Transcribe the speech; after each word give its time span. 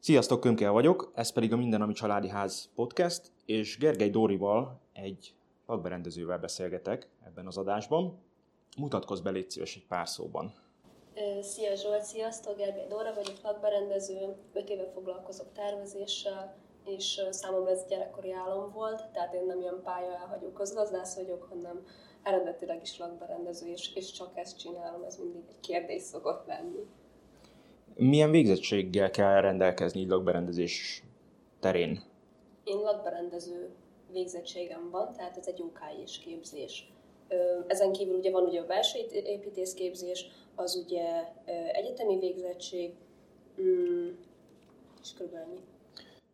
Sziasztok, 0.00 0.40
Kömkel 0.40 0.72
vagyok, 0.72 1.10
ez 1.14 1.32
pedig 1.32 1.52
a 1.52 1.56
Minden, 1.56 1.82
ami 1.82 1.92
Családi 1.92 2.28
Ház 2.28 2.70
podcast, 2.74 3.32
és 3.46 3.78
Gergely 3.78 4.10
Dórival 4.10 4.80
egy 4.92 5.34
lakberendezővel 5.66 6.38
beszélgetek 6.38 7.08
ebben 7.26 7.46
az 7.46 7.56
adásban. 7.56 8.18
Mutatkozz 8.76 9.20
be, 9.20 9.30
légy 9.30 9.50
szíves 9.50 9.76
egy 9.76 9.86
pár 9.86 10.08
szóban. 10.08 10.54
Szia 11.40 11.74
Zsolt, 11.74 12.02
sziasztok, 12.02 12.56
Gergely 12.56 12.86
Dóra 12.86 13.14
vagyok, 13.14 13.36
lakberendező, 13.42 14.36
5 14.52 14.68
éve 14.68 14.90
foglalkozok 14.94 15.52
tervezéssel, 15.52 16.56
és 16.84 17.20
számomra 17.30 17.70
ez 17.70 17.86
gyerekkori 17.88 18.32
álom 18.32 18.72
volt, 18.72 19.10
tehát 19.12 19.34
én 19.34 19.46
nem 19.46 19.60
ilyen 19.60 19.80
pálya 19.84 20.14
elhagyó 20.14 20.52
közgazdász 20.52 21.16
vagyok, 21.16 21.42
hanem 21.42 21.86
eredetileg 22.22 22.82
is 22.82 22.98
lakberendező, 22.98 23.66
és, 23.66 23.94
és 23.94 24.12
csak 24.12 24.38
ezt 24.38 24.58
csinálom, 24.58 25.02
ez 25.02 25.16
mindig 25.16 25.42
egy 25.48 25.60
kérdés 25.60 26.02
szokott 26.02 26.46
lenni. 26.46 26.86
Milyen 28.00 28.30
végzettséggel 28.30 29.10
kell 29.10 29.40
rendelkezni 29.40 30.00
így 30.00 30.08
lakberendezés 30.08 31.02
terén? 31.60 32.02
Én 32.64 32.76
lakberendező 32.76 33.68
végzettségem 34.12 34.90
van, 34.90 35.12
tehát 35.12 35.36
ez 35.36 35.46
egy 35.46 35.62
OKI-s 35.62 36.18
képzés. 36.18 36.92
Ezen 37.66 37.92
kívül 37.92 38.16
ugye 38.16 38.30
van 38.30 38.42
ugye 38.42 38.60
a 38.60 38.66
belső 38.66 38.98
építészképzés, 39.10 40.26
az 40.54 40.82
ugye 40.84 41.04
egyetemi 41.72 42.18
végzettség, 42.18 42.92
mm, 43.60 44.08
és 45.02 45.12
körülbelül 45.16 45.48
ennyi. 45.48 45.60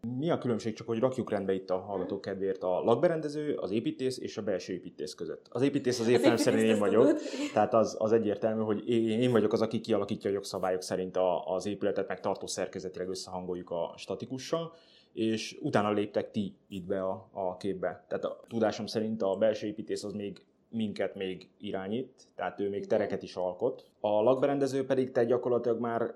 Mi 0.04 0.30
a 0.30 0.38
különbség, 0.38 0.74
csak 0.74 0.86
hogy 0.86 0.98
rakjuk 0.98 1.30
rendbe 1.30 1.52
itt 1.54 1.70
a 1.70 1.78
hallgatók 1.78 2.20
kedvéért 2.20 2.62
a 2.62 2.80
lakberendező, 2.80 3.54
az 3.54 3.70
építész 3.70 4.18
és 4.18 4.36
a 4.36 4.42
belső 4.42 4.72
építész 4.72 5.14
között? 5.14 5.46
Az 5.50 5.62
építész 5.62 6.00
az 6.00 6.08
értelemszerűen 6.08 6.64
én 6.64 6.78
vagyok, 6.78 7.06
tudod. 7.06 7.20
tehát 7.52 7.74
az, 7.74 7.96
az 7.98 8.12
egyértelmű, 8.12 8.62
hogy 8.62 8.88
én, 8.88 9.20
én 9.20 9.30
vagyok 9.30 9.52
az, 9.52 9.62
aki 9.62 9.80
kialakítja 9.80 10.30
a 10.30 10.32
jogszabályok 10.32 10.82
szerint 10.82 11.16
a, 11.16 11.54
az 11.54 11.66
épületet, 11.66 12.08
meg 12.08 12.20
tartó 12.20 12.46
szerkezetileg 12.46 13.08
összehangoljuk 13.08 13.70
a 13.70 13.94
statikussal, 13.96 14.72
és 15.12 15.58
utána 15.60 15.92
léptek 15.92 16.30
ti 16.30 16.56
itt 16.68 16.86
be 16.86 17.02
a, 17.02 17.28
a 17.32 17.56
képbe. 17.56 18.04
Tehát 18.08 18.24
a 18.24 18.40
tudásom 18.48 18.86
szerint 18.86 19.22
a 19.22 19.36
belső 19.36 19.66
építész 19.66 20.04
az 20.04 20.12
még 20.12 20.44
minket 20.74 21.14
még 21.14 21.48
irányít, 21.58 22.28
tehát 22.34 22.60
ő 22.60 22.68
még 22.68 22.86
tereket 22.86 23.22
is 23.22 23.36
alkot. 23.36 23.90
A 24.00 24.22
lakberendező 24.22 24.86
pedig 24.86 25.12
te 25.12 25.24
gyakorlatilag 25.24 25.80
már 25.80 26.14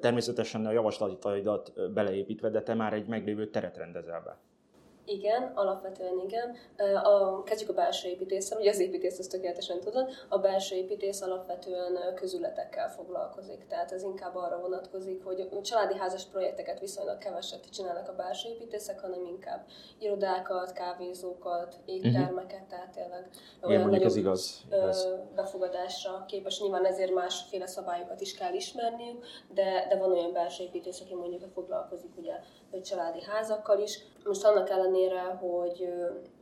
természetesen 0.00 0.66
a 0.66 0.72
javaslataidat 0.72 1.92
beleépítve, 1.92 2.50
de 2.50 2.62
te 2.62 2.74
már 2.74 2.92
egy 2.92 3.06
meglévő 3.06 3.50
teret 3.50 3.76
rendezel 3.76 4.22
be. 4.24 4.38
Igen, 5.04 5.52
alapvetően 5.54 6.18
igen. 6.18 6.56
A, 7.02 7.42
kezdjük 7.42 7.70
a 7.70 7.72
belső 7.72 8.08
építéssel, 8.08 8.58
ugye 8.58 8.70
az 8.70 8.80
építész 8.80 9.18
ezt 9.18 9.30
tökéletesen 9.30 9.80
tudod. 9.80 10.10
A 10.28 10.38
belső 10.38 10.76
építész 10.76 11.20
alapvetően 11.20 12.14
közületekkel 12.14 12.90
foglalkozik, 12.90 13.66
tehát 13.66 13.92
ez 13.92 14.02
inkább 14.02 14.36
arra 14.36 14.60
vonatkozik, 14.60 15.24
hogy 15.24 15.48
családi 15.62 15.94
házas 15.94 16.24
projekteket 16.24 16.80
viszonylag 16.80 17.18
keveset 17.18 17.70
csinálnak 17.70 18.08
a 18.08 18.14
belső 18.14 18.48
építészek, 18.48 19.00
hanem 19.00 19.24
inkább 19.24 19.66
irodákat, 19.98 20.72
kávézókat, 20.72 21.76
éttermeket, 21.84 22.64
tehát 22.64 22.92
tényleg 22.94 23.28
olyan 23.62 23.88
Igen, 23.88 24.02
ez 24.02 24.16
igaz, 24.16 24.64
igaz. 24.66 25.08
befogadásra 25.34 26.24
képes. 26.28 26.60
Nyilván 26.60 26.86
ezért 26.86 27.14
másféle 27.14 27.66
szabályokat 27.66 28.20
is 28.20 28.34
kell 28.34 28.54
ismerniük, 28.54 29.24
de, 29.54 29.86
de 29.88 29.96
van 29.96 30.12
olyan 30.12 30.32
belső 30.32 30.64
építész, 30.64 31.00
aki 31.00 31.14
mondjuk 31.14 31.50
foglalkozik 31.54 32.10
ugye, 32.16 32.34
hogy 32.72 32.82
családi 32.82 33.22
házakkal 33.22 33.80
is. 33.80 34.00
Most 34.24 34.44
annak 34.44 34.70
ellen 34.70 34.80
ellenére, 34.82 35.20
hogy, 35.20 35.88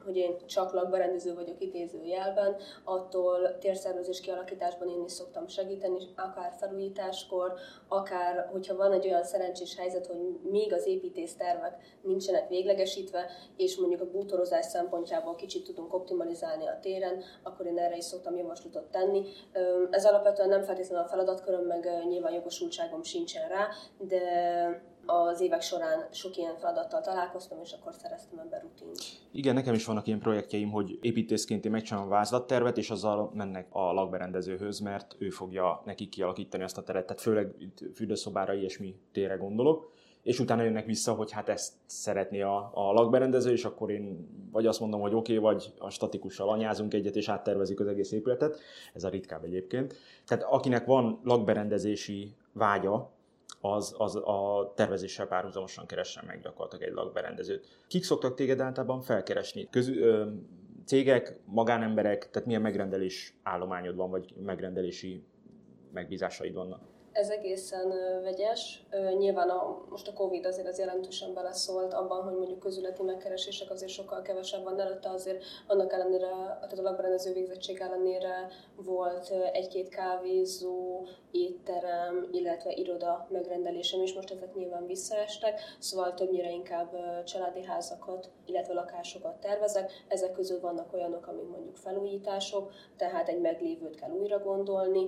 hogy 0.04 0.16
én 0.16 0.46
csak 0.46 0.72
lakberendező 0.72 1.34
vagyok 1.34 1.60
idézőjelben, 1.60 2.56
attól 2.84 3.58
térszervezés 3.58 4.20
kialakításban 4.20 4.88
én 4.88 5.04
is 5.04 5.12
szoktam 5.12 5.48
segíteni, 5.48 5.98
akár 6.16 6.52
felújításkor, 6.58 7.52
akár 7.88 8.48
hogyha 8.52 8.76
van 8.76 8.92
egy 8.92 9.06
olyan 9.06 9.24
szerencsés 9.24 9.76
helyzet, 9.76 10.06
hogy 10.06 10.38
még 10.50 10.72
az 10.72 10.86
építész 10.86 11.36
tervek 11.36 11.98
nincsenek 12.02 12.48
véglegesítve, 12.48 13.30
és 13.56 13.76
mondjuk 13.76 14.00
a 14.00 14.10
bútorozás 14.10 14.64
szempontjából 14.64 15.34
kicsit 15.34 15.64
tudunk 15.64 15.94
optimalizálni 15.94 16.66
a 16.66 16.78
téren, 16.80 17.22
akkor 17.42 17.66
én 17.66 17.78
erre 17.78 17.96
is 17.96 18.04
szoktam 18.04 18.36
javaslatot 18.36 18.90
tenni. 18.90 19.22
Ez 19.90 20.04
alapvetően 20.04 20.48
nem 20.48 20.62
feltétlenül 20.62 21.04
a 21.04 21.08
feladatköröm, 21.08 21.64
meg 21.66 21.88
nyilván 22.08 22.32
jogosultságom 22.32 23.02
sincsen 23.02 23.48
rá, 23.48 23.68
de 23.98 24.89
az 25.06 25.40
évek 25.40 25.60
során 25.60 26.06
sok 26.12 26.36
ilyen 26.36 26.56
feladattal 26.56 27.00
találkoztam, 27.00 27.58
és 27.62 27.72
akkor 27.72 27.92
szereztem 27.94 28.38
ebben 28.38 28.60
rutint. 28.60 28.98
Igen, 29.32 29.54
nekem 29.54 29.74
is 29.74 29.84
vannak 29.84 30.06
ilyen 30.06 30.18
projektjeim, 30.18 30.70
hogy 30.70 30.98
építészként 31.00 31.64
én 31.64 31.70
megcsinálom 31.70 32.08
a 32.08 32.10
vázlattervet, 32.10 32.78
és 32.78 32.90
azzal 32.90 33.30
mennek 33.34 33.66
a 33.70 33.92
lakberendezőhöz, 33.92 34.78
mert 34.78 35.16
ő 35.18 35.28
fogja 35.28 35.82
neki 35.84 36.08
kialakítani 36.08 36.62
azt 36.62 36.78
a 36.78 36.82
teret, 36.82 37.06
tehát 37.06 37.22
főleg 37.22 37.54
fürdőszobára 37.94 38.52
ilyesmi 38.52 38.94
tére 39.12 39.34
gondolok 39.34 39.92
és 40.22 40.38
utána 40.38 40.62
jönnek 40.62 40.86
vissza, 40.86 41.12
hogy 41.12 41.30
hát 41.30 41.48
ezt 41.48 41.72
szeretné 41.86 42.40
a, 42.40 42.70
a 42.74 42.92
lakberendező, 42.92 43.52
és 43.52 43.64
akkor 43.64 43.90
én 43.90 44.28
vagy 44.52 44.66
azt 44.66 44.80
mondom, 44.80 45.00
hogy 45.00 45.14
oké, 45.14 45.36
okay, 45.36 45.52
vagy 45.52 45.72
a 45.78 45.90
statikussal 45.90 46.48
anyázunk 46.48 46.94
egyet, 46.94 47.16
és 47.16 47.28
áttervezik 47.28 47.80
az 47.80 47.86
egész 47.86 48.12
épületet. 48.12 48.58
Ez 48.94 49.04
a 49.04 49.08
ritkább 49.08 49.44
egyébként. 49.44 49.96
Tehát 50.26 50.44
akinek 50.44 50.84
van 50.84 51.20
lakberendezési 51.24 52.34
vágya, 52.52 53.10
az, 53.60 53.94
az 53.98 54.16
a 54.16 54.72
tervezéssel 54.76 55.26
párhuzamosan 55.26 55.86
keressen 55.86 56.24
meg 56.26 56.40
gyakorlatilag 56.40 56.88
egy 56.88 56.94
lakberendezőt. 56.94 57.84
Kik 57.86 58.04
szoktak 58.04 58.34
téged 58.34 58.60
általában 58.60 59.00
felkeresni? 59.00 59.68
Közül, 59.70 60.02
ö, 60.02 60.30
cégek, 60.84 61.40
magánemberek, 61.44 62.30
tehát 62.30 62.46
milyen 62.46 62.62
megrendelés 62.62 63.34
állományod 63.42 63.96
van, 63.96 64.10
vagy 64.10 64.34
megrendelési 64.44 65.24
megbízásaid 65.92 66.54
vannak? 66.54 66.82
Ez 67.20 67.30
egészen 67.30 67.94
vegyes. 68.22 68.86
Nyilván 69.18 69.48
a, 69.48 69.84
most 69.88 70.08
a 70.08 70.12
Covid 70.12 70.46
azért 70.46 70.66
az 70.66 70.78
jelentősen 70.78 71.34
beleszólt 71.34 71.92
abban, 71.92 72.22
hogy 72.22 72.34
mondjuk 72.34 72.58
közületi 72.58 73.02
megkeresések 73.02 73.70
azért 73.70 73.90
sokkal 73.90 74.22
kevesebb 74.22 74.64
van 74.64 74.80
előtte, 74.80 75.10
azért 75.10 75.44
annak 75.66 75.92
ellenére, 75.92 76.28
tehát 76.28 76.78
a 76.78 76.82
lakberendező 76.82 77.32
végzettség 77.32 77.80
ellenére 77.80 78.48
volt 78.76 79.30
egy-két 79.52 79.88
kávézó, 79.88 81.06
étterem, 81.30 82.28
illetve 82.32 82.72
iroda 82.72 83.26
megrendelésem 83.30 84.02
is, 84.02 84.14
most 84.14 84.30
ezek 84.30 84.54
nyilván 84.54 84.86
visszaestek, 84.86 85.60
szóval 85.78 86.14
többnyire 86.14 86.50
inkább 86.50 86.96
családi 87.24 87.64
házakat, 87.64 88.30
illetve 88.46 88.74
lakásokat 88.74 89.40
tervezek. 89.40 89.92
Ezek 90.08 90.32
közül 90.32 90.60
vannak 90.60 90.92
olyanok, 90.92 91.26
amik 91.26 91.48
mondjuk 91.48 91.76
felújítások, 91.76 92.72
tehát 92.96 93.28
egy 93.28 93.40
meglévőt 93.40 93.94
kell 93.94 94.10
újra 94.10 94.38
gondolni, 94.38 95.06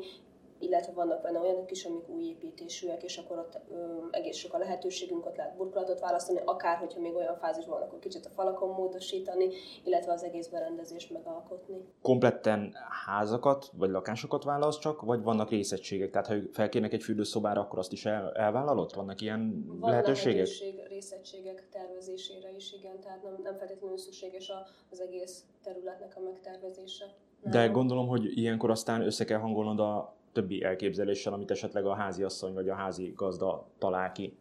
illetve 0.63 0.93
vannak 0.93 1.23
benne 1.23 1.39
olyanok 1.39 1.71
is, 1.71 1.85
amik 1.85 2.09
új 2.09 2.23
építésűek, 2.23 3.03
és 3.03 3.17
akkor 3.17 3.39
ott 3.39 3.61
ö, 3.71 3.75
egész 4.11 4.37
sok 4.37 4.55
a 4.55 4.59
lehetőségünk, 4.59 5.27
ott 5.27 5.37
lehet 5.37 5.57
burkolatot 5.57 6.01
választani, 6.01 6.41
akár 6.45 6.77
hogyha 6.77 7.01
még 7.01 7.15
olyan 7.15 7.37
fázisban 7.37 7.79
van, 7.79 7.89
akkor 7.89 7.99
kicsit 7.99 8.27
a 8.27 8.29
falakon 8.29 8.69
módosítani, 8.69 9.49
illetve 9.85 10.13
az 10.13 10.23
egész 10.23 10.47
berendezést 10.47 11.13
megalkotni. 11.13 11.77
Kompletten 12.03 12.75
házakat 13.07 13.71
vagy 13.73 13.91
lakásokat 13.91 14.45
válasz 14.45 14.79
csak, 14.79 15.01
vagy 15.03 15.23
vannak 15.23 15.51
részegységek? 15.51 16.11
Tehát 16.11 16.27
ha 16.27 16.35
felkérnek 16.53 16.93
egy 16.93 17.03
fürdőszobára, 17.03 17.61
akkor 17.61 17.79
azt 17.79 17.93
is 17.93 18.07
el, 18.07 18.33
elvállalod? 18.33 18.95
Vannak 18.95 19.21
ilyen 19.21 19.65
van 19.67 19.91
lehetőségek? 19.91 20.35
lehetőség 20.35 20.83
részegységek 20.89 21.69
tervezésére 21.71 22.51
is, 22.57 22.73
igen, 22.73 23.01
tehát 23.01 23.23
nem, 23.23 23.39
nem 23.43 23.57
feltétlenül 23.57 23.99
szükséges 23.99 24.53
az 24.91 25.01
egész 25.01 25.45
területnek 25.63 26.13
a 26.17 26.21
megtervezése. 26.21 27.05
Nem. 27.43 27.53
De 27.53 27.67
gondolom, 27.67 28.09
hogy 28.09 28.39
ilyenkor 28.39 28.71
aztán 28.71 29.03
össze 29.03 29.25
kell 29.25 29.39
hangolnod 29.39 29.81
a 29.81 30.15
többi 30.33 30.63
elképzeléssel, 30.63 31.33
amit 31.33 31.51
esetleg 31.51 31.87
a 31.87 31.95
házi 31.95 32.23
asszony 32.23 32.53
vagy 32.55 32.69
a 32.69 32.75
házi 32.75 33.13
gazda 33.17 33.67
talál 33.79 34.13
ki. 34.13 34.37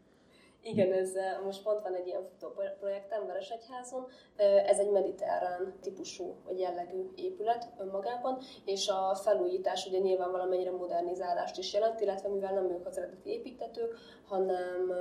Igen, 0.64 0.92
ez 0.92 1.14
most 1.44 1.64
pont 1.64 1.82
van 1.82 1.96
egy 1.96 2.08
ilyen 2.08 2.24
futó 2.24 2.54
projektem 2.80 3.28
Veresegyházon. 3.28 4.08
Ez 4.66 4.80
egy 4.80 4.92
mediterrán 4.92 5.74
típusú 5.82 6.36
vagy 6.46 6.60
jellegű 6.60 7.12
épület 7.16 7.68
önmagában, 7.80 8.38
és 8.66 8.88
a 8.88 9.16
felújítás 9.16 9.86
ugye 9.86 10.00
nyilván 10.00 10.32
valamennyire 10.32 10.72
modernizálást 10.72 11.58
is 11.58 11.74
jelent, 11.74 12.02
illetve 12.02 12.30
mivel 12.30 12.54
nem 12.54 12.70
ők 12.70 12.86
az 12.86 12.98
eredeti 12.98 13.30
építetők, 13.30 13.98
hanem 14.28 14.94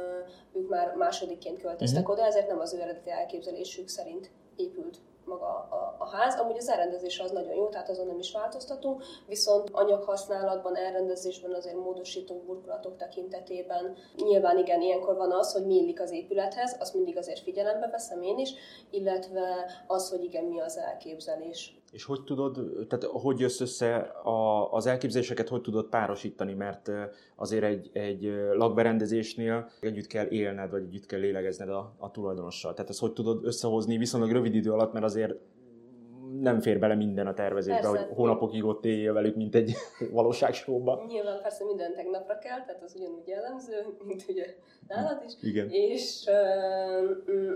ők 0.53 0.69
már 0.69 0.95
másodikként 0.95 1.59
költöztek 1.59 2.03
uh-huh. 2.03 2.19
oda, 2.19 2.27
ezért 2.27 2.49
nem 2.49 2.59
az 2.59 2.75
ő 2.75 2.81
eredeti 2.81 3.11
elképzelésük 3.11 3.89
szerint 3.89 4.31
épült 4.57 4.99
maga 5.25 5.47
a, 5.47 5.97
a 5.99 6.09
ház. 6.09 6.41
Amúgy 6.41 6.57
az 6.57 6.69
elrendezés 6.69 7.19
az 7.19 7.31
nagyon 7.31 7.55
jó, 7.55 7.69
tehát 7.69 7.89
azon 7.89 8.07
nem 8.07 8.19
is 8.19 8.33
változtatunk, 8.33 9.03
viszont 9.27 9.69
anyaghasználatban, 9.73 10.77
elrendezésben 10.77 11.55
azért 11.55 11.77
módosítunk 11.77 12.45
burkolatok 12.45 12.97
tekintetében. 12.97 13.97
Nyilván 14.17 14.59
igen, 14.59 14.81
ilyenkor 14.81 15.17
van 15.17 15.33
az, 15.33 15.53
hogy 15.53 15.67
mi 15.67 15.75
illik 15.75 16.01
az 16.01 16.11
épülethez, 16.11 16.77
azt 16.81 16.95
mindig 16.95 17.17
azért 17.17 17.41
figyelembe 17.41 17.89
veszem 17.89 18.23
én 18.23 18.39
is, 18.39 18.55
illetve 18.91 19.71
az, 19.87 20.11
hogy 20.11 20.25
igen, 20.25 20.45
mi 20.45 20.61
az 20.61 20.77
elképzelés. 20.77 21.80
És 21.91 22.05
hogy 22.05 22.23
tudod, 22.25 22.55
tehát 22.89 23.05
hogy 23.05 23.41
jössz 23.41 23.61
össze 23.61 23.97
a, 24.23 24.73
az 24.73 24.87
elképzeléseket, 24.87 25.49
hogy 25.49 25.61
tudod 25.61 25.89
párosítani, 25.89 26.55
mert 26.55 26.91
azért 27.37 27.65
egy, 27.65 27.91
egy 27.93 28.33
lakberendezésnél 28.53 29.71
együtt 29.81 30.07
kell 30.07 30.27
élned, 30.27 30.71
vagy 30.71 30.83
együtt 30.83 31.07
kell 31.07 31.21
lélegezned 31.21 31.69
a, 31.69 31.95
a 31.99 32.11
tulajdonossal. 32.11 32.75
Tehát 32.75 32.91
ezt 32.91 33.01
hogy 33.01 33.13
tudod 33.13 33.45
összehozni 33.45 33.97
viszonylag 33.97 34.31
rövid 34.31 34.55
idő 34.55 34.73
alatt, 34.73 34.93
mert 34.93 35.05
azért 35.05 35.35
nem 36.41 36.61
fér 36.61 36.79
bele 36.79 36.95
minden 36.95 37.27
a 37.27 37.35
tervezésbe, 37.35 37.81
persze. 37.81 37.99
hogy 37.99 38.17
hónapokig 38.17 38.65
ott 38.65 38.85
éljél 38.85 39.13
velük, 39.13 39.37
mint 39.37 39.55
egy 39.55 39.75
valóságsóba. 40.19 41.05
Nyilván 41.09 41.41
persze 41.43 41.65
minden 41.65 41.95
tegnapra 41.95 42.39
kell, 42.39 42.65
tehát 42.65 42.83
az 42.83 42.95
ugyanúgy 42.97 43.27
jellemző, 43.29 43.87
mint 44.05 44.25
ugye 44.29 44.47
nálad 44.89 45.23
is. 45.27 45.33
Igen. 45.43 45.69
És 45.71 46.25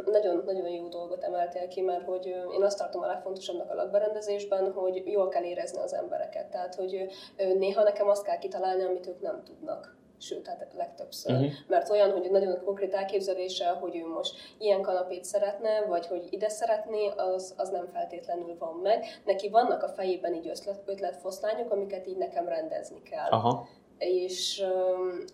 nagyon-nagyon 0.04 0.68
jó 0.68 0.88
dolgot 0.88 1.22
emeltél 1.22 1.68
ki, 1.68 1.80
mert 1.80 2.04
hogy 2.04 2.26
én 2.26 2.62
azt 2.62 2.78
tartom 2.78 3.02
a 3.02 3.06
legfontosabbnak 3.06 3.70
a 3.70 3.74
lakberendezésben, 3.74 4.72
hogy 4.72 5.02
jól 5.06 5.28
kell 5.28 5.44
érezni 5.44 5.78
az 5.80 5.94
embereket. 5.94 6.50
Tehát, 6.50 6.74
hogy 6.74 7.06
néha 7.36 7.82
nekem 7.82 8.08
azt 8.08 8.24
kell 8.24 8.38
kitalálni, 8.38 8.82
amit 8.82 9.06
ők 9.06 9.20
nem 9.20 9.42
tudnak 9.44 10.02
sőt, 10.24 10.46
hát 10.46 10.66
legtöbbször. 10.76 11.32
Uh-huh. 11.32 11.50
Mert 11.66 11.90
olyan, 11.90 12.10
hogy 12.10 12.30
nagyon 12.30 12.64
konkrét 12.64 12.94
elképzelése, 12.94 13.68
hogy 13.68 13.96
ő 13.96 14.06
most 14.06 14.34
ilyen 14.58 14.82
kanapét 14.82 15.24
szeretne, 15.24 15.84
vagy 15.88 16.06
hogy 16.06 16.26
ide 16.30 16.48
szeretné, 16.48 17.08
az, 17.16 17.54
az 17.56 17.68
nem 17.68 17.86
feltétlenül 17.86 18.56
van 18.58 18.74
meg. 18.82 19.04
Neki 19.24 19.48
vannak 19.48 19.82
a 19.82 19.88
fejében 19.88 20.34
így 20.34 20.48
ötlet, 20.48 20.82
ötletfoszlányok, 20.84 21.70
amiket 21.70 22.06
így 22.06 22.16
nekem 22.16 22.48
rendezni 22.48 23.02
kell. 23.02 23.30
Aha. 23.30 23.68
És 23.98 24.64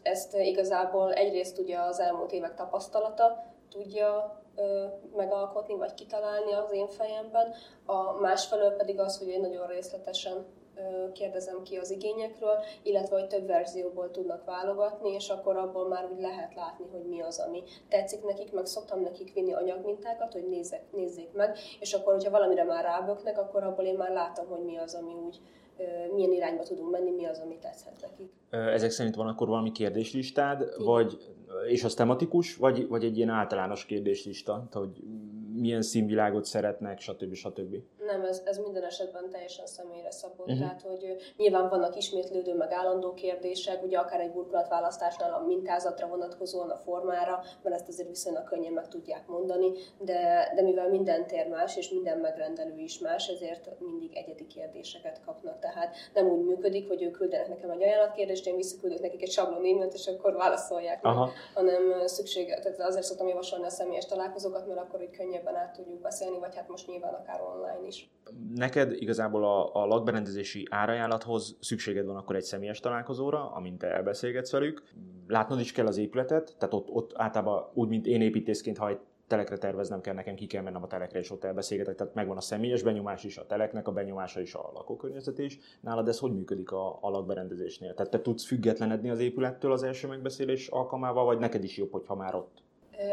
ezt 0.02 0.36
igazából 0.36 1.12
egyrészt 1.12 1.58
ugye 1.58 1.78
az 1.78 2.00
elmúlt 2.00 2.32
évek 2.32 2.54
tapasztalata 2.54 3.44
tudja 3.70 4.38
megalkotni, 5.16 5.74
vagy 5.74 5.94
kitalálni 5.94 6.52
az 6.52 6.72
én 6.72 6.88
fejemben, 6.88 7.54
a 7.86 8.12
másfelől 8.20 8.70
pedig 8.70 9.00
az, 9.00 9.18
hogy 9.18 9.28
én 9.28 9.40
nagyon 9.40 9.66
részletesen 9.66 10.46
kérdezem 11.12 11.62
ki 11.62 11.76
az 11.76 11.90
igényekről, 11.90 12.54
illetve 12.82 13.18
hogy 13.18 13.26
több 13.26 13.46
verzióból 13.46 14.10
tudnak 14.10 14.44
válogatni, 14.44 15.12
és 15.12 15.28
akkor 15.28 15.56
abból 15.56 15.88
már 15.88 16.08
úgy 16.12 16.20
lehet 16.20 16.54
látni, 16.54 16.84
hogy 16.90 17.04
mi 17.08 17.20
az, 17.20 17.38
ami 17.38 17.62
tetszik 17.88 18.24
nekik, 18.24 18.52
meg 18.52 18.66
szoktam 18.66 19.00
nekik 19.00 19.32
vinni 19.34 19.52
anyagmintákat, 19.52 20.32
hogy 20.32 20.48
nézzek, 20.48 20.82
nézzék 20.92 21.32
meg, 21.32 21.56
és 21.80 21.92
akkor, 21.92 22.12
hogyha 22.12 22.30
valamire 22.30 22.64
már 22.64 22.84
ráböknek, 22.84 23.38
akkor 23.38 23.62
abból 23.62 23.84
én 23.84 23.96
már 23.96 24.12
látom, 24.12 24.46
hogy 24.46 24.64
mi 24.64 24.76
az, 24.76 24.94
ami 24.94 25.14
úgy 25.26 25.40
milyen 26.14 26.32
irányba 26.32 26.62
tudunk 26.62 26.90
menni, 26.90 27.10
mi 27.10 27.26
az, 27.26 27.38
ami 27.44 27.58
tetszhet 27.58 28.00
nekik. 28.00 28.32
Ezek 28.50 28.90
szerint 28.90 29.14
van 29.14 29.26
akkor 29.26 29.48
valami 29.48 29.72
kérdéslistád, 29.72 30.60
Igen. 30.60 30.84
vagy, 30.84 31.18
és 31.68 31.84
az 31.84 31.94
tematikus, 31.94 32.56
vagy, 32.56 32.88
vagy 32.88 33.04
egy 33.04 33.16
ilyen 33.16 33.28
általános 33.28 33.84
kérdéslista, 33.84 34.68
hogy 34.72 35.02
milyen 35.54 35.82
színvilágot 35.82 36.44
szeretnek, 36.44 37.00
stb. 37.00 37.34
stb. 37.34 37.76
Nem, 38.10 38.24
ez, 38.24 38.42
ez 38.44 38.58
minden 38.58 38.84
esetben 38.84 39.30
teljesen 39.30 39.66
személyre 39.66 40.10
szabott. 40.10 40.46
Uh-huh. 40.46 40.58
Tehát, 40.58 40.82
hogy 40.82 41.16
nyilván 41.36 41.68
vannak 41.68 41.96
ismétlődő, 41.96 42.54
meg 42.54 42.72
állandó 42.72 43.14
kérdések, 43.14 43.82
ugye 43.82 43.98
akár 43.98 44.20
egy 44.20 44.32
burkolatválasztásnál 44.32 45.32
a 45.32 45.44
mintázatra 45.46 46.06
vonatkozóan, 46.06 46.70
a 46.70 46.76
formára, 46.76 47.42
mert 47.62 47.76
ezt 47.76 47.88
azért 47.88 48.08
viszonylag 48.08 48.44
könnyen 48.44 48.72
meg 48.72 48.88
tudják 48.88 49.26
mondani, 49.26 49.72
de, 49.98 50.52
de 50.54 50.62
mivel 50.62 50.88
minden 50.88 51.26
tér 51.26 51.48
más, 51.48 51.76
és 51.76 51.90
minden 51.90 52.18
megrendelő 52.18 52.78
is 52.78 52.98
más, 52.98 53.28
ezért 53.28 53.70
mindig 53.78 54.16
egyedi 54.16 54.46
kérdéseket 54.46 55.20
kapnak. 55.24 55.58
Tehát 55.58 55.96
nem 56.14 56.26
úgy 56.26 56.44
működik, 56.44 56.88
hogy 56.88 57.02
ők 57.02 57.12
küldenek 57.12 57.48
nekem 57.48 57.70
egy 57.70 57.82
ajánlatkérdést, 57.82 58.46
én 58.46 58.56
visszaküldök 58.56 59.00
nekik 59.00 59.22
egy 59.22 59.30
sablon 59.30 59.82
e 59.82 59.88
és 59.92 60.06
akkor 60.06 60.32
válaszolják 60.32 61.02
meg, 61.02 61.14
hanem 61.54 62.06
szükség, 62.06 62.46
tehát 62.46 62.80
azért 62.80 63.04
szoktam 63.04 63.28
javasolni 63.28 63.64
a 63.64 63.70
személyes 63.70 64.06
találkozókat, 64.06 64.66
mert 64.66 64.80
akkor 64.80 64.98
hogy 64.98 65.10
könnyebben 65.10 65.54
át 65.54 65.72
tudjuk 65.72 66.00
beszélni, 66.00 66.38
vagy 66.38 66.56
hát 66.56 66.68
most 66.68 66.86
nyilván 66.86 67.14
akár 67.14 67.40
online 67.42 67.86
is. 67.86 67.99
Neked 68.54 68.92
igazából 68.92 69.44
a, 69.44 69.74
a 69.74 69.86
lakberendezési 69.86 70.66
árajánlathoz 70.70 71.56
szükséged 71.60 72.06
van 72.06 72.16
akkor 72.16 72.36
egy 72.36 72.42
személyes 72.42 72.80
találkozóra, 72.80 73.52
amint 73.52 73.78
te 73.78 73.86
elbeszélgetsz 73.86 74.50
velük. 74.50 74.82
Látnod 75.26 75.60
is 75.60 75.72
kell 75.72 75.86
az 75.86 75.96
épületet, 75.96 76.54
tehát 76.58 76.74
ott, 76.74 76.88
ott 76.90 77.12
általában 77.14 77.70
úgy, 77.74 77.88
mint 77.88 78.06
én 78.06 78.20
építészként, 78.20 78.78
ha 78.78 78.88
egy 78.88 78.98
telekre 79.30 79.58
terveznem 79.58 80.00
kell, 80.00 80.14
nekem 80.14 80.34
ki 80.34 80.46
kell 80.46 80.62
mennem 80.62 80.82
a 80.82 80.86
telekre, 80.86 81.18
és 81.18 81.30
ott 81.30 81.44
elbeszélgetek, 81.44 81.94
tehát 81.94 82.14
megvan 82.14 82.36
a 82.36 82.40
személyes 82.40 82.82
benyomás 82.82 83.24
is, 83.24 83.36
a 83.38 83.46
teleknek 83.46 83.88
a 83.88 83.92
benyomása 83.92 84.40
is, 84.40 84.54
a 84.54 84.70
lakókörnyezet 84.74 85.38
is. 85.38 85.58
Nálad 85.80 86.08
ez 86.08 86.18
hogy 86.18 86.34
működik 86.34 86.72
a, 86.72 86.98
a 87.00 87.10
lakberendezésnél? 87.10 87.94
Tehát 87.94 88.10
te 88.10 88.20
tudsz 88.20 88.46
függetlenedni 88.46 89.10
az 89.10 89.18
épülettől 89.18 89.72
az 89.72 89.82
első 89.82 90.08
megbeszélés 90.08 90.68
alkalmával, 90.68 91.24
vagy 91.24 91.38
neked 91.38 91.64
is 91.64 91.76
jobb, 91.76 91.92
hogyha 91.92 92.14
már 92.14 92.34
ott? 92.34 92.62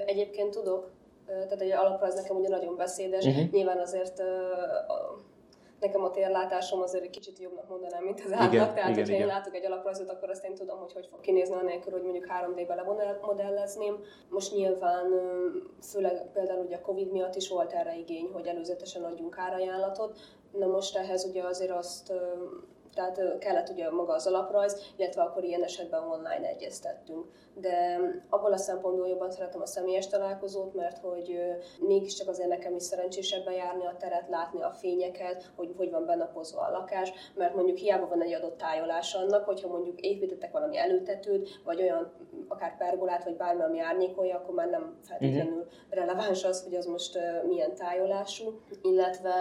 Egyébként 0.06 0.52
tudok, 0.52 0.90
tehát 1.28 1.62
egy 1.62 1.72
alapra 1.72 2.08
ez 2.08 2.16
nekem 2.16 2.36
ugye 2.36 2.50
nagyon 2.50 2.76
beszédes. 2.76 3.26
Uh-huh. 3.26 3.52
Nyilván 3.52 3.80
azért 3.80 4.24
nekem 5.80 6.04
a 6.04 6.12
térlátásom 6.12 6.82
azért 6.82 7.04
egy 7.04 7.10
kicsit 7.10 7.40
jobbnak 7.40 7.70
mondanám, 7.70 8.04
mint 8.04 8.22
az 8.26 8.32
átlag. 8.32 8.52
Tehát, 8.52 8.78
igen, 8.78 8.86
hogyha 8.86 9.02
igen. 9.02 9.20
én 9.20 9.26
látok 9.28 9.56
egy 9.56 9.66
alaprajzot, 9.66 10.10
akkor 10.10 10.30
azt 10.30 10.46
én 10.46 10.56
tudom, 10.56 10.80
hogy 10.80 10.94
hogy 10.94 11.08
fog 11.12 11.20
kinézni 11.20 11.56
anélkül, 11.56 11.92
hogy 11.92 12.04
mondjuk 12.04 12.26
3D-be 12.26 12.76
lemodellezném. 12.76 14.00
Most 14.30 14.56
nyilván, 14.56 15.06
főleg 15.82 16.32
például 16.34 16.66
ugye 16.66 16.76
a 16.76 16.82
Covid 16.82 17.12
miatt 17.12 17.36
is 17.36 17.50
volt 17.50 17.72
erre 17.72 17.98
igény, 17.98 18.30
hogy 18.34 18.48
előzetesen 18.48 19.04
adjunk 19.04 19.38
árajánlatot. 19.38 20.18
Na 20.52 20.68
most 20.68 20.98
ehhez 20.98 21.26
ugye 21.26 21.44
azért 21.44 21.72
azt 21.72 22.14
tehát 22.98 23.38
kellett 23.40 23.70
ugye 23.70 23.90
maga 23.90 24.14
az 24.14 24.28
alaprajz, 24.28 24.94
illetve 24.96 25.22
akkor 25.22 25.44
ilyen 25.44 25.64
esetben 25.64 26.04
online 26.04 26.48
egyeztettünk. 26.48 27.26
De 27.54 28.00
abból 28.30 28.54
a 28.54 28.58
szempontból 28.58 29.08
jobban 29.08 29.32
szeretem 29.32 29.62
a 29.62 29.66
személyes 29.66 30.08
találkozót, 30.08 30.74
mert 30.74 30.98
hogy 30.98 31.40
mégiscsak 31.80 32.28
azért 32.28 32.50
nekem 32.50 32.76
is 32.76 32.84
szerencsésebben 32.84 33.54
járni 33.54 33.86
a 33.86 33.96
teret, 34.00 34.30
látni 34.30 34.62
a 34.62 34.72
fényeket, 34.72 35.52
hogy 35.56 35.74
hogy 35.78 35.92
van 35.92 36.06
benapozva 36.06 36.62
a 36.62 36.72
lakás, 36.72 37.12
mert 37.36 37.56
mondjuk 37.56 37.78
hiába 37.78 38.08
van 38.08 38.22
egy 38.22 38.34
adott 38.34 38.58
tájolás 38.58 39.14
annak, 39.14 39.46
hogyha 39.46 39.68
mondjuk 39.68 40.00
építettek 40.00 40.52
valami 40.52 40.78
előtetőt, 40.78 41.50
vagy 41.64 41.82
olyan 41.82 42.14
akár 42.48 42.78
pergolát, 42.78 43.24
vagy 43.24 43.36
bármi, 43.36 43.64
ami 43.64 43.80
árnyékolja, 43.80 44.36
akkor 44.36 44.54
már 44.54 44.70
nem 44.70 44.98
feltétlenül 45.04 45.54
uh-huh. 45.54 45.72
releváns 45.90 46.44
az, 46.44 46.64
hogy 46.64 46.76
az 46.76 46.86
most 46.86 47.20
milyen 47.48 47.76
tájolású, 47.76 48.60
illetve 48.82 49.34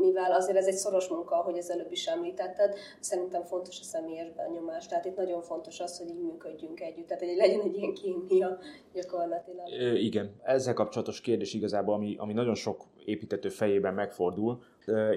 mivel 0.00 0.32
azért 0.32 0.56
ez 0.56 0.66
egy 0.66 0.74
szoros 0.74 1.08
munka, 1.08 1.36
ahogy 1.36 1.58
az 1.58 1.70
előbb 1.70 1.92
is 1.92 2.06
említetted, 2.06 2.74
szerintem 3.00 3.42
fontos 3.42 3.80
a 3.80 3.82
személyes 3.82 4.30
benyomás. 4.30 4.86
Tehát 4.86 5.04
itt 5.04 5.16
nagyon 5.16 5.42
fontos 5.42 5.80
az, 5.80 5.98
hogy 5.98 6.08
így 6.08 6.22
működjünk 6.22 6.80
együtt, 6.80 7.06
tehát 7.06 7.22
hogy 7.22 7.36
legyen 7.36 7.60
egy 7.60 7.76
ilyen 7.76 7.94
kémia 7.94 8.58
gyakorlatilag. 8.92 9.66
Ö, 9.78 9.92
igen, 9.92 10.34
ezzel 10.42 10.74
kapcsolatos 10.74 11.20
kérdés 11.20 11.54
igazából, 11.54 11.94
ami, 11.94 12.16
ami 12.18 12.32
nagyon 12.32 12.54
sok 12.54 12.82
építető 13.04 13.48
fejében 13.48 13.94
megfordul. 13.94 14.62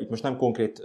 Itt 0.01 0.09
most 0.09 0.24
nem 0.24 0.38
konkrét 0.38 0.81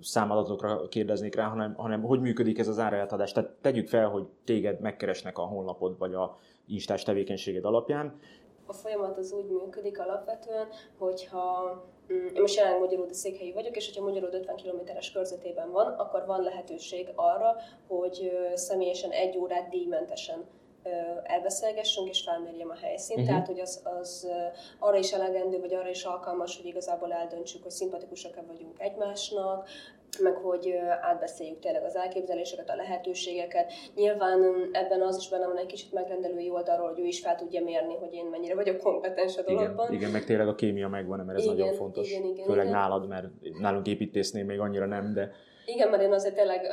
számadatokra 0.00 0.88
kérdeznék 0.88 1.34
rá, 1.34 1.44
hanem, 1.48 1.74
hanem 1.74 2.02
hogy 2.02 2.20
működik 2.20 2.58
ez 2.58 2.68
az 2.68 2.78
árajátadás. 2.78 3.32
Tehát 3.32 3.50
tegyük 3.60 3.88
fel, 3.88 4.08
hogy 4.08 4.26
téged 4.44 4.80
megkeresnek 4.80 5.38
a 5.38 5.42
honlapod 5.42 5.98
vagy 5.98 6.14
a 6.14 6.38
instás 6.66 7.02
tevékenységed 7.02 7.64
alapján. 7.64 8.18
A 8.66 8.72
folyamat 8.72 9.18
az 9.18 9.32
úgy 9.32 9.50
működik 9.50 10.00
alapvetően, 10.00 10.66
hogyha 10.98 11.84
én 12.08 12.40
most 12.40 12.56
jelenleg 12.56 12.80
Magyaródi 12.80 13.14
székhelyi 13.14 13.52
vagyok, 13.52 13.76
és 13.76 13.86
hogyha 13.86 14.04
Magyaród 14.04 14.34
50 14.34 14.56
km-es 14.56 15.12
körzetében 15.12 15.70
van, 15.70 15.86
akkor 15.86 16.26
van 16.26 16.42
lehetőség 16.42 17.08
arra, 17.14 17.56
hogy 17.86 18.38
személyesen 18.54 19.10
egy 19.10 19.36
órát 19.38 19.68
díjmentesen 19.68 20.44
elbeszélgessünk 21.22 22.08
és 22.08 22.22
felmérjem 22.22 22.70
a 22.70 22.76
helyszínt. 22.82 23.18
Uh-huh. 23.18 23.34
Tehát, 23.34 23.46
hogy 23.46 23.60
az, 23.60 23.82
az 23.84 24.28
arra 24.78 24.96
is 24.96 25.12
elegendő, 25.12 25.60
vagy 25.60 25.74
arra 25.74 25.88
is 25.88 26.04
alkalmas, 26.04 26.56
hogy 26.56 26.66
igazából 26.66 27.12
eldöntsük, 27.12 27.62
hogy 27.62 27.72
szimpatikusak-e 27.72 28.42
vagyunk 28.46 28.80
egymásnak, 28.80 29.68
meg 30.22 30.34
hogy 30.34 30.74
átbeszéljük 31.00 31.58
tényleg 31.58 31.84
az 31.84 31.96
elképzeléseket, 31.96 32.70
a 32.70 32.74
lehetőségeket. 32.74 33.72
Nyilván 33.94 34.68
ebben 34.72 35.00
az 35.00 35.16
is 35.16 35.28
benne 35.28 35.46
van 35.46 35.58
egy 35.58 35.66
kicsit 35.66 35.92
megrendelői 35.92 36.50
oldalról, 36.50 36.88
hogy 36.88 37.00
ő 37.00 37.06
is 37.06 37.20
fel 37.20 37.36
tudja 37.36 37.64
mérni, 37.64 37.94
hogy 37.94 38.12
én 38.12 38.26
mennyire 38.26 38.54
vagyok 38.54 38.78
kompetens 38.78 39.36
a 39.36 39.42
dologban. 39.42 39.86
Igen, 39.86 40.00
igen 40.00 40.10
meg 40.10 40.24
tényleg 40.24 40.48
a 40.48 40.54
kémia 40.54 40.88
megvan, 40.88 41.24
mert 41.24 41.38
ez 41.38 41.44
igen, 41.44 41.56
nagyon 41.56 41.74
fontos. 41.74 42.10
Igen, 42.10 42.24
igen, 42.24 42.44
Főleg 42.44 42.66
igen. 42.66 42.78
nálad, 42.78 43.08
mert 43.08 43.26
nálunk 43.60 43.86
építésznél 43.86 44.44
még 44.44 44.60
annyira 44.60 44.86
nem, 44.86 45.12
de 45.12 45.32
igen, 45.66 45.90
mert 45.90 46.02
én 46.02 46.12
azért 46.12 46.34
tényleg 46.34 46.64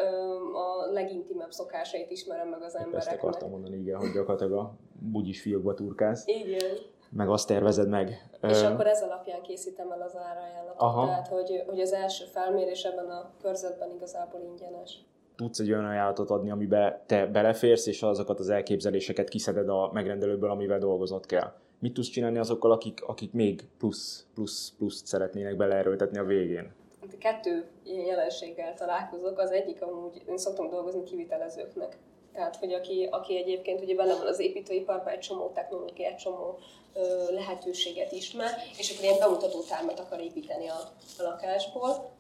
a 0.53 0.91
legintimebb 0.91 1.51
szokásait 1.51 2.11
ismerem 2.11 2.47
meg 2.47 2.61
az 2.61 2.75
embereknek. 2.75 3.13
Ezt 3.13 3.23
akartam 3.23 3.49
mondani, 3.49 3.77
igen, 3.77 3.97
hogy 3.97 4.11
gyakorlatilag 4.11 4.53
a 4.53 4.73
bugyis 4.99 5.41
fiókba 5.41 5.73
turkálsz. 5.73 6.27
Igen. 6.27 6.77
Meg 7.09 7.29
azt 7.29 7.47
tervezed 7.47 7.89
meg. 7.89 8.29
És 8.41 8.61
Ö... 8.61 8.65
akkor 8.65 8.87
ez 8.87 9.01
alapján 9.01 9.41
készítem 9.41 9.91
el 9.91 10.01
az 10.01 10.15
árajánlatot. 10.15 10.81
Aha. 10.81 11.05
Tehát, 11.05 11.27
hogy, 11.27 11.63
hogy 11.67 11.79
az 11.79 11.93
első 11.93 12.25
felmérés 12.25 12.83
ebben 12.83 13.09
a 13.09 13.31
körzetben 13.41 13.89
igazából 13.91 14.41
ingyenes 14.41 14.99
tudsz 15.41 15.59
egy 15.59 15.71
olyan 15.71 15.85
ajánlatot 15.85 16.29
adni, 16.29 16.51
amiben 16.51 16.99
te 17.05 17.25
beleférsz, 17.25 17.87
és 17.87 18.01
azokat 18.03 18.39
az 18.39 18.49
elképzeléseket 18.49 19.29
kiszeded 19.29 19.69
a 19.69 19.89
megrendelőből, 19.93 20.49
amivel 20.49 20.79
dolgozott 20.79 21.25
kell. 21.25 21.53
Mit 21.79 21.93
tudsz 21.93 22.07
csinálni 22.07 22.37
azokkal, 22.37 22.71
akik, 22.71 23.03
akik 23.03 23.33
még 23.33 23.63
plusz, 23.77 24.25
plusz, 24.33 24.73
plusz 24.77 25.01
szeretnének 25.05 25.55
beleerőltetni 25.55 26.17
a 26.17 26.23
végén? 26.23 26.71
Kettő 27.17 27.69
ilyen 27.83 28.05
jelenséggel 28.05 28.73
találkozok. 28.73 29.39
Az 29.39 29.51
egyik 29.51 29.81
amúgy, 29.81 30.21
én 30.29 30.37
szoktam 30.37 30.69
dolgozni 30.69 31.03
kivitelezőknek. 31.03 31.97
Tehát, 32.33 32.55
hogy 32.55 32.73
aki, 32.73 33.07
aki 33.11 33.37
egyébként 33.37 33.81
ugye 33.81 33.95
benne 33.95 34.15
van 34.15 34.27
az 34.27 34.39
építőiparban, 34.39 35.13
egy 35.13 35.19
csomó 35.19 35.51
technológiát, 35.53 36.19
csomó 36.19 36.59
ö, 36.93 37.33
lehetőséget 37.33 38.11
ismer, 38.11 38.49
és 38.77 38.91
akkor 38.91 39.03
ilyen 39.03 39.19
bemutató 39.19 39.61
termet 39.61 39.99
akar 39.99 40.19
építeni 40.19 40.67
a, 40.67 40.91
a 41.17 41.21
lakásból, 41.21 42.11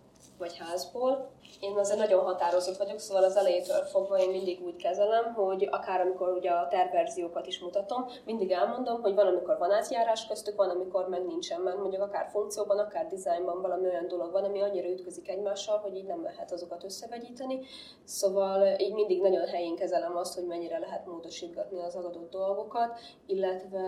vagy 0.41 0.57
házból. 0.57 1.29
Én 1.59 1.77
azért 1.77 1.99
nagyon 1.99 2.23
határozott 2.23 2.77
vagyok, 2.77 2.99
szóval 2.99 3.23
az 3.23 3.35
elejétől 3.35 3.83
fogva 3.83 4.17
én 4.17 4.29
mindig 4.29 4.61
úgy 4.65 4.75
kezelem, 4.75 5.33
hogy 5.33 5.67
akár 5.71 6.01
amikor 6.01 6.29
ugye 6.29 6.49
a 6.49 6.67
terverziókat 6.67 7.47
is 7.47 7.59
mutatom, 7.59 8.05
mindig 8.25 8.51
elmondom, 8.51 9.01
hogy 9.01 9.15
van, 9.15 9.27
amikor 9.27 9.57
van 9.57 9.71
átjárás 9.71 10.27
köztük, 10.27 10.55
van, 10.55 10.69
amikor 10.69 11.09
meg 11.09 11.25
nincsen, 11.25 11.61
mert 11.61 11.77
mondjuk 11.77 12.01
akár 12.01 12.29
funkcióban, 12.31 12.79
akár 12.79 13.07
dizájnban 13.07 13.61
valami 13.61 13.85
olyan 13.87 14.07
dolog 14.07 14.31
van, 14.31 14.43
ami 14.43 14.61
annyira 14.61 14.89
ütközik 14.89 15.29
egymással, 15.29 15.77
hogy 15.77 15.95
így 15.95 16.05
nem 16.05 16.23
lehet 16.23 16.51
azokat 16.51 16.83
összevegyíteni. 16.83 17.59
Szóval 18.03 18.79
így 18.79 18.93
mindig 18.93 19.21
nagyon 19.21 19.47
helyén 19.47 19.75
kezelem 19.75 20.17
azt, 20.17 20.35
hogy 20.35 20.47
mennyire 20.47 20.79
lehet 20.79 21.05
módosítgatni 21.05 21.81
az 21.81 21.95
adott 21.95 22.29
dolgokat, 22.29 22.99
illetve 23.25 23.79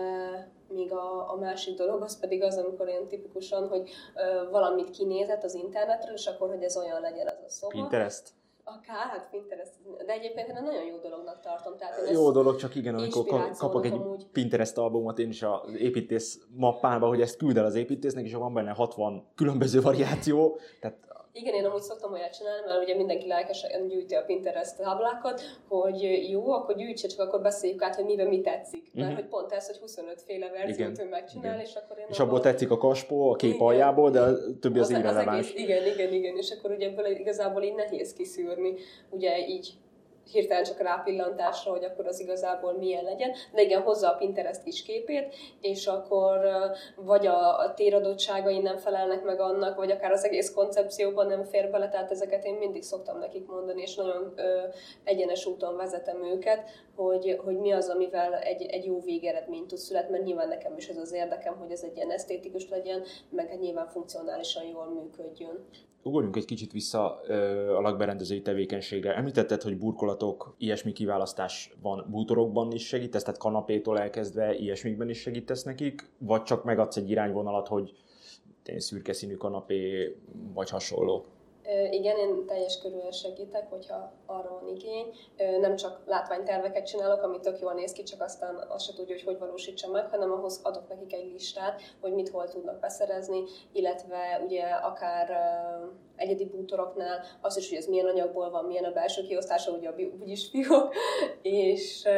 míg 0.68 0.92
a, 0.92 1.32
a 1.32 1.36
másik 1.36 1.76
dolog 1.76 2.02
az 2.02 2.20
pedig 2.20 2.42
az, 2.42 2.56
amikor 2.56 2.88
én 2.88 3.08
tipikusan, 3.08 3.68
hogy 3.68 3.90
ö, 4.14 4.50
valamit 4.50 4.90
kinézett 4.90 5.42
az 5.42 5.54
internetről, 5.54 6.14
és 6.14 6.26
akkor, 6.26 6.48
hogy 6.48 6.62
ez 6.62 6.76
olyan 6.76 7.00
legyen 7.00 7.26
az 7.26 7.42
a 7.46 7.48
szoba. 7.48 7.72
Pinterest? 7.72 8.32
Akár, 8.66 9.06
hát 9.06 9.28
Pinterest, 9.30 9.72
de 10.06 10.12
egyébként 10.12 10.48
én 10.48 10.54
nagyon 10.62 10.84
jó 10.84 10.96
dolognak 10.96 11.40
tartom. 11.40 11.76
Tehát 11.76 12.10
jó 12.10 12.30
dolog, 12.30 12.56
csak 12.56 12.74
igen, 12.74 12.94
amikor 12.94 13.52
kapok 13.58 13.84
egy 13.84 13.92
amúgy. 13.92 14.26
Pinterest 14.26 14.78
albumot, 14.78 15.18
én 15.18 15.28
is 15.28 15.42
az 15.42 15.74
építész 15.78 16.40
mappába, 16.56 17.06
hogy 17.06 17.20
ezt 17.20 17.36
küld 17.36 17.56
el 17.56 17.64
az 17.64 17.74
építésznek, 17.74 18.24
és 18.24 18.34
van 18.34 18.54
benne 18.54 18.70
60 18.70 19.26
különböző 19.34 19.80
variáció, 19.80 20.58
tehát 20.80 20.96
igen, 21.36 21.54
én 21.54 21.64
amúgy 21.64 21.82
szoktam 21.82 22.12
olyat 22.12 22.36
csinálni, 22.36 22.66
mert 22.66 22.82
ugye 22.82 22.96
mindenki 22.96 23.26
lelkesen 23.26 23.88
gyűjti 23.88 24.14
a 24.14 24.24
Pinterest 24.24 24.76
táblákat, 24.76 25.42
hogy 25.68 26.28
jó, 26.30 26.52
akkor 26.52 26.76
gyűjtse, 26.76 27.08
csak 27.08 27.20
akkor 27.20 27.40
beszéljük 27.40 27.82
át, 27.82 27.94
hogy 27.94 28.04
miben 28.04 28.26
mi 28.26 28.40
tetszik. 28.40 28.90
Mert 28.92 29.08
uh-huh. 29.08 29.22
hogy 29.22 29.28
pont 29.28 29.52
ez, 29.52 29.66
hogy 29.66 29.76
25 29.76 30.22
féle 30.26 30.48
verziót 30.48 30.98
ő 30.98 31.08
megcsinál, 31.08 31.54
igen. 31.54 31.66
és 31.66 31.74
akkor 31.74 31.98
én 31.98 32.06
És 32.08 32.18
abból 32.18 32.40
tetszik 32.40 32.70
a 32.70 32.76
kaspó, 32.76 33.30
a 33.30 33.36
kép 33.36 33.54
igen. 33.54 33.66
aljából, 33.66 34.10
de 34.10 34.20
a 34.20 34.58
többi 34.60 34.78
az, 34.78 34.90
az 34.90 34.98
irreleváns. 34.98 35.54
igen, 35.54 35.86
igen, 35.86 36.12
igen, 36.12 36.36
és 36.36 36.50
akkor 36.50 36.70
ugye 36.70 36.86
ebből 36.86 37.06
igazából 37.06 37.62
így 37.62 37.74
nehéz 37.74 38.12
kiszűrni, 38.12 38.74
ugye 39.10 39.46
így 39.46 39.74
hirtelen 40.32 40.64
csak 40.64 40.80
rápillantásra, 40.80 41.70
hogy 41.70 41.84
akkor 41.84 42.06
az 42.06 42.20
igazából 42.20 42.72
milyen 42.72 43.04
legyen. 43.04 43.32
De 43.52 43.62
igen, 43.62 43.82
hozza 43.82 44.08
a 44.08 44.16
Pinterest 44.16 44.62
kis 44.62 44.82
képét, 44.82 45.34
és 45.60 45.86
akkor 45.86 46.50
vagy 46.96 47.26
a, 47.26 47.58
a 47.58 47.74
téradottságai 47.74 48.58
nem 48.58 48.76
felelnek 48.76 49.22
meg 49.22 49.40
annak, 49.40 49.76
vagy 49.76 49.90
akár 49.90 50.12
az 50.12 50.24
egész 50.24 50.52
koncepcióban 50.52 51.26
nem 51.26 51.44
fér 51.44 51.70
bele, 51.70 51.88
tehát 51.88 52.10
ezeket 52.10 52.44
én 52.44 52.54
mindig 52.54 52.82
szoktam 52.82 53.18
nekik 53.18 53.46
mondani, 53.46 53.82
és 53.82 53.94
nagyon 53.94 54.32
ö, 54.36 54.60
egyenes 55.04 55.46
úton 55.46 55.76
vezetem 55.76 56.24
őket, 56.24 56.68
hogy, 56.96 57.40
hogy 57.44 57.58
mi 57.58 57.72
az, 57.72 57.88
amivel 57.88 58.34
egy, 58.34 58.62
egy 58.62 58.84
jó 58.84 59.00
végeredmény 59.00 59.66
tud 59.66 59.78
születni, 59.78 60.12
mert 60.12 60.24
nyilván 60.24 60.48
nekem 60.48 60.76
is 60.76 60.88
ez 60.88 60.96
az 60.96 61.12
érdekem, 61.12 61.56
hogy 61.56 61.70
ez 61.70 61.82
egy 61.82 61.96
ilyen 61.96 62.10
esztétikus 62.10 62.68
legyen, 62.68 63.02
meg 63.30 63.48
hát 63.48 63.60
nyilván 63.60 63.88
funkcionálisan 63.88 64.64
jól 64.64 64.86
működjön. 64.86 65.66
Ugorjunk 66.06 66.36
egy 66.36 66.44
kicsit 66.44 66.72
vissza 66.72 67.20
a 67.76 67.80
lakberendezői 67.80 68.42
tevékenységre. 68.42 69.16
Említetted, 69.16 69.62
hogy 69.62 69.78
burkolatok, 69.78 70.54
ilyesmi 70.58 70.92
kiválasztás 70.92 71.74
van 71.82 72.06
bútorokban 72.10 72.72
is 72.72 72.86
segítesz, 72.86 73.22
tehát 73.22 73.40
kanapétól 73.40 73.98
elkezdve 73.98 74.54
ilyesmikben 74.54 75.08
is 75.08 75.20
segítesz 75.20 75.62
nekik, 75.62 76.10
vagy 76.18 76.42
csak 76.42 76.64
megadsz 76.64 76.96
egy 76.96 77.10
irányvonalat, 77.10 77.68
hogy 77.68 77.92
szürke 78.76 79.12
színű 79.12 79.34
kanapé, 79.34 80.14
vagy 80.54 80.70
hasonló? 80.70 81.24
Igen, 81.90 82.16
én 82.16 82.46
teljes 82.46 82.78
körülön 82.78 83.10
segítek, 83.10 83.70
hogyha 83.70 84.12
arra 84.26 84.58
van 84.60 84.68
igény. 84.76 85.14
Nem 85.60 85.76
csak 85.76 86.02
látványterveket 86.06 86.86
csinálok, 86.86 87.22
ami 87.22 87.40
tök 87.40 87.60
jól 87.60 87.72
néz 87.72 87.92
ki, 87.92 88.02
csak 88.02 88.22
aztán 88.22 88.64
azt 88.68 88.84
se 88.84 88.92
tudja, 88.92 89.14
hogy 89.14 89.24
hogy 89.24 89.38
valósítsa 89.38 89.90
meg, 89.90 90.08
hanem 90.10 90.32
ahhoz 90.32 90.60
adok 90.62 90.88
nekik 90.88 91.12
egy 91.12 91.32
listát, 91.32 91.82
hogy 92.00 92.12
mit 92.12 92.28
hol 92.28 92.48
tudnak 92.48 92.80
beszerezni, 92.80 93.42
illetve 93.72 94.42
ugye 94.46 94.62
akár 94.62 95.30
egyedi 96.16 96.44
bútoroknál 96.44 97.24
azt 97.40 97.58
is, 97.58 97.68
hogy 97.68 97.78
ez 97.78 97.86
milyen 97.86 98.06
anyagból 98.06 98.50
van, 98.50 98.64
milyen 98.64 98.84
a 98.84 98.92
belső 98.92 99.22
kiosztása, 99.22 99.72
ugye 99.72 99.88
a 99.88 99.94
úgyis 100.20 100.48
fiók, 100.48 100.94
és, 101.42 102.08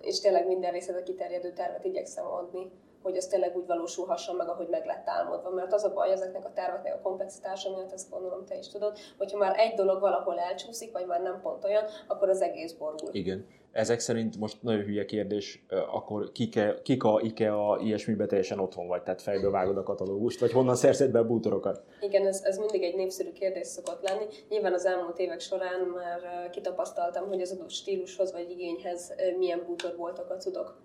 és 0.00 0.20
tényleg 0.20 0.46
minden 0.46 0.72
részletre 0.72 1.02
kiterjedő 1.02 1.52
tervet 1.52 1.84
igyekszem 1.84 2.26
adni 2.26 2.70
hogy 3.06 3.16
az 3.16 3.26
tényleg 3.26 3.56
úgy 3.56 3.66
valósulhasson 3.66 4.36
meg, 4.36 4.48
ahogy 4.48 4.68
meg 4.68 4.84
lett 4.86 5.08
álmodva. 5.08 5.50
Mert 5.50 5.72
az 5.72 5.84
a 5.84 5.92
baj 5.92 6.10
ezeknek 6.10 6.44
a 6.44 6.52
terveknek 6.54 6.94
a 6.94 7.00
komplexitása 7.02 7.70
miatt, 7.70 7.92
ezt 7.92 8.10
gondolom 8.10 8.44
te 8.44 8.58
is 8.58 8.68
tudod, 8.68 8.98
hogyha 9.18 9.38
már 9.38 9.58
egy 9.58 9.74
dolog 9.74 10.00
valahol 10.00 10.38
elcsúszik, 10.38 10.92
vagy 10.92 11.06
már 11.06 11.22
nem 11.22 11.40
pont 11.42 11.64
olyan, 11.64 11.84
akkor 12.06 12.28
az 12.28 12.42
egész 12.42 12.72
borul. 12.72 13.08
Igen. 13.12 13.46
Ezek 13.72 14.00
szerint 14.00 14.36
most 14.36 14.62
nagyon 14.62 14.84
hülye 14.84 15.04
kérdés, 15.04 15.64
akkor 15.92 16.32
kike, 16.32 16.82
kik 16.82 17.04
a 17.04 17.20
IKEA 17.22 17.78
ilyesmibe 17.80 18.26
teljesen 18.26 18.58
otthon 18.58 18.86
vagy, 18.86 19.02
tehát 19.02 19.22
fejből 19.22 19.50
vágod 19.50 19.76
a 19.76 19.82
katalógust, 19.82 20.40
vagy 20.40 20.52
honnan 20.52 20.74
szerzed 20.74 21.10
be 21.10 21.18
a 21.18 21.26
bútorokat? 21.26 21.82
Igen, 22.00 22.26
ez, 22.26 22.42
ez 22.44 22.58
mindig 22.58 22.82
egy 22.82 22.94
népszerű 22.94 23.32
kérdés 23.32 23.66
szokott 23.66 24.02
lenni. 24.02 24.24
Nyilván 24.48 24.72
az 24.72 24.86
elmúlt 24.86 25.18
évek 25.18 25.40
során 25.40 25.80
már 25.80 26.50
kitapasztaltam, 26.50 27.28
hogy 27.28 27.40
az 27.40 27.52
adott 27.52 27.70
stílushoz 27.70 28.32
vagy 28.32 28.50
igényhez 28.50 29.14
milyen 29.38 29.62
bútorboltokat 29.66 30.44
tudok 30.44 30.76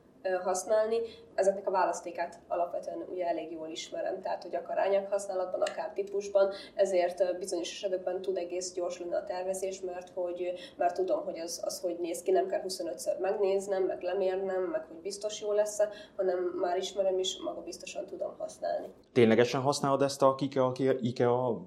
használni. 0.43 0.97
Ezeknek 1.35 1.67
a 1.67 1.71
választékát 1.71 2.39
alapvetően 2.47 3.05
ugye 3.11 3.25
elég 3.25 3.51
jól 3.51 3.67
ismerem, 3.67 4.21
tehát 4.21 4.43
hogy 4.43 4.55
akár 4.55 5.07
használatban, 5.09 5.61
akár 5.61 5.91
típusban, 5.93 6.51
ezért 6.75 7.37
bizonyos 7.39 7.71
esetekben 7.71 8.21
tud 8.21 8.37
egész 8.37 8.73
gyors 8.73 8.99
lenni 8.99 9.13
a 9.13 9.23
tervezés, 9.23 9.81
mert 9.81 10.09
hogy 10.13 10.53
már 10.77 10.91
tudom, 10.91 11.23
hogy 11.23 11.39
az, 11.39 11.61
az 11.63 11.79
hogy 11.79 11.97
néz 11.99 12.21
ki, 12.21 12.31
nem 12.31 12.47
kell 12.47 12.61
25-ször 12.67 13.19
megnéznem, 13.19 13.83
meg 13.83 14.01
lemérnem, 14.01 14.61
meg 14.61 14.85
hogy 14.87 15.01
biztos 15.01 15.41
jó 15.41 15.51
lesz 15.51 15.79
hanem 16.15 16.37
már 16.61 16.77
ismerem 16.77 17.19
is, 17.19 17.37
maga 17.43 17.61
biztosan 17.61 18.05
tudom 18.05 18.33
használni. 18.37 18.87
Ténylegesen 19.13 19.61
használod 19.61 20.01
ezt 20.01 20.21
a 20.21 20.35
IKEA, 20.39 20.71
IKEA 20.99 21.65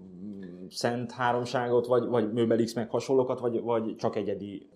szent 0.70 1.12
háromságot, 1.12 1.86
vagy, 1.86 2.06
vagy 2.06 2.32
Möbel 2.32 2.64
X 2.64 2.72
meg 2.72 2.90
hasonlókat, 2.90 3.40
vagy, 3.40 3.62
vagy 3.62 3.96
csak 3.96 4.16
egyedi 4.16 4.68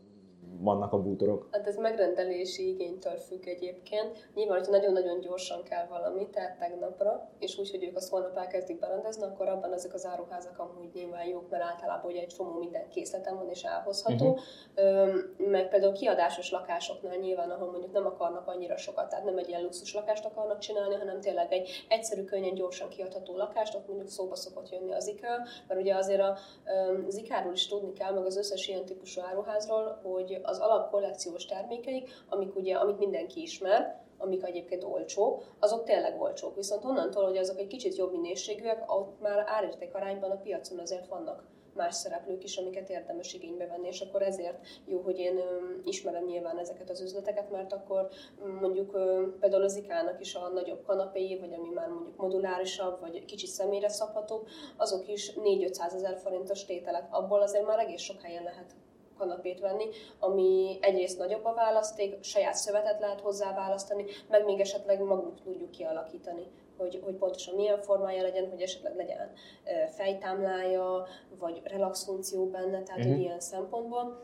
vannak 0.61 0.93
a 0.93 1.03
bútorok? 1.03 1.49
Hát 1.51 1.67
ez 1.67 1.77
megrendelési 1.77 2.69
igénytől 2.69 3.17
függ 3.17 3.47
egyébként. 3.47 4.29
Nyilván, 4.35 4.59
hogyha 4.59 4.73
nagyon-nagyon 4.73 5.21
gyorsan 5.21 5.63
kell 5.63 5.87
valami, 5.87 6.29
tehát 6.31 6.59
tegnapra, 6.59 7.31
és 7.39 7.59
úgy, 7.59 7.71
hogy 7.71 7.85
ők 7.85 7.97
azt 7.97 8.11
holnap 8.11 8.37
elkezdik 8.37 8.79
berendezni, 8.79 9.23
akkor 9.23 9.49
abban 9.49 9.73
ezek 9.73 9.95
az 9.95 10.07
áruházak 10.07 10.59
amúgy 10.59 10.91
nyilván 10.95 11.27
jók, 11.27 11.51
mert 11.51 11.63
általában 11.63 12.11
ugye 12.11 12.21
egy 12.21 12.27
csomó 12.27 12.59
minden 12.59 12.89
készletem 12.89 13.37
van 13.37 13.49
és 13.49 13.63
elhozható. 13.63 14.39
Uh-huh. 14.77 15.51
meg 15.51 15.69
például 15.69 15.93
kiadásos 15.93 16.51
lakásoknál 16.51 17.17
nyilván, 17.17 17.51
ahol 17.51 17.71
mondjuk 17.71 17.93
nem 17.93 18.07
akarnak 18.07 18.47
annyira 18.47 18.77
sokat, 18.77 19.09
tehát 19.09 19.25
nem 19.25 19.39
egy 19.39 19.49
ilyen 19.49 19.63
luxus 19.63 19.95
lakást 19.95 20.25
akarnak 20.25 20.59
csinálni, 20.59 20.95
hanem 20.95 21.21
tényleg 21.21 21.53
egy 21.53 21.85
egyszerű, 21.89 22.25
könnyen, 22.25 22.55
gyorsan 22.55 22.89
kiadható 22.89 23.37
lakást, 23.37 23.75
ott 23.75 23.87
mondjuk 23.87 24.09
szóba 24.09 24.35
szokott 24.35 24.71
jönni 24.71 24.93
az 24.93 25.07
IKEA, 25.09 25.39
mert 25.69 25.81
ugye 25.81 25.95
azért 25.95 26.21
a, 26.21 26.39
az 27.07 27.17
IKEA-ról 27.17 27.53
is 27.53 27.67
tudni 27.67 27.93
kell, 27.93 28.13
meg 28.13 28.25
az 28.25 28.37
összes 28.37 28.69
ilyen 28.69 28.85
típusú 28.85 29.21
áruházról, 29.21 30.01
hogy 30.03 30.41
az 30.49 30.59
alapkollekciós 30.59 31.47
termékeik, 31.47 32.11
amik 32.29 32.57
ugye, 32.57 32.75
amit 32.75 32.99
mindenki 32.99 33.43
ismer, 33.43 34.07
amik 34.19 34.45
egyébként 34.45 34.85
olcsók, 34.85 35.45
azok 35.59 35.85
tényleg 35.85 36.21
olcsók. 36.21 36.55
Viszont 36.57 36.85
onnantól, 36.85 37.25
hogy 37.25 37.37
azok 37.37 37.59
egy 37.59 37.67
kicsit 37.67 37.97
jobb 37.97 38.11
minőségűek, 38.11 38.93
ott 38.93 39.21
már 39.21 39.45
árérték 39.47 39.95
arányban 39.95 40.31
a 40.31 40.41
piacon 40.41 40.79
azért 40.79 41.07
vannak 41.07 41.45
más 41.75 41.95
szereplők 41.95 42.45
is, 42.45 42.57
amiket 42.57 42.91
érdemes 42.91 43.35
igénybe 43.35 43.67
venni, 43.67 43.87
és 43.87 44.01
akkor 44.01 44.23
ezért 44.23 44.67
jó, 44.85 45.01
hogy 45.01 45.19
én 45.19 45.41
ismerem 45.85 46.25
nyilván 46.25 46.59
ezeket 46.59 46.91
az 46.91 47.01
üzleteket, 47.01 47.51
mert 47.51 47.73
akkor 47.73 48.09
mondjuk 48.61 48.91
például 49.41 49.63
az 49.63 49.77
IK-nak 49.77 50.21
is 50.21 50.35
a 50.35 50.49
nagyobb 50.49 50.83
kanapéi, 50.87 51.39
vagy 51.39 51.53
ami 51.53 51.69
már 51.69 51.89
mondjuk 51.89 52.17
modulárisabb, 52.17 53.01
vagy 53.01 53.25
kicsit 53.25 53.49
személyre 53.49 53.89
szabhatóbb, 53.89 54.47
azok 54.77 55.09
is 55.09 55.33
4-500 55.37 55.95
ezer 55.95 56.19
forintos 56.19 56.65
tételek. 56.65 57.07
Abból 57.11 57.43
azért 57.43 57.67
már 57.67 57.79
egész 57.79 58.03
sok 58.03 58.21
helyen 58.21 58.43
lehet 58.43 58.75
kanapét 59.19 59.61
venni, 59.61 59.85
ami 60.19 60.79
egyrészt 60.81 61.19
nagyobb 61.19 61.45
a 61.45 61.55
választék, 61.55 62.23
saját 62.23 62.55
szövetet 62.55 63.01
lehet 63.01 63.21
hozzá 63.21 63.55
választani, 63.55 64.05
meg 64.29 64.45
még 64.45 64.61
esetleg 64.61 65.03
magunk 65.03 65.43
tudjuk 65.43 65.71
kialakítani 65.71 66.47
hogy, 66.79 67.01
hogy 67.05 67.15
pontosan 67.15 67.55
milyen 67.55 67.81
formája 67.81 68.23
legyen, 68.23 68.49
hogy 68.51 68.63
esetleg 68.63 68.97
legyen 68.97 69.33
fejtámlája, 69.91 71.07
vagy 71.39 71.61
relax 71.65 72.05
funkció 72.05 72.47
benne, 72.47 72.83
tehát 72.83 73.05
uh-huh. 73.05 73.21
ilyen 73.21 73.41
szempontból. 73.41 74.23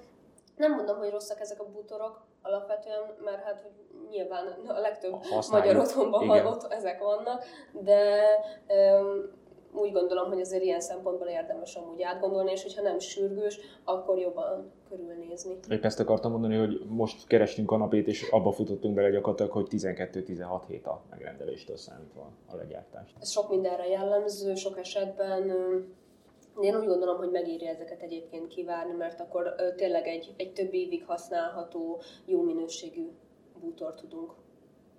Nem 0.56 0.74
mondom, 0.74 0.98
hogy 0.98 1.10
rosszak 1.10 1.40
ezek 1.40 1.60
a 1.60 1.70
bútorok 1.70 2.26
alapvetően, 2.42 3.14
mert 3.24 3.42
hát 3.42 3.60
hogy 3.60 3.72
nyilván 4.10 4.46
a 4.66 4.80
legtöbb 4.80 5.12
Használjuk. 5.12 5.50
magyar 5.50 5.76
otthonban 5.76 6.46
ott 6.46 6.72
ezek 6.72 7.02
vannak, 7.02 7.44
de 7.72 8.22
um, 8.68 9.42
úgy 9.74 9.92
gondolom, 9.92 10.28
hogy 10.28 10.40
azért 10.40 10.62
ilyen 10.62 10.80
szempontból 10.80 11.26
érdemes 11.26 11.74
amúgy 11.74 12.02
átgondolni, 12.02 12.50
és 12.50 12.62
hogyha 12.62 12.82
nem 12.82 12.98
sürgős, 12.98 13.58
akkor 13.84 14.18
jobban 14.18 14.72
körülnézni. 14.88 15.58
Épp 15.68 15.84
ezt 15.84 16.00
akartam 16.00 16.30
mondani, 16.30 16.56
hogy 16.56 16.80
most 16.88 17.26
kerestünk 17.26 17.66
kanapét, 17.66 18.06
és 18.06 18.28
abba 18.30 18.52
futottunk 18.52 18.94
bele 18.94 19.10
gyakorlatilag, 19.10 19.52
hogy 19.52 19.66
12-16 19.70 20.60
hét 20.68 20.86
a 20.86 21.02
megrendeléstől 21.10 21.76
számítva 21.76 22.30
a 22.50 22.56
legyártást. 22.56 23.14
Ez 23.20 23.30
sok 23.30 23.50
mindenre 23.50 23.86
jellemző, 23.86 24.54
sok 24.54 24.78
esetben 24.78 25.52
én 26.60 26.76
úgy 26.76 26.86
gondolom, 26.86 27.16
hogy 27.16 27.30
megéri 27.30 27.66
ezeket 27.66 28.02
egyébként 28.02 28.48
kivárni, 28.48 28.92
mert 28.92 29.20
akkor 29.20 29.54
tényleg 29.76 30.06
egy, 30.06 30.34
egy 30.36 30.52
több 30.52 30.74
évig 30.74 31.04
használható, 31.06 32.00
jó 32.24 32.42
minőségű 32.42 33.10
bútor 33.60 33.94
tudunk 33.94 34.32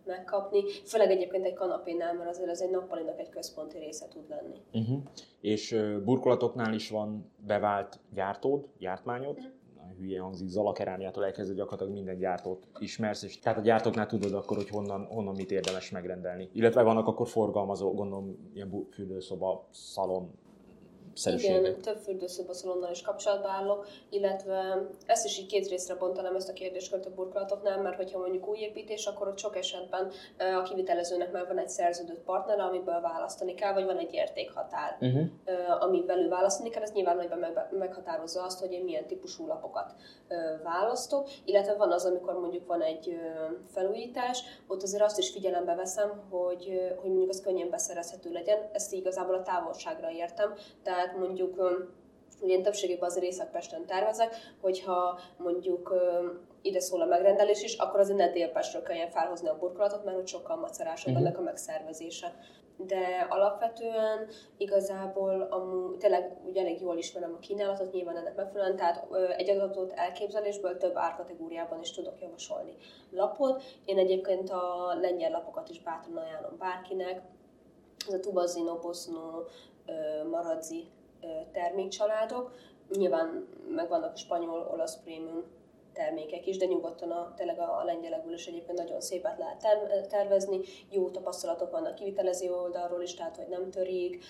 megkapni, 0.06 0.70
főleg 0.86 1.12
egyébként 1.12 1.46
egy 1.46 1.54
kanapénál, 1.54 2.14
mert 2.14 2.30
azért 2.30 2.50
ez 2.50 2.62
egy 2.62 2.70
nappalinak 2.70 3.20
egy 3.20 3.30
központi 3.30 3.78
része 3.78 4.08
tud 4.08 4.30
lenni. 4.30 4.62
Uh-huh. 4.74 5.04
És 5.42 5.78
burkolatoknál 6.04 6.74
is 6.74 6.90
van 6.90 7.32
bevált 7.46 8.00
gyártód, 8.14 8.68
gyártmányod, 8.78 9.38
uh-huh 9.38 9.54
hülye 9.98 10.22
hangzik, 10.22 10.48
Zalakerámiától 10.48 11.26
elkezdve 11.26 11.56
gyakorlatilag 11.56 11.94
minden 11.94 12.18
gyártót 12.18 12.68
ismersz, 12.80 13.24
és 13.24 13.40
tehát 13.40 13.58
a 13.58 13.62
gyártóknál 13.62 14.08
tudod 14.08 14.34
akkor, 14.34 14.58
hogy 14.58 14.70
honnan, 14.70 15.06
honnan 15.06 15.36
mit 15.36 15.52
érdemes 15.52 15.92
megrendelni. 15.92 16.50
Illetve 16.54 16.82
vannak 16.82 17.08
akkor 17.08 17.28
forgalmazó, 17.28 17.94
gondolom, 17.94 18.52
ilyen 18.54 18.88
fürdőszoba, 18.92 19.68
szalon 19.72 20.32
Igen, 21.24 21.82
több 21.82 21.98
fürdőszobaszalonnal 21.98 22.92
is 22.92 23.02
kapcsolatba 23.02 23.50
állok, 23.50 23.88
illetve 24.10 24.88
ezt 25.06 25.26
is 25.26 25.40
így 25.40 25.46
két 25.46 25.68
részre 25.68 25.96
bontanám 25.96 26.36
ezt 26.36 26.50
a 26.50 26.54
kérdéskört 26.54 27.06
a 27.06 27.14
burkolatoknál, 27.14 27.82
mert 27.82 27.96
hogyha 27.96 28.20
mondjuk 28.20 28.48
új 28.48 28.58
építés, 28.58 29.06
akkor 29.06 29.28
ott 29.28 29.38
sok 29.38 29.56
esetben 29.56 30.12
a 30.58 30.62
kivitelezőnek 30.62 31.32
már 31.32 31.48
van 31.48 31.60
egy 31.60 31.70
szerződött 31.70 32.20
partner, 32.20 32.60
amiből 32.60 33.02
választani 33.02 33.54
kell, 33.54 33.74
vagy 33.74 33.86
van 33.86 33.98
egy 33.98 34.14
értékhatár, 34.14 34.98
uh-huh. 35.00 35.26
ami 35.80 36.02
belül 36.02 36.30
választani 36.30 36.70
kell, 36.70 36.82
ez 36.82 36.92
nyilván 36.92 37.16
nagyban 37.16 37.46
meghatározza 37.72 38.44
azt, 38.44 38.60
hogy 38.60 38.72
én 38.72 38.84
milyen 38.84 39.08
típusú 39.08 39.48
lapokat 39.48 39.94
választok, 40.64 41.30
illetve 41.46 41.74
van 41.74 41.92
az, 41.92 42.06
amikor 42.06 42.40
mondjuk 42.40 42.68
van 42.68 42.82
egy 42.82 43.20
felújítás, 43.68 44.44
ott 44.68 44.84
azért 44.84 45.04
azt 45.04 45.18
is 45.18 45.32
figyelembe 45.32 45.76
veszem, 45.76 46.24
hogy, 46.30 46.94
hogy 47.02 47.10
mondjuk 47.10 47.30
az 47.30 47.42
könnyen 47.42 47.70
beszerezhető 47.70 48.32
legyen, 48.32 48.70
ezt 48.72 48.94
igazából 48.94 49.36
a 49.36 49.42
távolságra 49.42 50.12
értem, 50.12 50.54
tehát 50.84 51.05
tehát 51.06 51.20
mondjuk 51.20 51.84
ugye 52.42 52.54
én 52.54 52.64
többségében 52.64 53.10
az 53.10 53.24
Észak-Pesten 53.24 53.86
tervezek, 53.86 54.36
hogyha 54.62 55.20
mondjuk 55.38 55.94
ide 56.62 56.80
szól 56.80 57.02
a 57.02 57.06
megrendelés 57.06 57.64
is, 57.64 57.78
akkor 57.78 58.00
azért 58.00 58.18
ne 58.18 58.32
Délpestről 58.32 58.82
kelljen 58.82 59.10
felhozni 59.10 59.48
a 59.48 59.58
burkolatot, 59.58 60.04
mert 60.04 60.18
hogy 60.18 60.28
sokkal 60.28 60.56
macerásabb 60.56 61.14
uh-huh. 61.14 61.28
ennek 61.28 61.40
a 61.40 61.42
megszervezése. 61.42 62.36
De 62.78 63.28
alapvetően 63.30 64.28
igazából 64.58 65.48
amú, 65.50 65.98
tényleg 65.98 66.38
ugye 66.46 66.62
elég 66.62 66.82
jól 66.82 66.98
ismerem 66.98 67.34
a 67.34 67.40
kínálatot, 67.40 67.92
nyilván 67.94 68.18
ennek 68.18 68.36
megfelelően, 68.36 68.76
tehát 68.76 69.08
egy 69.38 69.50
adatot 69.50 69.92
elképzelésből 69.92 70.78
több 70.78 70.96
árkategóriában 70.96 71.82
is 71.82 71.92
tudok 71.92 72.22
javasolni 72.22 72.76
lapot. 73.12 73.64
Én 73.86 73.98
egyébként 73.98 74.50
a 74.50 74.98
lengyel 75.02 75.32
lapokat 75.32 75.70
is 75.70 75.82
bátran 75.82 76.18
ajánlom 76.18 76.58
bárkinek, 76.58 77.22
ez 78.08 78.14
a 78.14 78.20
Tubazino, 78.20 78.76
Bosno, 78.76 79.44
Maradzi 80.32 80.88
termékcsaládok. 81.52 82.54
Nyilván 82.90 83.48
megvannak 83.70 84.14
a 84.14 84.18
spanyol, 84.18 84.70
olasz 84.74 85.02
prémium 85.04 85.44
termékek 85.96 86.48
is, 86.48 86.58
de 86.58 86.66
nyugodtan 86.66 87.12
a, 87.12 87.34
tényleg 87.36 87.60
a, 87.60 87.80
a 87.80 87.84
lengyelekből 87.84 88.34
is 88.34 88.48
egyébként 88.48 88.78
nagyon 88.78 89.02
szépet 89.02 89.38
lehet 89.38 89.62
ter- 89.62 90.08
tervezni. 90.08 90.60
Jó 90.90 91.10
tapasztalatok 91.10 91.72
vannak 91.72 91.96
kivitelező 91.96 92.54
oldalról 92.54 93.02
is, 93.02 93.14
tehát 93.14 93.36
hogy 93.36 93.48
nem 93.48 93.70
törik, 93.70 94.24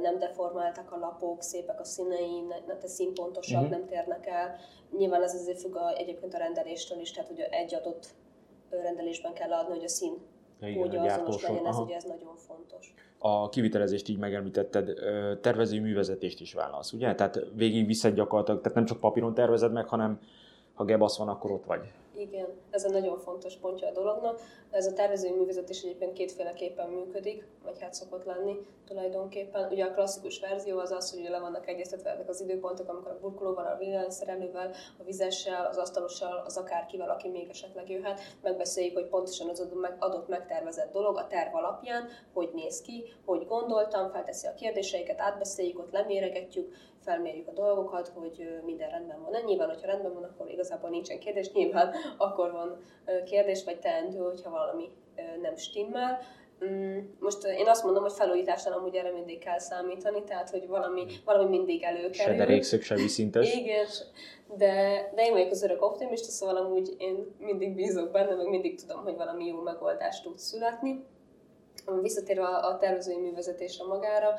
nem 0.00 0.18
deformáltak 0.18 0.92
a 0.92 0.98
lapok, 0.98 1.42
szépek 1.42 1.80
a 1.80 1.84
színei, 1.84 2.40
ne, 2.40 2.74
ne 2.74 2.86
színpontosak, 2.86 3.62
uh-huh. 3.62 3.76
nem 3.76 3.86
térnek 3.86 4.26
el. 4.26 4.56
Nyilván 4.98 5.22
ez 5.22 5.34
azért 5.34 5.60
függ 5.60 5.76
a, 5.76 5.96
egyébként 5.96 6.34
a 6.34 6.38
rendeléstől 6.38 7.00
is, 7.00 7.12
tehát 7.12 7.28
hogy 7.28 7.40
egy 7.50 7.74
adott 7.74 8.06
rendelésben 8.70 9.32
kell 9.32 9.52
adni, 9.52 9.74
hogy 9.74 9.84
a 9.84 9.88
szín 9.88 10.14
ja, 10.60 10.68
igen, 10.68 11.10
azonos 11.10 11.42
legyen, 11.42 11.66
ez 11.66 11.78
ugye 11.78 11.96
ez 11.96 12.04
nagyon 12.04 12.36
fontos 12.36 12.94
a 13.18 13.48
kivitelezést 13.48 14.08
így 14.08 14.18
megemlítetted, 14.18 14.94
tervezői 15.40 15.78
művezetést 15.78 16.40
is 16.40 16.54
válasz, 16.54 16.92
ugye? 16.92 17.14
Tehát 17.14 17.46
végig 17.54 17.86
viszed 17.86 18.14
gyakorlatilag, 18.14 18.60
tehát 18.60 18.76
nem 18.76 18.86
csak 18.86 19.00
papíron 19.00 19.34
tervezed 19.34 19.72
meg, 19.72 19.88
hanem 19.88 20.20
ha 20.74 20.84
gebasz 20.84 21.18
van, 21.18 21.28
akkor 21.28 21.50
ott 21.50 21.64
vagy. 21.64 21.80
Igen, 22.18 22.48
ez 22.70 22.84
egy 22.84 22.92
nagyon 22.92 23.18
fontos 23.18 23.56
pontja 23.56 23.88
a 23.88 23.92
dolognak. 23.92 24.40
Ez 24.70 24.86
a 24.86 24.92
tervezői 24.92 25.30
művezetés 25.30 25.82
egyébként 25.82 26.12
kétféleképpen 26.12 26.88
működik, 26.88 27.46
vagy 27.64 27.80
hát 27.80 27.94
szokott 27.94 28.24
lenni 28.24 28.56
tulajdonképpen. 28.86 29.70
Ugye 29.70 29.84
a 29.84 29.92
klasszikus 29.92 30.40
verzió 30.40 30.78
az 30.78 30.90
az, 30.90 31.10
hogy 31.10 31.28
le 31.30 31.38
vannak 31.38 31.68
egyeztetve 31.68 32.10
ezek 32.10 32.28
az 32.28 32.40
időpontok, 32.40 32.88
amikor 32.88 33.10
a 33.10 33.18
burkolóval, 33.20 33.66
a 33.66 33.76
villanyszerelővel, 33.76 34.70
a 34.98 35.02
vizessel, 35.04 35.66
az 35.66 35.76
asztalossal, 35.76 36.42
az 36.46 36.56
akárkivel, 36.56 37.10
aki 37.10 37.28
még 37.28 37.48
esetleg 37.48 37.90
jöhet, 37.90 38.20
megbeszéljük, 38.42 38.94
hogy 38.94 39.08
pontosan 39.08 39.48
az 39.48 39.68
adott 39.98 40.28
megtervezett 40.28 40.92
dolog 40.92 41.16
a 41.16 41.26
terv 41.26 41.54
alapján, 41.54 42.08
hogy 42.32 42.50
néz 42.54 42.80
ki, 42.80 43.04
hogy 43.24 43.46
gondoltam, 43.46 44.10
felteszi 44.10 44.46
a 44.46 44.54
kérdéseiket, 44.54 45.20
átbeszéljük, 45.20 45.78
ott 45.78 45.92
leméregetjük, 45.92 46.74
felmérjük 47.08 47.48
a 47.48 47.52
dolgokat, 47.52 48.08
hogy 48.08 48.60
minden 48.64 48.90
rendben 48.90 49.22
van. 49.22 49.42
Nyilván, 49.44 49.68
hogyha 49.68 49.86
rendben 49.86 50.14
van, 50.14 50.22
akkor 50.22 50.50
igazából 50.50 50.90
nincsen 50.90 51.18
kérdés, 51.18 51.52
nyilván 51.52 51.94
akkor 52.26 52.52
van 52.52 52.76
kérdés, 53.24 53.64
vagy 53.64 53.78
teendő, 53.78 54.18
hogyha 54.18 54.50
valami 54.50 54.90
nem 55.42 55.56
stimmel. 55.56 56.18
Mm, 56.64 56.98
most 57.18 57.44
én 57.44 57.66
azt 57.66 57.84
mondom, 57.84 58.02
hogy 58.02 58.12
felújításnál 58.12 58.78
amúgy 58.78 58.94
erre 58.94 59.12
mindig 59.12 59.38
kell 59.38 59.58
számítani, 59.58 60.24
tehát 60.24 60.50
hogy 60.50 60.66
valami, 60.66 61.04
valami 61.24 61.48
mindig 61.48 61.82
előkerül. 61.82 62.32
Se 62.32 62.34
derékszög, 62.34 62.82
se 62.82 62.94
vízszintes. 62.94 63.54
Igen, 63.54 63.86
de, 64.56 64.74
de 65.14 65.24
én 65.24 65.32
vagyok 65.32 65.50
az 65.50 65.62
örök 65.62 65.82
optimista, 65.82 66.30
szóval 66.30 66.56
amúgy 66.56 66.94
én 66.98 67.34
mindig 67.38 67.74
bízok 67.74 68.10
benne, 68.10 68.34
meg 68.34 68.48
mindig 68.48 68.80
tudom, 68.80 69.02
hogy 69.02 69.16
valami 69.16 69.46
jó 69.46 69.60
megoldást 69.60 70.22
tud 70.22 70.38
születni. 70.38 71.04
Visszatérve 72.02 72.44
a, 72.44 72.68
a 72.68 72.76
tervezői 72.76 73.16
művezetésre 73.16 73.84
magára, 73.84 74.34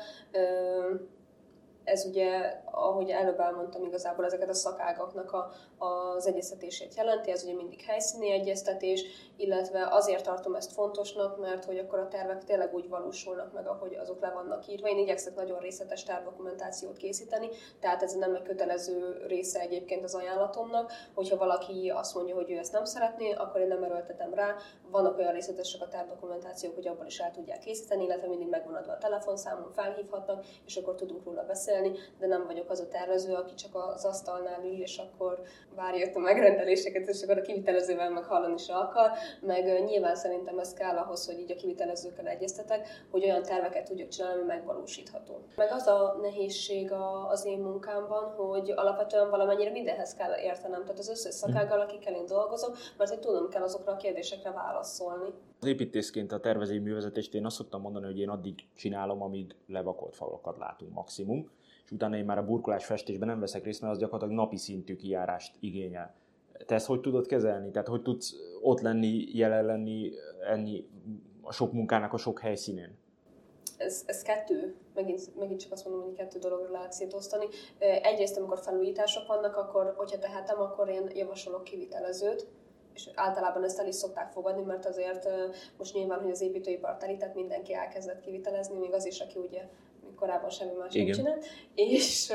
ez 1.84 2.04
ugye, 2.04 2.60
ahogy 2.64 3.10
előbb 3.10 3.40
elmondtam, 3.40 3.84
igazából 3.84 4.24
ezeket 4.24 4.48
a 4.48 4.54
szakágaknak 4.54 5.32
a, 5.32 5.50
az 5.84 6.26
egyeztetését 6.26 6.94
jelenti, 6.94 7.30
ez 7.30 7.42
ugye 7.42 7.54
mindig 7.54 7.80
helyszíni 7.80 8.30
egyeztetés, 8.30 9.04
illetve 9.36 9.88
azért 9.90 10.24
tartom 10.24 10.54
ezt 10.54 10.72
fontosnak, 10.72 11.40
mert 11.40 11.64
hogy 11.64 11.78
akkor 11.78 11.98
a 11.98 12.08
tervek 12.08 12.44
tényleg 12.44 12.74
úgy 12.74 12.88
valósulnak 12.88 13.52
meg, 13.52 13.66
ahogy 13.66 13.94
azok 13.94 14.20
le 14.20 14.30
vannak 14.30 14.66
írva. 14.68 14.88
Én 14.88 14.98
igyekszek 14.98 15.34
nagyon 15.34 15.58
részletes 15.58 16.02
tervdokumentációt 16.02 16.96
készíteni, 16.96 17.48
tehát 17.80 18.02
ez 18.02 18.12
nem 18.12 18.34
egy 18.34 18.42
kötelező 18.42 19.24
része 19.26 19.60
egyébként 19.60 20.04
az 20.04 20.14
ajánlatomnak, 20.14 20.92
hogyha 21.14 21.36
valaki 21.36 21.92
azt 21.94 22.14
mondja, 22.14 22.34
hogy 22.34 22.50
ő 22.50 22.56
ezt 22.56 22.72
nem 22.72 22.84
szeretné, 22.84 23.32
akkor 23.32 23.60
én 23.60 23.68
nem 23.68 23.82
erőltetem 23.82 24.34
rá. 24.34 24.54
Vannak 24.90 25.18
olyan 25.18 25.32
részletesek 25.32 25.82
a 25.82 25.88
tervdokumentációk, 25.88 26.74
hogy 26.74 26.88
abból 26.88 27.06
is 27.06 27.18
el 27.18 27.30
tudják 27.30 27.58
készíteni, 27.58 28.04
illetve 28.04 28.28
mindig 28.28 28.48
megvan 28.48 28.74
adva 28.74 28.92
a 28.92 28.98
telefonszámon, 28.98 29.72
felhívhatnak, 29.72 30.44
és 30.66 30.76
akkor 30.76 30.94
tudunk 30.94 31.24
róla 31.24 31.42
beszélni, 31.42 31.68
de 32.18 32.26
nem 32.26 32.46
vagyok 32.46 32.70
az 32.70 32.80
a 32.80 32.88
tervező, 32.88 33.34
aki 33.34 33.54
csak 33.54 33.74
az 33.74 34.04
asztalnál 34.04 34.64
ül, 34.64 34.80
és 34.80 34.98
akkor 34.98 35.42
várja 35.74 36.08
a 36.14 36.18
megrendeléseket, 36.18 37.08
és 37.08 37.22
akkor 37.22 37.38
a 37.38 37.40
kivitelezővel 37.40 38.10
meg 38.10 38.24
hallani 38.24 38.54
is 38.54 38.68
akar, 38.68 39.10
meg 39.40 39.84
nyilván 39.84 40.16
szerintem 40.16 40.58
ez 40.58 40.72
kell 40.72 40.96
ahhoz, 40.96 41.26
hogy 41.26 41.38
így 41.38 41.52
a 41.52 41.54
kivitelezőkkel 41.54 42.26
egyeztetek, 42.26 42.88
hogy 43.10 43.24
olyan 43.24 43.42
terveket 43.42 43.84
tudjuk 43.84 44.08
csinálni, 44.08 44.38
ami 44.38 44.46
megvalósítható. 44.46 45.44
Meg 45.56 45.72
az 45.72 45.86
a 45.86 46.18
nehézség 46.22 46.92
az 47.28 47.44
én 47.44 47.58
munkámban, 47.58 48.24
hogy 48.24 48.70
alapvetően 48.70 49.30
valamennyire 49.30 49.70
mindenhez 49.70 50.14
kell 50.14 50.38
értenem, 50.38 50.82
tehát 50.82 50.98
az 50.98 51.08
összes 51.08 51.34
szakággal, 51.34 51.80
akikkel 51.80 52.14
én 52.14 52.26
dolgozok, 52.26 52.76
mert 52.96 53.10
hogy 53.10 53.20
tudom 53.20 53.48
kell 53.48 53.62
azokra 53.62 53.92
a 53.92 53.96
kérdésekre 53.96 54.50
válaszolni. 54.50 55.32
Az 55.60 55.66
építészként 55.66 56.32
a 56.32 56.40
tervezői 56.40 56.78
művezetést 56.78 57.34
én 57.34 57.44
azt 57.44 57.56
szoktam 57.56 57.80
mondani, 57.80 58.04
hogy 58.04 58.18
én 58.18 58.28
addig 58.28 58.54
csinálom, 58.76 59.22
amíg 59.22 59.56
levakolt 59.66 60.14
falakat 60.14 60.58
látunk 60.58 60.92
maximum 60.92 61.50
és 61.90 61.96
utána 61.96 62.16
én 62.16 62.24
már 62.24 62.38
a 62.38 62.44
burkolás 62.44 62.84
festésben 62.84 63.28
nem 63.28 63.40
veszek 63.40 63.64
részt, 63.64 63.80
mert 63.80 63.92
az 63.92 63.98
gyakorlatilag 63.98 64.40
napi 64.40 64.56
szintű 64.56 64.96
kijárást 64.96 65.54
igényel. 65.60 66.14
Te 66.66 66.74
ezt 66.74 66.86
hogy 66.86 67.00
tudod 67.00 67.26
kezelni? 67.26 67.70
Tehát 67.70 67.88
hogy 67.88 68.02
tudsz 68.02 68.34
ott 68.62 68.80
lenni, 68.80 69.24
jelen 69.32 69.64
lenni 69.64 70.12
ennyi 70.50 70.86
a 71.42 71.52
sok 71.52 71.72
munkának 71.72 72.12
a 72.12 72.16
sok 72.16 72.40
helyszínén? 72.40 72.98
Ez, 73.76 74.02
ez 74.06 74.22
kettő, 74.22 74.74
megint, 74.94 75.36
megint 75.38 75.60
csak 75.60 75.72
azt 75.72 75.84
mondom, 75.84 76.04
hogy 76.04 76.14
kettő 76.14 76.38
dologra 76.38 76.70
lehet 76.70 76.92
szétosztani. 76.92 77.46
Egyrészt, 77.78 78.36
amikor 78.36 78.58
felújítások 78.58 79.26
vannak, 79.26 79.56
akkor, 79.56 79.94
hogyha 79.96 80.18
tehetem, 80.18 80.60
akkor 80.60 80.88
én 80.88 81.10
javasolok 81.14 81.64
kivitelezőt, 81.64 82.46
és 82.94 83.10
általában 83.14 83.64
ezt 83.64 83.78
el 83.78 83.86
is 83.86 83.94
szokták 83.94 84.32
fogadni, 84.32 84.62
mert 84.62 84.86
azért 84.86 85.28
most 85.78 85.94
nyilván, 85.94 86.20
hogy 86.20 86.30
az 86.30 86.40
építőipar 86.40 86.96
telített, 86.96 87.34
mindenki 87.34 87.74
elkezdett 87.74 88.20
kivitelezni, 88.20 88.78
még 88.78 88.92
az 88.92 89.06
is, 89.06 89.20
aki 89.20 89.38
ugye 89.38 89.68
korábban 90.14 90.50
semmi 90.50 90.72
más 90.78 90.94
nem 90.94 91.06
csinált, 91.06 91.46
és, 91.74 92.32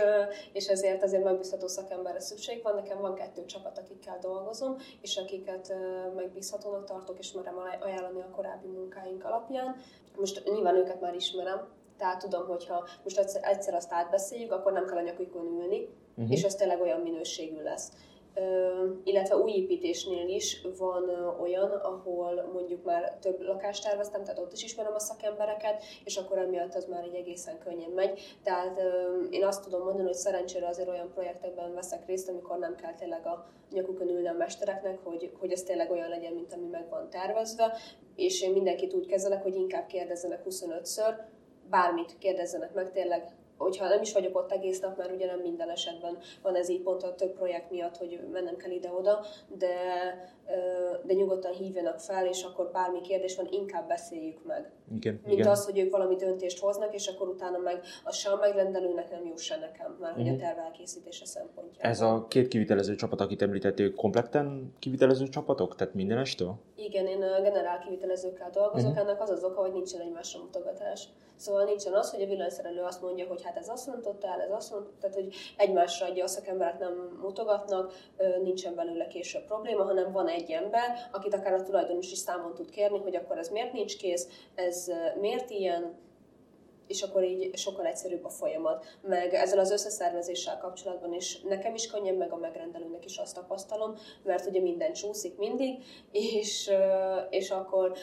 és 0.54 0.68
ezért 0.68 1.04
azért 1.04 1.24
megbízható 1.24 1.68
szakemberre 1.68 2.20
szükség 2.20 2.64
van. 2.64 2.76
Nekem 2.76 3.02
van 3.02 3.16
kettő 3.16 3.46
csapat, 3.46 3.78
akikkel 3.78 4.18
dolgozom, 4.22 4.76
és 5.02 5.18
akiket 5.18 5.74
megbízhatónak 6.16 6.86
tartok, 6.86 7.20
és 7.20 7.32
merem 7.32 7.58
ajánlani 7.80 8.22
a 8.22 8.30
korábbi 8.36 8.68
munkáink 8.68 9.26
alapján. 9.26 9.76
Most 10.18 10.44
nyilván 10.46 10.76
őket 10.76 11.02
már 11.02 11.16
ismerem, 11.16 11.68
tehát 11.98 12.20
tudom, 12.20 12.48
hogyha 12.48 12.88
most 13.04 13.18
egyszer, 13.18 13.42
egyszer 13.44 13.74
azt 13.74 13.92
átbeszéljük, 13.92 14.52
akkor 14.52 14.72
nem 14.72 14.86
kell 14.86 14.98
a 14.98 15.02
nyakukon 15.02 15.46
ülni, 15.46 15.90
uh-huh. 16.16 16.32
és 16.32 16.44
ez 16.44 16.56
tényleg 16.56 16.82
olyan 16.82 17.00
minőségű 17.00 17.62
lesz 17.62 17.92
illetve 19.04 19.36
új 19.36 19.52
építésnél 19.52 20.28
is 20.28 20.62
van 20.78 21.10
olyan, 21.40 21.72
ahol 21.72 22.50
mondjuk 22.54 22.84
már 22.84 23.18
több 23.22 23.42
lakást 23.42 23.84
terveztem, 23.84 24.24
tehát 24.24 24.40
ott 24.40 24.54
is 24.54 24.64
ismerem 24.64 24.94
a 24.94 25.00
szakembereket, 25.00 25.84
és 26.04 26.18
akkor 26.18 26.38
emiatt 26.38 26.76
az 26.76 26.86
már 26.86 27.06
így 27.06 27.16
egészen 27.16 27.60
könnyen 27.60 27.90
megy. 27.90 28.38
Tehát 28.44 28.82
én 29.30 29.46
azt 29.46 29.64
tudom 29.64 29.84
mondani, 29.84 30.08
hogy 30.08 30.18
szerencsére 30.18 30.68
azért 30.68 30.90
olyan 30.90 31.12
projektekben 31.14 31.74
veszek 31.74 32.06
részt, 32.06 32.30
amikor 32.30 32.58
nem 32.58 32.76
kell 32.76 32.94
tényleg 32.94 33.26
a 33.26 33.48
nyakukon 33.72 34.10
ülni 34.10 34.28
a 34.28 34.34
mestereknek, 34.34 35.00
hogy, 35.04 35.32
hogy 35.40 35.52
ez 35.52 35.64
tényleg 35.64 35.92
olyan 35.92 36.10
legyen, 36.10 36.34
mint 36.34 36.54
ami 36.54 36.68
meg 36.68 36.90
van 36.90 37.10
tervezve, 37.10 37.78
és 38.16 38.42
én 38.42 38.52
mindenkit 38.52 38.94
úgy 38.94 39.06
kezelek, 39.06 39.44
hogy 39.44 39.56
inkább 39.56 39.86
kérdezzenek 39.86 40.42
25-ször, 40.50 41.16
bármit 41.70 42.18
kérdezzenek 42.18 42.74
meg, 42.74 42.92
tényleg 42.92 43.36
hogyha 43.58 43.88
nem 43.88 44.02
is 44.02 44.14
vagyok 44.14 44.38
ott 44.38 44.52
egész 44.52 44.80
nap, 44.80 44.98
mert 44.98 45.12
ugye 45.12 45.26
nem 45.26 45.40
minden 45.40 45.70
esetben 45.70 46.18
van 46.42 46.56
ez 46.56 46.70
így 46.70 46.82
pont 46.82 47.04
a 47.04 47.16
több 47.16 47.34
projekt 47.34 47.72
miatt, 47.72 47.98
hogy 47.98 48.20
mennem 48.32 48.58
kell 48.58 48.72
ide-oda, 48.72 49.26
de, 49.48 49.74
de 51.04 51.14
nyugodtan 51.14 51.52
hívjanak 51.54 52.00
fel, 52.00 52.26
és 52.28 52.44
akkor 52.44 52.70
bármi 52.74 53.02
kérdés 53.02 53.36
van, 53.36 53.48
inkább 53.52 53.88
beszéljük 53.88 54.46
meg. 54.46 54.72
Igen, 54.96 55.20
Mint 55.26 55.40
igen. 55.40 55.52
az, 55.52 55.66
hogy 55.66 55.80
ők 55.80 55.92
valami 55.92 56.16
döntést 56.16 56.60
hoznak, 56.60 56.94
és 56.94 57.08
akkor 57.08 57.28
utána 57.28 57.58
meg 57.58 57.82
az 58.04 58.16
sem 58.16 58.34
a 58.34 58.36
megrendelőnek 58.36 59.12
nem 59.12 59.26
jó 59.26 59.36
se 59.36 59.58
nekem, 59.58 59.98
már 60.00 60.14
hogy 60.14 60.28
a 60.28 60.32
Mhm. 60.32 60.40
terv 60.40 60.58
elkészítése 60.60 61.26
szempontjából. 61.26 61.92
Ez 61.92 62.02
a 62.02 62.26
két 62.28 62.48
kivitelező 62.48 62.96
csapat, 62.96 63.22
akit 63.22 63.42
említettél, 63.42 63.94
kompletten 63.96 64.74
kivitelező 64.80 65.28
csapatok? 65.28 65.76
Tehát 65.76 65.94
mindenestől? 65.94 66.56
Igen, 66.76 67.08
én 67.08 67.22
a 67.24 67.42
generál 67.42 67.80
kivitelezőkkel 67.80 68.50
dolgozok, 68.50 68.92
Mhm. 68.92 69.00
ennek 69.00 69.22
az 69.22 69.30
az 69.30 69.44
oka, 69.44 69.62
hogy 69.62 69.72
nincsen 69.72 70.02
egymásra 70.02 70.40
mutogatás. 70.40 71.08
Szóval 71.36 71.64
nincsen 71.64 71.94
az, 71.94 72.12
hogy 72.12 72.22
a 72.22 72.26
villanyszerelő 72.26 72.82
azt 72.82 73.02
mondja, 73.02 73.28
hogy 73.28 73.44
hát 73.44 73.58
ez 73.58 73.70
azt 73.70 73.88
mondta 73.88 74.16
el, 74.22 74.42
ez 74.42 74.52
azt 74.52 74.72
mondta, 74.72 74.92
tehát 75.00 75.16
hogy 75.16 75.36
egymásra 75.58 76.06
adja 76.08 76.24
a 76.24 76.28
szakemberek 76.28 76.80
nem 76.80 77.18
mutogatnak, 77.22 77.94
nincsen 78.44 78.76
belőle 78.76 79.08
később 79.08 79.44
probléma, 79.46 79.84
hanem 79.84 80.12
van 80.12 80.28
egy 80.28 80.35
ember, 80.50 81.10
akit 81.12 81.34
akár 81.34 81.54
a 81.54 81.64
tulajdonos 81.64 82.12
is 82.12 82.18
számon 82.18 82.54
tud 82.54 82.70
kérni, 82.70 83.00
hogy 83.00 83.16
akkor 83.16 83.38
ez 83.38 83.50
miért 83.50 83.74
nincs 83.74 83.98
kész, 83.98 84.28
ez 84.56 84.88
ö, 84.88 85.20
miért 85.20 85.50
ilyen, 85.50 85.94
és 86.88 87.02
akkor 87.02 87.24
így 87.24 87.58
sokkal 87.58 87.86
egyszerűbb 87.86 88.26
a 88.26 88.30
folyamat. 88.30 88.86
Meg 89.02 89.34
ezzel 89.34 89.60
az 89.60 89.72
összeszervezéssel 89.72 90.58
kapcsolatban 90.58 91.14
is 91.14 91.42
nekem 91.42 91.74
is 91.74 91.88
könnyebb, 91.88 92.18
meg 92.18 92.32
a 92.32 92.38
megrendelőnek 92.38 93.06
is 93.06 93.18
azt 93.18 93.36
tapasztalom, 93.36 93.96
mert 94.24 94.46
ugye 94.46 94.62
minden 94.62 94.94
csúszik 94.94 95.38
mindig, 95.38 95.84
és, 96.12 96.72
és 97.30 97.52
akkor, 97.52 97.94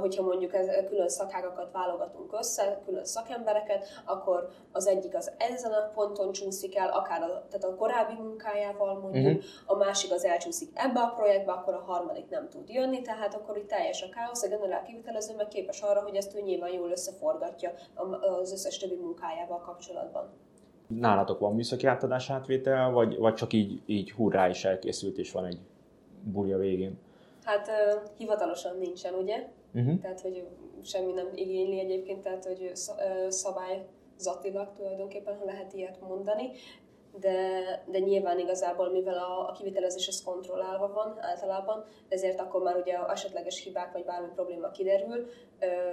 hogyha 0.00 0.22
mondjuk 0.22 0.54
ez, 0.54 0.66
külön 0.88 1.08
szakágakat 1.08 1.72
válogatunk 1.72 2.32
össze, 2.32 2.80
külön 2.84 3.04
szakembereket, 3.04 3.86
akkor 4.04 4.48
az 4.72 4.86
egyik 4.86 5.14
az 5.14 5.32
ezen 5.38 5.72
a 5.72 5.90
ponton 5.94 6.32
csúszik 6.32 6.76
el, 6.76 6.88
akár 6.88 7.22
a, 7.22 7.26
tehát 7.26 7.64
a 7.64 7.76
korábbi 7.76 8.14
munkájával 8.14 8.98
mondjuk, 8.98 9.24
uh-huh. 9.24 9.42
a 9.66 9.76
másik 9.76 10.12
az 10.12 10.24
elcsúszik 10.24 10.70
ebbe 10.74 11.00
a 11.00 11.12
projektbe, 11.16 11.52
akkor 11.52 11.74
a 11.74 11.84
harmadik 11.86 12.28
nem 12.28 12.48
tud 12.48 12.68
jönni, 12.68 13.02
tehát 13.02 13.34
akkor 13.34 13.56
itt 13.56 13.68
teljes 13.68 14.02
a 14.02 14.08
káosz, 14.08 14.42
a 14.42 14.48
generál 14.48 14.82
kivitelező 14.82 15.34
meg 15.34 15.48
képes 15.48 15.80
arra, 15.80 16.02
hogy 16.02 16.16
ezt 16.16 16.34
ő 16.34 16.40
nyilván 16.40 16.70
jól 16.70 16.90
összeforgatja 16.90 17.72
a- 17.94 18.23
az 18.40 18.52
összes 18.52 18.78
többi 18.78 18.94
munkájával 18.94 19.60
kapcsolatban. 19.60 20.28
Nálatok 20.86 21.38
van 21.38 21.54
műszaki 21.54 21.86
átadás 21.86 22.30
átvétel, 22.30 22.90
vagy, 22.90 23.18
vagy 23.18 23.34
csak 23.34 23.52
így, 23.52 23.82
így 23.86 24.12
hurrá 24.12 24.48
is 24.48 24.64
elkészült, 24.64 25.18
és 25.18 25.32
van 25.32 25.44
egy 25.44 25.58
buli 26.22 26.52
a 26.52 26.58
végén? 26.58 26.98
Hát 27.44 27.68
ö, 27.68 27.94
hivatalosan 28.16 28.78
nincsen, 28.78 29.14
ugye? 29.14 29.48
Uh-huh. 29.74 30.00
Tehát, 30.00 30.20
hogy 30.20 30.46
semmi 30.82 31.12
nem 31.12 31.26
igényli 31.34 31.80
egyébként, 31.80 32.22
tehát, 32.22 32.44
hogy 32.44 32.70
szabályzatilag 33.28 34.72
tulajdonképpen, 34.76 35.36
ha 35.38 35.44
lehet 35.44 35.72
ilyet 35.72 36.00
mondani. 36.00 36.50
De, 37.20 37.38
de 37.86 37.98
nyilván 37.98 38.38
igazából, 38.38 38.90
mivel 38.90 39.18
a, 39.18 39.48
a 39.48 39.52
kivitelezés 39.52 40.08
az 40.08 40.22
kontrollálva 40.22 40.92
van 40.92 41.16
általában, 41.20 41.84
ezért 42.08 42.40
akkor 42.40 42.62
már 42.62 42.76
ugye 42.76 42.98
esetleges 43.08 43.62
hibák 43.62 43.92
vagy 43.92 44.04
bármi 44.04 44.28
probléma 44.34 44.70
kiderül, 44.70 45.26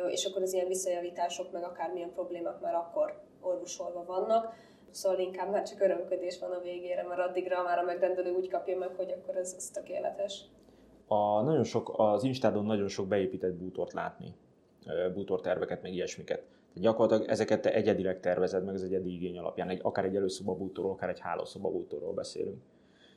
és 0.08 0.26
akkor 0.26 0.42
az 0.42 0.54
ilyen 0.54 0.68
visszajavítások, 0.68 1.52
meg 1.52 1.64
akármilyen 1.64 2.14
problémák 2.14 2.60
már 2.60 2.76
akkor 2.76 3.22
orvosolva 3.42 4.04
vannak. 4.06 4.54
Szóval 4.90 5.20
inkább 5.20 5.52
már 5.52 5.64
csak 5.64 5.82
örömködés 5.82 6.40
van 6.40 6.52
a 6.52 6.60
végére, 6.60 7.04
mert 7.04 7.20
addigra 7.20 7.64
már 7.64 7.78
a 7.78 7.84
megrendelő 7.84 8.32
úgy 8.32 8.50
kapja 8.50 8.78
meg, 8.78 8.90
hogy 8.96 9.12
akkor 9.12 9.36
ez, 9.36 9.54
ez 9.58 9.70
tökéletes. 9.70 10.42
A, 11.08 11.42
nagyon 11.42 11.64
sok, 11.64 11.94
az 11.98 12.24
Instádon 12.24 12.66
nagyon 12.66 12.88
sok 12.88 13.08
beépített 13.08 13.54
bútort 13.54 13.94
látni, 13.94 14.36
bútorterveket, 15.14 15.82
meg 15.82 15.94
ilyesmiket. 15.94 16.44
Gyakorlatilag 16.74 17.32
ezeket 17.32 17.62
te 17.62 17.74
egyedileg 17.74 18.20
tervezed 18.20 18.64
meg 18.66 18.74
az 18.74 18.84
egyedi 18.84 19.14
igény 19.14 19.38
alapján, 19.38 19.70
egy, 19.70 19.80
akár 19.84 20.06
egy 20.06 20.16
előszoba 20.16 20.54
bútorról, 20.54 20.92
akár 20.92 21.10
egy 21.10 21.20
hálószoba 21.20 21.70
bútorról 21.70 22.14
beszélünk. 22.14 22.62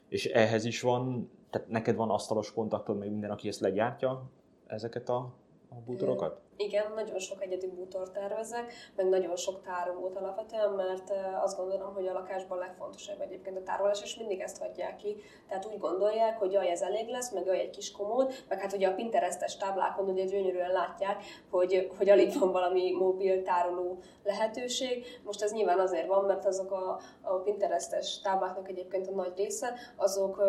És 0.08 0.26
ehhez 0.26 0.64
is 0.64 0.80
van, 0.80 1.30
tehát 1.50 1.68
neked 1.68 1.96
van 1.96 2.10
asztalos 2.10 2.52
kontaktod, 2.52 2.98
meg 2.98 3.10
minden, 3.10 3.30
aki 3.30 3.48
ezt 3.48 3.60
legyártja, 3.60 4.22
ezeket 4.66 5.08
a, 5.08 5.32
a 5.76 5.80
bútorokat? 5.86 6.42
Igen, 6.56 6.92
nagyon 6.94 7.18
sok 7.18 7.42
egyedi 7.42 7.66
bútort 7.66 8.12
tervezek, 8.12 8.72
meg 8.96 9.08
nagyon 9.08 9.36
sok 9.36 9.62
tárolót 9.62 10.16
alapvetően, 10.16 10.70
mert 10.70 11.12
azt 11.42 11.56
gondolom, 11.56 11.94
hogy 11.94 12.06
a 12.06 12.12
lakásban 12.12 12.58
legfontosabb 12.58 13.20
egyébként 13.20 13.56
a 13.56 13.62
tárolás, 13.62 14.02
és 14.02 14.16
mindig 14.16 14.40
ezt 14.40 14.58
hagyják 14.58 14.96
ki. 14.96 15.16
Tehát 15.48 15.66
úgy 15.66 15.78
gondolják, 15.78 16.38
hogy 16.38 16.52
jaj, 16.52 16.70
ez 16.70 16.82
elég 16.82 17.08
lesz, 17.08 17.32
meg 17.32 17.46
jaj, 17.46 17.60
egy 17.60 17.70
kis 17.70 17.92
komód, 17.92 18.32
meg 18.48 18.60
hát 18.60 18.72
ugye 18.72 18.88
a 18.88 18.94
Pinterestes 18.94 19.56
táblákon 19.56 20.08
ugye 20.08 20.24
gyönyörűen 20.24 20.72
látják, 20.72 21.22
hogy, 21.50 21.90
hogy 21.96 22.08
alig 22.08 22.38
van 22.38 22.52
valami 22.52 22.92
mobil 22.92 23.42
tároló 23.42 23.98
lehetőség. 24.22 25.04
Most 25.24 25.42
ez 25.42 25.52
nyilván 25.52 25.78
azért 25.78 26.06
van, 26.06 26.24
mert 26.24 26.46
azok 26.46 26.70
a, 26.70 27.00
a 27.20 27.34
Pinterestes 27.34 28.20
tábláknak 28.20 28.68
egyébként 28.68 29.06
a 29.06 29.14
nagy 29.14 29.32
része, 29.36 29.74
azok 29.96 30.42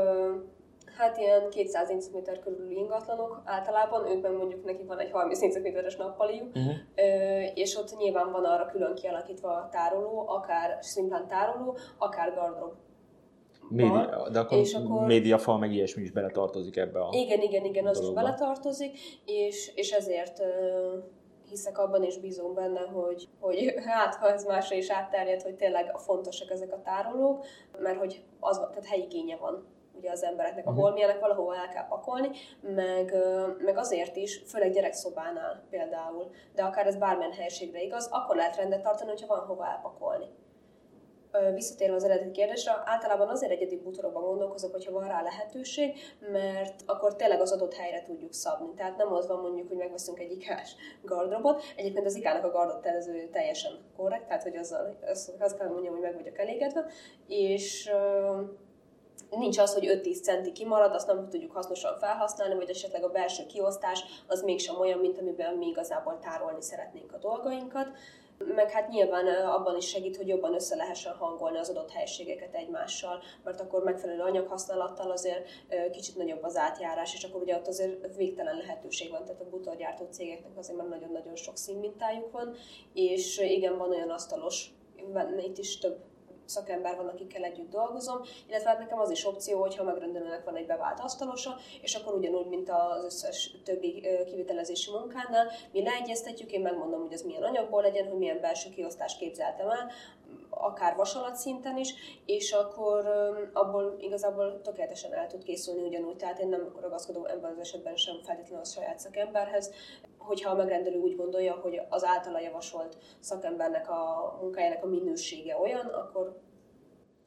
Hát 0.98 1.18
ilyen 1.18 1.50
200 1.50 1.90
négyzetméter 1.90 2.40
körüli 2.40 2.76
ingatlanok 2.76 3.42
általában, 3.46 4.08
ők 4.08 4.22
meg 4.22 4.32
mondjuk 4.32 4.66
neki 4.66 4.84
van 4.84 5.00
egy 5.00 5.12
30 5.12 5.40
négyzetméteres 5.40 5.96
nappaliuk, 5.96 6.54
Uh-huh. 6.56 6.74
És 7.54 7.76
ott 7.76 7.98
nyilván 7.98 8.32
van 8.32 8.44
arra 8.46 8.66
külön 8.66 8.96
kialakítva 8.96 9.50
a 9.50 9.70
tároló, 9.72 10.26
akár 10.28 10.78
szimplán 10.82 11.28
tároló, 11.28 11.78
akár 11.98 12.34
gardrób. 12.34 12.74
Média, 13.70 14.30
de 14.32 14.40
akkor, 14.40 14.58
és 14.58 14.74
akkor- 14.74 15.06
médiafal, 15.06 15.58
meg 15.58 15.72
ilyesmi 15.74 16.02
is 16.02 16.12
beletartozik 16.12 16.78
ebbe 16.78 17.00
a... 17.00 17.10
Igen, 17.12 17.42
igen, 17.42 17.66
igen, 17.66 17.86
az 17.86 17.98
is 17.98 18.00
dologba. 18.00 18.22
beletartozik, 18.22 18.98
és, 19.26 19.72
és 19.76 19.92
ezért 19.92 20.42
hiszek 21.50 21.78
abban 21.78 22.04
és 22.04 22.18
bízom 22.18 22.54
benne, 22.54 22.80
hogy, 22.80 23.28
hogy 23.40 23.74
hát 23.86 24.16
ha 24.16 24.32
ez 24.32 24.46
másra 24.46 24.76
is 24.76 24.90
átterjed, 24.90 25.42
hogy 25.42 25.56
tényleg 25.56 25.98
fontosak 25.98 26.52
ezek 26.52 26.74
a 26.74 26.82
tárolók, 26.82 27.46
mert 27.80 27.98
hogy 27.98 28.24
az, 28.40 28.58
tehát 28.58 28.86
helyigénye 28.86 29.36
van 29.36 29.66
ugye 29.98 30.12
az 30.12 30.24
embereknek, 30.24 30.66
Mhm. 30.66 30.78
ahol 30.78 30.92
milyenek 30.92 31.20
valahova 31.20 31.56
el 31.56 31.70
kell 31.70 31.88
pakolni, 31.88 32.30
meg, 32.62 33.14
meg 33.60 33.78
azért 33.78 34.16
is, 34.16 34.44
főleg 34.48 34.72
gyerekszobánál 34.72 35.64
például, 35.70 36.30
de 36.56 36.64
akár 36.64 36.88
ez 36.88 36.96
bármilyen 36.98 37.34
helységre 37.34 37.82
igaz, 37.82 38.08
akkor 38.12 38.36
lehet 38.36 38.56
rendet 38.56 38.82
tartani, 38.82 39.10
hogyha 39.10 39.28
van 39.36 39.46
hova 39.46 39.68
elpakolni. 39.68 40.26
Visszatérve 41.54 41.96
az 41.96 42.04
eredeti 42.04 42.32
kérdésre, 42.32 42.82
általában 42.86 43.28
azért 43.30 43.52
egyedi 43.52 43.78
bútorokban 43.78 44.24
gondolkozok, 44.24 44.72
hogyha 44.72 44.92
van 44.92 45.08
rá 45.08 45.22
lehetőség, 45.22 45.94
mert 46.32 46.82
akkor 46.86 47.16
tényleg 47.16 47.42
az 47.42 47.52
adott 47.52 47.74
helyre 47.74 48.04
tudjuk 48.04 48.34
szabni. 48.34 48.74
Tehát 48.76 48.98
nem 48.98 49.14
az 49.14 49.28
van 49.28 49.40
mondjuk, 49.40 49.68
hogy 49.68 49.78
megveszünk 49.78 50.20
egy 50.20 50.32
ikás 50.32 50.76
gardrobot. 51.04 51.64
Egyébként 51.76 52.06
az 52.06 52.16
ikának 52.16 52.44
a 52.44 52.52
gardrób 52.52 52.82
tervező 52.82 53.30
teljesen 53.32 53.72
korrekt, 53.98 54.28
tehát 54.28 54.44
hogy 54.44 54.56
azzal, 54.56 54.98
azt, 55.06 55.34
azt 55.40 55.58
kell 55.58 55.68
mondjam, 55.70 55.94
hogy 55.94 56.02
meg 56.02 56.16
vagyok 56.16 56.38
elégedve. 56.40 56.86
És 57.28 57.92
nincs 59.38 59.58
az, 59.58 59.74
hogy 59.74 60.02
5-10 60.04 60.22
centi 60.22 60.52
kimarad, 60.52 60.94
azt 60.94 61.08
nem 61.08 61.30
tudjuk 61.30 61.52
hasznosan 61.52 61.98
felhasználni, 62.00 62.56
vagy 62.56 62.70
esetleg 62.70 63.04
a 63.04 63.10
belső 63.10 63.46
kiosztás 63.46 64.04
az 64.28 64.42
mégsem 64.42 64.80
olyan, 64.80 65.00
mint 65.00 65.20
amiben 65.20 65.56
mi 65.56 65.68
igazából 65.68 66.20
tárolni 66.20 66.62
szeretnénk 66.62 67.14
a 67.14 67.18
dolgainkat. 67.18 67.88
Meg 68.56 68.72
hát 68.72 68.90
nyilván 68.90 69.28
abban 69.46 69.78
is 69.78 69.88
segít, 69.88 70.18
hogy 70.18 70.28
jobban 70.28 70.54
össze 70.54 70.76
lehessen 70.76 71.14
hangolni 71.14 71.58
az 71.58 71.70
adott 71.70 71.92
helységeket 71.92 72.54
egymással, 72.54 73.22
mert 73.44 73.62
akkor 73.62 73.84
megfelelő 73.84 74.22
anyaghasználattal 74.22 75.12
azért 75.12 75.48
kicsit 75.92 76.16
nagyobb 76.18 76.44
az 76.44 76.56
átjárás, 76.56 77.14
és 77.14 77.24
akkor 77.24 77.42
ugye 77.42 77.56
ott 77.56 77.68
azért 77.68 78.16
végtelen 78.16 78.58
lehetőség 78.58 79.10
van, 79.10 79.26
tehát 79.26 79.42
a 79.42 79.50
butorgyártó 79.50 80.08
cégeknek 80.12 80.58
azért 80.58 80.78
már 80.78 80.88
nagyon-nagyon 80.88 81.36
sok 81.36 81.58
színmintájuk 81.58 82.32
van, 82.32 82.56
és 82.94 83.38
igen, 83.38 83.78
van 83.78 83.90
olyan 83.90 84.10
asztalos, 84.10 84.70
itt 85.46 85.58
is 85.58 85.78
több 85.78 85.98
szakember 86.46 86.96
van, 86.96 87.08
akikkel 87.08 87.44
együtt 87.44 87.70
dolgozom, 87.70 88.22
illetve 88.48 88.70
hát 88.70 88.80
nekem 88.80 89.00
az 89.00 89.10
is 89.10 89.26
opció, 89.26 89.60
hogyha 89.60 89.84
megrendelőnek 89.84 90.44
van 90.44 90.56
egy 90.56 90.66
bevált 90.66 91.00
asztalosa, 91.00 91.56
és 91.82 91.96
akkor 91.96 92.14
ugyanúgy, 92.14 92.48
mint 92.48 92.70
az 92.70 93.04
összes 93.04 93.52
többi 93.64 94.08
kivitelezési 94.26 94.92
munkánál, 94.92 95.48
mi 95.72 95.84
leegyeztetjük, 95.84 96.52
én 96.52 96.62
megmondom, 96.62 97.02
hogy 97.02 97.14
ez 97.14 97.22
milyen 97.22 97.44
anyagból 97.44 97.82
legyen, 97.82 98.08
hogy 98.08 98.18
milyen 98.18 98.42
belső 98.42 98.70
kiosztást 98.70 99.18
képzeltem 99.18 99.70
el, 99.70 99.92
akár 100.50 100.96
vasalat 100.96 101.36
szinten 101.36 101.78
is, 101.78 101.94
és 102.26 102.52
akkor 102.52 103.06
abból 103.54 103.96
igazából 104.00 104.62
tökéletesen 104.62 105.14
el 105.14 105.28
tud 105.28 105.44
készülni 105.44 105.88
ugyanúgy, 105.88 106.16
tehát 106.16 106.40
én 106.40 106.48
nem 106.48 106.76
ragaszkodom 106.82 107.26
ebben 107.26 107.52
az 107.52 107.60
esetben 107.60 107.96
sem 107.96 108.16
feltétlenül 108.22 108.60
a 108.60 108.66
saját 108.66 109.00
szakemberhez, 109.00 109.74
hogyha 110.18 110.52
a 110.52 110.56
megrendelő 110.56 110.98
úgy 110.98 111.16
gondolja, 111.16 111.54
hogy 111.54 111.82
az 111.90 112.06
általa 112.06 112.40
javasolt 112.40 112.98
szakembernek 113.20 113.90
a 113.90 114.38
munkájának 114.42 114.84
a 114.84 114.88
minősége 114.88 115.58
olyan, 115.58 115.86
akkor 115.86 116.40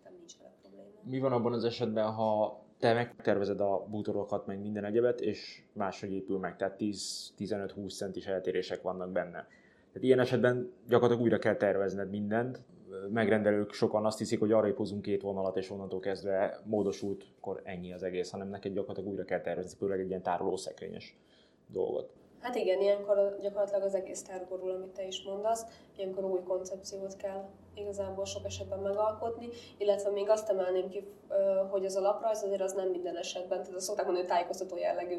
nem 0.04 0.12
nincs 0.18 0.38
vele 0.38 0.50
probléma. 0.62 0.88
Mi 1.02 1.18
van 1.18 1.32
abban 1.32 1.52
az 1.52 1.64
esetben, 1.64 2.12
ha 2.12 2.60
te 2.78 2.92
megtervezed 2.92 3.60
a 3.60 3.86
bútorokat, 3.88 4.46
meg 4.46 4.60
minden 4.60 4.84
egyebet, 4.84 5.20
és 5.20 5.62
máshogy 5.72 6.12
épül 6.12 6.38
meg, 6.38 6.56
tehát 6.56 6.76
10-15-20 6.78 7.96
centis 7.96 8.26
eltérések 8.26 8.82
vannak 8.82 9.10
benne. 9.10 9.46
Tehát 9.92 10.02
ilyen 10.02 10.18
esetben 10.18 10.72
gyakorlatilag 10.86 11.22
újra 11.22 11.38
kell 11.38 11.56
tervezned 11.56 12.10
mindent, 12.10 12.60
megrendelők 13.12 13.72
sokan 13.72 14.06
azt 14.06 14.18
hiszik, 14.18 14.38
hogy 14.38 14.52
arra 14.52 14.72
hozunk 14.74 15.02
két 15.02 15.22
vonalat, 15.22 15.56
és 15.56 15.70
onnantól 15.70 16.00
kezdve 16.00 16.60
módosult, 16.64 17.24
akkor 17.38 17.60
ennyi 17.64 17.92
az 17.92 18.02
egész, 18.02 18.30
hanem 18.30 18.48
neked 18.48 18.72
gyakorlatilag 18.72 19.10
újra 19.10 19.24
kell 19.24 19.40
tervezni, 19.40 19.76
főleg 19.78 20.00
egy 20.00 20.08
ilyen 20.08 20.22
tárolószekrényes 20.22 21.16
dolgot. 21.66 22.10
Hát 22.40 22.54
igen, 22.54 22.80
ilyenkor 22.80 23.36
gyakorlatilag 23.40 23.82
az 23.82 23.94
egész 23.94 24.22
tárgorul, 24.22 24.70
amit 24.70 24.88
te 24.88 25.06
is 25.06 25.22
mondasz, 25.22 25.64
ilyenkor 25.96 26.24
új 26.24 26.40
koncepciót 26.42 27.16
kell 27.16 27.48
igazából 27.74 28.24
sok 28.24 28.44
esetben 28.44 28.78
megalkotni, 28.78 29.48
illetve 29.78 30.10
még 30.10 30.28
azt 30.28 30.48
emelném 30.48 30.88
ki, 30.88 31.04
hogy 31.70 31.84
az 31.84 31.96
alaprajz 31.96 32.42
azért 32.42 32.60
az 32.60 32.72
nem 32.72 32.88
minden 32.88 33.16
esetben, 33.16 33.58
tehát 33.62 33.74
azt 33.74 33.86
szokták 33.86 34.04
mondani, 34.04 34.26
hogy 34.26 34.36
tájékoztató 34.36 34.76
jellegű. 34.76 35.18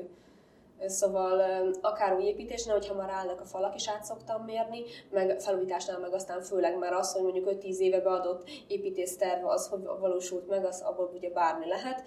Szóval 0.85 1.41
akár 1.81 2.13
új 2.13 2.23
építésnél, 2.23 2.73
hogyha 2.73 2.93
már 2.93 3.09
állnak 3.09 3.41
a 3.41 3.45
falak 3.45 3.75
is 3.75 3.89
át 3.89 4.03
szoktam 4.03 4.43
mérni, 4.43 4.83
meg 5.11 5.39
felújításnál 5.39 5.99
meg 5.99 6.13
aztán 6.13 6.41
főleg, 6.41 6.77
mert 6.77 6.93
az, 6.93 7.13
hogy 7.13 7.23
mondjuk 7.23 7.49
5-10 7.51 7.77
éve 7.77 7.99
beadott 7.99 8.49
építészterv 8.67 9.45
az, 9.45 9.67
hogy 9.67 9.83
valósult 9.99 10.47
meg, 10.47 10.65
az 10.65 10.81
abból 10.81 11.11
ugye 11.13 11.29
bármi 11.29 11.67
lehet. 11.67 12.03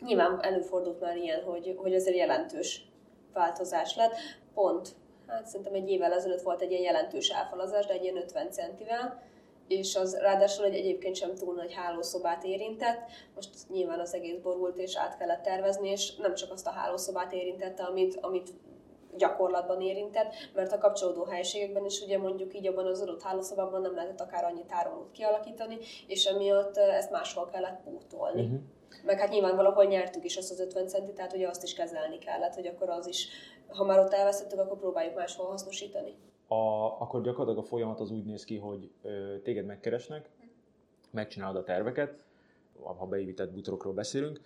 Nyilván 0.00 0.42
előfordult 0.42 1.00
már 1.00 1.16
ilyen, 1.16 1.42
hogy, 1.42 1.74
hogy 1.76 1.94
azért 1.94 2.16
jelentős 2.16 2.88
változás 3.32 3.96
lett. 3.96 4.14
Pont, 4.54 4.88
hát 5.26 5.46
szerintem 5.46 5.74
egy 5.74 5.90
évvel 5.90 6.12
ezelőtt 6.12 6.42
volt 6.42 6.60
egy 6.60 6.70
ilyen 6.70 6.82
jelentős 6.82 7.28
elfalazás, 7.28 7.86
de 7.86 7.92
egy 7.92 8.02
ilyen 8.02 8.16
50 8.16 8.50
centivel, 8.50 9.22
és 9.68 9.96
az 9.96 10.18
ráadásul 10.18 10.64
egy 10.64 10.74
egyébként 10.74 11.16
sem 11.16 11.34
túl 11.34 11.54
nagy 11.54 11.74
hálószobát 11.74 12.44
érintett. 12.44 13.10
Most 13.34 13.50
nyilván 13.68 14.00
az 14.00 14.14
egész 14.14 14.38
borult, 14.42 14.78
és 14.78 14.96
át 14.96 15.16
kellett 15.16 15.42
tervezni, 15.42 15.88
és 15.88 16.16
nem 16.16 16.34
csak 16.34 16.52
azt 16.52 16.66
a 16.66 16.70
hálószobát 16.70 17.32
érintette, 17.32 17.82
amit, 17.82 18.18
amit 18.20 18.52
gyakorlatban 19.16 19.80
érintett, 19.80 20.34
mert 20.54 20.72
a 20.72 20.78
kapcsolódó 20.78 21.24
helységekben 21.24 21.84
is 21.84 22.00
ugye 22.00 22.18
mondjuk 22.18 22.54
így 22.54 22.66
abban 22.66 22.86
az 22.86 23.00
adott 23.00 23.22
hálószobában 23.22 23.80
nem 23.80 23.94
lehetett 23.94 24.20
akár 24.20 24.44
annyi 24.44 24.64
tárolót 24.66 25.10
kialakítani, 25.12 25.78
és 26.06 26.24
emiatt 26.24 26.76
ezt 26.76 27.10
máshol 27.10 27.48
kellett 27.52 27.80
pótolni. 27.84 28.42
Uh-huh. 28.42 28.60
Meg 29.04 29.20
hát 29.20 29.30
nyilván 29.30 29.56
valahol 29.56 29.84
nyertük 29.84 30.24
is 30.24 30.36
azt 30.36 30.50
az 30.50 30.60
50 30.60 30.88
centit, 30.88 31.14
tehát 31.14 31.32
ugye 31.32 31.48
azt 31.48 31.62
is 31.62 31.74
kezelni 31.74 32.18
kellett, 32.18 32.54
hogy 32.54 32.66
akkor 32.66 32.88
az 32.88 33.06
is, 33.06 33.28
ha 33.68 33.84
már 33.84 33.98
ott 33.98 34.12
elvesztettük, 34.12 34.58
akkor 34.58 34.78
próbáljuk 34.78 35.14
máshol 35.14 35.46
hasznosítani 35.46 36.14
a, 36.46 36.54
akkor 37.00 37.22
gyakorlatilag 37.22 37.64
a 37.64 37.68
folyamat 37.68 38.00
az 38.00 38.10
úgy 38.10 38.24
néz 38.24 38.44
ki, 38.44 38.56
hogy 38.56 38.90
ö, 39.02 39.38
téged 39.42 39.66
megkeresnek, 39.66 40.30
megcsinálod 41.10 41.56
a 41.56 41.62
terveket, 41.62 42.22
ha 42.82 43.06
beépített 43.06 43.52
butorokról 43.52 43.92
beszélünk, 43.92 44.40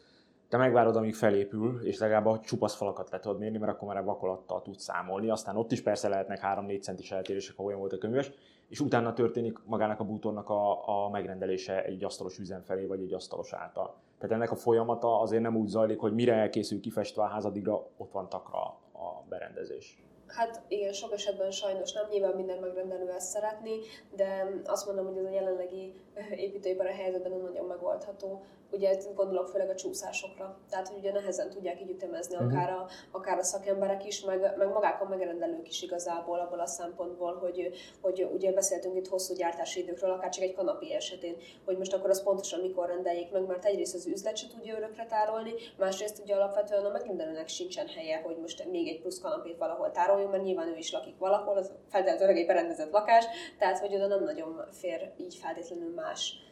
te 0.49 0.57
megvárod, 0.57 0.97
amíg 0.97 1.15
felépül, 1.15 1.81
és 1.87 1.99
legalább 1.99 2.27
a 2.27 2.41
csupasz 2.41 2.75
falakat 2.75 3.11
le 3.11 3.21
tudod 3.21 3.39
mérni, 3.39 3.59
mert 3.59 3.73
akkor 3.73 3.89
már 3.89 3.97
a 3.97 4.05
vakolattal 4.05 4.63
tudsz 4.63 4.83
számolni. 4.83 5.31
Aztán 5.31 5.57
ott 5.57 5.73
is 5.73 5.83
persze 5.83 6.09
lehetnek 6.09 6.41
3-4 6.43 6.83
centis 6.83 7.13
eltérések, 7.13 7.57
ha 7.57 7.63
olyan 7.63 7.79
volt 7.79 7.93
a 7.93 7.99
könyves, 7.99 8.31
és 8.69 8.81
utána 8.81 9.13
történik 9.13 9.59
magának 9.65 10.01
a 10.01 10.05
bútornak 10.05 10.49
a, 10.49 10.89
a 10.89 11.11
megrendelése 11.11 11.85
egy 11.85 12.05
asztalos 12.05 12.39
üzem 12.39 12.63
felé, 12.63 12.87
vagy 12.87 13.03
egy 13.03 13.13
asztalos 13.13 13.53
által. 13.53 13.97
Tehát 14.19 14.35
ennek 14.35 14.51
a 14.51 14.57
folyamata 14.57 15.21
azért 15.21 15.43
nem 15.43 15.57
úgy 15.57 15.69
zajlik, 15.69 15.99
hogy 15.99 16.15
mire 16.15 16.35
elkészül 16.35 16.81
kifestve 16.81 17.23
a 17.23 17.27
házadigra, 17.27 17.87
ott 17.97 18.13
van 18.13 18.29
takra 18.29 18.61
a 18.93 19.25
berendezés. 19.29 20.03
Hát 20.29 20.63
igen, 20.69 20.93
sok 20.93 21.13
esetben 21.13 21.51
sajnos 21.51 21.93
nem, 21.93 22.07
nyilván 22.11 22.35
minden 22.35 22.59
megrendelő 22.59 23.11
ezt 23.11 23.31
szeretné, 23.31 23.79
de 24.17 24.45
azt 24.65 24.87
mondom, 24.87 25.07
hogy 25.07 25.19
ez 25.19 25.25
a 25.25 25.31
jelenlegi 25.31 25.95
építőipari 26.31 26.93
helyzetben 26.93 27.31
nem 27.31 27.41
nagyon 27.41 27.67
megoldható 27.67 28.43
ugye 28.71 28.97
gondolok 29.15 29.49
főleg 29.49 29.69
a 29.69 29.75
csúszásokra, 29.75 30.59
tehát 30.71 30.89
hogy 30.89 30.99
ugye 30.99 31.13
nehezen 31.13 31.51
tudják 31.51 31.81
így 31.81 31.91
ütemezni 31.91 32.35
uh-huh. 32.35 32.53
akár, 32.53 32.71
a, 32.71 32.89
akár 33.11 33.39
a 33.39 33.43
szakemberek 33.43 34.07
is, 34.07 34.21
meg, 34.21 34.55
meg 34.57 34.69
magák 34.69 35.01
a 35.01 35.09
megrendelők 35.09 35.69
is 35.69 35.83
igazából 35.83 36.39
abból 36.39 36.61
a 36.61 36.67
szempontból, 36.67 37.37
hogy, 37.37 37.71
hogy 38.01 38.29
ugye 38.33 38.53
beszéltünk 38.53 38.97
itt 38.97 39.09
hosszú 39.09 39.35
gyártási 39.35 39.81
időkről, 39.81 40.11
akár 40.11 40.31
csak 40.31 40.45
egy 40.45 40.55
kanapé 40.55 40.93
esetén, 40.93 41.37
hogy 41.65 41.79
most 41.79 41.95
akkor 41.95 42.11
az 42.11 42.23
pontosan 42.23 42.61
mikor 42.61 42.87
rendeljék 42.87 43.31
meg, 43.31 43.47
mert 43.47 43.65
egyrészt 43.65 43.95
az 43.95 44.07
üzlet 44.07 44.37
se 44.37 44.47
tudja 44.49 44.77
örökre 44.77 45.07
tárolni, 45.07 45.53
másrészt 45.77 46.23
ugye 46.23 46.35
alapvetően 46.35 46.85
a 46.85 46.91
megrendelőnek 46.91 47.49
sincsen 47.49 47.87
helye, 47.87 48.21
hogy 48.21 48.37
most 48.41 48.65
még 48.71 48.89
egy 48.89 49.01
plusz 49.01 49.21
kanapét 49.21 49.59
valahol 49.59 49.91
tároljon, 49.91 50.31
mert 50.31 50.43
nyilván 50.43 50.69
ő 50.69 50.77
is 50.77 50.93
lakik 50.93 51.19
valahol, 51.19 51.57
az 51.57 51.73
feltétlenül 51.89 52.37
egy 52.37 52.47
berendezett 52.47 52.93
lakás, 52.93 53.25
tehát 53.59 53.79
hogy 53.79 53.95
oda 53.95 54.07
nem 54.07 54.25
nagyon 54.25 54.69
fér 54.73 55.13
így 55.17 55.35
feltétlenül 55.35 55.95
más 55.95 56.48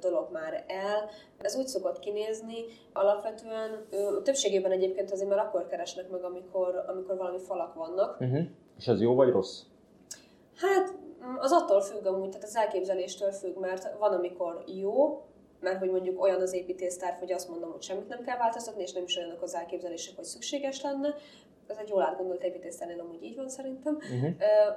dolog 0.00 0.32
már 0.32 0.64
el. 0.66 1.10
Ez 1.38 1.56
úgy 1.56 1.66
szokott 1.66 1.98
kinézni, 1.98 2.64
alapvetően 2.92 3.86
többségében 4.22 4.70
egyébként 4.70 5.10
azért 5.10 5.28
már 5.28 5.38
akkor 5.38 5.66
keresnek 5.66 6.10
meg, 6.10 6.24
amikor, 6.24 6.84
amikor 6.86 7.16
valami 7.16 7.38
falak 7.38 7.74
vannak. 7.74 8.20
Uh-huh. 8.20 8.44
És 8.78 8.86
ez 8.86 9.00
jó 9.00 9.14
vagy 9.14 9.30
rossz? 9.30 9.62
Hát 10.56 10.92
mm, 11.24 11.36
az 11.38 11.52
attól 11.52 11.80
függ 11.80 12.06
amúgy, 12.06 12.28
tehát 12.28 12.46
az 12.46 12.56
elképzeléstől 12.56 13.30
függ, 13.30 13.56
mert 13.56 13.98
van, 13.98 14.12
amikor 14.12 14.62
jó, 14.66 15.22
mert 15.60 15.78
hogy 15.78 15.90
mondjuk 15.90 16.22
olyan 16.22 16.40
az 16.40 16.52
építésztár, 16.52 17.16
hogy 17.18 17.32
azt 17.32 17.48
mondom, 17.48 17.70
hogy 17.70 17.82
semmit 17.82 18.08
nem 18.08 18.22
kell 18.22 18.36
változtatni, 18.36 18.82
és 18.82 18.92
nem 18.92 19.02
is 19.02 19.16
olyanok 19.16 19.42
az 19.42 19.54
elképzelések, 19.54 20.16
hogy 20.16 20.24
szükséges 20.24 20.82
lenne. 20.82 21.14
Ez 21.66 21.76
egy 21.76 21.88
jól 21.88 22.02
átgondolt 22.02 22.42
építésztárnél 22.42 23.00
amúgy 23.00 23.22
így 23.22 23.36
van 23.36 23.48
szerintem. 23.48 23.94
Uh-huh. 23.94 24.30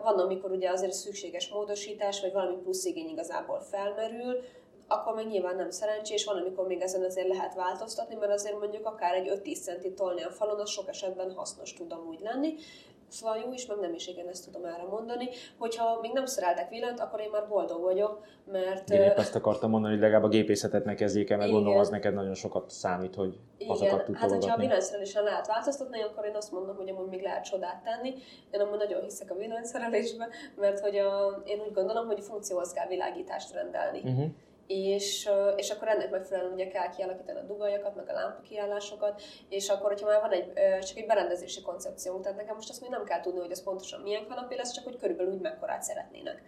Van, 0.04 0.20
amikor 0.20 0.52
ugye 0.52 0.70
azért 0.70 0.94
szükséges 0.94 1.50
módosítás, 1.50 2.22
vagy 2.22 2.32
valami 2.32 2.56
plusz 2.62 2.86
igény 2.86 3.10
igazából 3.10 3.60
felmerül, 3.60 4.40
akkor 4.92 5.16
meg 5.16 5.28
nyilván 5.28 5.56
nem 5.56 5.70
szerencsés, 5.70 6.26
van, 6.26 6.38
amikor 6.38 6.68
még 6.68 6.82
ezen 6.82 7.04
azért 7.04 7.28
lehet 7.28 7.56
változtatni, 7.56 8.16
mert 8.16 8.32
azért 8.32 8.60
mondjuk 8.60 8.86
akár 8.86 9.14
egy 9.14 9.42
5-10 9.44 9.62
centi 9.62 9.94
tolni 9.94 10.24
a 10.24 10.30
falon, 10.30 10.60
az 10.60 10.70
sok 10.70 10.88
esetben 10.88 11.34
hasznos 11.36 11.74
tud 11.74 11.92
amúgy 11.92 12.20
lenni. 12.20 12.56
Szóval 13.12 13.38
jó 13.38 13.54
is, 13.54 13.66
meg 13.66 13.78
nem 13.80 13.94
is, 13.94 14.08
igen, 14.08 14.28
ezt 14.28 14.46
tudom 14.46 14.66
erre 14.66 14.84
mondani. 14.84 15.30
Hogyha 15.58 16.00
még 16.02 16.12
nem 16.14 16.26
szereltek 16.26 16.70
villanyt, 16.70 17.00
akkor 17.00 17.20
én 17.20 17.30
már 17.32 17.48
boldog 17.48 17.82
vagyok, 17.82 18.26
mert... 18.52 18.90
Én 18.90 19.02
épp 19.02 19.18
ezt 19.18 19.36
akartam 19.36 19.70
mondani, 19.70 19.94
hogy 19.94 20.02
legalább 20.02 20.24
a 20.24 20.28
gépészetet 20.28 20.86
ne 20.86 20.96
kezdjék 20.96 21.30
el, 21.30 21.38
mert 21.38 21.52
gondolom 21.52 21.80
az 21.80 21.90
neked 21.90 22.14
nagyon 22.14 22.34
sokat 22.34 22.70
számít, 22.70 23.16
hogy 23.16 23.38
azokat 23.68 24.04
tud 24.04 24.16
hát 24.16 24.30
hogyha 24.30 24.54
a 24.54 24.58
villanyszerelésen 24.58 25.24
lehet 25.24 25.48
változtatni, 25.48 26.02
akkor 26.02 26.26
én 26.26 26.36
azt 26.36 26.52
mondom, 26.52 26.76
hogy 26.76 26.90
amúgy 26.90 27.10
még 27.10 27.22
lehet 27.22 27.44
csodát 27.44 27.84
tenni. 27.84 28.14
Én 28.52 28.60
amúgy 28.60 28.78
nagyon 28.78 29.02
hiszek 29.02 29.32
a 29.32 29.36
villanyszerelésbe, 29.36 30.28
mert 30.56 30.80
hogy 30.80 30.98
a, 30.98 31.42
én 31.46 31.60
úgy 31.60 31.74
gondolom, 31.74 32.06
hogy 32.06 32.22
funkcióhoz 32.22 32.74
kell 32.74 32.88
világítást 32.88 33.54
rendelni. 33.54 34.00
Uh-huh 34.04 34.32
és, 34.72 35.30
és 35.56 35.70
akkor 35.70 35.88
ennek 35.88 36.10
megfelelően 36.10 36.54
ugye 36.54 36.68
kell 36.68 36.90
kialakítani 36.90 37.40
a 37.40 37.44
dugaljakat, 37.44 37.96
meg 37.96 38.10
a 38.10 38.14
lámpakiállásokat, 38.14 39.22
és 39.50 39.70
akkor, 39.70 39.90
hogyha 39.90 40.08
már 40.08 40.22
van 40.22 40.32
egy, 40.32 40.54
csak 40.82 40.98
egy 40.98 41.06
berendezési 41.06 41.62
koncepció, 41.62 42.20
tehát 42.20 42.38
nekem 42.38 42.56
most 42.56 42.70
azt 42.70 42.82
még 42.82 42.90
nem 42.90 43.04
kell 43.04 43.22
tudni, 43.22 43.40
hogy 43.40 43.52
ez 43.52 43.64
pontosan 43.64 44.02
milyen 44.02 44.28
kanapé 44.28 44.56
lesz, 44.56 44.72
csak 44.72 44.84
hogy 44.84 44.98
körülbelül 44.98 45.34
úgy 45.34 45.42
mekkorát 45.42 45.84
szeretnének. 45.84 46.42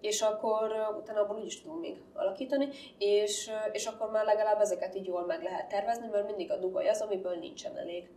És 0.00 0.22
akkor 0.22 0.72
utána 1.00 1.20
abból 1.20 1.36
úgy 1.36 1.46
is 1.46 1.62
tudunk 1.62 1.80
még 1.80 1.96
alakítani, 2.14 2.68
és, 2.98 3.50
és 3.72 3.86
akkor 3.86 4.10
már 4.10 4.24
legalább 4.24 4.60
ezeket 4.60 4.94
így 4.94 5.06
jól 5.06 5.26
meg 5.26 5.42
lehet 5.42 5.68
tervezni, 5.68 6.08
mert 6.12 6.26
mindig 6.26 6.50
a 6.50 6.56
dugaj 6.56 6.88
az, 6.88 7.00
amiből 7.00 7.36
nincsen 7.36 7.76
elég. 7.76 8.08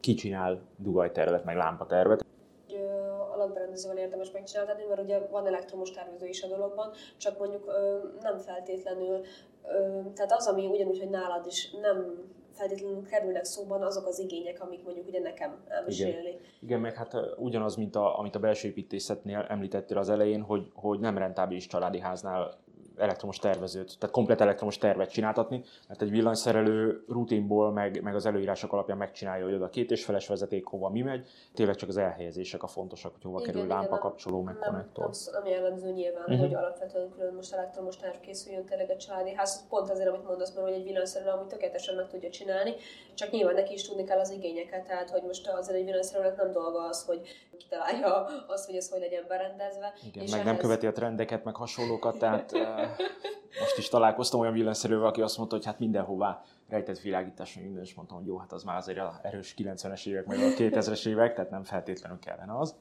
Ki 0.00 0.14
csinál 0.14 0.60
dugajtervet, 0.76 1.44
meg 1.44 1.56
lámpatervet? 1.56 2.23
Alapberendezővel 3.44 3.98
érdemes 3.98 4.30
megcsináltatni, 4.30 4.84
mert 4.84 5.00
ugye 5.00 5.18
van 5.18 5.46
elektromos 5.46 5.90
tervező 5.90 6.26
is 6.26 6.42
a 6.42 6.48
dologban, 6.48 6.90
csak 7.16 7.38
mondjuk 7.38 7.66
ö, 7.66 7.98
nem 8.20 8.38
feltétlenül, 8.38 9.20
ö, 9.64 10.00
tehát 10.14 10.32
az, 10.32 10.46
ami 10.46 10.66
ugyanúgy, 10.66 10.98
hogy 10.98 11.10
nálad 11.10 11.46
is 11.46 11.70
nem 11.70 12.24
feltétlenül 12.54 13.04
kerülnek 13.06 13.44
szóban 13.44 13.82
azok 13.82 14.06
az 14.06 14.18
igények, 14.18 14.62
amik 14.62 14.84
mondjuk 14.84 15.06
ugye 15.06 15.20
nekem 15.20 15.64
elmesélni. 15.68 16.28
Igen, 16.28 16.40
Igen 16.60 16.80
meg 16.80 16.94
hát 16.94 17.16
ugyanaz, 17.36 17.76
mint 17.76 17.96
a, 17.96 18.18
amit 18.18 18.34
a 18.34 18.38
belső 18.38 18.68
építészetnél 18.68 19.46
említettél 19.48 19.98
az 19.98 20.08
elején, 20.08 20.42
hogy, 20.42 20.70
hogy 20.74 20.98
nem 20.98 21.18
rentábilis 21.18 21.66
családi 21.66 21.98
háznál 21.98 22.63
elektromos 22.96 23.38
tervezőt, 23.38 23.98
tehát 23.98 24.14
komplet 24.14 24.40
elektromos 24.40 24.78
tervet 24.78 25.10
csináltatni, 25.10 25.62
mert 25.88 26.02
egy 26.02 26.10
villanyszerelő 26.10 27.04
rutinból, 27.08 27.72
meg, 27.72 28.02
meg 28.02 28.14
az 28.14 28.26
előírások 28.26 28.72
alapján 28.72 28.98
megcsinálja, 28.98 29.44
hogy 29.44 29.54
oda 29.54 29.68
két 29.68 29.90
és 29.90 30.04
feles 30.04 30.26
vezeték 30.26 30.66
hova 30.66 30.88
mi 30.88 31.02
megy, 31.02 31.28
tényleg 31.54 31.76
csak 31.76 31.88
az 31.88 31.96
elhelyezések 31.96 32.62
a 32.62 32.66
fontosak, 32.66 33.12
hogy 33.12 33.22
hova 33.22 33.40
igen, 33.40 33.52
kerül 33.52 33.66
igen, 33.66 33.76
lámpa, 33.76 33.98
kapcsoló, 33.98 34.42
meg 34.42 34.54
nem, 34.54 34.70
konnektor. 34.70 35.04
Nem, 35.04 35.42
nem 35.42 35.52
jellemző 35.52 35.90
nyilván, 35.90 36.22
uh-huh. 36.22 36.40
hogy 36.40 36.54
alapvetően 36.54 37.10
külön 37.10 37.34
most 37.34 37.52
elektromos 37.52 37.96
terv 37.96 38.16
készüljön 38.20 38.64
tényleg 38.64 38.90
egy 38.90 38.96
családi 38.96 39.34
ház, 39.34 39.66
pont 39.68 39.90
azért, 39.90 40.08
amit 40.08 40.26
mondasz, 40.26 40.54
mert 40.54 40.66
hogy 40.66 40.76
egy 40.76 40.84
villanyszerelő, 40.84 41.30
amit 41.30 41.48
tökéletesen 41.48 41.94
meg 41.94 42.08
tudja 42.08 42.30
csinálni, 42.30 42.74
csak 43.14 43.30
nyilván 43.30 43.54
neki 43.54 43.72
is 43.72 43.88
tudni 43.88 44.04
kell 44.04 44.18
az 44.18 44.30
igényeket, 44.30 44.86
tehát 44.86 45.10
hogy 45.10 45.22
most 45.22 45.48
azért 45.48 45.78
egy 45.78 45.84
villanyszerelőnek 45.84 46.36
nem 46.36 46.52
dolga 46.52 46.88
az, 46.88 47.04
hogy 47.04 47.20
kitalálja 47.56 48.26
azt, 48.46 48.66
hogy 48.66 48.76
ez 48.76 48.90
hogy 48.90 49.00
legyen 49.00 49.24
berendezve. 49.28 49.92
Igen, 50.06 50.22
és 50.22 50.30
meg 50.30 50.40
ehhez... 50.40 50.52
nem 50.52 50.56
követi 50.56 50.86
a 50.86 50.92
trendeket, 50.92 51.44
meg 51.44 51.56
hasonlókat, 51.56 52.18
tehát 52.18 52.52
most 53.60 53.78
is 53.78 53.88
találkoztam 53.88 54.40
olyan 54.40 54.52
villanyszerűvel, 54.52 55.06
aki 55.06 55.20
azt 55.20 55.36
mondta, 55.36 55.56
hogy 55.56 55.64
hát 55.64 55.78
mindenhová 55.78 56.42
rejtett 56.68 56.98
világítás, 56.98 57.54
minden, 57.54 57.82
és 57.82 57.94
mondtam, 57.94 58.16
hogy 58.16 58.26
jó, 58.26 58.38
hát 58.38 58.52
az 58.52 58.62
már 58.62 58.76
azért 58.76 59.00
erős 59.22 59.54
90-es 59.58 60.06
évek, 60.06 60.26
meg 60.26 60.38
a 60.38 60.42
2000-es 60.42 61.06
évek, 61.06 61.34
tehát 61.34 61.50
nem 61.50 61.62
feltétlenül 61.62 62.18
kellene 62.18 62.58
az. 62.58 62.76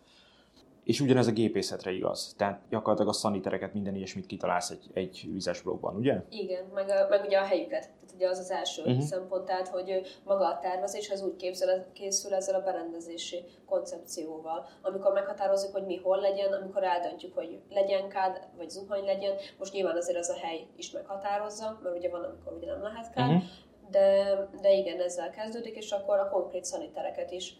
És 0.84 1.00
ugyanez 1.00 1.28
a 1.28 1.32
gépészetre 1.32 1.91
igaz. 1.91 2.34
Tehát 2.38 2.62
gyakorlatilag 2.69 3.10
a 3.10 3.13
szanitereket, 3.13 3.74
minden 3.74 3.96
ilyesmit 3.96 4.26
kitalálsz 4.26 4.69
egy, 4.69 4.89
egy 4.93 5.30
vizes 5.32 5.62
blogban, 5.62 5.96
ugye? 5.96 6.22
Igen, 6.30 6.63
meg, 6.74 6.89
a, 6.89 7.08
meg 7.10 7.24
ugye 7.26 7.38
a 7.38 7.43
helyüket. 7.43 7.82
Tehát 7.82 8.15
ugye 8.15 8.28
az 8.28 8.39
az 8.39 8.52
első 8.52 8.82
uh-huh. 8.82 9.02
szempont, 9.02 9.46
tehát 9.46 9.67
hogy 9.67 10.02
maga 10.24 10.48
a 10.48 10.60
tervezés 10.60 11.10
az 11.10 11.22
úgy 11.22 11.36
képzel, 11.36 11.86
készül 11.93 12.34
ezzel 12.34 12.56
a 12.56 12.63
berendezési 12.63 13.43
koncepcióval. 13.65 14.67
Amikor 14.82 15.13
meghatározzuk, 15.13 15.72
hogy 15.72 15.86
mi 15.86 15.98
hol 15.98 16.19
legyen, 16.19 16.54
amikor 16.54 16.84
eldöntjük, 16.84 17.36
hogy 17.36 17.60
legyen 17.69 18.10
kád, 18.10 18.48
vagy 18.58 18.69
zuhany 18.69 19.04
legyen, 19.04 19.36
most 19.58 19.74
nyilván 19.74 19.98
azért 19.98 20.17
az 20.17 20.30
a 20.30 20.38
hely 20.38 20.67
is 20.76 20.91
meghatározza, 20.91 21.80
mert 21.84 21.98
ugye 21.98 22.10
van, 22.10 22.24
amikor 22.24 22.54
ugye 22.54 22.72
nem 22.72 22.82
lehet 22.82 23.13
kád, 23.13 23.30
uh-huh. 23.30 23.43
de, 23.89 24.38
de 24.62 24.72
igen, 24.72 25.00
ezzel 25.00 25.30
kezdődik, 25.30 25.76
és 25.76 25.91
akkor 25.91 26.19
a 26.19 26.30
konkrét 26.30 26.65
szanitereket 26.65 27.32
is 27.32 27.56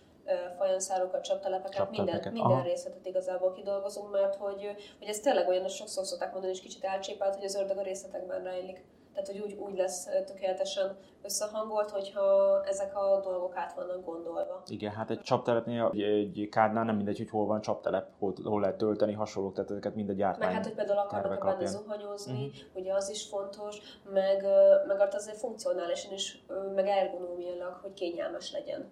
fajanszárokat, 0.58 1.24
csaptelepeket, 1.24 1.90
minden, 1.90 2.32
minden 2.32 2.64
részletet 2.64 3.06
igazából 3.06 3.52
kidolgozunk, 3.52 4.12
mert 4.12 4.36
hogy, 4.36 4.76
hogy 5.00 5.08
ez 5.08 5.20
tényleg 5.20 5.48
olyan, 5.48 5.62
hogy 5.62 5.72
sokszor 5.72 6.06
szokták 6.06 6.32
mondani, 6.32 6.54
és 6.54 6.62
kicsit 6.62 6.84
elcsépelt, 6.84 7.36
hogy 7.36 7.46
az 7.46 7.56
ördög 7.56 7.78
a 7.78 7.82
részletekben 7.82 8.44
rejlik. 8.44 8.86
Tehát, 9.14 9.28
hogy 9.28 9.40
úgy, 9.40 9.54
úgy 9.54 9.78
lesz 9.78 10.04
tökéletesen 10.26 10.98
összehangolt, 11.22 11.90
hogyha 11.90 12.24
ezek 12.66 12.98
a 12.98 13.20
dolgok 13.24 13.56
át 13.56 13.74
vannak 13.74 14.06
gondolva. 14.06 14.64
Igen, 14.68 14.92
hát 14.92 15.10
egy 15.10 15.20
csaptelepnél, 15.20 15.92
egy 15.96 16.48
kádnál 16.52 16.84
nem 16.84 16.96
mindegy, 16.96 17.18
hogy 17.18 17.30
hol 17.30 17.46
van 17.46 17.62
csaptelep, 17.62 18.10
hol, 18.20 18.34
hol 18.44 18.62
lehet 18.62 18.78
tölteni, 18.78 19.14
hasonlók, 19.14 19.54
tehát 19.54 19.70
ezeket 19.72 19.96
mind 19.96 20.10
a 20.10 20.14
gyártmány. 20.14 20.48
Meg 20.48 20.56
hát, 20.56 20.66
hogy 20.66 20.76
például 20.76 21.00
akarnak 21.00 21.44
benne 21.46 21.66
zuhanyozni, 21.66 22.46
uh-huh. 22.46 22.82
ugye 22.82 22.94
az 22.94 23.10
is 23.10 23.24
fontos, 23.24 23.78
meg, 24.14 24.46
meg 24.88 25.00
azért 25.14 25.38
funkcionálisan 25.38 26.14
is, 26.14 26.44
meg 26.76 26.88
ergonómiailag, 26.88 27.80
hogy 27.82 27.94
kényelmes 27.94 28.52
legyen 28.52 28.92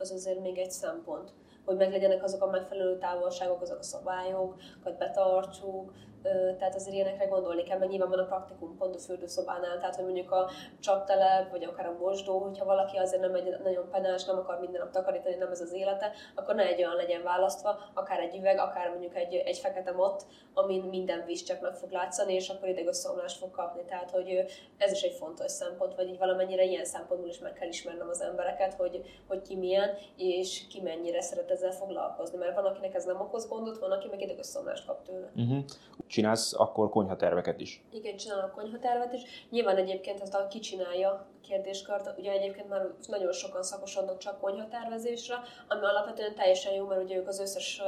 az 0.00 0.10
azért 0.10 0.40
még 0.40 0.58
egy 0.58 0.70
szempont, 0.70 1.32
hogy 1.64 1.76
meglegyenek 1.76 2.22
azok 2.22 2.42
a 2.42 2.50
megfelelő 2.50 2.98
távolságok, 2.98 3.60
azok 3.60 3.78
a 3.78 3.82
szabályokat 3.82 4.98
betartsuk, 4.98 5.92
tehát 6.58 6.74
azért 6.74 6.94
ilyenekre 6.94 7.24
gondolni 7.24 7.62
kell, 7.62 7.78
mert 7.78 7.90
nyilván 7.90 8.08
van 8.08 8.18
a 8.18 8.24
praktikum 8.24 8.76
pont 8.76 8.94
a 8.94 8.98
fürdőszobánál, 8.98 9.78
tehát 9.78 9.94
hogy 9.94 10.04
mondjuk 10.04 10.30
a 10.30 10.50
csaptelep, 10.80 11.50
vagy 11.50 11.64
akár 11.64 11.86
a 11.86 11.96
mosdó, 12.00 12.38
hogyha 12.38 12.64
valaki 12.64 12.96
azért 12.96 13.22
nem 13.22 13.34
egy 13.34 13.56
nagyon 13.62 13.88
penás, 13.90 14.24
nem 14.24 14.38
akar 14.38 14.60
minden 14.60 14.80
nap 14.80 14.90
takarítani, 14.90 15.34
nem 15.34 15.50
ez 15.50 15.60
az 15.60 15.72
élete, 15.72 16.12
akkor 16.34 16.54
ne 16.54 16.66
egy 16.66 16.78
olyan 16.78 16.96
legyen 16.96 17.22
választva, 17.22 17.78
akár 17.94 18.20
egy 18.20 18.36
üveg, 18.36 18.58
akár 18.58 18.90
mondjuk 18.90 19.16
egy, 19.16 19.34
egy 19.34 19.58
fekete 19.58 19.92
mott, 19.92 20.26
amin 20.54 20.82
minden 20.82 21.24
víz 21.26 21.42
csak 21.42 21.60
meg 21.60 21.74
fog 21.74 21.90
látszani, 21.90 22.34
és 22.34 22.48
akkor 22.48 22.68
idegösszeomlást 22.68 23.38
fog 23.38 23.50
kapni. 23.50 23.84
Tehát, 23.84 24.10
hogy 24.10 24.44
ez 24.78 24.92
is 24.92 25.02
egy 25.02 25.14
fontos 25.14 25.50
szempont, 25.50 25.94
vagy 25.94 26.08
így 26.08 26.18
valamennyire 26.18 26.64
ilyen 26.64 26.84
szempontból 26.84 27.28
is 27.28 27.38
meg 27.38 27.52
kell 27.52 27.68
ismernem 27.68 28.08
az 28.08 28.20
embereket, 28.20 28.74
hogy, 28.74 29.02
hogy 29.28 29.42
ki 29.42 29.56
milyen, 29.56 29.90
és 30.16 30.66
ki 30.68 30.80
mennyire 30.80 31.20
szeret 31.20 31.50
ezzel 31.50 31.72
foglalkozni. 31.72 32.38
Mert 32.38 32.54
van, 32.54 32.64
akinek 32.64 32.94
ez 32.94 33.04
nem 33.04 33.20
okoz 33.20 33.48
gondot, 33.48 33.78
van, 33.78 33.90
aki 33.90 34.08
meg 34.08 34.20
idegösszeomlást 34.20 34.86
kap 34.86 35.02
tőle. 35.02 35.30
Uh-huh 35.36 35.64
csinálsz 36.10 36.54
akkor 36.54 36.90
konyhaterveket 36.90 37.60
is. 37.60 37.82
Igen, 37.92 38.16
csinálok 38.16 38.52
konyhatervet 38.52 39.12
is. 39.12 39.22
Nyilván 39.50 39.76
egyébként 39.76 40.20
ezt 40.20 40.34
a 40.34 40.46
ki 40.46 40.58
csinálja 40.58 41.26
kérdéskört, 41.48 42.18
ugye 42.18 42.30
egyébként 42.30 42.68
már 42.68 42.86
nagyon 43.08 43.32
sokan 43.32 43.62
szakosodnak 43.62 44.18
csak 44.18 44.40
konyhatervezésre, 44.40 45.34
ami 45.68 45.84
alapvetően 45.84 46.34
teljesen 46.34 46.72
jó, 46.72 46.86
mert 46.86 47.02
ugye 47.02 47.16
ők 47.16 47.28
az 47.28 47.40
összes 47.40 47.82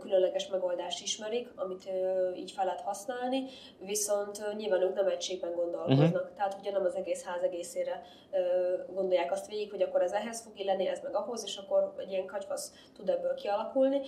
különleges 0.00 0.48
megoldást 0.48 1.02
ismerik, 1.02 1.48
amit 1.56 1.90
így 2.36 2.50
fel 2.50 2.64
lehet 2.64 2.80
használni, 2.80 3.44
viszont 3.78 4.54
nyilván 4.56 4.82
ők 4.82 4.94
nem 4.94 5.06
egységben 5.06 5.54
gondolkoznak. 5.54 6.14
Uh-huh. 6.14 6.36
Tehát 6.36 6.56
ugye 6.60 6.70
nem 6.70 6.84
az 6.84 6.94
egész 6.94 7.24
ház 7.24 7.42
egészére 7.42 8.02
gondolják 8.94 9.32
azt 9.32 9.46
végig, 9.46 9.70
hogy 9.70 9.82
akkor 9.82 10.02
ez 10.02 10.12
ehhez 10.12 10.40
fog 10.40 10.58
illeni, 10.58 10.88
ez 10.88 11.00
meg 11.02 11.14
ahhoz, 11.14 11.44
és 11.44 11.56
akkor 11.56 11.94
egy 11.98 12.10
ilyen 12.10 12.26
katyvasz 12.26 12.72
tud 12.96 13.08
ebből 13.08 13.34
kialakulni. 13.34 14.00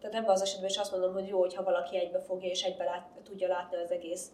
Tehát 0.00 0.16
ebben 0.16 0.30
az 0.30 0.42
esetben 0.42 0.68
is 0.68 0.76
azt 0.76 0.90
mondom, 0.90 1.12
hogy 1.12 1.28
jó, 1.28 1.38
hogyha 1.38 1.62
valaki 1.62 1.96
egybe 1.96 2.20
fogja 2.20 2.48
és 2.48 2.62
egybe 2.62 2.84
lát, 2.84 3.08
tudja 3.24 3.48
látni 3.48 3.76
az 3.76 3.90
egész 3.90 4.30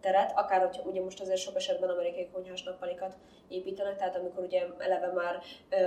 teret, 0.00 0.32
akár 0.36 0.60
hogyha 0.60 0.82
ugye 0.82 1.02
most 1.02 1.20
azért 1.20 1.40
sok 1.40 1.56
esetben 1.56 1.90
amerikai 1.90 2.28
konyhás 2.32 2.62
nappalikat 2.62 3.16
építenek, 3.48 3.96
tehát 3.96 4.16
amikor 4.16 4.44
ugye 4.44 4.66
eleve 4.78 5.12
már 5.12 5.42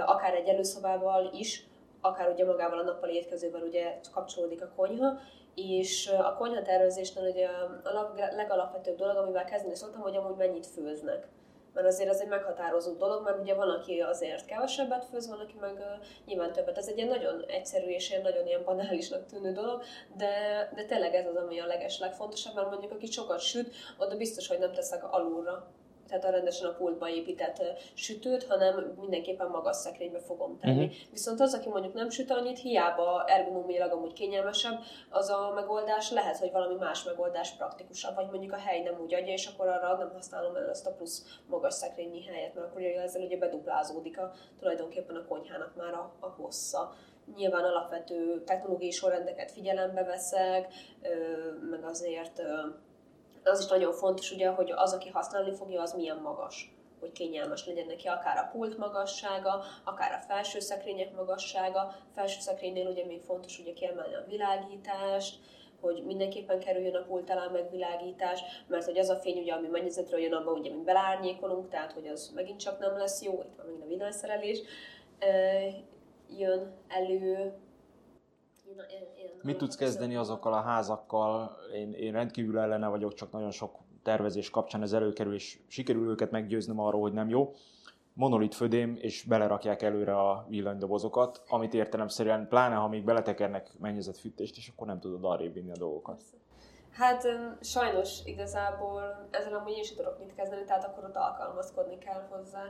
akár 0.06 0.34
egy 0.34 0.48
előszobával 0.48 1.32
is, 1.34 1.65
akár 2.02 2.30
ugye 2.30 2.46
magával 2.46 2.80
a 2.80 2.84
nappali 2.84 3.15
étkezővel 3.15 3.62
ugye 3.62 4.00
kapcsolódik 4.12 4.62
a 4.62 4.72
konyha, 4.76 5.20
és 5.56 6.08
a 6.08 6.34
konyha 6.34 6.62
tervezésnél 6.62 7.30
ugye 7.30 7.48
a 7.84 8.13
legalapvetőbb 8.36 8.98
dolog, 8.98 9.17
amivel 9.17 9.46
kezdeni 9.46 9.76
szoktam, 9.76 10.02
hogy 10.02 10.15
amúgy 10.15 10.36
mennyit 10.36 10.67
főznek 10.67 11.28
mert 11.73 11.88
azért 11.88 12.10
ez 12.10 12.19
egy 12.19 12.27
meghatározó 12.27 12.93
dolog, 12.93 13.23
mert 13.23 13.39
ugye 13.39 13.53
van, 13.53 13.69
aki 13.69 13.99
azért 13.99 14.45
kevesebbet 14.45 15.05
főz, 15.05 15.27
van, 15.27 15.39
aki 15.39 15.55
meg 15.60 15.73
uh, 15.73 16.05
nyilván 16.25 16.51
többet. 16.51 16.77
Ez 16.77 16.88
egy 16.88 16.97
ilyen 16.97 17.10
nagyon 17.10 17.43
egyszerű 17.47 17.88
és 17.88 18.10
ilyen 18.10 18.21
nagyon 18.21 18.47
ilyen 18.47 18.63
banálisnak 18.63 19.25
tűnő 19.25 19.51
dolog, 19.51 19.84
de, 20.17 20.29
de 20.75 20.84
tényleg 20.86 21.13
ez 21.13 21.27
az, 21.27 21.36
ami 21.36 21.60
a 21.60 21.65
leges 21.65 21.99
legfontosabb, 21.99 22.55
mert 22.55 22.69
mondjuk 22.69 22.91
aki 22.91 23.12
sokat 23.12 23.39
süt, 23.39 23.75
oda 23.97 24.15
biztos, 24.15 24.47
hogy 24.47 24.60
nem 24.60 24.73
teszek 24.73 25.13
alulra 25.13 25.71
tehát 26.12 26.26
a 26.26 26.38
rendesen 26.38 26.69
a 26.69 26.74
pultba 26.74 27.10
épített 27.10 27.63
sütőt, 27.93 28.43
hanem 28.43 28.95
mindenképpen 29.00 29.47
magas 29.47 29.76
szekrénybe 29.76 30.19
fogom 30.19 30.58
tenni. 30.58 30.84
Uh-huh. 30.84 31.00
Viszont 31.12 31.39
az, 31.39 31.54
aki 31.54 31.69
mondjuk 31.69 31.93
nem 31.93 32.10
süt 32.10 32.32
annyit, 32.32 32.60
hiába 32.60 33.24
ergonómiailag 33.28 33.91
amúgy 33.91 34.13
kényelmesebb, 34.13 34.80
az 35.10 35.30
a 35.30 35.52
megoldás 35.56 36.12
lehet, 36.12 36.38
hogy 36.38 36.52
valami 36.52 36.76
más 36.76 37.04
megoldás 37.04 37.52
praktikusabb, 37.52 38.15
vagy 38.15 38.30
mondjuk 38.30 38.54
a 38.54 38.58
hely 38.58 38.82
nem 38.82 39.00
úgy 39.02 39.13
adja, 39.13 39.34
és 39.34 39.45
akkor 39.45 39.67
arra 39.67 39.97
nem 39.97 40.12
használom 40.13 40.56
el 40.56 40.69
ezt 40.69 40.88
a 40.88 40.91
plusz 40.91 41.39
magas 41.47 41.74
szekrényi 41.74 42.26
helyet, 42.26 42.54
mert 42.54 42.67
akkor 42.67 42.82
ezzel 42.82 43.21
ugye 43.21 43.38
beduplázódik 43.38 44.19
a, 44.19 44.32
tulajdonképpen 44.60 45.15
a 45.15 45.26
konyhának 45.26 45.76
már 45.76 45.93
a, 45.93 46.13
a 46.19 46.28
hossza 46.28 46.93
nyilván 47.36 47.63
alapvető 47.63 48.43
technológiai 48.43 48.91
sorrendeket 48.91 49.52
figyelembe 49.52 50.04
veszek, 50.04 50.74
meg 51.69 51.84
azért 51.84 52.41
az 53.43 53.60
is 53.60 53.67
nagyon 53.67 53.93
fontos, 53.93 54.32
ugye, 54.32 54.49
hogy 54.49 54.71
az, 54.75 54.93
aki 54.93 55.10
használni 55.10 55.56
fogja, 55.56 55.82
az 55.82 55.93
milyen 55.93 56.17
magas 56.17 56.75
hogy 57.01 57.12
kényelmes 57.12 57.65
legyen 57.65 57.86
neki 57.86 58.08
akár 58.08 58.38
a 58.38 58.49
pult 58.51 58.77
magassága, 58.77 59.63
akár 59.84 60.12
a 60.12 60.25
felső 60.27 60.60
szekrények 60.60 61.15
magassága. 61.15 61.95
Felső 62.15 62.39
szekrénynél 62.39 62.88
ugye 62.88 63.06
még 63.06 63.21
fontos 63.21 63.60
ugye 63.60 63.73
kiemelni 63.73 64.15
a 64.15 64.25
világítást, 64.27 65.39
hogy 65.82 66.04
mindenképpen 66.06 66.60
kerüljön 66.60 66.95
a 66.95 67.04
pult 67.04 67.30
alá 67.30 67.47
megvilágítás, 67.47 68.41
mert 68.67 68.86
hogy 68.86 68.97
az 68.97 69.10
a 69.10 69.15
fény, 69.15 69.39
ugye, 69.39 69.54
ami 69.54 69.67
mennyezetről 69.67 70.19
jön, 70.19 70.34
abban 70.34 70.60
ugye 70.60 70.71
mi 70.73 70.84
belárnyékolunk, 70.84 71.69
tehát 71.69 71.91
hogy 71.91 72.08
az 72.08 72.32
megint 72.36 72.60
csak 72.60 72.80
nem 72.80 72.97
lesz 72.97 73.21
jó, 73.21 73.32
itt 73.32 73.56
van 73.58 73.65
megint 73.65 73.84
a 73.84 73.88
villanyszerelés, 73.88 74.60
jön 76.38 76.73
elő, 76.88 77.54
Mit 79.41 79.57
tudsz 79.57 79.75
kezdeni 79.75 80.15
azokkal 80.15 80.53
a 80.53 80.62
házakkal? 80.62 81.57
Én, 81.73 81.93
én 81.93 82.12
rendkívül 82.12 82.60
ellene 82.60 82.88
vagyok, 82.88 83.13
csak 83.13 83.31
nagyon 83.31 83.51
sok 83.51 83.79
tervezés 84.03 84.49
kapcsán 84.49 84.81
ez 84.81 84.93
előkerül, 84.93 85.34
és 85.34 85.60
sikerül 85.67 86.10
őket 86.10 86.31
meggyőznöm 86.31 86.79
arról, 86.79 87.01
hogy 87.01 87.13
nem 87.13 87.29
jó. 87.29 87.53
Monolit 88.13 88.55
födém, 88.55 88.97
és 89.01 89.23
belerakják 89.23 89.81
előre 89.81 90.19
a 90.19 90.45
villanydobozokat, 90.49 91.41
amit 91.47 91.73
értelemszerűen, 91.73 92.47
pláne 92.47 92.75
ha 92.75 92.88
még 92.88 93.03
beletekernek 93.03 93.71
fűtést, 94.19 94.57
és 94.57 94.71
akkor 94.75 94.88
nem 94.88 94.99
tudod 94.99 95.23
arrébb 95.23 95.53
vinni 95.53 95.71
a 95.71 95.77
dolgokat. 95.77 96.21
Hát 96.91 97.27
sajnos 97.62 98.19
igazából 98.25 99.27
ezzel 99.31 99.53
amúgy 99.53 99.71
én 99.71 99.79
is 99.79 99.93
tudok 99.93 100.19
mit 100.19 100.36
kezdeni, 100.36 100.63
tehát 100.63 100.84
akkor 100.84 101.03
ott 101.03 101.15
alkalmazkodni 101.15 101.97
kell 101.97 102.27
hozzá 102.29 102.63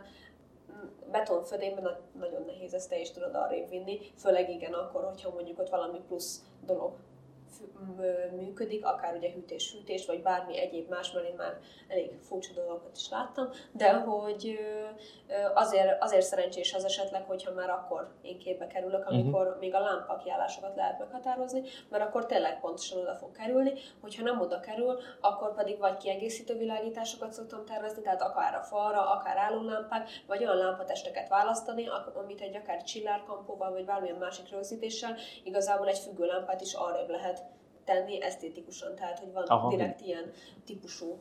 betonfödémben 1.12 1.98
nagyon 2.20 2.44
nehéz 2.46 2.74
ezt 2.74 2.90
te 2.90 3.00
is 3.00 3.12
tudod 3.12 3.36
arrébb 3.36 3.70
vinni, 3.70 4.00
főleg 4.18 4.50
igen 4.50 4.74
akkor, 4.74 5.04
hogyha 5.04 5.34
mondjuk 5.34 5.60
ott 5.60 5.70
valami 5.70 6.00
plusz 6.08 6.42
dolog 6.66 6.94
működik, 8.36 8.86
akár 8.86 9.16
ugye 9.16 9.32
hűtés-hűtés, 9.32 10.06
vagy 10.06 10.22
bármi 10.22 10.60
egyéb 10.60 10.90
más, 10.90 11.12
mert 11.12 11.28
én 11.28 11.36
már 11.36 11.60
elég 11.88 12.12
furcsa 12.22 12.54
dolgokat 12.54 12.96
is 12.96 13.10
láttam, 13.10 13.50
de 13.72 13.94
hogy 13.94 14.60
azért, 15.54 16.04
azért 16.04 16.26
szerencsés 16.26 16.74
az 16.74 16.86
esetleg, 16.86 17.24
hogyha 17.24 17.54
már 17.54 17.70
akkor 17.70 18.12
én 18.22 18.40
képbe 18.40 18.68
kerülök, 18.68 19.06
mhm. 19.06 19.14
amikor 19.14 19.46
uh-huh. 19.46 19.60
még 19.60 19.76
a 19.76 19.80
lámpakiállásokat 19.80 20.76
lehet 20.76 21.00
meghatározni, 21.00 21.62
mert 21.90 22.04
akkor 22.04 22.26
tényleg 22.26 22.60
pontosan 22.60 23.00
oda 23.00 23.16
fog 23.16 23.32
kerülni, 23.32 23.74
hogyha 24.02 24.24
nem 24.24 24.42
oda 24.42 24.60
kerül, 24.60 25.00
akkor 25.22 25.54
pedig 25.54 25.78
vagy 25.78 25.98
kiegészítő 25.98 26.58
világításokat 26.58 27.34
szoktam 27.34 27.66
tervezni, 27.66 28.02
tehát 28.02 28.22
akár 28.22 28.56
a 28.56 28.62
falra, 28.62 29.10
akár 29.12 29.38
állólámpák, 29.38 30.10
vagy 30.28 30.44
olyan 30.44 30.58
lámpatesteket 30.58 31.30
választani, 31.30 31.88
amit 32.14 32.42
egy 32.42 32.56
akár 32.56 32.84
csillárkampóval, 32.84 33.72
vagy 33.72 33.86
bármilyen 33.86 34.18
másik 34.18 34.50
rögzítéssel 34.50 35.16
igazából 35.44 35.88
egy 35.88 36.00
függőlámpát 36.00 36.62
is 36.62 36.74
arrébb 36.74 37.10
lehet 37.10 37.41
tenni 37.92 38.22
esztétikusan, 38.22 38.96
tehát 38.96 39.20
hogy 39.20 39.34
van 39.34 39.44
Aha. 39.44 39.70
direkt 39.70 40.02
ilyen 40.02 40.32
típusú 40.66 41.20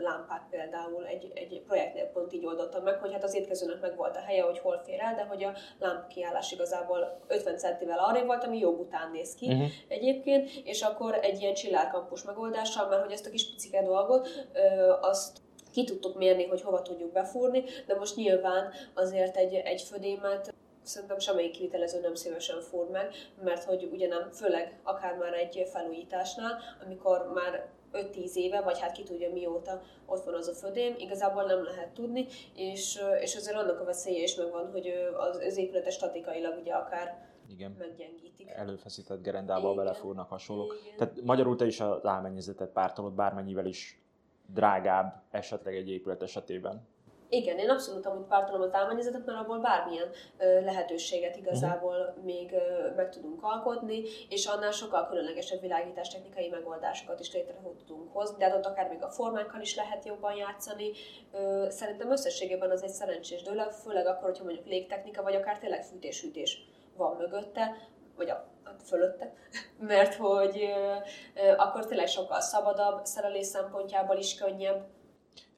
lámpák 0.00 0.46
például 0.50 1.06
egy, 1.06 1.32
egy 1.34 1.62
projektnél 1.66 2.04
pont 2.04 2.32
így 2.32 2.44
oldottam 2.44 2.82
meg, 2.82 2.98
hogy 2.98 3.12
hát 3.12 3.24
az 3.24 3.34
étkezőnek 3.34 3.80
meg 3.80 3.96
volt 3.96 4.16
a 4.16 4.20
helye, 4.20 4.42
hogy 4.42 4.58
hol 4.58 4.80
fér 4.84 5.00
el, 5.00 5.14
de 5.14 5.22
hogy 5.22 5.44
a 5.44 5.52
lámpakiállás 5.78 6.52
igazából 6.52 7.20
50 7.26 7.58
centivel 7.58 7.98
arrébb 7.98 8.26
volt, 8.26 8.44
ami 8.44 8.58
jó 8.58 8.70
után 8.70 9.10
néz 9.10 9.34
ki 9.34 9.46
uh-huh. 9.46 9.68
egyébként, 9.88 10.50
és 10.64 10.82
akkor 10.82 11.18
egy 11.22 11.40
ilyen 11.40 11.54
csillárkampus 11.54 12.22
megoldással, 12.22 12.88
mert 12.88 13.02
hogy 13.02 13.12
ezt 13.12 13.26
a 13.26 13.30
kis 13.30 13.50
picike 13.50 13.82
dolgot, 13.82 14.28
ö, 14.52 14.92
azt 15.00 15.38
ki 15.72 15.84
tudtuk 15.84 16.16
mérni, 16.16 16.44
hogy 16.44 16.62
hova 16.62 16.82
tudjuk 16.82 17.12
befúrni, 17.12 17.64
de 17.86 17.94
most 17.94 18.16
nyilván 18.16 18.72
azért 18.94 19.36
egy, 19.36 19.54
egy 19.54 19.82
födémet 19.82 20.54
szerintem 20.90 21.18
semmelyik 21.18 21.50
kivitelező 21.50 22.00
nem 22.00 22.14
szívesen 22.14 22.60
fúr 22.60 22.88
meg, 22.90 23.14
mert 23.42 23.64
hogy 23.64 23.88
ugye 23.92 24.08
nem, 24.08 24.30
főleg 24.30 24.80
akár 24.82 25.16
már 25.16 25.34
egy 25.34 25.68
felújításnál, 25.72 26.58
amikor 26.84 27.32
már 27.34 27.68
5-10 27.92 28.34
éve, 28.34 28.60
vagy 28.60 28.80
hát 28.80 28.92
ki 28.92 29.02
tudja 29.02 29.32
mióta 29.32 29.82
ott 30.06 30.24
van 30.24 30.34
az 30.34 30.48
a 30.48 30.52
födém, 30.52 30.94
igazából 30.98 31.44
nem 31.44 31.64
lehet 31.64 31.88
tudni, 31.88 32.26
és, 32.54 33.00
és 33.20 33.36
azért 33.36 33.56
annak 33.56 33.80
a 33.80 33.84
veszélye 33.84 34.22
is 34.22 34.34
megvan, 34.34 34.70
hogy 34.70 34.92
az, 35.16 35.36
az 35.36 35.56
épületes 35.56 35.94
statikailag 35.94 36.58
ugye 36.60 36.72
akár 36.72 37.28
igen. 37.48 37.76
meggyengítik. 37.78 38.50
Előfeszített 38.50 39.22
gerendába 39.22 39.74
belefúrnak 39.74 40.28
hasonlók. 40.28 40.80
Igen. 40.84 40.96
Tehát 40.96 41.22
magyarul 41.24 41.56
te 41.56 41.66
is 41.66 41.80
az 41.80 42.06
álmennyezetet 42.06 42.70
pártolod 42.70 43.12
bármennyivel 43.12 43.66
is 43.66 44.02
drágább 44.46 45.22
esetleg 45.30 45.76
egy 45.76 45.90
épület 45.90 46.22
esetében. 46.22 46.88
Igen, 47.32 47.58
én 47.58 47.70
abszolút 47.70 48.06
amúgy 48.06 48.26
pártolom 48.26 48.62
az 48.62 48.74
álmányezetet, 48.74 49.26
mert 49.26 49.38
abból 49.38 49.58
bármilyen 49.58 50.10
ö, 50.38 50.60
lehetőséget 50.60 51.36
igazából 51.36 51.96
uh-huh. 51.96 52.24
még 52.24 52.52
ö, 52.52 52.94
meg 52.96 53.10
tudunk 53.10 53.42
alkotni, 53.42 54.02
és 54.28 54.46
annál 54.46 54.70
sokkal 54.70 55.06
különlegesebb 55.06 55.60
világítástechnikai 55.60 56.48
megoldásokat 56.48 57.20
is 57.20 57.32
létre 57.32 57.54
tudunk 57.86 58.12
hozni, 58.12 58.36
de 58.38 58.44
hát 58.44 58.54
ott 58.54 58.64
akár 58.64 58.88
még 58.88 59.02
a 59.02 59.10
formákkal 59.10 59.60
is 59.60 59.76
lehet 59.76 60.04
jobban 60.04 60.34
játszani. 60.34 60.90
Ö, 61.32 61.66
szerintem 61.68 62.10
összességében 62.10 62.70
az 62.70 62.82
egy 62.82 62.90
szerencsés 62.90 63.42
dolog, 63.42 63.70
főleg 63.70 64.06
akkor, 64.06 64.28
hogyha 64.28 64.44
mondjuk 64.44 64.66
légtechnika, 64.66 65.22
vagy 65.22 65.34
akár 65.34 65.58
tényleg 65.58 65.84
fűtés-hűtés 65.84 66.64
van 66.96 67.16
mögötte, 67.16 67.76
vagy 68.16 68.30
a, 68.30 68.44
a 68.64 68.70
fölötte, 68.84 69.32
mert 69.92 70.14
hogy 70.14 70.62
ö, 70.62 70.94
ö, 71.42 71.52
akkor 71.56 71.86
tényleg 71.86 72.06
sokkal 72.06 72.40
szabadabb, 72.40 73.04
szerelés 73.04 73.46
szempontjából 73.46 74.16
is 74.16 74.34
könnyebb, 74.34 74.84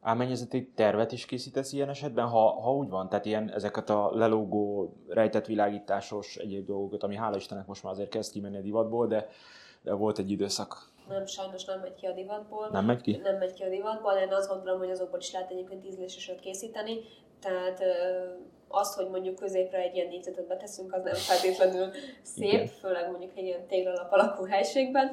álmennyezeti 0.02 0.70
tervet 0.74 1.12
is 1.12 1.26
készítesz 1.26 1.72
ilyen 1.72 1.88
esetben, 1.88 2.26
ha, 2.26 2.60
ha 2.60 2.74
úgy 2.74 2.88
van? 2.88 3.08
Tehát 3.08 3.24
ilyen 3.24 3.50
ezeket 3.50 3.90
a 3.90 4.10
lelógó, 4.14 4.92
rejtett 5.08 5.46
világításos 5.46 6.36
egyéb 6.36 6.66
dolgokat, 6.66 7.02
ami 7.02 7.16
hála 7.16 7.36
Istennek 7.36 7.66
most 7.66 7.82
már 7.82 7.92
azért 7.92 8.08
kezd 8.08 8.32
kimenni 8.32 8.56
a 8.56 8.60
divatból, 8.60 9.06
de, 9.06 9.28
de 9.82 9.92
volt 9.92 10.18
egy 10.18 10.30
időszak. 10.30 10.90
Nem, 11.08 11.26
sajnos 11.26 11.64
nem 11.64 11.80
megy 11.80 11.94
ki 11.94 12.06
a 12.06 12.12
divatból. 12.12 12.68
Nem 12.72 12.84
megy 12.84 13.00
ki? 13.00 13.16
Nem 13.16 13.36
megy 13.36 13.52
ki 13.52 13.62
a 13.62 13.68
divatból, 13.68 14.12
én 14.12 14.32
azt 14.32 14.48
gondolom, 14.48 14.78
hogy 14.78 14.90
azokból 14.90 15.18
is 15.18 15.32
lehet 15.32 15.50
egyébként 15.50 15.84
ízlésesöt 15.84 16.40
készíteni, 16.40 17.00
tehát 17.42 17.82
azt, 18.72 18.94
hogy 18.94 19.08
mondjuk 19.08 19.34
középre 19.34 19.78
egy 19.78 19.94
ilyen 19.94 20.08
négyzetet 20.08 20.46
beteszünk, 20.46 20.94
az 20.94 21.02
nem 21.02 21.14
feltétlenül 21.14 21.90
szép, 22.22 22.52
Igen. 22.52 22.66
főleg 22.66 23.10
mondjuk 23.10 23.36
egy 23.36 23.44
ilyen 23.44 23.66
téglalap 23.66 24.12
alakú 24.12 24.44
helységben, 24.44 25.10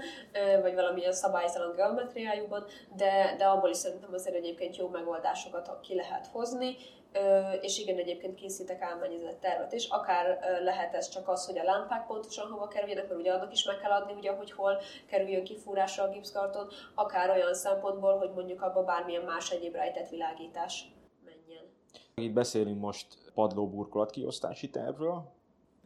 vagy 0.61 0.73
valamilyen 0.73 1.11
szabálytalan 1.11 1.75
geometriájúban, 1.75 2.65
de, 2.95 3.36
de 3.38 3.45
abból 3.45 3.69
is 3.69 3.77
szerintem 3.77 4.13
azért 4.13 4.36
egyébként 4.36 4.77
jó 4.77 4.88
megoldásokat 4.88 5.80
ki 5.82 5.95
lehet 5.95 6.27
hozni, 6.27 6.75
és 7.61 7.80
igen, 7.80 7.97
egyébként 7.97 8.36
készítek 8.36 8.82
álmányozat 8.82 9.36
tervet 9.36 9.73
is, 9.73 9.88
akár 9.88 10.39
lehet 10.63 10.93
ez 10.93 11.09
csak 11.09 11.27
az, 11.27 11.45
hogy 11.45 11.57
a 11.57 11.63
lámpák 11.63 12.05
pontosan 12.05 12.51
hova 12.51 12.67
kerüljenek, 12.67 13.07
mert 13.07 13.19
ugye 13.19 13.32
annak 13.32 13.51
is 13.51 13.63
meg 13.63 13.77
kell 13.77 13.91
adni, 13.91 14.13
ugye, 14.13 14.32
hogy 14.32 14.51
hol 14.51 14.82
kerüljön 15.07 15.43
kifúrásra 15.43 16.03
a 16.03 16.09
gipszkarton, 16.09 16.67
akár 16.95 17.30
olyan 17.30 17.53
szempontból, 17.53 18.17
hogy 18.17 18.32
mondjuk 18.36 18.61
abban 18.61 18.86
bármilyen 18.86 19.23
más 19.23 19.51
egyéb 19.51 19.75
rejtett 19.75 20.09
világítás. 20.09 20.86
Itt 22.22 22.34
beszélünk 22.34 22.80
most 22.80 23.32
padlóburkolat 23.34 24.11
kiosztási 24.11 24.70
tervről, 24.70 25.32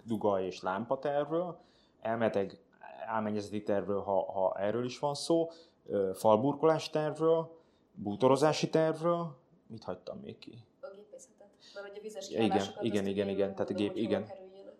duga 0.03 0.41
és 0.41 0.61
lámpa 0.61 0.99
tervről, 0.99 1.59
elmeteg 2.01 2.57
álmennyezeti 3.07 3.63
tervről, 3.63 4.01
ha, 4.01 4.31
ha 4.31 4.55
erről 4.59 4.85
is 4.85 4.99
van 4.99 5.13
szó, 5.13 5.49
falburkolás 6.13 6.89
tervről, 6.89 7.57
bútorozási 7.93 8.69
tervről, 8.69 9.37
mit 9.67 9.83
hagytam 9.83 10.19
még 10.19 10.37
ki? 10.37 10.65
A 10.81 10.87
gépészetet, 10.95 11.47
mert 11.73 11.89
ugye 11.89 12.01
vizes 12.01 12.29
igen, 12.29 12.61
igen, 12.81 13.05
igen, 13.05 13.29
igen, 13.29 13.55
tehát 13.55 13.75
gép, 13.75 13.95
igen, 13.95 14.25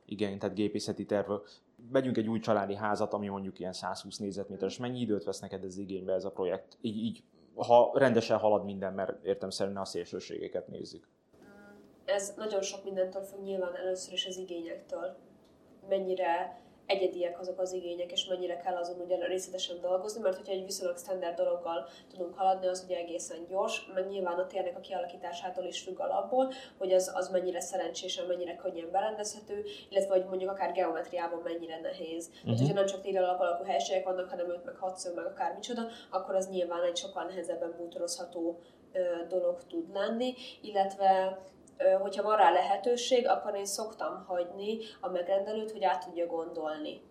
igen, 0.05 0.39
tehát 0.39 0.55
gépészeti 0.55 1.05
tervről. 1.05 1.43
Vegyünk 1.91 2.17
egy 2.17 2.27
új 2.27 2.39
családi 2.39 2.75
házat, 2.75 3.13
ami 3.13 3.27
mondjuk 3.27 3.59
ilyen 3.59 3.73
120 3.73 4.17
négyzetméteres. 4.17 4.77
Mennyi 4.77 4.99
időt 4.99 5.23
vesz 5.23 5.39
neked 5.39 5.63
ez 5.63 5.77
igénybe 5.77 6.13
ez 6.13 6.25
a 6.25 6.31
projekt? 6.31 6.77
Így, 6.81 6.97
így 6.97 7.23
ha 7.55 7.91
rendesen 7.93 8.37
halad 8.37 8.63
minden, 8.63 8.93
mert 8.93 9.23
értem 9.23 9.49
szerint 9.49 9.77
a 9.77 9.85
szélsőségeket 9.85 10.67
nézzük 10.67 11.07
ez 12.05 12.33
nagyon 12.37 12.61
sok 12.61 12.83
mindentől 12.83 13.21
függ 13.21 13.43
nyilván 13.43 13.75
először 13.75 14.13
is 14.13 14.25
az 14.25 14.37
igényektől. 14.37 15.15
Mennyire 15.89 16.61
egyediek 16.85 17.39
azok 17.39 17.59
az 17.59 17.71
igények, 17.71 18.11
és 18.11 18.25
mennyire 18.25 18.57
kell 18.57 18.75
azon 18.75 18.99
ugye 18.99 19.25
részletesen 19.25 19.81
dolgozni, 19.81 20.21
mert 20.21 20.35
hogyha 20.35 20.51
egy 20.51 20.65
viszonylag 20.65 20.97
standard 20.97 21.35
dologgal 21.35 21.87
tudunk 22.09 22.37
haladni, 22.37 22.67
az 22.67 22.83
ugye 22.85 22.97
egészen 22.97 23.45
gyors, 23.49 23.91
meg 23.93 24.07
nyilván 24.07 24.39
a 24.39 24.47
térnek 24.47 24.77
a 24.77 24.79
kialakításától 24.79 25.63
is 25.65 25.81
függ 25.81 25.99
alapból, 25.99 26.51
hogy 26.77 26.93
az, 26.93 27.11
az 27.15 27.29
mennyire 27.29 27.61
szerencsésen, 27.61 28.25
mennyire 28.25 28.55
könnyen 28.55 28.91
berendezhető, 28.91 29.63
illetve 29.89 30.13
hogy 30.13 30.25
mondjuk 30.25 30.51
akár 30.51 30.71
geometriában 30.71 31.41
mennyire 31.43 31.79
nehéz. 31.79 32.27
Uh-huh. 32.27 32.43
Tehát, 32.43 32.59
hogyha 32.59 32.73
nem 32.73 32.85
csak 32.85 33.01
térrel 33.01 33.23
alapú 33.23 33.63
helységek 33.63 34.05
vannak, 34.05 34.29
hanem 34.29 34.49
5 34.49 34.65
meg 34.65 34.75
6 34.75 35.11
meg 35.15 35.25
akármicsoda, 35.25 35.87
akkor 36.09 36.35
az 36.35 36.49
nyilván 36.49 36.83
egy 36.83 36.97
sokkal 36.97 37.23
nehezebben 37.23 37.73
bútorozható 37.77 38.59
dolog 39.27 39.63
tud 39.69 39.93
lenni, 39.93 40.33
illetve 40.61 41.39
hogyha 42.01 42.23
van 42.23 42.37
rá 42.37 42.51
lehetőség, 42.51 43.27
akkor 43.27 43.55
én 43.55 43.65
szoktam 43.65 44.25
hagyni 44.27 44.77
a 45.01 45.09
megrendelőt, 45.09 45.71
hogy 45.71 45.83
át 45.83 46.05
tudja 46.05 46.25
gondolni. 46.25 47.01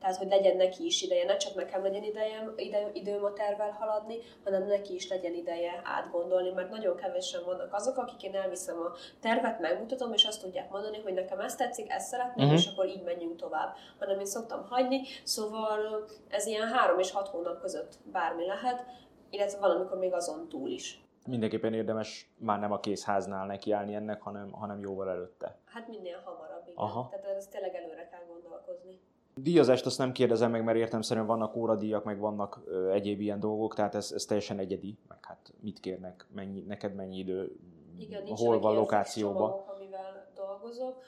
Tehát, 0.00 0.16
hogy 0.16 0.28
legyen 0.28 0.56
neki 0.56 0.84
is 0.84 1.02
ideje, 1.02 1.24
ne 1.24 1.36
csak 1.36 1.54
nekem 1.54 1.82
legyen 1.82 2.02
ideje, 2.02 2.52
ide, 2.56 2.90
időm 2.92 3.24
a 3.24 3.32
tervvel 3.32 3.70
haladni, 3.70 4.18
hanem 4.44 4.66
neki 4.66 4.94
is 4.94 5.08
legyen 5.08 5.34
ideje 5.34 5.80
átgondolni, 5.84 6.50
mert 6.50 6.70
nagyon 6.70 6.96
kevesen 6.96 7.44
vannak 7.44 7.74
azok, 7.74 7.96
akik 7.96 8.22
én 8.22 8.34
elviszem 8.34 8.78
a 8.78 8.92
tervet, 9.20 9.60
megmutatom, 9.60 10.12
és 10.12 10.24
azt 10.24 10.42
tudják 10.42 10.70
mondani, 10.70 11.00
hogy 11.02 11.14
nekem 11.14 11.40
ezt 11.40 11.58
tetszik, 11.58 11.90
ezt 11.90 12.08
szeretném, 12.08 12.44
uh-huh. 12.44 12.60
és 12.60 12.66
akkor 12.66 12.86
így 12.86 13.02
menjünk 13.02 13.36
tovább. 13.36 13.74
Hanem 13.98 14.18
én 14.18 14.26
szoktam 14.26 14.66
hagyni, 14.68 15.00
szóval 15.24 16.06
ez 16.28 16.46
ilyen 16.46 16.68
három 16.68 16.98
és 16.98 17.10
hat 17.10 17.28
hónap 17.28 17.60
között 17.60 17.92
bármi 18.12 18.46
lehet, 18.46 18.84
illetve 19.30 19.58
valamikor 19.58 19.98
még 19.98 20.12
azon 20.12 20.48
túl 20.48 20.68
is 20.68 21.00
mindenképpen 21.28 21.74
érdemes 21.74 22.30
már 22.36 22.58
nem 22.60 22.72
a 22.72 22.80
készháznál 22.80 23.46
nekiállni 23.46 23.94
ennek, 23.94 24.22
hanem, 24.22 24.50
hanem 24.50 24.78
jóval 24.78 25.10
előtte. 25.10 25.58
Hát 25.64 25.88
minél 25.88 26.20
hamarabb, 26.24 26.62
igen. 26.62 26.76
Aha. 26.76 27.08
Tehát 27.10 27.36
ez 27.36 27.46
tényleg 27.46 27.74
előre 27.74 28.08
kell 28.08 28.24
gondolkozni. 28.28 29.00
Díjazást 29.34 29.86
azt 29.86 29.98
nem 29.98 30.12
kérdezem 30.12 30.50
meg, 30.50 30.64
mert 30.64 30.78
értem 30.78 31.02
szerint 31.02 31.26
vannak 31.26 31.56
óradíjak, 31.56 32.04
meg 32.04 32.18
vannak 32.18 32.60
ö, 32.66 32.90
egyéb 32.90 33.20
ilyen 33.20 33.40
dolgok, 33.40 33.74
tehát 33.74 33.94
ez, 33.94 34.12
ez 34.12 34.24
teljesen 34.24 34.58
egyedi, 34.58 34.98
meg 35.08 35.18
hát 35.24 35.52
mit 35.60 35.80
kérnek, 35.80 36.26
mennyi, 36.34 36.60
neked 36.60 36.94
mennyi 36.94 37.18
idő, 37.18 37.56
Igen, 37.98 38.26
hol 38.26 38.60
van 38.60 38.74
lokációban. 38.74 39.50
amivel 39.50 40.30
dolgozok, 40.34 41.02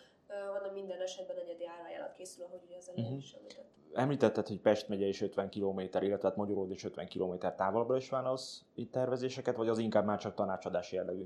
hanem 0.52 0.72
minden 0.72 1.00
esetben 1.00 1.36
egyedi 1.36 1.66
árajánlat 1.66 2.12
készül, 2.12 2.44
ahogy 2.44 2.60
ugye 2.66 2.76
az 2.76 2.88
elején 2.88 3.06
uh-huh. 3.06 3.22
is 3.22 3.32
említett 3.32 3.79
említetted, 3.94 4.46
hogy 4.46 4.60
Pest 4.60 4.88
megye 4.88 5.06
is 5.06 5.22
50 5.22 5.50
km, 5.50 5.78
illetve 5.78 6.28
hát 6.28 6.36
Magyaród 6.36 6.70
is 6.70 6.84
50 6.84 7.08
km 7.08 7.32
távolabbra 7.56 7.96
is 7.96 8.08
van 8.08 8.26
az 8.26 8.62
itt 8.74 8.92
tervezéseket, 8.92 9.56
vagy 9.56 9.68
az 9.68 9.78
inkább 9.78 10.04
már 10.04 10.18
csak 10.18 10.34
tanácsadás 10.34 10.92
jellegű? 10.92 11.24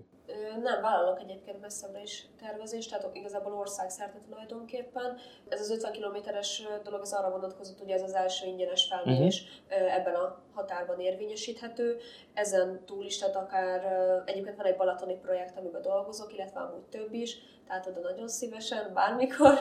Nem, 0.63 0.83
vállalok 0.83 1.21
egyébként 1.21 1.61
messzebbre 1.61 2.03
is 2.03 2.27
tervezést, 2.41 2.91
tehát 2.91 3.17
igazából 3.17 3.53
országszerte 3.53 4.19
tulajdonképpen. 4.29 5.17
Ez 5.49 5.61
az 5.61 5.71
50 5.71 5.93
kilométeres 5.93 6.63
dolog, 6.85 7.01
ez 7.03 7.13
arra 7.13 7.31
vonatkozott, 7.31 7.81
ugye 7.81 7.95
ez 7.95 8.03
az 8.03 8.15
első 8.15 8.47
ingyenes 8.47 8.87
felmérés 8.87 9.63
uh-huh. 9.71 9.95
ebben 9.95 10.15
a 10.15 10.43
határban 10.55 11.01
érvényesíthető. 11.01 11.97
Ezen 12.35 12.85
túl 12.85 13.05
is, 13.05 13.19
tehát 13.19 13.37
akár 13.37 13.83
egyébként 14.25 14.57
van 14.57 14.67
egy 14.67 14.77
balatoni 14.77 15.15
projekt, 15.15 15.59
amiben 15.59 15.83
dolgozok, 15.83 16.33
illetve 16.35 16.61
amúgy 16.61 16.85
több 16.85 17.13
is, 17.13 17.37
tehát 17.67 17.87
oda 17.87 18.01
nagyon 18.01 18.29
szívesen, 18.29 18.91
bármikor 18.95 19.59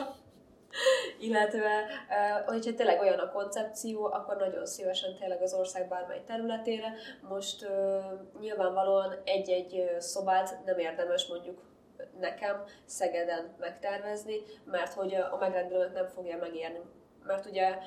illetve 1.26 1.86
hogyha 2.46 2.74
tényleg 2.74 3.00
olyan 3.00 3.18
a 3.18 3.32
koncepció, 3.32 4.04
akkor 4.04 4.36
nagyon 4.36 4.66
szívesen 4.66 5.14
tényleg 5.14 5.42
az 5.42 5.54
ország 5.54 5.88
bármely 5.88 6.22
területére. 6.26 6.94
Most 7.28 7.66
nyilvánvalóan 8.40 9.14
egy-egy 9.24 9.96
szobát 9.98 10.58
nem 10.64 10.78
érdemes 10.78 11.26
mondjuk 11.26 11.58
nekem 12.20 12.64
Szegeden 12.84 13.54
megtervezni, 13.58 14.36
mert 14.64 14.92
hogy 14.92 15.14
a 15.14 15.36
megrendelőnek 15.40 15.92
nem 15.92 16.06
fogja 16.06 16.36
megérni. 16.36 16.80
Mert 17.26 17.46
ugye 17.46 17.78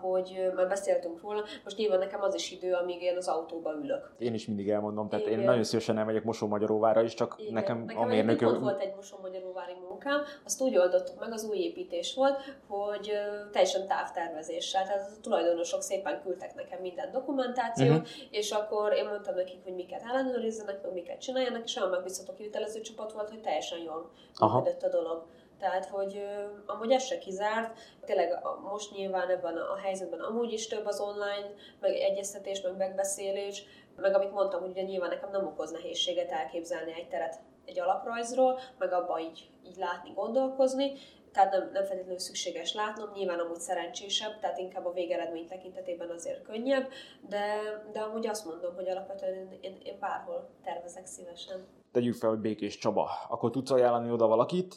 hogy 0.00 0.52
már 0.54 0.68
beszéltünk 0.68 1.20
róla, 1.22 1.44
most 1.64 1.76
nyilván 1.76 1.98
nekem 1.98 2.22
az 2.22 2.34
is 2.34 2.52
idő, 2.52 2.72
amíg 2.72 3.02
én 3.02 3.16
az 3.16 3.28
autóba 3.28 3.72
ülök. 3.82 4.14
Én 4.18 4.34
is 4.34 4.46
mindig 4.46 4.70
elmondom, 4.70 5.08
tehát 5.08 5.26
Igen. 5.26 5.38
én 5.38 5.44
nagyon 5.44 5.64
szívesen 5.64 5.98
elmegyek 5.98 6.24
Mosó-Magyaróvára 6.24 7.02
is, 7.02 7.14
csak 7.14 7.34
Igen. 7.38 7.52
nekem, 7.52 7.84
nekem 7.84 8.02
a 8.02 8.04
mérnök... 8.04 8.40
Nekem 8.40 8.60
volt 8.60 8.80
egy 8.80 8.94
Mosó-Magyaróvári 8.94 9.72
munkám, 9.88 10.20
azt 10.44 10.60
úgy 10.60 10.76
oldottuk 10.76 11.20
meg, 11.20 11.32
az 11.32 11.44
új 11.44 11.56
építés 11.56 12.14
volt, 12.14 12.40
hogy 12.66 13.12
teljesen 13.52 13.86
távtervezéssel, 13.86 14.82
tehát 14.82 15.10
a 15.18 15.20
tulajdonosok 15.20 15.82
szépen 15.82 16.20
küldtek 16.22 16.54
nekem 16.54 16.80
minden 16.80 17.10
dokumentációt, 17.12 17.96
uh-huh. 17.96 18.06
és 18.30 18.50
akkor 18.50 18.92
én 18.92 19.08
mondtam 19.08 19.34
nekik, 19.34 19.64
hogy 19.64 19.74
miket 19.74 20.02
ellenőrizzenek, 20.10 20.82
meg 20.82 20.92
miket 20.92 21.20
csináljanak, 21.20 21.64
és 21.64 21.76
olyan 21.76 21.90
megbízható 21.90 22.32
kivitelező 22.32 22.80
csapat 22.80 23.12
volt, 23.12 23.30
hogy 23.30 23.40
teljesen 23.40 23.78
jól 23.78 24.10
működött 24.40 24.82
a 24.82 24.88
dolog. 24.88 25.24
Tehát, 25.58 25.86
hogy 25.86 26.24
amúgy 26.66 26.92
ez 26.92 27.04
se 27.04 27.18
kizárt, 27.18 27.78
tényleg 28.04 28.38
most 28.62 28.90
nyilván 28.90 29.28
ebben 29.28 29.56
a 29.56 29.76
helyzetben 29.76 30.20
amúgy 30.20 30.52
is 30.52 30.66
több 30.66 30.86
az 30.86 31.00
online, 31.00 31.50
meg 31.80 31.94
egyeztetés, 31.94 32.60
meg 32.60 32.76
megbeszélés, 32.76 33.64
meg 33.96 34.14
amit 34.14 34.32
mondtam, 34.32 34.60
hogy 34.60 34.70
ugye 34.70 34.82
nyilván 34.82 35.08
nekem 35.08 35.30
nem 35.30 35.46
okoz 35.46 35.70
nehézséget 35.70 36.30
elképzelni 36.30 36.92
egy 36.92 37.08
teret 37.08 37.40
egy 37.64 37.80
alaprajzról, 37.80 38.60
meg 38.78 38.92
abba 38.92 39.20
így, 39.20 39.50
így 39.66 39.76
látni, 39.76 40.12
gondolkozni, 40.14 40.92
tehát 41.32 41.52
nem, 41.52 41.70
nem 41.72 41.84
feltétlenül 41.84 42.18
szükséges 42.18 42.74
látnom, 42.74 43.10
nyilván 43.14 43.38
amúgy 43.38 43.60
szerencsésebb, 43.60 44.38
tehát 44.40 44.58
inkább 44.58 44.86
a 44.86 44.92
végeredmény 44.92 45.46
tekintetében 45.46 46.10
azért 46.10 46.42
könnyebb, 46.42 46.88
de, 47.28 47.44
de 47.92 48.00
amúgy 48.00 48.26
azt 48.26 48.44
mondom, 48.44 48.74
hogy 48.74 48.88
alapvetően 48.88 49.34
én, 49.34 49.58
én, 49.60 49.78
én 49.82 49.96
bárhol 50.00 50.48
tervezek 50.64 51.06
szívesen. 51.06 51.66
Tegyük 51.92 52.14
fel, 52.14 52.30
hogy 52.30 52.38
Békés 52.38 52.78
Csaba, 52.78 53.10
akkor 53.28 53.50
tudsz 53.50 53.70
ajánlani 53.70 54.10
oda 54.10 54.26
valakit, 54.26 54.74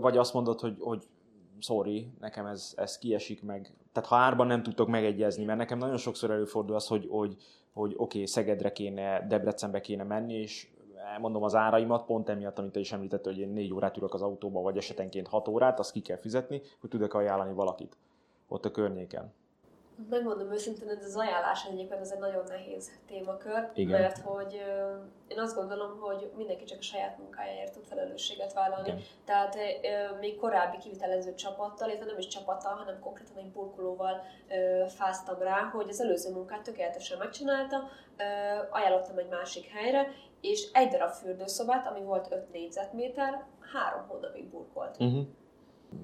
vagy 0.00 0.16
azt 0.16 0.34
mondod, 0.34 0.60
hogy, 0.60 0.76
hogy 0.80 1.04
sorry, 1.58 2.08
nekem 2.20 2.46
ez, 2.46 2.72
ez 2.76 2.98
kiesik 2.98 3.42
meg. 3.42 3.72
Tehát 3.92 4.08
ha 4.08 4.16
árban 4.16 4.46
nem 4.46 4.62
tudtok 4.62 4.88
megegyezni, 4.88 5.44
mert 5.44 5.58
nekem 5.58 5.78
nagyon 5.78 5.96
sokszor 5.96 6.30
előfordul 6.30 6.74
az, 6.74 6.86
hogy, 6.86 7.06
hogy, 7.10 7.36
hogy 7.72 7.92
oké, 7.92 8.02
okay, 8.02 8.26
Szegedre 8.26 8.72
kéne, 8.72 9.26
Debrecenbe 9.26 9.80
kéne 9.80 10.02
menni, 10.02 10.34
és 10.34 10.68
elmondom 11.12 11.42
az 11.42 11.54
áraimat, 11.54 12.04
pont 12.04 12.28
emiatt, 12.28 12.58
amit 12.58 12.72
te 12.72 12.80
is 12.80 12.92
említett, 12.92 13.24
hogy 13.24 13.38
én 13.38 13.48
négy 13.48 13.72
órát 13.72 13.96
ülök 13.96 14.14
az 14.14 14.22
autóba, 14.22 14.60
vagy 14.60 14.76
esetenként 14.76 15.28
hat 15.28 15.48
órát, 15.48 15.78
azt 15.78 15.92
ki 15.92 16.00
kell 16.00 16.16
fizetni, 16.16 16.60
hogy 16.80 16.90
tudok 16.90 17.14
ajánlani 17.14 17.52
valakit 17.52 17.96
ott 18.48 18.64
a 18.64 18.70
környéken. 18.70 19.32
Megmondom 20.10 20.52
őszintén, 20.52 20.88
ez 20.88 21.04
az 21.04 21.16
ajánlás 21.16 21.64
egyébként 21.64 22.00
ez 22.00 22.10
egy 22.10 22.18
nagyon 22.18 22.44
nehéz 22.48 22.90
témakör, 23.06 23.70
Igen. 23.74 24.00
mert 24.00 24.18
hogy 24.18 24.52
én 25.28 25.38
azt 25.38 25.56
gondolom, 25.56 26.00
hogy 26.00 26.30
mindenki 26.36 26.64
csak 26.64 26.78
a 26.78 26.82
saját 26.82 27.18
munkájáért 27.18 27.72
tud 27.72 27.84
felelősséget 27.84 28.52
vállalni. 28.52 28.88
Igen. 28.88 29.00
Tehát 29.24 29.56
még 30.20 30.36
korábbi 30.36 30.78
kivitelező 30.78 31.34
csapattal, 31.34 31.88
illetve 31.88 32.06
nem 32.06 32.18
is 32.18 32.26
csapattal, 32.26 32.72
hanem 32.74 33.00
konkrétan 33.00 33.36
egy 33.36 33.50
burkolóval 33.50 34.22
fáztam 34.88 35.38
rá, 35.38 35.60
hogy 35.60 35.88
az 35.88 36.00
előző 36.00 36.32
munkát 36.32 36.62
tökéletesen 36.62 37.18
megcsinálta, 37.18 37.88
ajánlottam 38.70 39.18
egy 39.18 39.28
másik 39.28 39.66
helyre, 39.66 40.08
és 40.40 40.68
egy 40.72 40.88
darab 40.88 41.10
fürdőszobát, 41.10 41.86
ami 41.86 42.02
volt 42.02 42.32
5 42.32 42.52
négyzetméter, 42.52 43.44
három 43.72 44.08
hónapig 44.08 44.44
burkolt. 44.44 44.96
Uh-huh. 44.98 45.26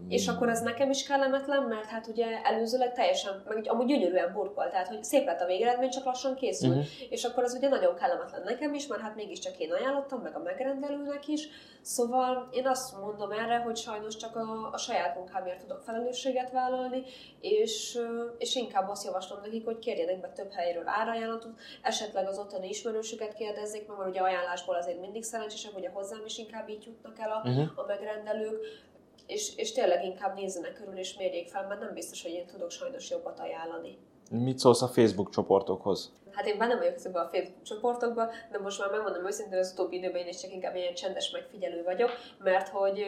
És 0.09 0.28
akkor 0.28 0.49
ez 0.49 0.61
nekem 0.61 0.91
is 0.91 1.07
kellemetlen, 1.07 1.62
mert 1.62 1.86
hát 1.86 2.07
ugye 2.07 2.26
előzőleg 2.43 2.93
teljesen, 2.93 3.43
meg 3.49 3.64
amúgy 3.68 3.86
gyönyörűen 3.86 4.32
burkolt, 4.32 4.70
tehát 4.70 4.88
hogy 4.88 5.05
szép 5.05 5.26
lett 5.26 5.41
a 5.41 5.47
végeredmény, 5.47 5.91
csak 5.91 6.05
lassan 6.05 6.34
készül. 6.34 6.70
Uh-huh. 6.70 6.84
És 7.11 7.24
akkor 7.24 7.43
az 7.43 7.55
ugye 7.55 7.68
nagyon 7.68 7.95
kellemetlen 7.95 8.43
nekem 8.45 8.74
is, 8.74 8.86
mert 8.86 9.03
hát 9.03 9.14
mégiscsak 9.14 9.59
én 9.59 9.72
ajánlottam, 9.72 10.20
meg 10.20 10.36
a 10.36 10.38
megrendelőnek 10.38 11.28
is. 11.28 11.49
Szóval 11.82 12.49
én 12.53 12.66
azt 12.66 13.01
mondom 13.01 13.30
erre, 13.30 13.59
hogy 13.59 13.76
sajnos 13.76 14.16
csak 14.16 14.36
a, 14.36 14.70
a 14.72 14.76
saját 14.76 15.16
munkámért 15.16 15.61
tudok 15.61 15.82
felelősséget 15.82 16.51
vállalni, 16.51 17.03
és, 17.41 17.99
és 18.38 18.55
inkább 18.55 18.88
azt 18.88 19.05
javaslom 19.05 19.41
nekik, 19.41 19.64
hogy 19.64 19.78
kérjenek 19.78 20.20
be 20.20 20.28
több 20.28 20.53
helyről 20.53 20.84
árajánlatot, 20.86 21.53
esetleg 21.82 22.26
az 22.26 22.38
ottani 22.38 22.68
ismerősöket 22.68 23.34
kérdezzék 23.34 23.88
meg, 23.88 23.97
mert 23.97 24.11
ugye 24.11 24.20
ajánlásból 24.20 24.74
azért 24.74 25.01
mindig 25.01 25.22
szerencsésebb, 25.22 25.72
hogy 25.72 25.86
a 25.86 25.91
hozzám 25.93 26.22
is 26.24 26.38
inkább 26.38 26.68
így 26.68 26.86
jutnak 26.86 27.18
el 27.18 27.30
a, 27.30 27.49
uh-huh. 27.49 27.68
a 27.74 27.84
megrendelők 27.86 28.88
és, 29.31 29.57
és 29.57 29.72
tényleg 29.72 30.05
inkább 30.05 30.35
nézzenek 30.35 30.72
körül 30.72 30.99
és 30.99 31.16
mérjék 31.16 31.49
fel, 31.49 31.66
mert 31.66 31.81
nem 31.81 31.95
biztos, 31.95 32.22
hogy 32.22 32.33
én 32.33 32.47
tudok 32.47 32.70
sajnos 32.70 33.11
jobbat 33.11 33.41
ajánlani. 33.41 33.99
Mit 34.31 34.59
szólsz 34.59 34.83
a 34.83 34.89
Facebook 34.89 35.31
csoportokhoz? 35.31 36.12
Hát 36.33 36.47
én 36.47 36.59
benne 36.59 36.76
vagyok 36.76 36.95
ezekben 36.95 37.24
a 37.24 37.28
Facebook 37.28 37.62
csoportokban, 37.62 38.28
de 38.51 38.59
most 38.59 38.81
már 38.81 38.91
megmondom 38.91 39.26
őszintén, 39.26 39.59
az 39.59 39.72
utóbbi 39.72 39.97
időben 39.97 40.20
én 40.20 40.28
is 40.28 40.41
csak 40.41 40.53
inkább 40.53 40.74
ilyen 40.74 40.95
csendes 40.95 41.31
megfigyelő 41.31 41.83
vagyok, 41.83 42.11
mert 42.39 42.68
hogy 42.68 43.05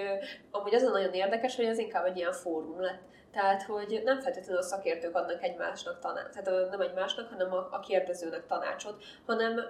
amúgy 0.51 0.75
az 0.75 0.83
a 0.83 0.91
nagyon 0.91 1.13
érdekes, 1.13 1.57
hogy 1.57 1.65
ez 1.65 1.79
inkább 1.79 2.05
egy 2.05 2.17
ilyen 2.17 2.33
fórum 2.33 2.81
lett. 2.81 3.01
Tehát, 3.33 3.63
hogy 3.63 4.03
nem 4.05 4.21
feltétlenül 4.21 4.61
a 4.61 4.65
szakértők 4.65 5.17
adnak 5.17 5.43
egymásnak 5.43 5.99
tanácsot, 5.99 6.43
tehát 6.43 6.71
nem 6.71 6.81
egymásnak, 6.81 7.29
hanem 7.29 7.53
a, 7.53 7.69
a 7.71 7.81
kérdezőnek 7.81 8.47
tanácsot, 8.47 9.03
hanem 9.27 9.61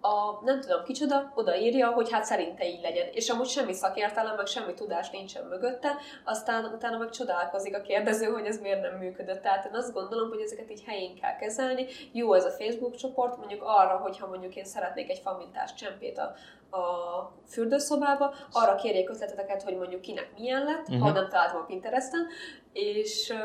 a 0.00 0.44
nem 0.44 0.60
tudom 0.60 0.84
kicsoda 0.84 1.32
odaírja, 1.34 1.90
hogy 1.90 2.10
hát 2.10 2.24
szerinte 2.24 2.68
így 2.68 2.80
legyen. 2.80 3.08
És 3.12 3.28
amúgy 3.28 3.48
semmi 3.48 3.72
szakértelem, 3.72 4.36
meg 4.36 4.46
semmi 4.46 4.74
tudás 4.74 5.10
nincsen 5.10 5.44
mögötte, 5.44 5.96
aztán 6.24 6.64
utána 6.64 6.98
meg 6.98 7.10
csodálkozik 7.10 7.76
a 7.76 7.80
kérdező, 7.80 8.26
hogy 8.26 8.46
ez 8.46 8.60
miért 8.60 8.82
nem 8.82 8.98
működött. 8.98 9.42
Tehát 9.42 9.64
én 9.64 9.74
azt 9.74 9.92
gondolom, 9.92 10.28
hogy 10.28 10.40
ezeket 10.40 10.70
így 10.70 10.84
helyén 10.86 11.20
kell 11.20 11.36
kezelni. 11.36 11.86
Jó 12.12 12.32
ez 12.32 12.44
a 12.44 12.50
Facebook 12.50 12.96
csoport, 12.96 13.36
mondjuk 13.36 13.62
arra, 13.62 13.96
hogyha 13.96 14.26
mondjuk 14.26 14.56
én 14.56 14.64
szeretnék 14.64 15.10
egy 15.10 15.20
famintás 15.24 15.74
csempét 15.74 16.18
a, 16.18 16.34
a 16.70 17.32
fürdőszobába, 17.46 18.34
arra 18.52 18.74
kérjék 18.74 19.10
ötleteket, 19.10 19.62
hogy 19.62 19.76
mondjuk 19.76 20.00
kinek 20.00 20.30
milyen 20.38 20.64
lett, 20.64 20.88
uh-huh. 20.88 21.00
ha 21.00 21.12
nem 21.12 21.28
találtam 21.28 21.60
a 21.60 21.64
Pinteresten, 21.64 22.26
és 22.72 23.30
uh, 23.30 23.38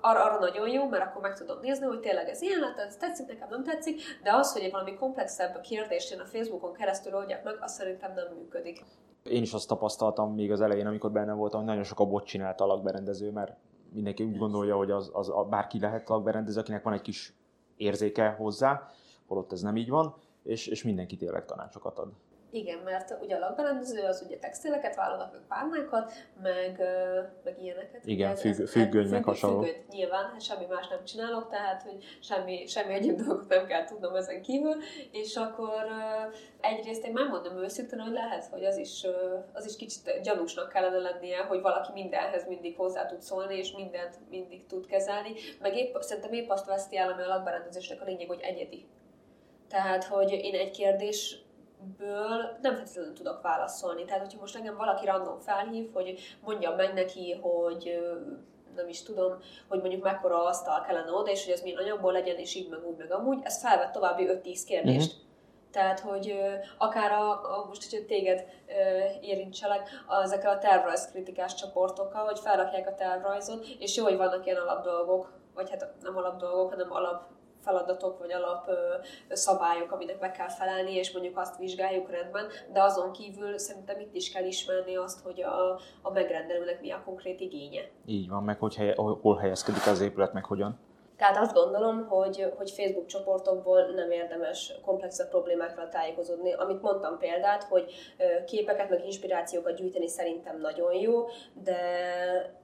arra, 0.00 0.24
arra 0.24 0.38
nagyon 0.38 0.68
jó, 0.68 0.88
mert 0.88 1.04
akkor 1.04 1.22
meg 1.22 1.34
tudom 1.38 1.60
nézni, 1.60 1.86
hogy 1.86 2.00
tényleg 2.00 2.28
ez 2.28 2.42
ilyen 2.42 2.60
lett, 2.60 2.78
ez 2.78 2.96
tetszik, 2.96 3.26
nekem 3.26 3.48
nem 3.50 3.64
tetszik, 3.64 4.00
de 4.22 4.34
az, 4.34 4.52
hogy 4.52 4.62
egy 4.62 4.70
valami 4.70 4.94
komplexebb 4.94 5.60
kérdést 5.60 6.12
én 6.12 6.20
a 6.20 6.24
Facebookon 6.24 6.72
keresztül 6.72 7.14
oldjak 7.14 7.44
meg, 7.44 7.56
az 7.60 7.72
szerintem 7.72 8.12
nem 8.14 8.26
működik. 8.38 8.84
Én 9.22 9.42
is 9.42 9.52
azt 9.52 9.68
tapasztaltam 9.68 10.34
még 10.34 10.52
az 10.52 10.60
elején, 10.60 10.86
amikor 10.86 11.12
benne 11.12 11.32
voltam, 11.32 11.60
hogy 11.60 11.68
nagyon 11.68 11.84
sok 11.84 12.00
a 12.00 12.06
bot 12.06 12.24
csinált 12.24 12.60
a 12.60 12.66
lakberendező, 12.66 13.30
mert 13.30 13.56
mindenki 13.92 14.24
úgy 14.24 14.38
gondolja, 14.38 14.76
hogy 14.76 14.90
az, 14.90 15.10
az 15.12 15.32
bárki 15.50 15.80
lehet 15.80 16.08
lakberendező, 16.08 16.60
akinek 16.60 16.82
van 16.82 16.92
egy 16.92 17.00
kis 17.00 17.32
érzéke 17.76 18.28
hozzá, 18.28 18.86
holott 19.26 19.52
ez 19.52 19.60
nem 19.60 19.76
így 19.76 19.88
van, 19.88 20.14
és, 20.42 20.66
és 20.66 20.82
mindenki 20.82 21.16
tényleg 21.16 21.44
tanácsokat 21.44 21.98
ad. 21.98 22.12
Igen, 22.50 22.78
mert 22.78 23.16
ugye 23.22 23.36
a 23.36 23.38
lakberendező 23.38 24.02
az 24.02 24.22
ugye 24.26 24.38
textileket 24.38 24.94
vállalanak, 24.94 25.32
meg 25.32 25.40
párnákat, 25.48 26.12
meg, 26.42 26.80
meg 27.44 27.62
ilyeneket. 27.62 28.06
Igen, 28.06 28.36
függ, 28.36 28.60
ez, 28.60 28.70
függöny, 28.70 29.08
meg 29.08 29.24
hasonló. 29.24 29.62
Függöny, 29.62 29.84
nyilván, 29.90 30.24
hát 30.24 30.42
semmi 30.42 30.66
más 30.66 30.88
nem 30.88 31.04
csinálok, 31.04 31.48
tehát 31.50 31.82
hogy 31.82 32.04
semmi, 32.20 32.66
semmi 32.66 32.92
egyéb 32.92 33.16
dolgot 33.22 33.48
nem 33.48 33.66
kell 33.66 33.84
tudnom 33.84 34.14
ezen 34.14 34.42
kívül, 34.42 34.74
és 35.10 35.36
akkor 35.36 35.86
egyrészt 36.60 37.06
én 37.06 37.12
már 37.12 37.28
mondom 37.28 37.56
őszintén, 37.56 38.00
hogy 38.00 38.12
lehet, 38.12 38.44
hogy 38.44 38.64
az 38.64 38.76
is, 38.76 39.06
az 39.52 39.66
is 39.66 39.76
kicsit 39.76 40.20
gyanúsnak 40.22 40.68
kellene 40.68 40.98
lennie, 40.98 41.38
hogy 41.38 41.60
valaki 41.60 41.92
mindenhez 41.92 42.46
mindig 42.46 42.76
hozzá 42.76 43.06
tud 43.06 43.22
szólni, 43.22 43.56
és 43.56 43.72
mindent 43.72 44.18
mindig 44.30 44.66
tud 44.66 44.86
kezelni, 44.86 45.32
meg 45.60 45.76
épp, 45.76 45.96
szerintem 46.00 46.32
épp 46.32 46.50
azt 46.50 46.66
veszti 46.66 46.96
el, 46.96 47.12
ami 47.12 47.22
a 47.22 47.26
lakberendezésnek 47.26 48.00
a 48.00 48.04
lényeg, 48.04 48.28
hogy 48.28 48.40
egyedi. 48.40 48.86
Tehát, 49.68 50.04
hogy 50.04 50.32
én 50.32 50.54
egy 50.54 50.70
kérdés 50.70 51.46
ből 51.98 52.58
nem 52.62 52.74
feltétlenül 52.74 53.12
tudok 53.12 53.42
válaszolni. 53.42 54.04
Tehát, 54.04 54.22
hogyha 54.22 54.40
most 54.40 54.56
engem 54.56 54.76
valaki 54.76 55.06
random 55.06 55.38
felhív, 55.38 55.92
hogy 55.92 56.18
mondjam 56.44 56.74
meg 56.74 56.94
neki, 56.94 57.32
hogy 57.32 57.98
nem 58.74 58.88
is 58.88 59.02
tudom, 59.02 59.38
hogy 59.68 59.80
mondjuk 59.80 60.02
mekkora 60.02 60.44
asztal 60.44 60.80
kellene 60.80 61.12
oda, 61.12 61.30
és 61.30 61.44
hogy 61.44 61.52
ez 61.52 61.62
milyen 61.62 61.78
anyagból 61.78 62.12
legyen, 62.12 62.36
és 62.36 62.54
így 62.54 62.68
meg 62.68 62.86
úgy, 62.86 62.96
meg 62.96 63.12
amúgy, 63.12 63.38
ez 63.42 63.60
felvett 63.60 63.92
további 63.92 64.28
5-10 64.42 64.62
kérdést. 64.66 65.12
Uh-huh. 65.12 65.26
Tehát, 65.70 66.00
hogy 66.00 66.38
akár 66.78 67.12
a, 67.12 67.30
a 67.30 67.64
most, 67.66 67.90
hogy 67.90 68.06
téged 68.06 68.44
érintselek, 69.20 69.88
ezekkel 70.22 70.50
a 70.50 70.58
tervrajzkritikás 70.58 71.54
csoportokkal, 71.54 72.24
hogy 72.24 72.38
felrakják 72.38 72.88
a 72.88 72.94
tervrajzot, 72.94 73.66
és 73.78 73.96
jó, 73.96 74.04
hogy 74.04 74.16
vannak 74.16 74.46
ilyen 74.46 74.58
alapdolgok, 74.58 75.32
vagy 75.54 75.70
hát 75.70 75.92
nem 76.02 76.16
alapdolgok, 76.16 76.70
hanem 76.70 76.92
alap 76.92 77.22
feladatok 77.60 78.18
vagy 78.18 78.32
alap 78.32 78.70
szabályok, 79.28 79.92
aminek 79.92 80.20
meg 80.20 80.32
kell 80.32 80.48
felelni, 80.48 80.94
és 80.94 81.12
mondjuk 81.12 81.38
azt 81.38 81.58
vizsgáljuk 81.58 82.10
rendben, 82.10 82.46
de 82.72 82.82
azon 82.82 83.12
kívül 83.12 83.58
szerintem 83.58 84.00
itt 84.00 84.14
is 84.14 84.32
kell 84.32 84.44
ismerni 84.44 84.96
azt, 84.96 85.20
hogy 85.20 85.42
a, 85.42 85.80
a 86.02 86.10
megrendelőnek 86.12 86.80
mi 86.80 86.90
a 86.90 87.02
konkrét 87.04 87.40
igénye. 87.40 87.90
Így 88.06 88.28
van, 88.28 88.42
meg 88.42 88.58
hogy 88.58 88.76
helye, 88.76 88.94
hol 88.96 89.36
helyezkedik 89.36 89.86
az 89.86 90.00
épület, 90.00 90.32
meg 90.32 90.44
hogyan. 90.44 90.78
Tehát 91.18 91.36
azt 91.36 91.54
gondolom, 91.54 92.06
hogy, 92.06 92.52
hogy 92.56 92.70
Facebook 92.70 93.06
csoportokból 93.06 93.82
nem 93.82 94.10
érdemes 94.10 94.72
komplexebb 94.84 95.28
problémákra 95.28 95.88
tájékozódni. 95.88 96.52
Amit 96.52 96.82
mondtam 96.82 97.18
példát, 97.18 97.62
hogy 97.62 97.92
képeket 98.46 98.90
meg 98.90 99.04
inspirációkat 99.04 99.76
gyűjteni 99.76 100.08
szerintem 100.08 100.60
nagyon 100.60 100.94
jó, 100.94 101.26
de, 101.52 101.80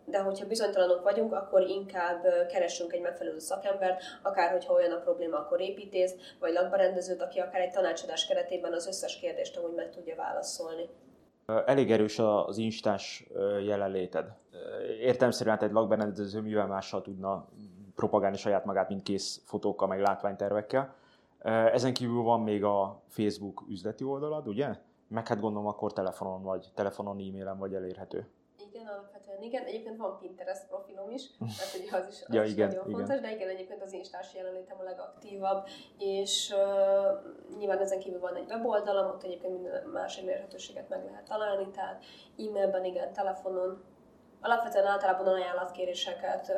de 0.04 0.18
hogyha 0.18 0.46
bizonytalanok 0.46 1.02
vagyunk, 1.02 1.32
akkor 1.32 1.60
inkább 1.60 2.22
keressünk 2.48 2.92
egy 2.92 3.00
megfelelő 3.00 3.38
szakembert, 3.38 4.02
akár 4.22 4.50
hogyha 4.50 4.74
olyan 4.74 4.92
a 4.92 5.00
probléma, 5.00 5.38
akkor 5.38 5.60
építész, 5.60 6.14
vagy 6.40 6.52
lakberendezőt, 6.52 7.22
aki 7.22 7.38
akár 7.38 7.60
egy 7.60 7.70
tanácsadás 7.70 8.26
keretében 8.26 8.72
az 8.72 8.86
összes 8.86 9.18
kérdést 9.18 9.56
amúgy 9.56 9.74
meg 9.74 9.90
tudja 9.90 10.14
válaszolni. 10.16 10.88
Elég 11.66 11.92
erős 11.92 12.18
az 12.18 12.58
instás 12.58 13.26
jelenléted. 13.64 14.26
Értelmszerűen 15.00 15.58
egy 15.62 15.72
lakberendező 15.72 16.40
mivel 16.40 16.66
mással 16.66 17.02
tudna 17.02 17.48
propagálni 17.94 18.36
saját 18.36 18.64
magát, 18.64 18.88
mint 18.88 19.02
kész 19.02 19.42
fotókkal, 19.44 19.88
meg 19.88 20.00
látványtervekkel. 20.00 20.94
Ezen 21.72 21.94
kívül 21.94 22.22
van 22.22 22.40
még 22.40 22.64
a 22.64 23.02
Facebook 23.08 23.64
üzleti 23.68 24.04
oldalad, 24.04 24.48
ugye? 24.48 24.68
Meg 25.08 25.28
hát 25.28 25.40
gondolom 25.40 25.66
akkor 25.66 25.92
telefonon 25.92 26.42
vagy, 26.42 26.70
telefonon, 26.74 27.18
e-mailen 27.18 27.58
vagy 27.58 27.74
elérhető. 27.74 28.28
Igen, 28.72 28.86
alapvetően 28.86 29.42
igen. 29.42 29.64
Egyébként 29.64 29.96
van 29.96 30.18
Pinterest 30.18 30.66
profilom 30.66 31.10
is, 31.10 31.30
mert 31.38 31.76
ugye 31.80 31.96
az 31.96 32.06
is, 32.08 32.22
az 32.26 32.34
ja, 32.34 32.44
is 32.44 32.52
igen, 32.52 32.68
nagyon 32.68 32.88
igen. 32.88 32.98
fontos, 32.98 33.20
de 33.20 33.34
igen, 33.34 33.48
egyébként 33.48 33.82
az 33.82 33.92
Instás 33.92 34.34
jelenlétem 34.34 34.76
a 34.80 34.82
legaktívabb, 34.82 35.66
és 35.98 36.54
uh, 36.56 37.58
nyilván 37.58 37.78
ezen 37.78 37.98
kívül 37.98 38.20
van 38.20 38.36
egy 38.36 38.48
weboldalam, 38.48 39.06
ott 39.10 39.22
egyébként 39.22 39.52
minden 39.52 39.88
más 39.92 40.18
elérhetőséget 40.18 40.88
meg 40.88 41.04
lehet 41.04 41.24
találni, 41.24 41.70
tehát 41.70 42.04
e-mailben, 42.38 42.84
igen, 42.84 43.12
telefonon, 43.12 43.84
Alapvetően 44.44 44.86
általában 44.86 45.26
ajánlatkéréseket 45.26 46.48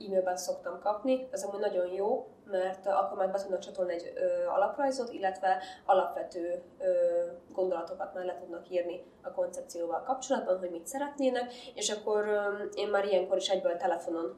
e-mailben 0.00 0.36
szoktam 0.36 0.80
kapni, 0.80 1.28
ez 1.30 1.44
amúgy 1.44 1.60
nagyon 1.60 1.86
jó, 1.92 2.28
mert 2.50 2.86
akkor 2.86 3.18
már 3.18 3.30
be 3.30 3.38
tudnak 3.38 3.58
csatolni 3.58 3.92
egy 3.92 4.12
ö, 4.14 4.46
alaprajzot, 4.46 5.12
illetve 5.12 5.62
alapvető 5.84 6.62
ö, 6.78 6.90
gondolatokat 7.52 8.14
már 8.14 8.24
le 8.24 8.36
tudnak 8.36 8.70
írni 8.70 9.04
a 9.22 9.30
koncepcióval 9.30 10.02
kapcsolatban, 10.02 10.58
hogy 10.58 10.70
mit 10.70 10.86
szeretnének, 10.86 11.52
és 11.74 11.90
akkor 11.90 12.28
ö, 12.28 12.64
én 12.74 12.88
már 12.88 13.04
ilyenkor 13.04 13.36
is 13.36 13.48
egyből 13.48 13.76
telefonon 13.76 14.36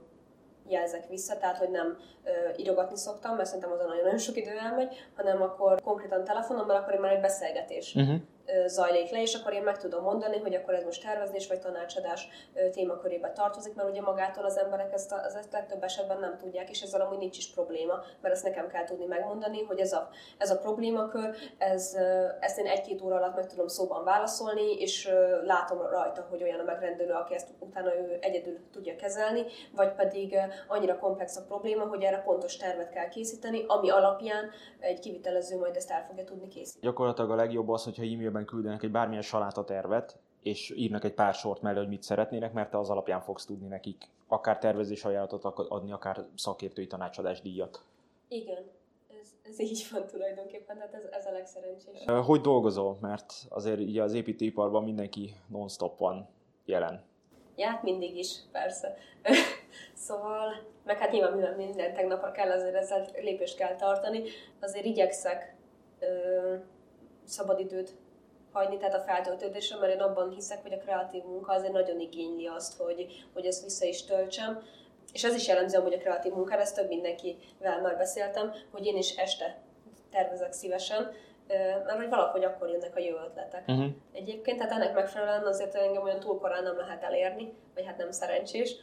jelzek 0.68 1.08
vissza, 1.08 1.38
tehát 1.38 1.58
hogy 1.58 1.70
nem 1.70 1.98
ö, 2.24 2.30
írogatni 2.56 2.96
szoktam, 2.96 3.36
mert 3.36 3.46
szerintem 3.46 3.72
azon 3.72 3.86
nagyon-nagyon 3.86 4.18
sok 4.18 4.36
idő 4.36 4.58
elmegy, 4.58 5.08
hanem 5.16 5.42
akkor 5.42 5.82
konkrétan 5.82 6.24
telefonon, 6.24 6.66
mert 6.66 6.80
akkor 6.80 6.94
én 6.94 7.00
már 7.00 7.12
egy 7.12 7.20
beszélgetés. 7.20 7.94
Uh-huh 7.94 8.20
zajlik 8.66 9.10
le, 9.10 9.22
és 9.22 9.34
akkor 9.34 9.52
én 9.52 9.62
meg 9.62 9.78
tudom 9.78 10.02
mondani, 10.02 10.38
hogy 10.38 10.54
akkor 10.54 10.74
ez 10.74 10.84
most 10.84 11.02
tervezés 11.02 11.48
vagy 11.48 11.60
tanácsadás 11.60 12.28
témakörébe 12.72 13.32
tartozik, 13.32 13.74
mert 13.74 13.88
ugye 13.88 14.00
magától 14.00 14.44
az 14.44 14.58
emberek 14.58 14.92
ezt 14.92 15.12
a, 15.12 15.24
ezt 15.24 15.52
legtöbb 15.52 15.82
esetben 15.82 16.18
nem 16.18 16.36
tudják, 16.36 16.70
és 16.70 16.80
ezzel 16.80 17.00
amúgy 17.00 17.18
nincs 17.18 17.36
is 17.36 17.50
probléma, 17.50 17.94
mert 18.20 18.34
ezt 18.34 18.44
nekem 18.44 18.68
kell 18.68 18.84
tudni 18.84 19.04
megmondani, 19.04 19.62
hogy 19.62 19.78
ez 19.78 19.92
a, 19.92 20.08
ez 20.38 20.50
a 20.50 20.58
problémakör, 20.58 21.36
ez, 21.58 21.96
ezt 22.40 22.58
én 22.58 22.66
egy-két 22.66 23.02
óra 23.02 23.16
alatt 23.16 23.34
meg 23.34 23.46
tudom 23.46 23.66
szóban 23.66 24.04
válaszolni, 24.04 24.72
és 24.72 25.10
látom 25.44 25.78
rajta, 25.80 26.26
hogy 26.30 26.42
olyan 26.42 26.60
a 26.60 26.64
megrendelő, 26.64 27.12
aki 27.12 27.34
ezt 27.34 27.48
utána 27.58 27.96
ő 27.96 28.18
egyedül 28.20 28.58
tudja 28.72 28.96
kezelni, 28.96 29.44
vagy 29.74 29.92
pedig 29.92 30.36
annyira 30.68 30.98
komplex 30.98 31.36
a 31.36 31.44
probléma, 31.48 31.84
hogy 31.86 32.02
erre 32.02 32.22
pontos 32.22 32.56
tervet 32.56 32.90
kell 32.90 33.08
készíteni, 33.08 33.64
ami 33.66 33.90
alapján 33.90 34.50
egy 34.80 34.98
kivitelező 34.98 35.58
majd 35.58 35.76
ezt 35.76 35.90
el 35.90 36.04
fogja 36.08 36.24
tudni 36.24 36.48
készíteni. 36.48 36.86
Gyakorlatilag 36.86 37.30
a 37.30 37.34
legjobb 37.34 37.68
az, 37.68 37.84
hogyha 37.84 38.02
e-mail 38.02 38.30
e-mailben 38.36 38.44
küldenek 38.44 38.82
egy 38.82 38.90
bármilyen 38.90 39.22
salátatervet, 39.22 40.18
és 40.42 40.70
írnak 40.76 41.04
egy 41.04 41.14
pár 41.14 41.34
sort 41.34 41.62
mellé, 41.62 41.78
hogy 41.78 41.88
mit 41.88 42.02
szeretnének, 42.02 42.52
mert 42.52 42.70
te 42.70 42.78
az 42.78 42.90
alapján 42.90 43.20
fogsz 43.20 43.44
tudni 43.44 43.66
nekik 43.66 44.10
akár 44.28 44.58
tervezés 44.58 45.04
ajánlatot 45.04 45.44
adni, 45.44 45.92
akár 45.92 46.26
szakértői 46.36 46.86
tanácsadás 46.86 47.40
díjat. 47.40 47.84
Igen, 48.28 48.70
ez, 49.20 49.28
ez 49.42 49.60
így 49.60 49.86
van 49.92 50.06
tulajdonképpen, 50.06 50.76
tehát 50.76 50.94
ez, 50.94 51.02
ez 51.10 51.26
a 51.26 51.30
legszerencsés. 51.30 52.04
Hogy 52.26 52.40
dolgozol? 52.40 52.98
Mert 53.00 53.34
azért 53.48 53.80
ugye 53.80 54.02
az 54.02 54.12
építőiparban 54.12 54.84
mindenki 54.84 55.34
non-stop 55.48 55.98
van 55.98 56.28
jelen. 56.64 57.04
Ja, 57.56 57.68
hát 57.68 57.82
mindig 57.82 58.16
is, 58.16 58.36
persze. 58.52 58.96
szóval, 60.06 60.52
meg 60.84 60.98
hát 60.98 61.10
nyilván 61.10 61.32
minden, 61.32 61.54
minden 61.56 61.94
tegnapra 61.94 62.30
kell, 62.30 62.50
azért 62.50 62.74
ezzel 62.74 63.06
lépést 63.14 63.56
kell 63.56 63.76
tartani. 63.76 64.22
Azért 64.60 64.84
igyekszek 64.84 65.56
ö, 65.98 66.54
szabadidőt 67.24 67.96
hagyni, 68.56 68.76
tehát 68.76 68.94
a 68.94 69.04
feltöltődésre, 69.06 69.78
mert 69.78 69.92
én 69.92 70.00
abban 70.00 70.30
hiszek, 70.30 70.62
hogy 70.62 70.72
a 70.72 70.78
kreatív 70.78 71.22
munka 71.22 71.52
azért 71.52 71.72
nagyon 71.72 72.00
igényli 72.00 72.46
azt, 72.46 72.80
hogy, 72.80 73.06
hogy 73.32 73.46
ezt 73.46 73.62
vissza 73.62 73.84
is 73.84 74.04
töltsem. 74.04 74.62
És 75.12 75.24
ez 75.24 75.34
is 75.34 75.48
jellemző 75.48 75.78
hogy 75.78 75.94
a 75.94 75.98
kreatív 75.98 76.32
munkára, 76.32 76.60
ezt 76.60 76.74
több 76.76 76.88
mindenkivel 76.88 77.80
már 77.82 77.96
beszéltem, 77.96 78.52
hogy 78.72 78.86
én 78.86 78.96
is 78.96 79.16
este 79.16 79.58
tervezek 80.10 80.52
szívesen, 80.52 81.12
mert 81.86 81.96
hogy 81.96 82.08
valahogy 82.08 82.44
akkor 82.44 82.68
jönnek 82.68 82.96
a 82.96 83.00
jó 83.00 83.16
ötletek. 83.16 83.64
Uh-huh. 83.68 83.86
Egyébként, 84.12 84.58
tehát 84.58 84.72
ennek 84.72 84.94
megfelelően 84.94 85.46
azért 85.46 85.74
engem 85.74 86.02
olyan 86.02 86.20
túl 86.20 86.38
korán 86.38 86.62
nem 86.62 86.76
lehet 86.76 87.02
elérni, 87.02 87.52
vagy 87.74 87.86
hát 87.86 87.96
nem 87.96 88.10
szerencsés. 88.10 88.76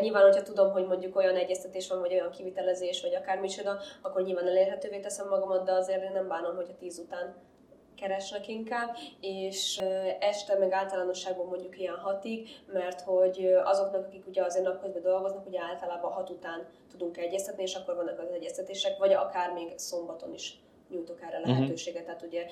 Nyilván, 0.00 0.22
hogyha 0.22 0.42
tudom, 0.42 0.72
hogy 0.72 0.86
mondjuk 0.86 1.16
olyan 1.16 1.36
egyeztetés 1.36 1.88
van, 1.88 2.00
vagy 2.00 2.12
olyan 2.12 2.30
kivitelezés, 2.30 3.02
vagy 3.02 3.14
akármicsoda, 3.14 3.78
akkor 4.02 4.22
nyilván 4.22 4.46
elérhetővé 4.46 5.00
teszem 5.00 5.28
magamat, 5.28 5.64
de 5.64 5.72
azért 5.72 6.02
én 6.02 6.12
nem 6.12 6.28
bánom, 6.28 6.56
hogy 6.56 6.68
a 6.70 6.76
tíz 6.78 6.98
után 6.98 7.34
keresnek 8.00 8.48
inkább, 8.48 8.96
és 9.20 9.78
este 10.20 10.58
meg 10.58 10.72
általánosságban 10.72 11.46
mondjuk 11.46 11.78
ilyen 11.78 11.96
hatig, 11.96 12.48
mert 12.72 13.00
hogy 13.00 13.52
azoknak, 13.64 14.06
akik 14.06 14.26
ugye 14.26 14.44
azért 14.44 14.64
napközben 14.64 15.02
dolgoznak, 15.02 15.46
ugye 15.46 15.60
általában 15.60 16.12
hat 16.12 16.30
után 16.30 16.66
tudunk 16.90 17.16
egyeztetni, 17.16 17.62
és 17.62 17.74
akkor 17.74 17.94
vannak 17.94 18.18
az 18.18 18.30
egyeztetések, 18.32 18.98
vagy 18.98 19.12
akár 19.12 19.52
még 19.52 19.72
szombaton 19.76 20.32
is 20.32 20.60
nyújtok 20.90 21.22
erre 21.22 21.38
mhm. 21.38 21.48
lehetőséget. 21.48 22.02
Uh-huh. 22.02 22.16
Tehát 22.16 22.32
ugye 22.32 22.46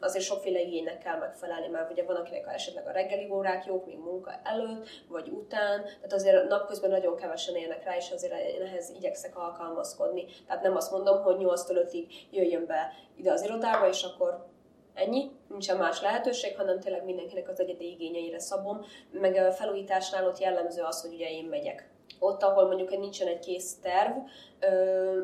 azért 0.00 0.24
sokféle 0.24 0.60
igénynek 0.60 0.98
kell 0.98 1.18
megfelelni, 1.18 1.68
mert 1.68 1.90
ugye 1.90 2.04
van, 2.04 2.16
akinek 2.16 2.46
esetleg 2.54 2.86
a 2.86 2.90
reggeli 2.90 3.28
órák 3.30 3.66
jók, 3.66 3.86
még 3.86 3.98
munka 3.98 4.40
előtt, 4.44 4.88
vagy 5.08 5.28
után, 5.28 5.82
tehát 5.82 6.12
azért 6.12 6.48
napközben 6.48 6.90
nagyon 6.90 7.16
kevesen 7.16 7.56
élnek 7.56 7.84
rá, 7.84 7.96
és 7.96 8.10
azért 8.10 8.32
én 8.32 8.62
ehhez 8.62 8.90
igyekszek 8.96 9.36
alkalmazkodni. 9.36 10.24
Tehát 10.46 10.62
nem 10.62 10.76
azt 10.76 10.90
mondom, 10.90 11.22
hogy 11.22 11.36
8-tól 11.38 11.88
5-ig 11.90 12.12
jöjjön 12.30 12.66
be 12.66 12.92
ide 13.16 13.32
az 13.32 13.42
irodába, 13.42 13.88
és 13.88 14.02
akkor 14.02 14.46
ennyi, 14.94 15.30
nincsen 15.48 15.76
más 15.76 16.00
lehetőség, 16.00 16.56
hanem 16.56 16.80
tényleg 16.80 17.04
mindenkinek 17.04 17.48
az 17.48 17.60
egyedi 17.60 17.90
igényeire 17.90 18.38
szabom, 18.38 18.80
meg 19.10 19.36
a 19.36 19.52
felújításnál 19.52 20.26
ott 20.26 20.38
jellemző 20.38 20.82
az, 20.82 21.02
hogy 21.02 21.14
ugye 21.14 21.30
én 21.30 21.44
megyek. 21.44 21.90
Ott, 22.18 22.42
ahol 22.42 22.66
mondjuk 22.66 22.98
nincsen 22.98 23.28
egy 23.28 23.38
kész 23.38 23.78
terv, 23.80 24.16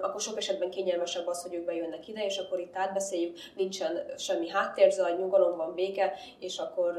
akkor 0.00 0.20
sok 0.20 0.36
esetben 0.36 0.70
kényelmesebb 0.70 1.26
az, 1.26 1.42
hogy 1.42 1.54
ők 1.54 1.64
bejönnek 1.64 2.08
ide, 2.08 2.24
és 2.24 2.38
akkor 2.38 2.58
itt 2.58 2.76
átbeszéljük, 2.76 3.38
nincsen 3.56 4.18
semmi 4.18 4.48
háttérzaj, 4.48 5.16
nyugalom 5.16 5.56
van, 5.56 5.74
béke, 5.74 6.12
és 6.38 6.58
akkor 6.58 6.94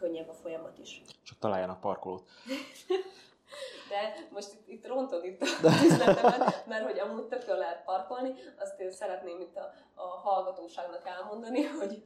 könnyebb 0.00 0.28
a 0.28 0.32
folyamat 0.32 0.78
is. 0.78 1.02
Csak 1.22 1.38
találjanak 1.38 1.80
parkolót. 1.80 2.22
De 3.88 4.26
most 4.30 4.52
itt, 4.52 4.68
itt 4.68 4.86
rontod 4.86 5.24
itt 5.24 5.42
a 5.42 5.70
üzletemet, 5.84 6.66
mert 6.66 6.84
hogy 6.84 6.98
amúgy 6.98 7.24
tökről 7.24 7.56
lehet 7.56 7.84
parkolni, 7.84 8.34
azt 8.58 8.80
én 8.80 8.90
szeretném 8.90 9.40
itt 9.40 9.56
a, 9.56 9.72
a 9.94 10.06
hallgatóságnak 10.06 11.06
elmondani, 11.06 11.62
hogy 11.62 12.02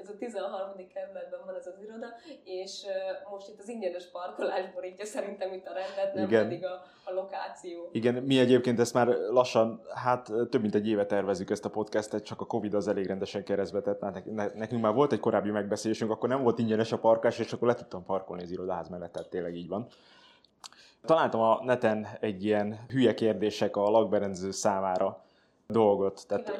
ez 0.00 0.08
a 0.08 0.16
13. 0.18 0.70
kerületben 0.94 1.40
van 1.46 1.54
ez 1.54 1.66
az 1.66 1.82
iroda, 1.82 2.06
és 2.44 2.84
most 3.30 3.48
itt 3.48 3.60
az 3.60 3.68
ingyenes 3.68 4.06
parkolás 4.10 4.70
borítja 4.74 5.04
szerintem 5.04 5.52
itt 5.52 5.66
a 5.66 5.72
rendet, 5.72 6.14
nem 6.14 6.24
Igen. 6.24 6.42
pedig 6.42 6.64
a, 6.64 6.82
a 7.04 7.12
lokáció. 7.12 7.88
Igen, 7.92 8.14
mi 8.14 8.38
egyébként 8.38 8.80
ezt 8.80 8.94
már 8.94 9.06
lassan, 9.08 9.82
hát 9.94 10.24
több 10.50 10.60
mint 10.60 10.74
egy 10.74 10.88
éve 10.88 11.06
tervezük 11.06 11.50
ezt 11.50 11.64
a 11.64 11.70
podcastet, 11.70 12.24
csak 12.24 12.40
a 12.40 12.46
Covid 12.46 12.74
az 12.74 12.88
elég 12.88 13.06
rendesen 13.06 13.44
keresztbe 13.44 13.80
tett. 13.80 14.02
Hát 14.02 14.54
nekünk 14.54 14.82
már 14.82 14.94
volt 14.94 15.12
egy 15.12 15.20
korábbi 15.20 15.50
megbeszélésünk, 15.50 16.10
akkor 16.10 16.28
nem 16.28 16.42
volt 16.42 16.58
ingyenes 16.58 16.92
a 16.92 16.98
parkás, 16.98 17.38
és 17.38 17.52
akkor 17.52 17.68
le 17.68 17.74
tudtam 17.74 18.04
parkolni 18.04 18.42
az 18.42 18.50
irodaház 18.50 18.88
mellett, 18.88 19.12
tehát 19.12 19.28
tényleg 19.28 19.54
így 19.54 19.68
van. 19.68 19.86
Találtam 21.04 21.40
a 21.40 21.60
neten 21.64 22.06
egy 22.20 22.44
ilyen 22.44 22.78
hülye 22.88 23.14
kérdések 23.14 23.76
a 23.76 23.90
lakberendező 23.90 24.50
számára 24.50 25.24
dolgot. 25.66 26.24
Tehát 26.28 26.52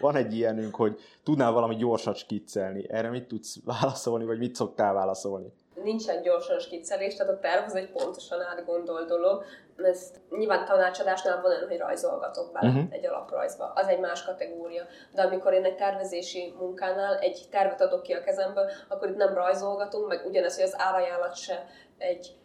van 0.00 0.16
egy 0.16 0.34
ilyenünk, 0.34 0.74
hogy 0.74 1.00
tudnál 1.24 1.52
valami 1.52 1.76
gyorsat 1.76 2.16
skiccelni. 2.16 2.90
Erre 2.90 3.10
mit 3.10 3.28
tudsz 3.28 3.56
válaszolni, 3.64 4.24
vagy 4.24 4.38
mit 4.38 4.54
szoktál 4.54 4.92
válaszolni? 4.92 5.52
Nincsen 5.82 6.22
gyorsan 6.22 6.58
skiccelés, 6.58 7.14
tehát 7.14 7.32
a 7.32 7.38
terv 7.38 7.64
az 7.64 7.74
egy 7.74 7.90
pontosan 7.90 8.40
átgondolt 8.40 9.08
dolog. 9.08 9.44
Ezt 9.76 10.20
nyilván 10.30 10.64
tanácsadásnál 10.64 11.40
van 11.40 11.50
olyan, 11.50 11.68
hogy 11.68 11.78
rajzolgatok 11.78 12.52
bele 12.52 12.68
uh-huh. 12.68 12.84
egy 12.90 13.06
alaprajzba. 13.06 13.72
Az 13.74 13.86
egy 13.86 14.00
más 14.00 14.24
kategória. 14.24 14.84
De 15.14 15.22
amikor 15.22 15.52
én 15.52 15.64
egy 15.64 15.76
tervezési 15.76 16.54
munkánál 16.58 17.18
egy 17.18 17.46
tervet 17.50 17.80
adok 17.80 18.02
ki 18.02 18.12
a 18.12 18.22
kezemből, 18.22 18.70
akkor 18.88 19.08
itt 19.08 19.16
nem 19.16 19.34
rajzolgatunk, 19.34 20.08
meg 20.08 20.26
ugyanez, 20.26 20.54
hogy 20.54 20.64
az 20.64 20.74
árajánlat 20.76 21.36
se 21.36 21.66
egy 21.98 22.39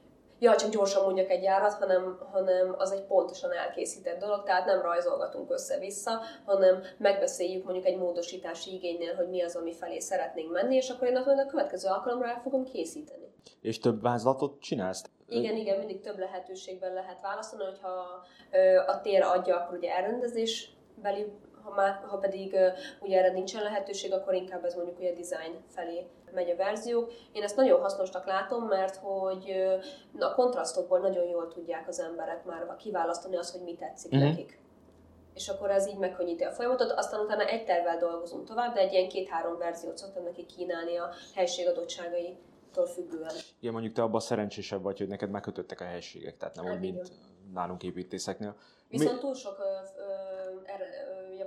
ja, 0.46 0.56
csak 0.56 0.70
gyorsan 0.70 1.04
mondjak 1.04 1.30
egy 1.30 1.44
járat, 1.44 1.74
hanem, 1.74 2.20
hanem 2.32 2.76
az 2.78 2.92
egy 2.92 3.06
pontosan 3.06 3.52
elkészített 3.52 4.20
dolog, 4.20 4.44
tehát 4.44 4.66
nem 4.66 4.82
rajzolgatunk 4.82 5.52
össze-vissza, 5.52 6.22
hanem 6.46 6.82
megbeszéljük 6.98 7.64
mondjuk 7.64 7.86
egy 7.86 7.98
módosítási 7.98 8.74
igénynél, 8.74 9.16
hogy 9.16 9.30
mi 9.30 9.42
az, 9.42 9.56
ami 9.56 9.74
felé 9.74 10.00
szeretnénk 10.00 10.52
menni, 10.52 10.76
és 10.76 10.90
akkor 10.90 11.08
én 11.08 11.18
azt 11.18 11.28
a 11.28 11.46
következő 11.46 11.88
alkalomra 11.88 12.28
el 12.28 12.42
fogom 12.44 12.64
készíteni. 12.64 13.34
És 13.62 13.80
több 13.80 14.02
vázlatot 14.02 14.60
csinálsz? 14.60 15.04
Igen, 15.28 15.56
igen, 15.56 15.78
mindig 15.78 16.02
több 16.02 16.18
lehetőségben 16.18 16.94
lehet 16.94 17.22
válaszolni, 17.22 17.66
hogyha 17.66 18.26
a 18.88 19.02
tér 19.02 19.22
adja, 19.22 19.56
akkor 19.56 19.78
ugye 19.78 19.92
elrendezésbeli 19.92 21.26
ha, 21.66 21.74
már, 21.76 22.04
ha 22.08 22.18
pedig 22.18 22.54
uh, 22.54 22.68
ugye 23.00 23.18
erre 23.18 23.32
nincsen 23.32 23.64
lehetőség, 23.64 24.14
akkor 24.14 24.34
inkább 24.34 24.66
ez 24.66 24.76
mondjuk 24.76 25.00
ugye 25.00 25.10
design 25.10 25.56
felé 25.68 26.08
megy 26.34 26.50
a 26.50 26.56
verzió. 26.56 27.08
Én 27.32 27.44
ezt 27.44 27.56
nagyon 27.56 27.82
hasznosnak 27.82 28.26
látom, 28.26 28.64
mert 28.64 28.96
hogy 28.96 29.52
uh, 30.14 30.24
a 30.26 30.34
kontrasztokból 30.34 31.00
nagyon 31.00 31.24
jól 31.24 31.48
tudják 31.48 31.88
az 31.88 32.00
emberek 32.00 32.46
már 32.46 32.76
kiválasztani 32.78 33.36
azt, 33.36 33.52
hogy 33.52 33.64
mi 33.64 33.76
tetszik 33.76 34.12
uh-huh. 34.12 34.30
nekik 34.30 34.64
és 35.36 35.48
akkor 35.50 35.70
ez 35.72 35.88
így 35.88 35.98
megkönnyíti 35.98 36.44
a 36.44 36.52
folyamatot, 36.52 36.92
aztán 36.92 37.20
utána 37.20 37.46
egy 37.46 37.66
tervvel 37.66 37.98
dolgozunk 37.98 38.48
tovább, 38.48 38.74
de 38.74 38.80
egy 38.80 38.94
ilyen 38.94 39.10
két-három 39.10 39.58
verziót 39.58 39.98
szoktam 39.98 40.24
neki 40.24 40.46
kínálni 40.46 40.98
a 40.98 41.10
helység 41.34 41.68
adottságaitól 41.68 42.86
függően. 42.86 43.34
Igen, 43.60 43.74
mondjuk 43.74 43.94
te 43.94 44.02
abban 44.02 44.20
szerencsésebb 44.20 44.84
vagy, 44.84 44.98
hogy 44.98 45.08
neked 45.08 45.30
megkötöttek 45.30 45.82
a 45.82 45.84
helységek, 45.84 46.38
tehát 46.38 46.56
nem 46.56 46.66
hát 46.66 46.76
úgy, 46.76 46.82
mint 46.82 47.12
nálunk 47.54 47.84
építészeknél. 47.84 48.56
Viszont 48.90 49.14
Mi... 49.14 49.20
túl 49.20 49.34
sok 49.34 49.58
ö, 49.60 50.02
ö, 50.02 50.35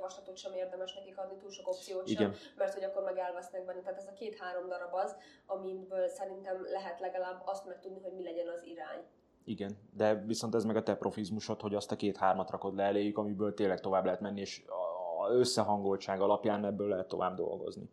javaslatot 0.08 0.36
sem 0.36 0.52
érdemes 0.52 0.94
nekik 0.94 1.18
adni, 1.18 1.36
túl 1.36 1.50
sok 1.50 1.68
opciót 1.68 2.08
Igen. 2.08 2.32
sem, 2.32 2.52
mert 2.56 2.74
hogy 2.74 2.84
akkor 2.84 3.02
meg 3.02 3.18
elvesznek 3.18 3.64
benne. 3.64 3.80
Tehát 3.80 3.98
ez 3.98 4.06
a 4.06 4.12
két-három 4.12 4.68
darab 4.68 4.94
az, 4.94 5.16
amiből 5.46 6.08
szerintem 6.08 6.62
lehet 6.62 7.00
legalább 7.00 7.42
azt 7.44 7.66
megtudni, 7.66 8.00
hogy 8.00 8.12
mi 8.12 8.22
legyen 8.22 8.48
az 8.48 8.62
irány. 8.64 9.00
Igen, 9.44 9.78
de 9.92 10.14
viszont 10.14 10.54
ez 10.54 10.64
meg 10.64 10.76
a 10.76 10.82
te 10.82 10.96
profizmusod, 10.96 11.60
hogy 11.60 11.74
azt 11.74 11.92
a 11.92 11.96
két-hármat 11.96 12.50
rakod 12.50 12.74
le 12.74 12.82
eléjük, 12.82 13.18
amiből 13.18 13.54
tényleg 13.54 13.80
tovább 13.80 14.04
lehet 14.04 14.20
menni, 14.20 14.40
és 14.40 14.64
a 14.66 15.30
összehangoltság 15.30 16.20
alapján 16.20 16.64
ebből 16.64 16.88
lehet 16.88 17.08
tovább 17.08 17.36
dolgozni. 17.36 17.90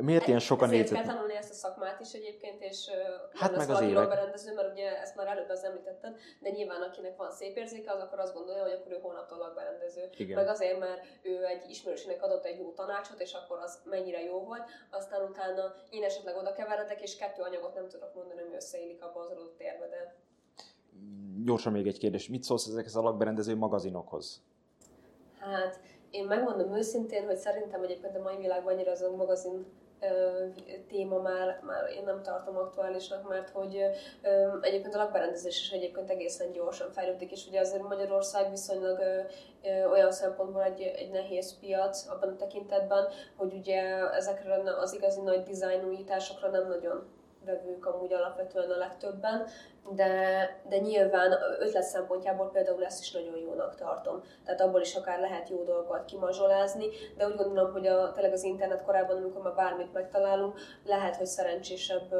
Miért 0.00 0.26
ilyen 0.26 0.38
sokan 0.38 0.68
Ezért 0.68 0.82
négyzet? 0.90 1.04
kell 1.04 1.14
tanulni 1.14 1.36
ezt 1.36 1.50
a 1.50 1.54
szakmát 1.54 2.00
is 2.00 2.12
egyébként, 2.12 2.62
és 2.62 2.90
Hát 3.34 3.56
meg 3.56 3.70
az 3.70 3.80
évek. 3.80 3.94
lakberendező, 3.94 4.54
mert 4.54 4.72
ugye 4.72 5.00
ezt 5.00 5.16
már 5.16 5.26
előbb 5.26 5.48
az 5.48 5.64
említetted, 5.64 6.16
de 6.40 6.50
nyilván 6.50 6.82
akinek 6.82 7.16
van 7.16 7.30
szép 7.30 7.56
érzéke, 7.56 7.92
az 7.92 8.00
akkor 8.00 8.18
azt 8.18 8.34
gondolja, 8.34 8.62
hogy 8.62 8.72
akkor 8.72 8.92
ő 8.92 8.98
hónaptól 9.02 9.38
lakberendező. 9.38 10.10
Igen. 10.16 10.36
Meg 10.36 10.48
azért, 10.48 10.78
mert 10.78 11.00
ő 11.22 11.44
egy 11.44 11.70
ismerősének 11.70 12.22
adott 12.22 12.44
egy 12.44 12.58
jó 12.58 12.70
tanácsot, 12.72 13.20
és 13.20 13.32
akkor 13.32 13.58
az 13.58 13.80
mennyire 13.84 14.22
jó 14.22 14.44
volt, 14.44 14.62
aztán 14.90 15.28
utána 15.28 15.74
én 15.90 16.02
esetleg 16.02 16.36
oda 16.36 16.52
keveredek, 16.52 17.02
és 17.02 17.16
kettő 17.16 17.42
anyagot 17.42 17.74
nem 17.74 17.88
tudok 17.88 18.14
mondani, 18.14 18.40
ami 18.40 18.54
összeillik 18.54 19.02
abba 19.04 19.20
az 19.20 19.30
adott 19.30 19.56
térbe, 19.56 19.88
de 19.88 20.14
Gyorsan 21.44 21.72
még 21.72 21.86
egy 21.86 21.98
kérdés. 21.98 22.28
Mit 22.28 22.42
szólsz 22.42 22.66
ezekhez 22.66 22.96
a 22.96 23.00
lakberendező 23.02 23.56
magazinokhoz? 23.56 24.42
Hát 25.38 25.80
én 26.10 26.24
megmondom 26.26 26.76
őszintén, 26.76 27.24
hogy 27.26 27.36
szerintem 27.36 27.82
egyébként 27.82 28.16
a 28.16 28.22
mai 28.22 28.36
világban 28.36 28.72
annyira 28.72 28.90
az 28.90 29.02
a 29.02 29.10
magazin 29.16 29.66
téma 30.88 31.18
már, 31.18 31.60
már 31.66 31.90
én 31.96 32.04
nem 32.04 32.22
tartom 32.22 32.56
aktuálisnak, 32.56 33.28
mert 33.28 33.50
hogy 33.50 33.82
egyébként 34.60 34.94
a 34.94 34.98
lakberendezés 34.98 35.60
is 35.60 35.70
egyébként 35.70 36.10
egészen 36.10 36.52
gyorsan 36.52 36.90
fejlődik, 36.90 37.30
és 37.30 37.46
ugye 37.46 37.60
azért 37.60 37.82
Magyarország 37.82 38.50
viszonylag 38.50 38.98
olyan 39.90 40.12
szempontból 40.12 40.62
egy, 40.62 40.80
egy 40.80 41.10
nehéz 41.10 41.58
piac 41.58 42.06
abban 42.08 42.28
a 42.28 42.36
tekintetben, 42.36 43.08
hogy 43.36 43.52
ugye 43.54 43.82
ezekre 44.12 44.62
az 44.80 44.94
igazi 44.94 45.20
nagy 45.20 45.42
dizájn 45.42 45.84
újításokra 45.84 46.48
nem 46.48 46.68
nagyon 46.68 47.20
vevők 47.44 47.86
amúgy 47.86 48.12
alapvetően 48.12 48.70
a 48.70 48.76
legtöbben, 48.76 49.46
de, 49.90 50.14
de 50.68 50.78
nyilván 50.78 51.32
ötlet 51.58 51.82
szempontjából 51.82 52.50
például 52.50 52.84
ezt 52.84 53.00
is 53.00 53.12
nagyon 53.12 53.36
jónak 53.38 53.74
tartom. 53.74 54.22
Tehát 54.44 54.60
abból 54.60 54.80
is 54.80 54.94
akár 54.94 55.20
lehet 55.20 55.48
jó 55.48 55.64
dolgokat 55.64 56.04
kimazsolázni, 56.04 56.86
de 57.16 57.26
úgy 57.26 57.36
gondolom, 57.36 57.72
hogy 57.72 57.86
a, 57.86 58.10
tényleg 58.12 58.32
az 58.32 58.42
internet 58.42 58.84
korában, 58.84 59.16
amikor 59.16 59.42
már 59.42 59.54
bármit 59.54 59.92
megtalálunk, 59.92 60.58
lehet, 60.84 61.16
hogy 61.16 61.26
szerencsésebb 61.26 62.14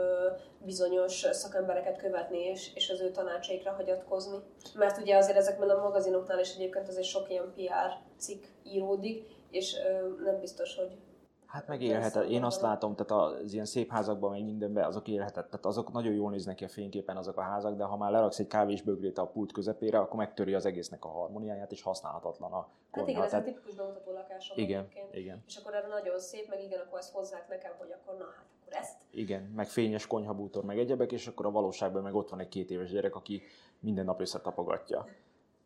bizonyos 0.59 1.27
szakembereket 1.31 1.97
követni 1.97 2.39
és, 2.39 2.75
és 2.75 2.91
az 2.91 3.01
ő 3.01 3.11
tanácsaikra 3.11 3.73
hagyatkozni. 3.73 4.39
Mert 4.75 4.99
ugye 4.99 5.17
azért 5.17 5.37
ezekben 5.37 5.71
a 5.71 5.83
magazinoknál 5.83 6.41
is 6.41 6.55
egyébként 6.55 6.89
azért 6.89 7.07
sok 7.07 7.31
ilyen 7.31 7.53
PR 7.55 7.97
cikk 8.19 8.45
íródik, 8.63 9.27
és 9.51 9.77
nem 10.25 10.41
biztos, 10.41 10.77
hogy 10.77 10.97
Hát 11.53 11.67
meg 11.67 11.83
élhetett. 11.83 12.29
Én 12.29 12.45
azt 12.45 12.61
látom, 12.61 12.95
tehát 12.95 13.33
az 13.43 13.53
ilyen 13.53 13.65
szép 13.65 13.91
házakban, 13.91 14.31
meg 14.31 14.45
mindenben, 14.45 14.85
azok 14.85 15.09
élhetett. 15.09 15.51
Tehát 15.51 15.67
azok 15.67 15.93
nagyon 15.93 16.13
jól 16.13 16.31
néznek 16.31 16.55
ki 16.57 16.65
a 16.65 16.69
fényképen 16.69 17.17
azok 17.17 17.37
a 17.37 17.41
házak, 17.43 17.77
de 17.77 17.85
ha 17.85 17.97
már 17.97 18.11
leraksz 18.11 18.39
egy 18.39 18.47
kávésbögrét 18.47 19.19
a 19.19 19.27
pult 19.27 19.53
közepére, 19.53 19.99
akkor 19.99 20.17
megtöri 20.17 20.55
az 20.55 20.67
egésznek 20.67 21.05
a 21.05 21.09
harmóniáját, 21.09 21.73
és 21.73 21.83
használhatatlan 21.83 22.53
a 22.53 22.57
Hát 22.57 22.67
konyha. 22.91 23.11
igen, 23.11 23.23
ez 23.23 23.27
a 23.27 23.31
Tehát- 23.31 23.45
tipikus 23.47 23.75
bemutató 23.75 24.13
lakásom 24.13 24.59
igen, 24.59 24.81
egyébként. 24.81 25.15
igen, 25.15 25.43
És 25.47 25.57
akkor 25.57 25.75
erre 25.75 25.87
nagyon 25.89 26.19
szép, 26.19 26.49
meg 26.49 26.63
igen, 26.63 26.81
akkor 26.81 26.99
ezt 26.99 27.13
hozzák 27.13 27.49
nekem, 27.49 27.73
hogy 27.79 27.93
akkor 28.03 28.19
na 28.19 28.25
hát 28.25 28.45
akkor 28.61 28.73
ezt. 28.81 28.97
igen, 29.11 29.43
meg 29.43 29.67
fényes 29.69 30.07
konyhabútor, 30.07 30.65
meg 30.65 30.79
egyebek, 30.79 31.13
és 31.13 31.27
akkor 31.27 31.47
a 31.47 31.51
valóságban 31.51 32.03
meg 32.03 32.15
ott 32.15 32.29
van 32.29 32.41
egy 32.41 32.49
két 32.49 32.71
éves 32.71 32.91
gyerek, 32.91 33.15
aki 33.17 33.43
minden 33.81 34.05
nap 34.05 34.21
összetapogatja. 34.21 35.07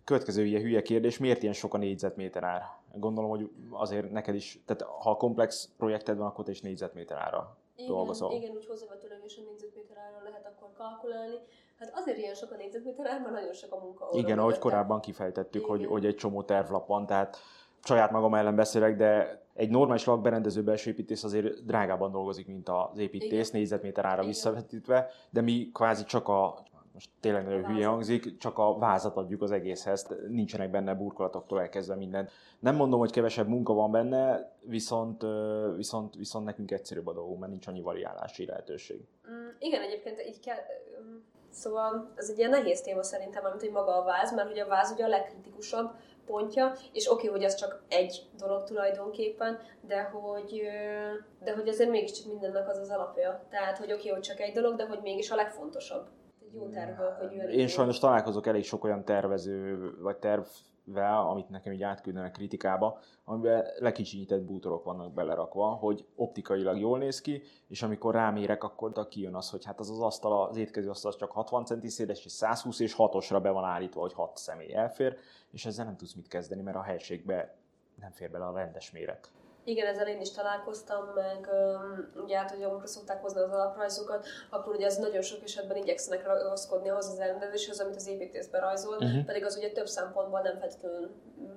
Következő 0.04 0.44
ilyen 0.44 0.62
hülye 0.62 0.82
kérdés, 0.82 1.18
miért 1.18 1.42
ilyen 1.42 1.54
sok 1.54 1.74
a 1.74 1.78
négyzetméter 1.78 2.42
ár? 2.44 2.62
Gondolom, 2.98 3.30
hogy 3.30 3.50
azért 3.70 4.10
neked 4.10 4.34
is, 4.34 4.62
tehát 4.66 4.82
ha 4.82 5.16
komplex 5.16 5.70
projekted 5.76 6.16
van, 6.16 6.26
akkor 6.26 6.44
te 6.44 6.50
is 6.50 6.60
négyzetméter 6.60 7.18
ára 7.18 7.56
Igen, 7.76 7.90
dolgozol. 7.90 8.32
igen, 8.32 8.50
úgy 8.50 8.66
hozzávetőlegesen 8.66 9.44
négyzetméter 9.44 9.96
áron 9.96 10.22
lehet 10.22 10.46
akkor 10.46 10.68
kalkulálni. 10.76 11.36
Hát 11.78 11.90
azért 11.94 12.18
ilyen 12.18 12.34
sok 12.34 12.50
a 12.50 12.56
négyzetméter 12.56 13.06
ár, 13.06 13.20
mert 13.20 13.32
nagyon 13.32 13.52
sok 13.52 13.72
a 13.72 13.78
munka. 13.78 14.08
Igen, 14.12 14.38
ahogy 14.38 14.58
korábban 14.58 15.00
kifejtettük, 15.00 15.64
hogy, 15.64 15.78
Igen. 15.78 15.90
hogy 15.90 16.06
egy 16.06 16.14
csomó 16.16 16.42
tervlap 16.42 16.86
van, 16.86 17.06
tehát 17.06 17.36
saját 17.82 18.10
magam 18.10 18.34
ellen 18.34 18.54
beszélek, 18.54 18.96
de 18.96 19.40
egy 19.54 19.70
normális 19.70 20.04
lakberendező 20.04 20.62
belső 20.62 20.90
építész 20.90 21.24
azért 21.24 21.64
drágában 21.64 22.10
dolgozik, 22.10 22.46
mint 22.46 22.68
az 22.68 22.98
építész, 22.98 23.48
Igen. 23.48 23.60
négyzetméter 23.60 24.04
ára 24.04 24.14
Igen. 24.14 24.26
visszavetítve, 24.26 25.10
de 25.30 25.40
mi 25.40 25.70
kvázi 25.72 26.04
csak 26.04 26.28
a 26.28 26.62
most 26.96 27.10
tényleg 27.20 27.44
nagyon 27.44 27.64
hülye 27.64 27.86
hangzik, 27.86 28.36
csak 28.38 28.58
a 28.58 28.78
vázat 28.78 29.16
adjuk 29.16 29.42
az 29.42 29.50
egészhez, 29.50 30.06
nincsenek 30.28 30.70
benne 30.70 30.94
burkolatoktól 30.94 31.60
elkezdve 31.60 31.94
minden. 31.94 32.28
Nem 32.58 32.76
mondom, 32.76 32.98
hogy 32.98 33.10
kevesebb 33.10 33.48
munka 33.48 33.72
van 33.72 33.90
benne, 33.90 34.52
viszont, 34.60 35.24
viszont, 35.76 36.14
viszont 36.14 36.44
nekünk 36.44 36.70
egyszerűbb 36.70 37.06
a 37.06 37.12
dolgunk, 37.12 37.38
mert 37.38 37.50
nincs 37.50 37.66
annyi 37.66 37.80
variálási 37.80 38.46
lehetőség. 38.46 39.00
Mm, 39.30 39.48
igen, 39.58 39.82
egyébként 39.82 40.22
így 40.28 40.40
kell... 40.40 40.58
mm, 41.02 41.16
Szóval 41.50 42.12
ez 42.14 42.30
egy 42.30 42.38
ilyen 42.38 42.50
nehéz 42.50 42.80
téma 42.80 43.02
szerintem, 43.02 43.44
mint 43.44 43.60
hogy 43.60 43.70
maga 43.70 44.00
a 44.00 44.04
váz, 44.04 44.34
mert 44.34 44.50
ugye 44.50 44.62
a 44.62 44.68
váz 44.68 44.90
ugye 44.90 45.04
a 45.04 45.08
legkritikusabb 45.08 45.90
pontja, 46.26 46.72
és 46.92 47.10
oké, 47.10 47.26
hogy 47.26 47.44
az 47.44 47.54
csak 47.54 47.82
egy 47.88 48.28
dolog 48.38 48.64
tulajdonképpen, 48.64 49.58
de 49.80 50.02
hogy, 50.02 50.62
de 51.44 51.54
hogy 51.54 51.68
azért 51.68 51.90
mégiscsak 51.90 52.26
mindennek 52.32 52.68
az 52.68 52.78
az 52.78 52.90
alapja. 52.90 53.46
Tehát, 53.50 53.78
hogy 53.78 53.92
oké, 53.92 54.08
hogy 54.08 54.20
csak 54.20 54.40
egy 54.40 54.52
dolog, 54.54 54.76
de 54.76 54.86
hogy 54.86 55.00
mégis 55.02 55.30
a 55.30 55.34
legfontosabb. 55.34 56.06
Jó 56.58 56.68
tervből, 56.68 57.16
hogy 57.20 57.32
jön. 57.32 57.48
Én 57.48 57.66
sajnos 57.66 57.98
találkozok 57.98 58.46
elég 58.46 58.64
sok 58.64 58.84
olyan 58.84 59.04
tervező, 59.04 59.78
vagy 60.00 60.16
tervvel, 60.16 61.28
amit 61.28 61.48
nekem 61.48 61.72
így 61.72 61.82
átküldenek 61.82 62.32
kritikába, 62.32 62.98
amiben 63.24 63.66
lekicsinyített 63.78 64.42
bútorok 64.42 64.84
vannak 64.84 65.12
belerakva, 65.12 65.66
hogy 65.66 66.06
optikailag 66.14 66.78
jól 66.78 66.98
néz 66.98 67.20
ki, 67.20 67.42
és 67.68 67.82
amikor 67.82 68.14
rámérek, 68.14 68.64
akkor 68.64 69.08
kijön 69.08 69.34
az, 69.34 69.50
hogy 69.50 69.64
hát 69.64 69.80
az 69.80 69.90
az 69.90 70.00
asztal, 70.00 70.48
az 70.48 70.56
étkező 70.56 70.90
asztal 70.90 71.14
csak 71.14 71.30
60 71.30 71.64
centi 71.64 71.88
széles, 71.88 72.24
és 72.24 72.32
120 72.32 72.80
és 72.80 72.94
6-osra 72.98 73.38
be 73.42 73.50
van 73.50 73.64
állítva, 73.64 74.00
hogy 74.00 74.12
6 74.12 74.36
személy 74.36 74.74
elfér, 74.74 75.16
és 75.50 75.66
ezzel 75.66 75.84
nem 75.84 75.96
tudsz 75.96 76.14
mit 76.14 76.28
kezdeni, 76.28 76.62
mert 76.62 76.76
a 76.76 76.82
helységbe 76.82 77.56
nem 78.00 78.10
fér 78.10 78.30
bele 78.30 78.46
a 78.46 78.56
rendes 78.56 78.90
méret. 78.90 79.30
Igen, 79.68 79.86
ezzel 79.86 80.08
én 80.08 80.20
is 80.20 80.30
találkoztam, 80.32 81.04
meg 81.14 81.48
öm, 81.52 82.12
ugye 82.24 82.36
hát, 82.38 82.50
hogy 82.50 82.62
amikor 82.62 82.88
szokták 82.88 83.22
hozni 83.22 83.40
az 83.40 83.50
alaprajzokat, 83.50 84.26
akkor 84.50 84.74
ugye 84.74 84.86
az 84.86 84.96
nagyon 84.96 85.22
sok 85.22 85.42
esetben 85.44 85.76
igyekszenek 85.76 86.26
ragaszkodni 86.26 86.88
ahhoz 86.88 87.06
az 87.08 87.18
elrendezéshez, 87.18 87.80
amit 87.80 87.96
az 87.96 88.06
építészben 88.08 88.60
rajzol, 88.60 88.96
Mhm. 88.96 89.24
pedig 89.24 89.44
az 89.44 89.56
ugye 89.56 89.70
több 89.70 89.86
szempontból 89.86 90.40
nem 90.40 90.58
feltétlenül 90.58 91.10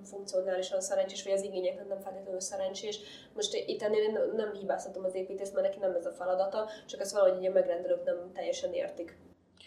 funkcionálisan 0.04 0.82
szerencsés, 0.82 1.24
vagy 1.24 1.34
az 1.34 1.42
igényeknek 1.44 1.88
nem 1.88 2.00
feltétlenül 2.00 2.40
szerencsés. 2.40 3.00
Most 3.34 3.54
itt 3.54 3.82
ennél 3.82 4.02
én 4.04 4.20
nem 4.36 4.54
hibáztatom 4.54 5.04
az 5.04 5.16
építészt, 5.16 5.54
mert 5.54 5.68
neki 5.68 5.80
nem 5.80 5.96
ez 5.96 6.06
a 6.06 6.12
feladata, 6.12 6.70
csak 6.86 7.00
ezt 7.00 7.12
valahogy 7.12 7.38
ugye 7.38 7.50
a 7.50 7.54
megrendelők 7.54 8.04
nem 8.04 8.32
teljesen 8.34 8.74
értik. 8.74 9.18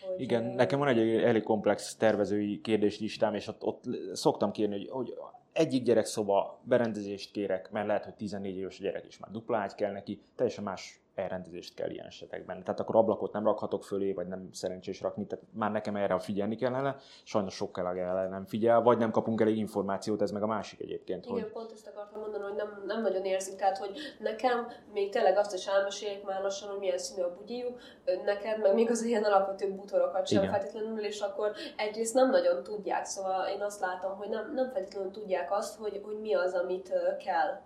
Hogy, 0.07 0.21
Igen, 0.21 0.45
ö, 0.45 0.55
nekem 0.55 0.79
van 0.79 0.89
egy 0.89 1.23
elég 1.23 1.43
komplex 1.43 1.95
tervezői 1.97 2.61
kérdéslistám, 2.61 3.35
és 3.35 3.49
ott, 3.49 3.65
ott 3.65 3.85
szoktam 4.13 4.51
kérni, 4.51 4.75
hogy, 4.75 4.89
hogy 4.91 5.15
egyik 5.53 5.83
gyerekszoba 5.83 6.61
berendezést 6.63 7.31
kérek, 7.31 7.71
mert 7.71 7.87
lehet, 7.87 8.05
hogy 8.05 8.15
14 8.15 8.57
éves 8.57 8.79
a 8.79 8.83
gyerek 8.83 9.07
is 9.07 9.19
már 9.19 9.31
dupla 9.31 9.57
ágy 9.57 9.75
kell 9.75 9.93
neki, 9.93 10.21
teljesen 10.37 10.65
más 10.65 11.02
elrendezést 11.15 11.75
kell 11.75 11.91
ilyen 11.91 12.07
esetekben. 12.07 12.63
Tehát 12.65 12.81
akkor 12.81 12.97
ablakot 12.97 13.33
nem 13.33 13.45
rakhatok 13.45 13.85
fölé, 13.85 14.13
vagy 14.13 14.27
nem 14.27 14.49
szerencsés 14.53 15.01
rakni, 15.01 15.27
tehát 15.27 15.45
már 15.53 15.71
nekem 15.71 15.97
erre 15.97 16.19
figyelni 16.19 16.57
kellene, 16.57 16.97
sajnos 17.25 17.55
sokkal 17.55 17.89
erre 17.89 18.29
nem 18.29 18.45
figyel, 18.45 18.83
vagy 18.83 18.99
nem 18.99 19.11
kapunk 19.11 19.41
elég 19.41 19.57
információt, 19.57 20.23
ez 20.23 20.31
meg 20.31 20.43
a 20.43 20.47
másik 20.47 20.81
egyébként, 20.81 21.27
Igen, 21.27 21.43
hogy 21.43 21.53
pont 21.53 21.73
ezt 21.73 21.87
akartam 21.87 22.21
mondani, 22.21 22.45
hogy 22.45 22.55
nem, 22.55 22.83
nem 22.87 23.03
nagyon 23.03 23.25
érzik, 23.25 23.57
tehát 23.57 23.79
hogy 23.79 23.97
nekem 24.19 24.67
még 24.93 25.11
tényleg 25.11 25.37
azt 25.37 25.55
is 25.55 25.67
elmesélik 25.67 26.25
már 26.25 26.43
lassan, 26.43 26.69
hogy 26.71 26.79
milyen 26.79 26.99
színű 26.99 27.23
a 27.23 27.35
bugyiuk, 27.35 27.81
neked 28.25 28.61
meg 28.61 28.75
még 28.75 28.91
az 28.91 29.03
ilyen 29.03 29.25
alapvető 29.25 29.73
bútorokat 29.73 30.27
sem 30.27 30.43
Igen. 30.43 30.55
feltétlenül, 30.55 31.05
és 31.05 31.21
akkor 31.21 31.53
egyrészt 31.77 32.15
nem 32.15 32.31
nagyon 32.31 32.63
tudják, 32.63 33.05
szóval 33.05 33.47
én 33.47 33.61
azt 33.61 33.81
látom, 33.81 34.17
hogy 34.17 34.29
nem, 34.29 34.53
nem 34.55 34.71
feltétlenül 34.71 35.11
tudják 35.11 35.53
azt, 35.53 35.79
hogy, 35.79 36.01
hogy 36.05 36.21
mi 36.21 36.35
az, 36.35 36.55
amit 36.55 36.93
kell 37.25 37.61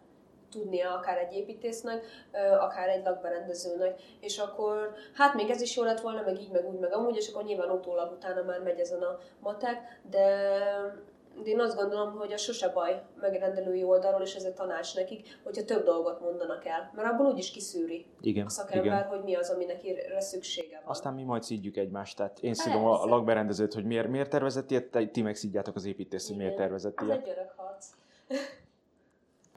tudnia 0.51 0.95
akár 0.95 1.19
egy 1.19 1.33
építésznek, 1.33 2.05
akár 2.61 2.89
egy 2.89 3.05
lakberendezőnek, 3.05 4.01
és 4.21 4.39
akkor 4.39 4.95
hát 5.15 5.35
még 5.35 5.51
ez 5.51 5.61
is 5.61 5.77
jó 5.77 5.83
lett 5.83 6.01
volna, 6.01 6.23
meg 6.23 6.41
így, 6.41 6.51
meg 6.51 6.69
úgy, 6.69 6.79
meg 6.79 6.93
amúgy, 6.93 7.17
és 7.17 7.29
akkor 7.29 7.45
nyilván 7.45 7.71
utólag 7.71 8.13
utána 8.13 8.43
már 8.43 8.63
megy 8.63 8.79
ezen 8.79 9.03
a 9.03 9.19
matek, 9.41 10.01
de 10.11 10.51
de 11.43 11.51
én 11.51 11.61
azt 11.61 11.77
gondolom, 11.77 12.19
hogy 12.19 12.33
a 12.33 12.37
sose 12.37 12.69
baj 12.69 13.03
megrendelői 13.21 13.83
oldalról, 13.83 14.23
és 14.23 14.35
ez 14.35 14.43
egy 14.43 14.55
tanács 14.55 14.95
nekik, 14.95 15.39
hogyha 15.45 15.65
több 15.65 15.85
dolgot 15.85 16.21
mondanak 16.21 16.67
el. 16.67 16.93
Mert 16.95 17.09
abból 17.09 17.27
úgyis 17.27 17.51
kiszűri 17.51 18.07
igen, 18.21 18.47
a 18.47 18.49
szakember, 18.49 18.85
igen. 18.85 19.07
hogy 19.07 19.23
mi 19.23 19.35
az, 19.35 19.51
ami 19.51 19.65
neki 19.65 19.97
szüksége 20.19 20.81
van. 20.85 20.91
Aztán 20.91 21.15
mi 21.15 21.23
majd 21.23 21.43
szidjuk 21.43 21.77
egymást, 21.77 22.17
tehát 22.17 22.39
én 22.41 22.55
szidom 22.55 22.85
a 22.85 23.05
lakberendezőt, 23.05 23.75
hogy 23.75 23.85
miért, 23.85 24.09
miért 24.09 24.31
tervezett 24.31 24.71
ilyet, 24.71 25.11
ti 25.13 25.23
meg 25.23 25.35
szidjátok 25.35 25.77
az 25.77 25.85
építészt, 25.85 26.29
hogy 26.29 26.37
miért 26.37 26.57
tervezett 26.57 27.01
Ez 27.01 27.07
ilyet. 27.07 27.27
egy 27.27 27.29
örökharc. 27.29 27.87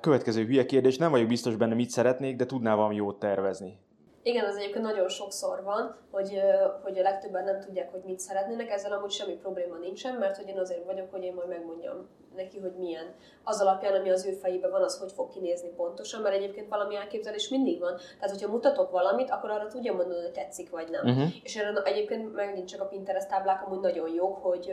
Következő 0.02 0.46
hülye 0.46 0.66
kérdés, 0.66 0.98
nem 0.98 1.12
vagyok 1.12 1.28
biztos 1.28 1.56
benne, 1.56 1.74
mit 1.74 1.90
szeretnék, 1.90 2.36
de 2.36 2.46
tudnál 2.46 2.76
valami 2.76 2.96
jót 2.96 3.20
tervezni. 3.20 3.78
Igen, 4.24 4.46
az 4.46 4.56
egyébként 4.56 4.84
nagyon 4.84 5.10
sokszor 5.10 5.64
van, 5.64 5.96
hogy, 6.12 6.40
hogy 6.84 6.98
a 6.98 7.02
legtöbben 7.02 7.44
nem 7.44 7.60
tudják, 7.60 7.92
hogy 7.92 8.02
mit 8.06 8.20
szeretnének, 8.20 8.70
ezzel 8.70 8.92
amúgy 8.92 9.12
semmi 9.12 9.34
probléma 9.34 9.78
nincsen, 9.78 10.16
mert 10.16 10.38
hogy 10.38 10.48
én 10.48 10.60
azért 10.60 10.86
vagyok, 10.86 11.12
hogy 11.12 11.24
én 11.24 11.34
majd 11.34 11.48
megmondjam 11.48 12.08
neki, 12.36 12.60
hogy 12.60 12.74
milyen. 12.78 13.14
Az 13.44 13.62
alapján, 13.62 13.94
ami 13.94 14.10
az 14.10 14.26
ő 14.26 14.32
fejében 14.32 14.72
van, 14.72 14.82
az 14.82 15.00
hogy 15.00 15.12
fog 15.12 15.30
kinézni 15.30 15.70
pontosan, 15.70 16.22
mert 16.22 16.36
egyébként 16.36 16.70
valami 16.70 16.96
elképzelés 16.96 17.50
mindig 17.50 17.80
van. 17.80 17.96
Tehát, 17.96 18.30
hogyha 18.30 18.52
mutatok 18.52 18.92
valamit, 18.92 19.30
akkor 19.30 19.50
arra 19.50 19.68
tudja 19.68 19.94
mondani, 19.94 20.22
hogy 20.22 20.32
tetszik 20.32 20.70
vagy 20.70 20.90
nem. 20.90 21.06
Uh-huh. 21.06 21.30
És 21.44 21.56
erre 21.56 21.82
egyébként 21.82 22.34
megint 22.34 22.68
csak 22.68 22.82
a 22.82 22.86
Pinterest 22.86 23.30
táblák 23.30 23.66
amúgy 23.66 23.80
nagyon 23.80 24.14
jók, 24.14 24.38
hogy, 24.38 24.72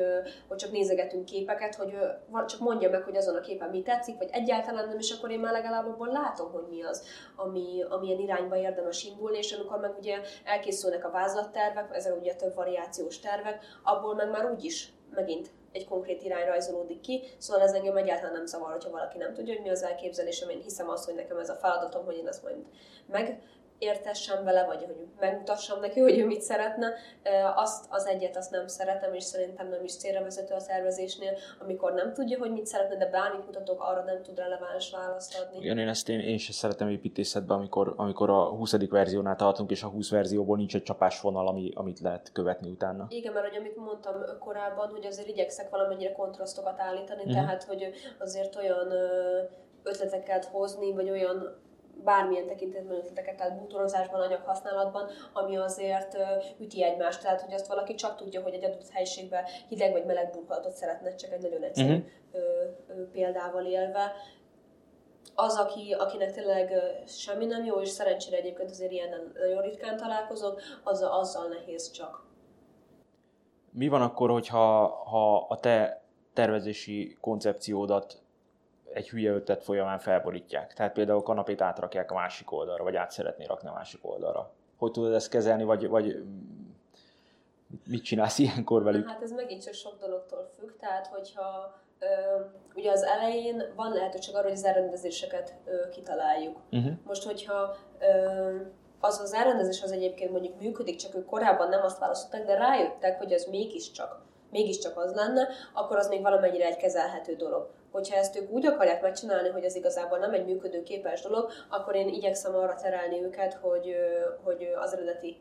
hogy 0.49 0.57
csak 0.57 0.71
nézegetünk 0.71 1.25
képeket, 1.25 1.75
hogy 1.75 1.99
csak 2.47 2.61
mondja 2.61 2.91
meg, 2.91 3.03
hogy 3.03 3.17
azon 3.17 3.37
a 3.37 3.41
képen 3.41 3.71
mi 3.71 3.83
tetszik, 3.83 4.19
vagy 4.19 4.29
egyáltalán 4.33 4.89
nem, 4.89 4.99
és 4.99 5.11
akkor 5.11 5.31
én 5.31 5.41
már 5.41 5.53
legalább 5.53 5.87
abból 5.87 6.09
látom, 6.09 6.53
hogy 6.53 6.65
mi 6.69 6.83
az, 6.83 7.05
ami, 7.37 7.85
amilyen 7.89 8.19
irányba 8.19 8.57
érdemes 8.57 9.05
indulni, 9.05 9.39
és 9.39 9.53
amikor 9.53 9.81
meg 9.81 9.95
ugye 9.99 10.21
elkészülnek 10.45 11.05
a 11.05 11.11
vázlattervek, 11.11 11.89
ezek 11.93 12.21
ugye 12.21 12.35
több 12.35 12.55
variációs 12.55 13.19
tervek, 13.19 13.65
abból 13.83 14.15
meg 14.15 14.31
már 14.31 14.51
úgyis 14.51 14.93
megint 15.15 15.51
egy 15.77 15.89
konkrét 15.89 16.23
irány 16.23 16.47
rajzolódik 16.47 17.01
ki, 17.01 17.23
szóval 17.39 17.63
ez 17.63 17.73
engem 17.73 17.97
egyáltalán 17.97 18.33
nem 18.33 18.47
zavar, 18.47 18.71
hogyha 18.71 18.91
valaki 18.91 19.19
nem 19.19 19.35
tudja, 19.35 19.55
hogy 19.55 19.63
mi 19.63 19.71
az 19.71 19.83
elképzelésem, 19.83 20.49
én 20.49 20.63
hiszem 20.63 20.89
azt, 20.89 21.05
hogy 21.05 21.15
nekem 21.15 21.39
ez 21.39 21.49
a 21.49 21.55
feladatom, 21.55 22.05
hogy 22.05 22.17
én 22.17 22.29
azt 22.29 22.43
majd 22.43 22.57
meg 23.07 23.41
értessem 23.79 24.45
vele, 24.45 24.65
vagy 24.65 24.85
hogy 24.85 25.07
megmutassam 25.21 25.81
neki, 25.81 26.01
hogy 26.01 26.19
ő 26.19 26.27
mit 26.27 26.41
szeretne, 26.41 26.95
azt 27.55 27.87
az 27.91 28.07
egyet 28.07 28.37
azt 28.37 28.51
nem 28.51 28.67
szeretem, 28.67 29.15
és 29.15 29.25
szerintem 29.25 29.69
nem 29.69 29.85
is 29.85 29.97
célra 29.97 30.23
vezető 30.23 30.55
a 30.55 30.59
szervezésnél, 30.59 31.33
amikor 31.61 31.93
nem 31.93 32.13
tudja, 32.13 32.39
hogy 32.39 32.51
mit 32.51 32.67
szeretne, 32.67 32.97
de 32.97 33.07
bármit 33.07 33.47
mutatok, 33.47 33.83
arra 33.83 34.03
nem 34.03 34.23
tud 34.23 34.39
releváns 34.39 34.91
választ 34.91 35.39
adni. 35.39 35.65
Igen, 35.65 35.79
én 35.79 35.89
ezt 35.89 36.09
én, 36.09 36.21
én 36.21 36.39
sem 36.39 36.55
szeretem 36.55 36.89
építészetben, 36.89 37.57
amikor, 37.57 37.95
amikor 37.97 38.31
a 38.31 38.45
20. 38.45 38.89
verziónál 38.89 39.37
tartunk, 39.37 39.71
és 39.71 39.83
a 39.83 39.89
20 39.89 40.11
verzióból 40.11 40.57
nincs 40.57 40.75
egy 40.75 40.83
csapásvonal, 40.83 41.49
ami, 41.49 41.71
amit 41.75 42.01
lehet 42.01 42.33
követni 42.33 42.71
utána. 42.71 43.07
Igen, 43.09 43.33
mert 43.33 43.49
hogy 43.49 43.57
amit 43.57 43.77
mondtam 43.77 44.15
korábban, 44.39 44.89
hogy 44.89 45.07
azért 45.07 45.29
igyekszek 45.29 45.71
valamennyire 45.71 46.13
kontrasztokat 46.13 46.81
állítani, 46.81 47.21
uh-huh. 47.21 47.35
tehát 47.35 47.65
hogy 47.65 47.91
azért 48.19 48.57
olyan 48.57 48.93
ötleteket 49.83 50.45
hozni, 50.45 50.93
vagy 50.93 51.11
olyan 51.11 51.65
bármilyen 52.05 52.47
tekintetben 52.47 52.97
ötleteket, 52.97 53.37
tehát 53.37 53.59
bútorozásban, 53.59 54.21
anyaghasználatban, 54.21 55.09
ami 55.33 55.57
azért 55.57 56.17
üti 56.59 56.85
egymást. 56.85 57.23
Tehát, 57.23 57.41
hogy 57.41 57.55
azt 57.55 57.67
valaki 57.67 57.95
csak 57.95 58.17
tudja, 58.17 58.43
hogy 58.43 58.55
egy 58.55 58.65
adott 58.65 58.89
helyiségben 58.89 59.45
hideg 59.69 59.93
vagy 59.93 60.05
meleg 60.05 60.31
burkolatot 60.31 60.73
szeretne, 60.73 61.15
csak 61.15 61.33
egy 61.33 61.43
nagyon 61.43 61.63
egyszerű 61.63 61.95
uh-huh. 61.95 63.07
példával 63.13 63.65
élve 63.65 64.13
az, 65.35 65.57
aki, 65.57 65.93
akinek 65.99 66.33
tényleg 66.33 66.73
semmi 67.07 67.47
nem 67.47 67.65
jó, 67.65 67.81
és 67.81 67.89
szerencsére 67.89 68.37
egyébként 68.37 68.71
azért 68.71 68.93
ilyen 68.93 69.33
nagyon 69.35 69.63
ritkán 69.63 69.97
találkozok, 69.97 70.61
az, 70.83 71.03
azzal 71.03 71.49
nehéz 71.49 71.91
csak. 71.91 72.25
Mi 73.71 73.89
van 73.89 74.03
akkor, 74.03 74.31
hogyha 74.31 74.87
ha 74.87 75.37
a 75.37 75.61
te 75.61 76.05
tervezési 76.33 77.17
koncepciódat 77.21 78.23
egy 78.97 79.09
hülye 79.09 79.33
ötlet 79.33 79.63
folyamán 79.63 79.99
felborítják. 79.99 80.75
Tehát 80.75 80.93
például 80.93 81.19
a 81.19 81.23
kanapét 81.23 81.61
átrakják 81.61 82.11
a 82.11 82.15
másik 82.15 82.53
oldalra, 82.53 82.85
vagy 82.85 82.97
át 82.97 83.11
szeretné 83.11 83.45
rakni 83.45 83.69
a 83.69 83.73
másik 83.73 84.09
oldalra. 84.09 84.53
Hogy 84.77 84.91
tudod 84.91 85.13
ezt 85.13 85.29
kezelni, 85.29 85.65
vagy, 85.65 85.89
vagy 85.89 86.25
mit 87.87 88.05
csinálsz 88.05 88.39
ilyenkor 88.39 88.83
velük? 88.83 89.09
Hát 89.09 89.23
ez 89.23 89.33
megint 89.33 89.63
csak 89.63 89.75
sok 89.75 89.99
dologtól 90.01 90.51
függ, 90.59 90.71
tehát 90.81 91.07
hogyha 91.07 91.75
ö, 91.99 92.07
ugye 92.75 92.91
az 92.91 93.03
elején 93.03 93.63
van 93.75 93.93
lehetőség 93.93 94.35
arra, 94.35 94.45
hogy 94.45 94.57
az 94.57 94.65
elrendezéseket 94.65 95.55
ö, 95.65 95.89
kitaláljuk. 95.89 96.61
Uh-huh. 96.71 96.93
Most, 97.05 97.25
hogyha 97.25 97.77
ö, 97.99 98.57
az 99.01 99.21
az 99.21 99.35
elrendezés 99.35 99.83
az 99.83 99.93
egyébként 99.93 100.31
mondjuk 100.31 100.61
működik, 100.61 100.97
csak 100.97 101.15
ők 101.15 101.27
korábban 101.27 101.69
nem 101.69 101.83
azt 101.83 101.99
választották, 101.99 102.47
de 102.47 102.55
rájöttek, 102.55 103.19
hogy 103.19 103.33
az 103.33 103.45
mégiscsak 103.45 104.25
mégiscsak 104.51 104.99
az 104.99 105.15
lenne, 105.15 105.49
akkor 105.73 105.97
az 105.97 106.09
még 106.09 106.23
valamennyire 106.23 106.67
egy 106.67 106.77
kezelhető 106.77 107.35
dolog 107.35 107.71
hogyha 107.97 108.17
ezt 108.17 108.37
ők 108.37 108.51
úgy 108.51 108.67
akarják 108.67 109.03
megcsinálni, 109.03 109.49
hogy 109.49 109.65
ez 109.65 109.75
igazából 109.75 110.19
nem 110.19 110.33
egy 110.33 110.45
működőképes 110.45 111.21
dolog, 111.21 111.51
akkor 111.69 111.95
én 111.95 112.09
igyekszem 112.09 112.55
arra 112.55 112.75
terelni 112.75 113.23
őket, 113.23 113.55
hogy, 113.55 113.97
hogy 114.45 114.73
az 114.81 114.93
eredeti 114.93 115.41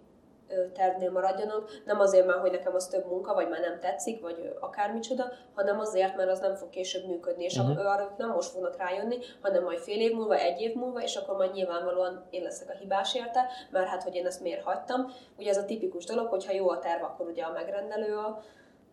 tervnél 0.74 1.12
maradjanak, 1.12 1.70
nem 1.86 2.00
azért 2.00 2.26
már, 2.26 2.40
hogy 2.40 2.52
nekem 2.52 2.76
az 2.76 2.88
több 2.88 3.06
munka, 3.06 3.34
vagy 3.34 3.50
már 3.50 3.60
nem 3.60 3.80
tetszik, 3.80 4.22
vagy 4.22 4.54
akármicsoda, 4.60 5.32
hanem 5.56 5.80
azért, 5.80 6.16
mert 6.16 6.30
az 6.30 6.40
nem 6.40 6.56
fog 6.56 6.70
később 6.70 7.06
működni, 7.06 7.44
és 7.44 7.58
uh-huh. 7.58 7.92
arra 7.92 8.16
nem 8.18 8.30
most 8.30 8.50
fognak 8.50 8.78
rájönni, 8.78 9.18
hanem 9.42 9.64
majd 9.64 9.80
fél 9.80 10.00
év 10.00 10.14
múlva, 10.14 10.36
egy 10.36 10.62
év 10.62 10.74
múlva, 10.74 11.02
és 11.02 11.16
akkor 11.16 11.36
majd 11.36 11.54
nyilvánvalóan 11.54 12.26
én 12.30 12.44
leszek 12.44 12.70
a 12.70 12.78
hibás 12.78 13.16
érte, 13.16 13.46
mert 13.72 13.88
hát, 13.88 14.04
hogy 14.04 14.16
én 14.16 14.26
ezt 14.26 14.42
miért 14.42 14.64
hagytam. 14.64 15.12
Ugye 15.38 15.50
ez 15.50 15.58
a 15.58 15.66
tipikus 15.66 16.06
dolog, 16.06 16.28
hogyha 16.28 16.54
jó 16.54 16.70
a 16.70 16.80
terv, 16.80 17.04
akkor 17.04 17.28
ugye 17.28 17.44
a 17.44 17.52
megrendelő 17.52 18.16
a, 18.16 18.42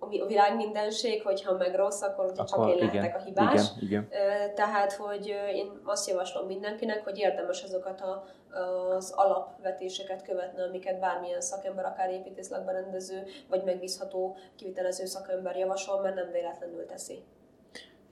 a 0.03 0.27
világ 0.27 0.57
mindenség, 0.57 1.23
hogyha 1.23 1.57
meg 1.57 1.75
rossz, 1.75 2.03
akkor, 2.03 2.25
akkor 2.25 2.45
csak 2.45 2.69
én 2.69 2.77
igen, 2.77 2.87
lehetek 2.87 3.21
a 3.21 3.25
hibás. 3.25 3.71
Igen, 3.81 4.09
igen. 4.09 4.09
Tehát, 4.55 4.93
hogy 4.93 5.27
én 5.55 5.81
azt 5.85 6.09
javaslom 6.09 6.47
mindenkinek, 6.47 7.05
hogy 7.05 7.19
érdemes 7.19 7.63
azokat 7.63 8.01
a, 8.01 8.25
az 8.97 9.13
alapvetéseket 9.17 10.23
követni, 10.23 10.63
amiket 10.63 11.01
bármilyen 11.01 11.41
szakember, 11.41 11.85
akár 11.85 12.11
építész, 12.11 12.51
lakberendező, 12.51 13.23
vagy 13.49 13.65
megbízható 13.65 14.37
kivitelező 14.57 15.05
szakember 15.05 15.57
javasol, 15.57 16.01
mert 16.01 16.15
nem 16.15 16.31
véletlenül 16.33 16.87
teszi. 16.87 17.23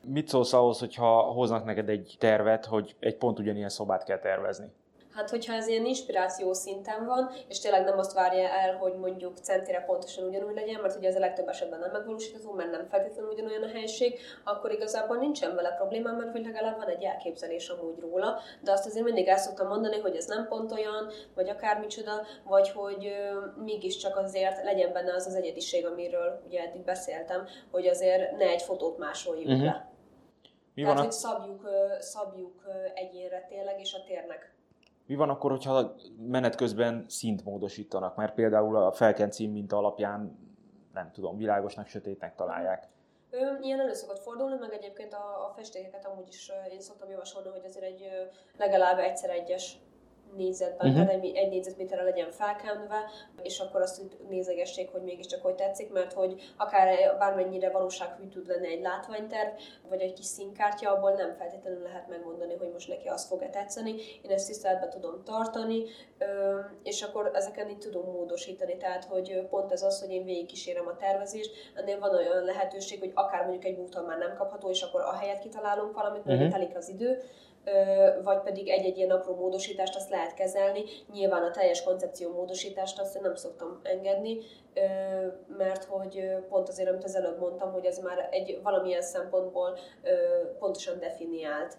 Mit 0.06 0.28
szólsz 0.28 0.52
ahhoz, 0.52 0.78
hogyha 0.78 1.20
hoznak 1.20 1.64
neked 1.64 1.88
egy 1.88 2.16
tervet, 2.18 2.64
hogy 2.64 2.96
egy 3.00 3.16
pont 3.16 3.38
ugyanilyen 3.38 3.68
szobát 3.68 4.04
kell 4.04 4.18
tervezni? 4.18 4.72
Hát, 5.20 5.30
hogyha 5.30 5.54
ez 5.54 5.66
ilyen 5.66 5.84
inspiráció 5.84 6.52
szinten 6.52 7.06
van, 7.06 7.30
és 7.48 7.60
tényleg 7.60 7.84
nem 7.84 7.98
azt 7.98 8.12
várja 8.12 8.48
el, 8.48 8.76
hogy 8.76 8.94
mondjuk 8.94 9.38
centire 9.38 9.80
pontosan 9.80 10.28
ugyanúgy 10.28 10.54
legyen, 10.54 10.80
mert 10.80 10.96
ugye 10.96 11.08
ez 11.08 11.16
a 11.16 11.18
legtöbb 11.18 11.48
esetben 11.48 11.78
nem 11.78 11.90
megvalósítható, 11.90 12.52
mert 12.52 12.70
nem 12.70 12.86
feltétlenül 12.86 13.30
ugyanolyan 13.30 13.62
a 13.62 13.68
helység, 13.68 14.18
akkor 14.44 14.72
igazából 14.72 15.16
nincsen 15.16 15.54
vele 15.54 15.70
probléma, 15.70 16.12
mert 16.12 16.30
hogy 16.30 16.44
legalább 16.44 16.76
van 16.76 16.88
egy 16.88 17.02
elképzelés 17.02 17.68
amúgy 17.68 17.98
róla, 17.98 18.38
de 18.60 18.72
azt 18.72 18.86
azért 18.86 19.04
mindig 19.04 19.28
el 19.28 19.36
szoktam 19.36 19.66
mondani, 19.66 19.98
hogy 19.98 20.16
ez 20.16 20.26
nem 20.26 20.46
pont 20.48 20.72
olyan, 20.72 21.10
vagy 21.34 21.48
akármicsoda, 21.48 22.26
vagy 22.44 22.70
hogy 22.70 23.06
ö, 23.06 23.60
mégiscsak 23.62 24.16
azért 24.16 24.64
legyen 24.64 24.92
benne 24.92 25.14
az 25.14 25.26
az 25.26 25.34
egyediség, 25.34 25.86
amiről 25.86 26.42
ugye 26.46 26.60
eddig 26.60 26.84
beszéltem, 26.84 27.46
hogy 27.70 27.86
azért 27.86 28.36
ne 28.36 28.44
egy 28.44 28.62
fotót 28.62 28.98
másoljuk 28.98 29.48
uh-huh. 29.48 29.64
le. 29.64 29.88
Mi 30.74 30.82
Tehát, 30.82 30.96
van 30.96 31.04
a... 31.04 31.06
hogy 31.06 31.16
szabjuk, 31.16 31.68
szabjuk 31.98 32.64
egyénre 32.94 33.46
tényleg, 33.48 33.80
és 33.80 33.94
a 33.94 34.02
térnek 34.06 34.58
mi 35.10 35.16
van 35.16 35.30
akkor, 35.30 35.50
hogyha 35.50 35.94
menet 36.26 36.54
közben 36.54 37.04
szint 37.08 37.44
módosítanak? 37.44 38.16
Mert 38.16 38.34
például 38.34 38.76
a 38.76 38.92
felkent 38.92 39.32
cím 39.32 39.52
minta 39.52 39.76
alapján, 39.76 40.38
nem 40.92 41.10
tudom, 41.12 41.36
világosnak, 41.36 41.86
sötétnek 41.86 42.34
találják. 42.34 42.88
Ő, 43.30 43.58
ilyen 43.60 43.80
elő 43.80 43.92
szokott 43.92 44.18
fordulni, 44.18 44.56
meg 44.60 44.72
egyébként 44.72 45.12
a, 45.12 45.48
a 45.48 45.52
festékeket 45.56 46.06
amúgy 46.06 46.28
is 46.28 46.52
én 46.72 46.80
szoktam 46.80 47.10
javasolni, 47.10 47.48
hogy 47.48 47.64
azért 47.64 47.84
egy 47.84 48.08
legalább 48.56 48.98
egyszer 48.98 49.30
egyes 49.30 49.78
négyzetben, 50.36 50.88
uh-huh. 50.88 51.06
tehát 51.06 51.24
egy, 51.24 51.36
egy 51.36 51.48
négyzetméterre 51.48 52.02
legyen 52.02 52.30
felkenve, 52.30 53.04
és 53.42 53.58
akkor 53.58 53.80
azt 53.80 54.02
nézegessék, 54.28 54.90
hogy 54.90 55.02
mégiscsak 55.02 55.42
hogy 55.42 55.54
tetszik, 55.54 55.92
mert 55.92 56.12
hogy 56.12 56.52
akár 56.56 57.16
bármennyire 57.18 57.70
valósághű 57.70 58.28
tud 58.28 58.46
lenni 58.46 58.68
egy 58.68 58.80
látványterv, 58.80 59.48
vagy 59.88 60.00
egy 60.00 60.12
kis 60.12 60.24
színkártya, 60.24 60.92
abból 60.92 61.12
nem 61.12 61.34
feltétlenül 61.34 61.82
lehet 61.82 62.08
megmondani, 62.08 62.54
hogy 62.54 62.70
most 62.72 62.88
neki 62.88 63.08
azt 63.08 63.26
fog-e 63.26 63.48
tetszeni. 63.48 63.94
Én 64.22 64.30
ezt 64.30 64.46
tiszteletbe 64.46 64.88
tudom 64.88 65.22
tartani, 65.24 65.84
és 66.82 67.02
akkor 67.02 67.30
ezeken 67.34 67.68
így 67.68 67.78
tudom 67.78 68.04
módosítani. 68.04 68.76
Tehát, 68.76 69.04
hogy 69.04 69.46
pont 69.50 69.72
ez 69.72 69.82
az, 69.82 70.00
hogy 70.00 70.10
én 70.10 70.24
végigkísérem 70.24 70.86
a 70.86 70.96
tervezést, 70.96 71.50
ennél 71.74 71.98
van 71.98 72.14
olyan 72.14 72.44
lehetőség, 72.44 72.98
hogy 72.98 73.12
akár 73.14 73.42
mondjuk 73.42 73.64
egy 73.64 73.78
úton 73.78 74.04
már 74.04 74.18
nem 74.18 74.34
kapható, 74.34 74.70
és 74.70 74.82
akkor 74.82 75.00
a 75.00 75.12
helyet 75.12 75.38
kitalálunk 75.38 75.94
valamit, 75.94 76.24
mert 76.24 76.38
uh-huh. 76.38 76.54
telik 76.54 76.76
az 76.76 76.88
idő, 76.88 77.22
vagy 78.22 78.40
pedig 78.40 78.68
egy-egy 78.68 78.96
ilyen 78.96 79.10
apró 79.10 79.34
módosítást 79.34 79.96
azt 79.96 80.10
lehet 80.10 80.34
kezelni. 80.34 80.82
Nyilván 81.12 81.42
a 81.42 81.50
teljes 81.50 81.82
koncepció 81.82 82.32
módosítást 82.32 83.00
azt 83.00 83.20
nem 83.20 83.34
szoktam 83.34 83.80
engedni, 83.82 84.38
mert 85.58 85.84
hogy 85.84 86.36
pont 86.48 86.68
azért, 86.68 86.88
amit 86.88 87.04
az 87.04 87.16
előbb 87.16 87.38
mondtam, 87.38 87.72
hogy 87.72 87.84
ez 87.84 87.98
már 87.98 88.28
egy 88.30 88.60
valamilyen 88.62 89.02
szempontból 89.02 89.78
pontosan 90.58 90.98
definiált 90.98 91.76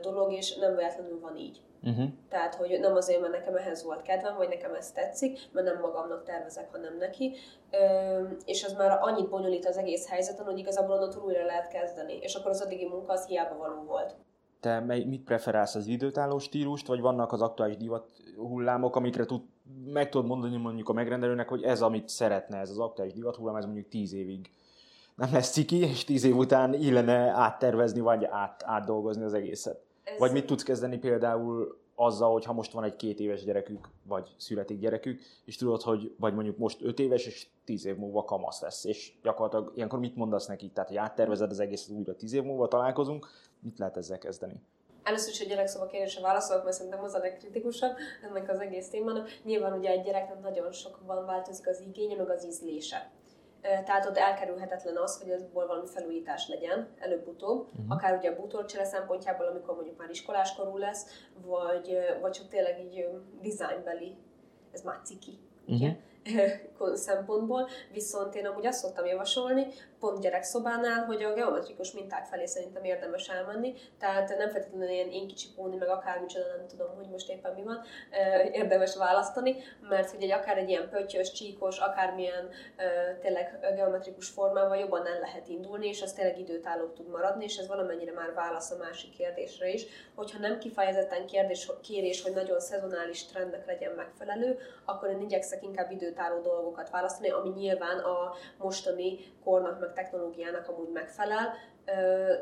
dolog, 0.00 0.32
és 0.32 0.56
nem 0.56 0.76
véletlenül 0.76 1.20
van 1.20 1.36
így. 1.36 1.60
Uh-huh. 1.84 2.08
Tehát, 2.28 2.54
hogy 2.54 2.80
nem 2.80 2.94
azért, 2.94 3.20
mert 3.20 3.32
nekem 3.32 3.56
ehhez 3.56 3.84
volt 3.84 4.02
kedvem, 4.02 4.36
vagy 4.36 4.48
nekem 4.48 4.74
ez 4.74 4.92
tetszik, 4.92 5.38
mert 5.52 5.66
nem 5.66 5.80
magamnak 5.80 6.24
tervezek, 6.24 6.70
hanem 6.70 6.96
neki. 6.96 7.36
és 8.44 8.64
az 8.64 8.72
már 8.72 8.98
annyit 9.00 9.28
bonyolít 9.28 9.66
az 9.66 9.76
egész 9.76 10.08
helyzeten, 10.08 10.44
hogy 10.44 10.58
igazából 10.58 10.94
onnantól 10.94 11.22
újra 11.24 11.44
lehet 11.44 11.68
kezdeni. 11.68 12.18
És 12.20 12.34
akkor 12.34 12.50
az 12.50 12.60
addigi 12.60 12.86
munka 12.86 13.12
az 13.12 13.26
hiába 13.26 13.56
való 13.56 13.82
volt 13.82 14.14
te 14.62 14.80
mit 14.80 15.24
preferálsz 15.24 15.74
az 15.74 15.86
időtálló 15.86 16.38
stílust, 16.38 16.86
vagy 16.86 17.00
vannak 17.00 17.32
az 17.32 17.40
aktuális 17.42 17.76
divat 17.76 18.06
hullámok, 18.36 18.96
amikre 18.96 19.24
tud, 19.24 19.42
meg 19.92 20.08
tudod 20.08 20.26
mondani 20.26 20.56
mondjuk 20.56 20.88
a 20.88 20.92
megrendelőnek, 20.92 21.48
hogy 21.48 21.62
ez, 21.62 21.82
amit 21.82 22.08
szeretne, 22.08 22.58
ez 22.58 22.70
az 22.70 22.78
aktuális 22.78 23.12
divat 23.12 23.36
hullám, 23.36 23.56
ez 23.56 23.64
mondjuk 23.64 23.88
tíz 23.88 24.12
évig 24.12 24.50
nem 25.14 25.32
lesz 25.32 25.50
ciki, 25.50 25.76
és 25.76 26.04
tíz 26.04 26.24
év 26.24 26.36
után 26.36 26.74
illene 26.74 27.30
áttervezni, 27.30 28.00
vagy 28.00 28.24
át, 28.24 28.62
átdolgozni 28.66 29.24
az 29.24 29.34
egészet. 29.34 29.80
Ez... 30.02 30.18
Vagy 30.18 30.32
mit 30.32 30.46
tudsz 30.46 30.62
kezdeni 30.62 30.98
például 30.98 31.80
azzal, 32.04 32.32
hogy 32.32 32.44
ha 32.44 32.52
most 32.52 32.72
van 32.72 32.84
egy 32.84 32.96
két 32.96 33.20
éves 33.20 33.44
gyerekük, 33.44 33.88
vagy 34.02 34.34
születik 34.36 34.78
gyerekük, 34.78 35.20
és 35.44 35.56
tudod, 35.56 35.82
hogy 35.82 36.14
vagy 36.18 36.34
mondjuk 36.34 36.58
most 36.58 36.82
öt 36.82 36.98
éves, 36.98 37.26
és 37.26 37.46
tíz 37.64 37.84
év 37.84 37.96
múlva 37.96 38.24
kamasz 38.24 38.60
lesz, 38.60 38.84
és 38.84 39.12
gyakorlatilag 39.22 39.72
ilyenkor 39.76 39.98
mit 39.98 40.16
mondasz 40.16 40.46
neki? 40.46 40.70
Tehát, 40.70 40.88
hogy 40.88 40.98
áttervezed 40.98 41.50
az 41.50 41.60
egészet 41.60 41.96
újra 41.96 42.16
tíz 42.16 42.32
év 42.32 42.42
múlva 42.42 42.68
találkozunk, 42.68 43.28
mit 43.60 43.78
lehet 43.78 43.96
ezzel 43.96 44.18
kezdeni? 44.18 44.60
Először 45.02 45.32
is 45.32 45.40
a 45.40 45.44
gyerekszoba 45.44 45.86
kérdése 45.86 46.20
válaszolok, 46.20 46.64
mert 46.64 46.76
szerintem 46.76 47.02
az 47.02 47.14
a 47.14 47.18
legkritikusabb 47.18 47.96
ennek 48.28 48.50
az 48.50 48.60
egész 48.60 48.88
témának. 48.88 49.28
Nyilván 49.44 49.78
ugye 49.78 49.90
egy 49.90 50.02
gyereknek 50.02 50.40
nagyon 50.40 50.72
sokban 50.72 51.24
változik 51.24 51.68
az 51.68 51.80
igénye, 51.80 52.16
meg 52.16 52.30
az 52.30 52.46
ízlése. 52.46 53.10
Tehát 53.62 54.06
ott 54.06 54.16
elkerülhetetlen 54.16 54.96
az, 54.96 55.22
hogy 55.22 55.30
azból 55.30 55.66
valami 55.66 55.86
felújítás 55.86 56.48
legyen 56.48 56.88
előbb-utóbb, 56.98 57.66
uh-huh. 57.66 57.84
akár 57.88 58.16
ugye 58.16 58.30
a 58.30 58.36
bútorcsere 58.36 58.84
szempontjából, 58.84 59.46
amikor 59.46 59.74
mondjuk 59.74 59.98
már 59.98 60.10
iskoláskorú 60.10 60.76
lesz, 60.76 61.06
vagy, 61.34 61.98
vagy 62.20 62.30
csak 62.30 62.48
tényleg 62.48 62.80
így 62.80 63.08
designbeli, 63.42 64.16
ez 64.72 64.82
már 64.82 65.00
ciki, 65.04 65.38
uh-huh. 65.66 65.96
szempontból, 66.94 67.68
viszont 67.92 68.34
én 68.34 68.46
amúgy 68.46 68.66
azt 68.66 68.78
szoktam 68.78 69.06
javasolni, 69.06 69.66
pont 70.02 70.20
gyerekszobánál, 70.20 71.04
hogy 71.04 71.22
a 71.22 71.32
geometrikus 71.32 71.92
minták 71.92 72.26
felé 72.26 72.46
szerintem 72.46 72.84
érdemes 72.84 73.28
elmenni, 73.28 73.74
tehát 73.98 74.36
nem 74.38 74.50
feltétlenül 74.50 74.88
ilyen 74.88 75.10
én 75.10 75.28
kicsi 75.28 75.46
póni, 75.56 75.76
meg 75.76 75.88
akármicsoda, 75.88 76.44
nem 76.56 76.66
tudom, 76.66 76.94
hogy 76.96 77.08
most 77.10 77.30
éppen 77.30 77.54
mi 77.54 77.62
van, 77.62 77.80
érdemes 78.52 78.96
választani, 78.96 79.56
mert 79.88 80.10
hogy 80.10 80.22
egy 80.22 80.30
akár 80.30 80.58
egy 80.58 80.68
ilyen 80.68 80.88
pöttyös, 80.88 81.32
csíkos, 81.32 81.78
akármilyen 81.78 82.48
tényleg 83.20 83.58
geometrikus 83.74 84.28
formával 84.28 84.76
jobban 84.76 85.06
el 85.06 85.18
lehet 85.20 85.48
indulni, 85.48 85.86
és 85.86 86.02
az 86.02 86.12
tényleg 86.12 86.38
időtálló 86.38 86.86
tud 86.86 87.08
maradni, 87.08 87.44
és 87.44 87.56
ez 87.56 87.66
valamennyire 87.66 88.12
már 88.12 88.34
válasz 88.34 88.70
a 88.70 88.76
másik 88.76 89.16
kérdésre 89.16 89.68
is, 89.68 89.84
hogyha 90.14 90.38
nem 90.38 90.58
kifejezetten 90.58 91.26
kérdés, 91.26 91.70
kérés, 91.82 92.22
hogy 92.22 92.32
nagyon 92.32 92.60
szezonális 92.60 93.24
trendnek 93.24 93.66
legyen 93.66 93.92
megfelelő, 93.92 94.58
akkor 94.84 95.08
én 95.08 95.20
igyekszek 95.20 95.62
inkább 95.62 95.90
időtálló 95.90 96.40
dolgokat 96.40 96.71
választani, 96.90 97.30
ami 97.30 97.48
nyilván 97.48 97.98
a 97.98 98.32
mostani 98.58 99.18
kornak 99.44 99.80
meg 99.80 99.92
technológiának 99.92 100.68
amúgy 100.68 100.90
megfelel, 100.92 101.52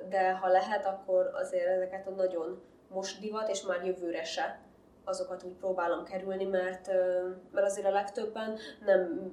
de 0.09 0.33
ha 0.33 0.49
lehet, 0.49 0.87
akkor 0.87 1.31
azért 1.35 1.67
ezeket 1.67 2.07
a 2.07 2.11
nagyon 2.11 2.63
most 2.89 3.21
divat, 3.21 3.49
és 3.49 3.63
már 3.63 3.85
jövőre 3.85 4.25
se 4.25 4.61
azokat 5.05 5.43
úgy 5.43 5.55
próbálom 5.55 6.05
kerülni, 6.05 6.45
mert, 6.45 6.87
mert 7.53 7.67
azért 7.67 7.87
a 7.87 7.91
legtöbben 7.91 8.59
nem 8.85 9.33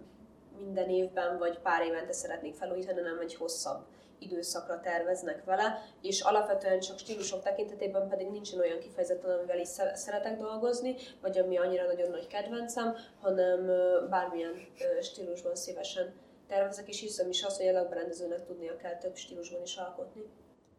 minden 0.58 0.90
évben 0.90 1.38
vagy 1.38 1.60
pár 1.60 1.86
évente 1.86 2.14
szeretnék 2.14 2.56
felújítani, 2.56 3.02
hanem 3.02 3.20
egy 3.20 3.36
hosszabb 3.36 3.86
időszakra 4.20 4.80
terveznek 4.80 5.44
vele, 5.44 5.82
és 6.02 6.22
alapvetően 6.22 6.80
csak 6.80 6.98
stílusok 6.98 7.44
tekintetében 7.44 8.08
pedig 8.08 8.30
nincsen 8.30 8.60
olyan 8.60 8.80
kifejezetten, 8.80 9.38
amivel 9.38 9.60
is 9.60 9.68
szeretek 9.94 10.38
dolgozni, 10.38 10.96
vagy 11.22 11.38
ami 11.38 11.58
annyira 11.58 11.86
nagyon 11.86 12.10
nagy 12.10 12.28
kedvencem, 12.28 12.96
hanem 13.22 13.66
bármilyen 14.10 14.54
stílusban 15.02 15.56
szívesen 15.56 16.14
tervezek, 16.48 16.88
és 16.88 17.00
hiszem 17.00 17.30
is 17.30 17.44
azt, 17.44 17.58
hogy 17.58 17.68
a 17.68 17.72
lakberendezőnek 17.72 18.46
tudnia 18.46 18.76
kell 18.76 18.98
több 18.98 19.16
stílusban 19.16 19.62
is 19.62 19.76
alkotni. 19.76 20.22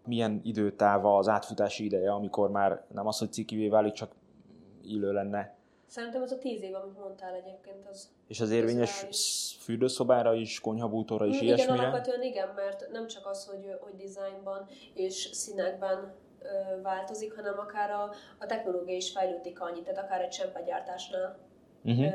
Milyen 0.04 0.40
időtáva 0.44 1.16
az 1.16 1.28
átfutási 1.28 1.84
ideje, 1.84 2.12
amikor 2.12 2.50
már 2.50 2.84
nem 2.88 3.06
az, 3.06 3.18
hogy 3.18 3.32
cikivé 3.32 3.68
válik, 3.68 3.92
csak 3.92 4.12
illő 4.82 5.12
lenne? 5.12 5.57
Szerintem 5.88 6.22
az 6.22 6.32
a 6.32 6.38
tíz 6.38 6.62
év, 6.62 6.74
amit 6.74 6.98
mondtál 6.98 7.34
egyébként, 7.34 7.86
az 7.90 8.08
És 8.26 8.40
az 8.40 8.50
érvényes 8.50 9.04
az 9.08 9.52
fürdőszobára 9.60 10.34
is, 10.34 10.60
konyhabútorra 10.60 11.26
is, 11.26 11.36
mm, 11.36 11.40
igen, 11.40 11.46
ilyesmire? 11.46 11.74
Igen, 11.74 11.90
alapvetően 11.90 12.22
igen, 12.22 12.48
mert 12.54 12.88
nem 12.92 13.06
csak 13.06 13.26
az, 13.26 13.46
hogy, 13.46 13.76
hogy 13.80 13.94
dizájnban 13.94 14.68
és 14.94 15.14
színekben 15.32 16.14
ö, 16.42 16.80
változik, 16.82 17.34
hanem 17.34 17.58
akár 17.58 17.90
a, 17.90 18.10
a 18.38 18.46
technológia 18.46 18.96
is 18.96 19.10
fejlődik 19.10 19.60
annyit, 19.60 19.84
tehát 19.84 20.04
akár 20.04 20.20
egy 20.20 20.28
csempegyártásnál 20.28 21.38
uh-huh. 21.84 22.12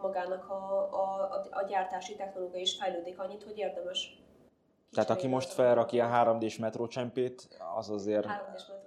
magának 0.00 0.50
a, 0.50 0.88
a, 0.92 1.30
a 1.50 1.64
gyártási 1.68 2.16
technológia 2.16 2.60
is 2.60 2.76
fejlődik 2.76 3.18
annyit, 3.18 3.42
hogy 3.42 3.58
érdemes. 3.58 4.22
Tehát 4.90 5.10
aki 5.10 5.26
most 5.26 5.52
felrakja 5.52 6.20
a 6.20 6.38
3D-s 6.38 6.58
metrócsempét, 6.58 7.48
az 7.76 7.90
azért... 7.90 8.26
3D-s 8.26 8.28
metrócsempét 8.28 8.32
ne 8.32 8.38
rakjanak 8.38 8.81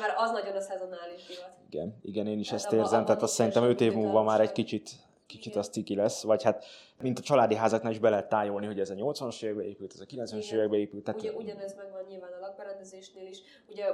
Mert 0.00 0.14
az 0.16 0.30
nagyon 0.30 0.56
a 0.56 0.60
szezonális 0.60 1.26
divat. 1.26 1.50
Igen, 1.70 1.98
igen, 2.02 2.26
én 2.26 2.38
is 2.38 2.50
hát 2.50 2.58
ezt 2.58 2.72
érzem, 2.72 3.04
tehát 3.04 3.22
azt 3.22 3.34
szerintem 3.34 3.64
5 3.64 3.80
év 3.80 3.92
múlva 3.92 4.22
már 4.22 4.40
egy 4.40 4.52
kicsit 4.52 4.90
kicsit 5.30 5.56
az 5.56 5.68
ciki 5.68 5.94
lesz, 5.94 6.22
vagy 6.22 6.42
hát 6.42 6.64
mint 7.00 7.18
a 7.18 7.22
családi 7.22 7.54
házaknál 7.54 7.92
is 7.92 7.98
be 7.98 8.10
lehet 8.10 8.28
tájolni, 8.28 8.66
hogy 8.66 8.80
ez 8.80 8.90
a 8.90 8.94
80-as 8.94 9.42
évekbe 9.42 9.64
épült, 9.64 9.92
ez 9.92 10.00
a 10.00 10.04
90-as 10.04 10.52
évekbe 10.52 10.76
épült. 10.76 11.04
Tehát... 11.04 11.20
Ugye, 11.20 11.32
ugyanez 11.32 11.74
megvan 11.76 12.04
nyilván 12.08 12.32
a 12.32 12.40
lakberendezésnél 12.40 13.26
is. 13.26 13.38
Ugye 13.68 13.84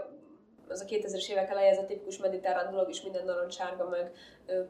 az 0.69 0.81
a 0.81 0.85
2000-es 0.85 1.31
évek 1.31 1.51
elején 1.51 1.73
ez 1.73 1.79
a 1.79 1.85
tipikus 1.87 2.19
mediterrán 2.19 2.71
dolog 2.71 2.89
is 2.89 3.03
minden 3.03 3.25
narancsárga, 3.25 3.89
meg 3.89 4.13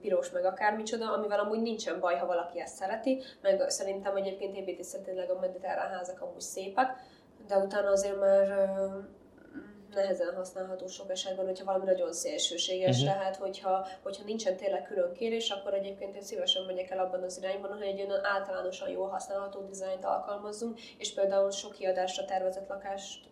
piros, 0.00 0.30
meg 0.30 0.44
akármicsoda, 0.44 1.12
amivel 1.12 1.40
amúgy 1.40 1.62
nincsen 1.62 2.00
baj, 2.00 2.16
ha 2.16 2.26
valaki 2.26 2.60
ezt 2.60 2.74
szereti, 2.74 3.22
meg 3.42 3.70
szerintem 3.70 4.16
egyébként 4.16 4.56
építészetileg 4.56 5.30
a 5.30 5.38
mediterrán 5.40 5.90
házak 5.90 6.20
amúgy 6.20 6.40
szépek, 6.40 6.88
de 7.46 7.56
utána 7.56 7.90
azért 7.90 8.20
már 8.20 8.68
nehezen 9.96 10.34
használható 10.34 10.86
sok 10.86 11.10
esetben, 11.10 11.46
hogyha 11.46 11.64
valami 11.64 11.84
nagyon 11.84 12.12
szélsőséges, 12.12 13.00
uh-huh. 13.00 13.12
tehát 13.12 13.36
hogyha, 13.36 13.86
hogyha 14.02 14.24
nincsen 14.24 14.56
tényleg 14.56 14.82
külön 14.82 15.12
kérés, 15.12 15.50
akkor 15.50 15.74
egyébként 15.74 16.14
én 16.14 16.22
szívesen 16.22 16.64
megyek 16.64 16.90
el 16.90 16.98
abban 16.98 17.22
az 17.22 17.38
irányban, 17.38 17.72
hogy 17.72 17.86
egy 17.86 18.00
olyan 18.00 18.24
általánosan 18.24 18.88
jól 18.88 19.08
használható 19.08 19.60
dizájnt 19.66 20.04
alkalmazzunk, 20.04 20.80
és 20.98 21.14
például 21.14 21.50
sok 21.50 21.72
kiadásra 21.72 22.24
tervezett 22.24 22.68
lakást 22.68 23.24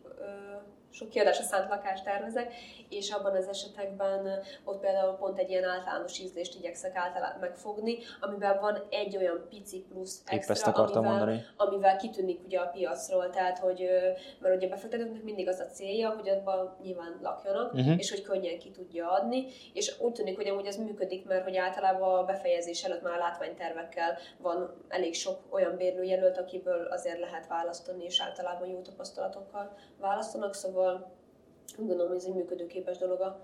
sok 0.95 1.09
kiadásra 1.09 1.45
szánt 1.45 1.69
lakást 1.69 2.05
tervezek, 2.05 2.53
és 2.89 3.11
abban 3.11 3.37
az 3.37 3.49
esetekben 3.49 4.43
ott 4.65 4.81
például 4.81 5.17
pont 5.17 5.39
egy 5.39 5.51
ilyen 5.51 5.65
általános 5.65 6.19
ízlést 6.19 6.55
igyekszek 6.55 6.97
általában 6.97 7.41
megfogni, 7.41 7.99
amiben 8.21 8.61
van 8.61 8.83
egy 8.91 9.17
olyan 9.17 9.47
pici 9.49 9.85
plusz 9.89 10.23
extra, 10.25 10.73
amivel, 10.73 11.03
mondani. 11.03 11.45
amivel 11.57 11.97
kitűnik 11.97 12.45
ugye 12.45 12.59
a 12.59 12.67
piacról, 12.67 13.31
tehát 13.31 13.59
hogy, 13.59 13.89
mert 14.39 14.57
ugye 14.57 14.69
befektetőknek 14.69 15.23
mindig 15.23 15.49
az 15.49 15.59
a 15.59 15.65
célja, 15.65 16.11
hogy 16.11 16.29
abban 16.29 16.77
nyilván 16.83 17.19
lakjanak, 17.23 17.73
uh-huh. 17.73 17.99
és 17.99 18.11
hogy 18.11 18.23
könnyen 18.23 18.59
ki 18.59 18.71
tudja 18.71 19.11
adni, 19.11 19.47
és 19.73 20.01
úgy 20.01 20.13
tűnik, 20.13 20.37
hogy 20.37 20.49
amúgy 20.49 20.67
ez 20.67 20.77
működik, 20.77 21.27
mert 21.27 21.45
hogy 21.45 21.57
általában 21.57 22.19
a 22.19 22.25
befejezés 22.25 22.85
előtt 22.85 23.03
már 23.03 23.19
látványtervekkel 23.19 24.19
van 24.39 24.85
elég 24.89 25.15
sok 25.15 25.39
olyan 25.51 25.77
bérlőjelölt, 25.77 26.39
akiből 26.39 26.87
azért 26.87 27.19
lehet 27.19 27.47
választani, 27.47 28.05
és 28.05 28.21
általában 28.21 28.69
jó 28.69 28.81
tapasztalatokkal 28.81 29.77
választanak, 30.01 30.55
szóval 30.55 30.84
Szóval 30.85 31.11
gondolom, 31.79 32.09
hogy 32.09 32.17
ez 32.17 32.25
egy 32.25 32.35
működőképes 32.35 32.99
dolog 32.99 33.21
a 33.21 33.41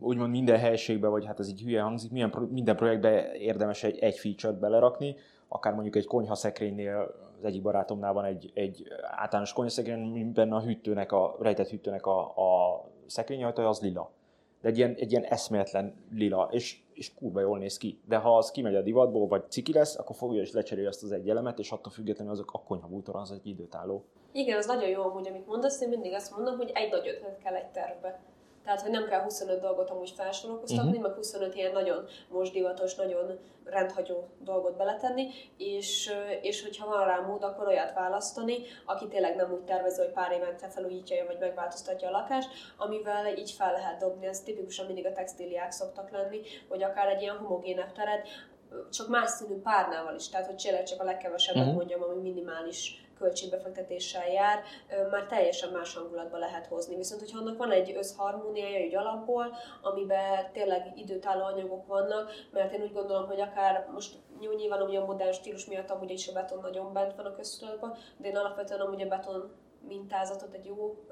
úgymond 0.00 0.30
minden 0.30 0.58
helységbe, 0.58 1.08
vagy 1.08 1.26
hát 1.26 1.38
ez 1.38 1.48
így 1.48 1.62
hülye 1.62 1.82
hangzik, 1.82 2.10
milyen, 2.10 2.48
minden 2.50 2.76
projektbe 2.76 3.32
érdemes 3.32 3.82
egy, 3.82 3.98
egy 3.98 4.18
feature-t 4.18 4.58
belerakni, 4.58 5.16
akár 5.48 5.72
mondjuk 5.72 5.96
egy 5.96 6.06
konyha 6.06 6.34
szekrénynél, 6.34 7.14
az 7.38 7.44
egyik 7.44 7.62
barátomnál 7.62 8.12
van 8.12 8.24
egy, 8.24 8.50
egy 8.54 8.88
általános 9.02 9.52
konyha 9.52 9.70
szekrény, 9.70 10.32
benne 10.32 10.54
a 10.54 10.62
hűtőnek, 10.62 11.12
a 11.12 11.36
rejtett 11.40 11.68
hűtőnek 11.68 12.06
a, 12.06 12.20
a 12.20 12.84
szekrényajtaja 13.06 13.68
az 13.68 13.80
lila. 13.80 14.10
De 14.60 14.68
egy 14.68 14.76
ilyen, 14.78 14.94
egy 14.98 15.10
ilyen 15.10 15.24
eszméletlen 15.24 15.94
lila, 16.10 16.48
és, 16.50 16.80
és 16.92 17.14
kurva 17.14 17.40
jól 17.40 17.58
néz 17.58 17.76
ki. 17.76 17.98
De 18.08 18.16
ha 18.16 18.36
az 18.36 18.50
kimegy 18.50 18.74
a 18.74 18.82
divatból, 18.82 19.26
vagy 19.26 19.50
ciki 19.50 19.72
lesz, 19.72 19.98
akkor 19.98 20.16
fogja 20.16 20.40
és 20.40 20.52
lecseréli 20.52 20.86
azt 20.86 21.02
az 21.02 21.12
egy 21.12 21.28
elemet, 21.28 21.58
és 21.58 21.72
attól 21.72 21.92
függetlenül 21.92 22.32
azok 22.32 22.52
a 22.52 22.62
konyhabútor 22.62 23.16
az 23.16 23.30
egy 23.30 23.46
időtálló. 23.46 24.04
Igen, 24.32 24.58
az 24.58 24.66
nagyon 24.66 24.88
jó 24.88 25.02
amúgy, 25.02 25.28
amit 25.28 25.46
mondasz, 25.46 25.80
én 25.80 25.88
mindig 25.88 26.12
azt 26.12 26.36
mondom, 26.36 26.56
hogy 26.56 26.70
egy 26.74 26.90
nagy 26.90 27.08
ötlet 27.08 27.38
kell 27.42 27.54
egy 27.54 27.70
tervbe. 27.70 28.20
Tehát, 28.64 28.80
hogy 28.80 28.90
nem 28.90 29.08
kell 29.08 29.22
25 29.22 29.60
dolgot 29.60 29.90
amúgy 29.90 30.10
felsorolkoztatni, 30.10 30.88
uh-huh. 30.88 31.02
meg 31.02 31.14
25 31.14 31.54
ilyen 31.54 31.72
nagyon 31.72 32.04
most 32.28 32.52
divatos, 32.52 32.94
nagyon 32.94 33.38
rendhagyó 33.64 34.28
dolgot 34.38 34.76
beletenni, 34.76 35.28
és, 35.56 36.12
és 36.42 36.62
hogyha 36.62 36.88
van 36.88 37.04
rá 37.04 37.18
mód, 37.18 37.42
akkor 37.42 37.66
olyat 37.66 37.94
választani, 37.94 38.58
aki 38.86 39.08
tényleg 39.08 39.36
nem 39.36 39.52
úgy 39.52 39.64
tervezi, 39.64 40.00
hogy 40.00 40.12
pár 40.12 40.32
évente 40.32 40.68
felújítja 40.68 41.26
vagy 41.26 41.36
megváltoztatja 41.40 42.08
a 42.08 42.10
lakást, 42.10 42.48
amivel 42.76 43.36
így 43.36 43.50
fel 43.50 43.72
lehet 43.72 44.00
dobni. 44.00 44.26
Ez 44.26 44.40
tipikusan 44.40 44.86
mindig 44.86 45.06
a 45.06 45.12
textíliák 45.12 45.70
szoktak 45.70 46.10
lenni, 46.10 46.40
hogy 46.68 46.82
akár 46.82 47.08
egy 47.08 47.22
ilyen 47.22 47.36
homogénebb 47.36 47.92
teret, 47.92 48.28
csak 48.90 49.08
más 49.08 49.30
színű 49.30 49.60
párnával 49.60 50.14
is, 50.14 50.28
tehát 50.28 50.46
hogy 50.46 50.56
tényleg 50.56 50.82
csak 50.82 51.00
a 51.00 51.04
legkevesebbet 51.04 51.62
uh-huh. 51.62 51.76
mondjam, 51.76 52.02
ami 52.02 52.20
minimális 52.20 53.01
költségbefektetéssel 53.18 54.28
jár, 54.28 54.62
már 55.10 55.26
teljesen 55.26 55.72
más 55.72 55.94
hangulatba 55.94 56.38
lehet 56.38 56.66
hozni. 56.66 56.96
Viszont, 56.96 57.20
hogyha 57.20 57.38
annak 57.38 57.58
van 57.58 57.70
egy 57.70 57.96
összharmóniája 57.96 58.76
egy 58.76 58.94
alapból, 58.94 59.56
amiben 59.82 60.52
tényleg 60.52 60.92
időtálló 60.96 61.44
anyagok 61.44 61.86
vannak, 61.86 62.30
mert 62.50 62.72
én 62.72 62.82
úgy 62.82 62.92
gondolom, 62.92 63.26
hogy 63.26 63.40
akár 63.40 63.88
most 63.92 64.16
jó, 64.40 64.52
nyilván 64.52 64.82
ugye 64.82 64.98
a 64.98 65.04
modern 65.04 65.32
stílus 65.32 65.66
miatt 65.66 65.90
amúgy 65.90 66.10
is 66.10 66.28
a 66.28 66.32
beton 66.32 66.60
nagyon 66.60 66.92
bent 66.92 67.14
van 67.14 67.26
a 67.26 67.34
köztudatban, 67.34 67.96
de 68.16 68.28
én 68.28 68.36
alapvetően 68.36 68.80
amúgy 68.80 69.02
a 69.02 69.08
beton 69.08 69.52
mintázatot 69.88 70.54
egy 70.54 70.64
jó 70.66 71.04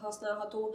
használható 0.00 0.74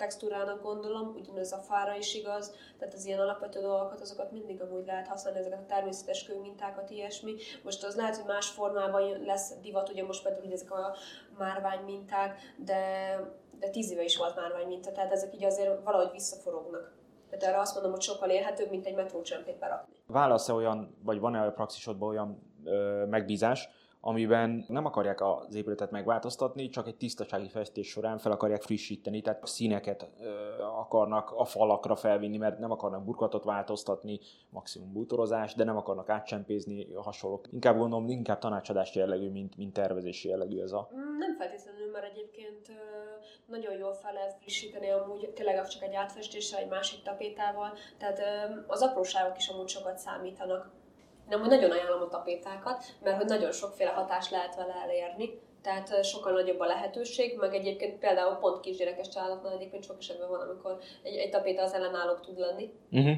textúrának 0.00 0.62
gondolom, 0.62 1.14
ugyanez 1.16 1.52
a 1.52 1.58
fára 1.58 1.96
is 1.96 2.14
igaz, 2.14 2.54
tehát 2.78 2.94
az 2.94 3.04
ilyen 3.04 3.20
alapvető 3.20 3.60
dolgokat, 3.60 4.00
azokat 4.00 4.32
mindig 4.32 4.60
amúgy 4.60 4.86
lehet 4.86 5.06
használni, 5.06 5.38
ezeket 5.38 5.58
a 5.58 5.66
természetes 5.66 6.24
kőmintákat, 6.24 6.90
ilyesmi. 6.90 7.34
Most 7.62 7.84
az 7.84 7.96
lehet, 7.96 8.16
hogy 8.16 8.26
más 8.26 8.48
formában 8.48 9.22
lesz 9.24 9.54
divat, 9.60 9.88
ugye 9.88 10.04
most 10.04 10.22
például 10.22 10.44
ugye 10.44 10.54
ezek 10.54 10.70
a 10.70 10.94
márvány 11.38 11.84
minták, 11.84 12.38
de, 12.56 12.82
de 13.58 13.68
tíz 13.70 13.90
éve 13.90 14.02
is 14.02 14.16
volt 14.16 14.36
márvány 14.36 14.66
minta, 14.66 14.92
tehát 14.92 15.12
ezek 15.12 15.34
így 15.34 15.44
azért 15.44 15.84
valahogy 15.84 16.10
visszaforognak. 16.10 16.98
Tehát 17.30 17.44
erre 17.44 17.60
azt 17.60 17.74
mondom, 17.74 17.92
hogy 17.92 18.02
sokkal 18.02 18.30
élhetőbb, 18.30 18.70
mint 18.70 18.86
egy 18.86 18.94
metrócsempét 18.94 19.58
berakni. 19.58 19.94
Válasz-e 20.06 20.52
olyan, 20.52 20.98
vagy 21.02 21.20
van-e 21.20 21.40
a 21.40 21.52
praxisodban 21.52 22.08
olyan 22.08 22.42
ö, 22.64 23.04
megbízás, 23.06 23.68
amiben 24.00 24.64
nem 24.68 24.84
akarják 24.84 25.20
az 25.20 25.54
épületet 25.54 25.90
megváltoztatni, 25.90 26.68
csak 26.68 26.86
egy 26.86 26.96
tisztasági 26.96 27.48
festés 27.48 27.88
során 27.88 28.18
fel 28.18 28.32
akarják 28.32 28.62
frissíteni, 28.62 29.20
tehát 29.20 29.46
színeket 29.46 30.10
ö, 30.20 30.62
akarnak 30.62 31.30
a 31.30 31.44
falakra 31.44 31.96
felvinni, 31.96 32.36
mert 32.36 32.58
nem 32.58 32.70
akarnak 32.70 33.04
burkatot 33.04 33.44
változtatni, 33.44 34.20
maximum 34.50 34.92
bútorozás, 34.92 35.54
de 35.54 35.64
nem 35.64 35.76
akarnak 35.76 36.08
átcsempézni 36.08 36.92
hasonlók. 36.94 37.46
Inkább 37.52 37.78
gondolom, 37.78 38.08
inkább 38.08 38.38
tanácsadás 38.38 38.94
jellegű, 38.94 39.30
mint, 39.30 39.56
mint 39.56 39.72
tervezési 39.72 40.28
jellegű 40.28 40.60
ez 40.60 40.72
a... 40.72 40.88
Mm, 40.94 41.18
nem 41.18 41.36
feltétlenül, 41.36 41.90
mert 41.90 42.04
egyébként 42.04 42.72
nagyon 43.46 43.78
jól 43.78 43.94
fel 43.94 44.12
lehet 44.12 44.36
frissíteni 44.40 44.90
amúgy 44.90 45.30
tényleg 45.34 45.66
csak 45.68 45.82
egy 45.82 45.94
átfestéssel, 45.94 46.60
egy 46.60 46.68
másik 46.68 47.02
tapétával, 47.02 47.72
tehát 47.98 48.20
az 48.66 48.82
apróságok 48.82 49.36
is 49.36 49.48
amúgy 49.48 49.68
sokat 49.68 49.98
számítanak 49.98 50.70
nem, 51.30 51.40
hogy 51.40 51.48
nagyon 51.48 51.70
ajánlom 51.70 52.02
a 52.02 52.08
tapétákat, 52.08 52.84
mert 53.02 53.16
hogy 53.16 53.26
nagyon 53.26 53.52
sokféle 53.52 53.90
hatást 53.90 54.30
lehet 54.30 54.56
vele 54.56 54.74
elérni, 54.82 55.40
tehát 55.62 56.04
sokkal 56.04 56.32
nagyobb 56.32 56.60
a 56.60 56.66
lehetőség, 56.66 57.38
meg 57.38 57.54
egyébként 57.54 57.98
például 57.98 58.34
pont 58.34 58.60
kisgyerekes 58.60 59.08
családoknál 59.08 59.52
egyébként 59.52 59.84
sok 59.84 59.96
esetben 59.98 60.28
van, 60.28 60.40
amikor 60.40 60.78
egy, 61.02 61.16
egy 61.16 61.30
tapéta 61.30 61.62
az 61.62 61.72
ellenállóbb 61.72 62.20
tud 62.20 62.38
lenni, 62.38 62.72
uh-huh. 62.90 63.16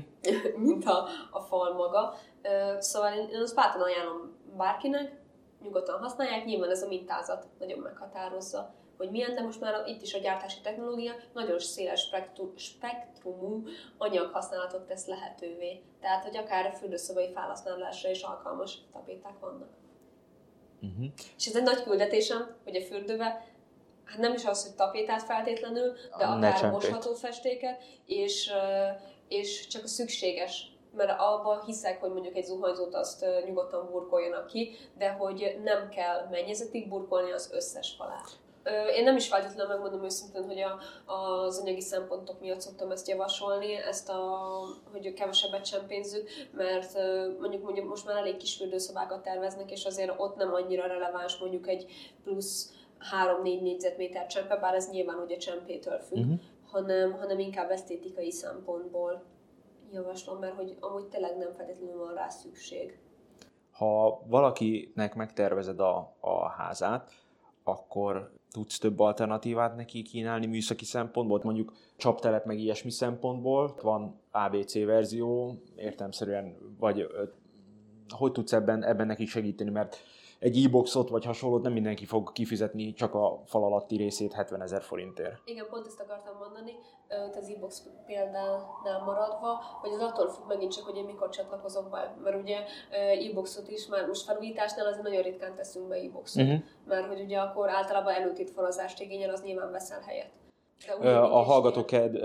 mint 0.68 0.84
a, 0.84 1.06
a 1.30 1.40
fal 1.40 1.72
maga. 1.72 2.14
Szóval 2.78 3.12
én, 3.12 3.28
én 3.28 3.40
azt 3.40 3.54
bátran 3.54 3.82
ajánlom 3.82 4.36
bárkinek, 4.56 5.20
nyugodtan 5.62 5.98
használják, 5.98 6.44
nyilván 6.44 6.70
ez 6.70 6.82
a 6.82 6.88
mintázat 6.88 7.46
nagyon 7.58 7.78
meghatározza 7.78 8.74
hogy 8.96 9.10
milyen, 9.10 9.34
de 9.34 9.42
most 9.42 9.60
már 9.60 9.82
itt 9.86 10.02
is 10.02 10.14
a 10.14 10.18
gyártási 10.18 10.60
technológia 10.60 11.12
nagyon 11.32 11.58
széles 11.58 12.10
spektrumú 12.56 13.64
anyaghasználatot 13.98 14.86
tesz 14.86 15.06
lehetővé. 15.06 15.82
Tehát, 16.00 16.24
hogy 16.24 16.36
akár 16.36 16.66
a 16.66 16.72
fürdőszobai 16.72 17.32
felhasználásra 17.32 18.10
is 18.10 18.22
alkalmas 18.22 18.78
tapéták 18.92 19.38
vannak. 19.40 19.70
Uh-huh. 20.82 21.06
És 21.36 21.46
ez 21.46 21.56
egy 21.56 21.62
nagy 21.62 21.82
küldetésem, 21.82 22.56
hogy 22.64 22.76
a 22.76 22.82
fürdőbe 22.82 23.46
hát 24.04 24.18
nem 24.18 24.32
is 24.32 24.44
az, 24.44 24.66
hogy 24.66 24.74
tapétát 24.74 25.22
feltétlenül, 25.22 25.92
de 26.18 26.24
akár 26.24 26.70
mosható 26.70 27.14
festéket, 27.14 27.82
és, 28.06 28.52
és 29.28 29.66
csak 29.66 29.84
a 29.84 29.86
szükséges 29.86 30.72
mert 30.96 31.20
abban 31.20 31.60
hiszek, 31.64 32.00
hogy 32.00 32.12
mondjuk 32.12 32.36
egy 32.36 32.44
zuhanyzót 32.44 32.94
azt 32.94 33.26
nyugodtan 33.46 33.90
burkoljanak 33.90 34.46
ki, 34.46 34.76
de 34.98 35.10
hogy 35.10 35.60
nem 35.64 35.88
kell 35.88 36.28
mennyezetig 36.30 36.88
burkolni 36.88 37.32
az 37.32 37.50
összes 37.52 37.94
falát. 37.98 38.28
Én 38.96 39.04
nem 39.04 39.16
is 39.16 39.28
feltétlenül 39.28 39.72
megmondom 39.72 40.04
őszintén, 40.04 40.44
hogy 40.44 40.60
a, 40.60 40.78
az 41.12 41.58
anyagi 41.58 41.80
szempontok 41.80 42.40
miatt 42.40 42.60
szoktam 42.60 42.90
ezt 42.90 43.08
javasolni, 43.08 43.74
ezt 43.74 44.08
a, 44.08 44.40
hogy 44.92 45.12
kevesebbet 45.12 45.66
sem 45.66 45.86
pénzük, 45.86 46.28
mert 46.52 46.94
mondjuk, 47.40 47.62
mondjuk 47.62 47.88
most 47.88 48.06
már 48.06 48.16
elég 48.16 48.36
kis 48.36 48.56
fürdőszobákat 48.56 49.22
terveznek, 49.22 49.70
és 49.70 49.84
azért 49.84 50.14
ott 50.16 50.36
nem 50.36 50.54
annyira 50.54 50.86
releváns 50.86 51.36
mondjuk 51.36 51.68
egy 51.68 51.92
plusz 52.24 52.72
3-4 53.42 53.42
négyzetméter 53.42 54.26
csempe, 54.26 54.56
bár 54.56 54.74
ez 54.74 54.90
nyilván 54.90 55.18
ugye 55.18 55.36
csempétől 55.36 55.98
függ, 55.98 56.18
uh-huh. 56.18 56.40
hanem, 56.70 57.12
hanem 57.12 57.38
inkább 57.38 57.70
esztétikai 57.70 58.30
szempontból 58.30 59.22
javaslom, 59.92 60.38
mert 60.38 60.54
hogy 60.54 60.76
amúgy 60.80 61.06
tényleg 61.06 61.36
nem 61.36 61.52
feltétlenül 61.52 61.98
van 61.98 62.14
rá 62.14 62.28
szükség. 62.28 62.98
Ha 63.72 64.22
valakinek 64.26 65.14
megtervezed 65.14 65.80
a, 65.80 66.16
a 66.20 66.48
házát, 66.48 67.10
akkor 67.64 68.32
tudsz 68.52 68.78
több 68.78 69.00
alternatívát 69.00 69.76
neki 69.76 70.02
kínálni 70.02 70.46
műszaki 70.46 70.84
szempontból, 70.84 71.40
mondjuk 71.42 71.72
csaptelep 71.96 72.44
meg 72.44 72.58
ilyesmi 72.58 72.90
szempontból. 72.90 73.74
Van 73.82 74.20
ABC 74.30 74.84
verzió, 74.84 75.62
értelmszerűen, 75.76 76.56
vagy 76.78 77.06
hogy 78.08 78.32
tudsz 78.32 78.52
ebben, 78.52 78.84
ebben 78.84 79.06
neki 79.06 79.26
segíteni, 79.26 79.70
mert 79.70 79.96
egy 80.42 80.64
e-boxot 80.64 81.08
vagy 81.08 81.24
hasonlót 81.24 81.62
nem 81.62 81.72
mindenki 81.72 82.04
fog 82.04 82.32
kifizetni 82.32 82.92
csak 82.92 83.14
a 83.14 83.42
fal 83.46 83.64
alatti 83.64 83.96
részét 83.96 84.32
70 84.32 84.62
ezer 84.62 84.82
forintért. 84.82 85.40
Igen, 85.44 85.66
pont 85.70 85.86
ezt 85.86 86.00
akartam 86.00 86.36
mondani, 86.36 86.72
az 87.38 87.48
e-box 87.56 87.82
példánál 88.06 89.02
maradva, 89.04 89.60
hogy 89.80 89.90
az 89.92 90.00
attól 90.00 90.28
függ 90.28 90.46
megint 90.48 90.72
csak, 90.72 90.84
hogy 90.84 90.96
én 90.96 91.04
mikor 91.04 91.28
csatlakozok 91.28 91.90
be, 91.90 92.16
mert 92.22 92.42
ugye 92.42 92.58
e-boxot 93.28 93.68
is 93.68 93.86
már 93.86 94.06
most 94.06 94.24
felújításnál 94.24 94.86
azért 94.86 95.02
nagyon 95.02 95.22
ritkán 95.22 95.54
teszünk 95.54 95.88
be 95.88 95.96
e-boxot, 95.96 96.42
uh-huh. 96.42 96.60
mert 96.86 97.06
hogy 97.06 97.20
ugye 97.20 97.38
akkor 97.38 97.68
általában 97.68 98.14
előtétfalazást 98.14 99.00
igényel, 99.00 99.30
az 99.30 99.42
nyilván 99.42 99.70
veszel 99.70 100.00
helyet. 100.00 100.41
A 101.10 101.42
hallgató 101.42 101.84
ked, 101.84 102.18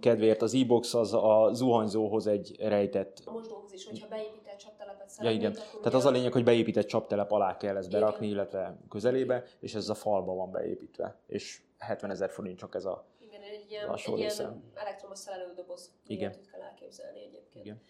kedvéért 0.00 0.42
az 0.42 0.54
e-box 0.54 0.94
az 0.94 1.14
a 1.14 1.50
zuhanyzóhoz 1.52 2.26
egy 2.26 2.56
rejtett... 2.58 3.22
A 3.24 3.30
mosdóhoz 3.30 3.72
is, 3.72 3.86
hogyha 3.86 4.08
beépített 4.08 4.56
csaptelepet 4.56 5.08
szeretnéd, 5.08 5.42
ja, 5.42 5.48
igen. 5.48 5.62
Tehát 5.76 5.94
az 5.94 6.04
a 6.04 6.10
lényeg, 6.10 6.32
hogy 6.32 6.44
beépített 6.44 6.86
csaptelep 6.86 7.32
alá 7.32 7.56
kell 7.56 7.76
ezt 7.76 7.90
berakni, 7.90 8.26
igen. 8.26 8.38
illetve 8.38 8.76
közelébe, 8.88 9.44
és 9.60 9.74
ez 9.74 9.88
a 9.88 9.94
falba 9.94 10.34
van 10.34 10.50
beépítve. 10.50 11.16
És 11.26 11.62
70 11.78 12.10
ezer 12.10 12.30
forint 12.30 12.58
csak 12.58 12.74
ez 12.74 12.84
a 12.84 13.06
Igen, 13.18 13.42
egy 13.42 13.66
ilyen, 13.70 13.94
egy 13.94 14.18
ilyen 14.18 14.62
elektromos 14.74 15.18
szerelődoboz. 15.18 15.90
Igen. 16.06 16.30
Ilyet 16.30 16.50
kell 16.50 16.60
elképzelni 16.60 17.20
egyébként. 17.20 17.64
Igen. 17.64 17.82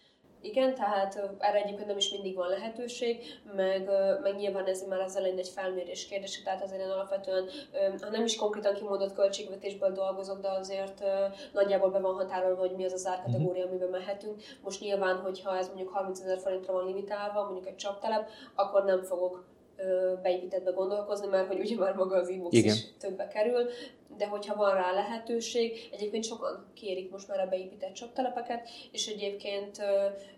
Igen, 0.45 0.75
tehát 0.75 1.29
erre 1.37 1.61
egyébként 1.63 1.87
nem 1.87 1.97
is 1.97 2.11
mindig 2.11 2.35
van 2.35 2.49
lehetőség, 2.49 3.23
meg, 3.55 3.89
meg 4.21 4.35
nyilván 4.35 4.65
ez 4.65 4.87
már 4.87 4.99
az 4.99 5.15
elején 5.15 5.37
egy 5.37 5.47
felmérés 5.47 6.07
kérdése, 6.07 6.43
tehát 6.43 6.63
azért 6.63 6.81
én 6.81 6.89
alapvetően, 6.89 7.45
ha 8.01 8.09
nem 8.09 8.23
is 8.23 8.35
konkrétan 8.35 8.73
kimondott 8.73 9.13
költségvetésből 9.13 9.91
dolgozok, 9.91 10.41
de 10.41 10.49
azért 10.49 11.03
nagyjából 11.53 11.89
be 11.89 11.99
van 11.99 12.15
határolva, 12.15 12.59
hogy 12.59 12.75
mi 12.75 12.85
az 12.85 12.93
az 12.93 13.07
árkategória, 13.07 13.63
mhm. 13.63 13.69
amiben 13.69 13.89
mehetünk. 13.89 14.41
Most 14.63 14.81
nyilván, 14.81 15.15
hogyha 15.15 15.57
ez 15.57 15.67
mondjuk 15.67 15.89
30 15.89 16.19
ezer 16.19 16.39
forintra 16.39 16.73
van 16.73 16.85
limitálva, 16.85 17.43
mondjuk 17.43 17.67
egy 17.67 17.75
csaptelep, 17.75 18.29
akkor 18.55 18.83
nem 18.83 19.03
fogok 19.03 19.43
beépítettbe 20.21 20.71
gondolkozni, 20.71 21.27
mert 21.27 21.47
hogy 21.47 21.59
ugye 21.59 21.77
már 21.77 21.95
maga 21.95 22.15
az 22.15 22.29
e 22.29 22.33
is 22.51 22.83
többbe 22.99 23.27
kerül, 23.27 23.69
de 24.17 24.27
hogyha 24.27 24.55
van 24.55 24.73
rá 24.73 24.93
lehetőség, 24.93 25.89
egyébként 25.91 26.23
sokan 26.23 26.65
kérik 26.73 27.11
most 27.11 27.27
már 27.27 27.39
a 27.39 27.49
beépített 27.49 27.93
csaptelepeket, 27.93 28.69
és 28.91 29.07
egyébként 29.07 29.81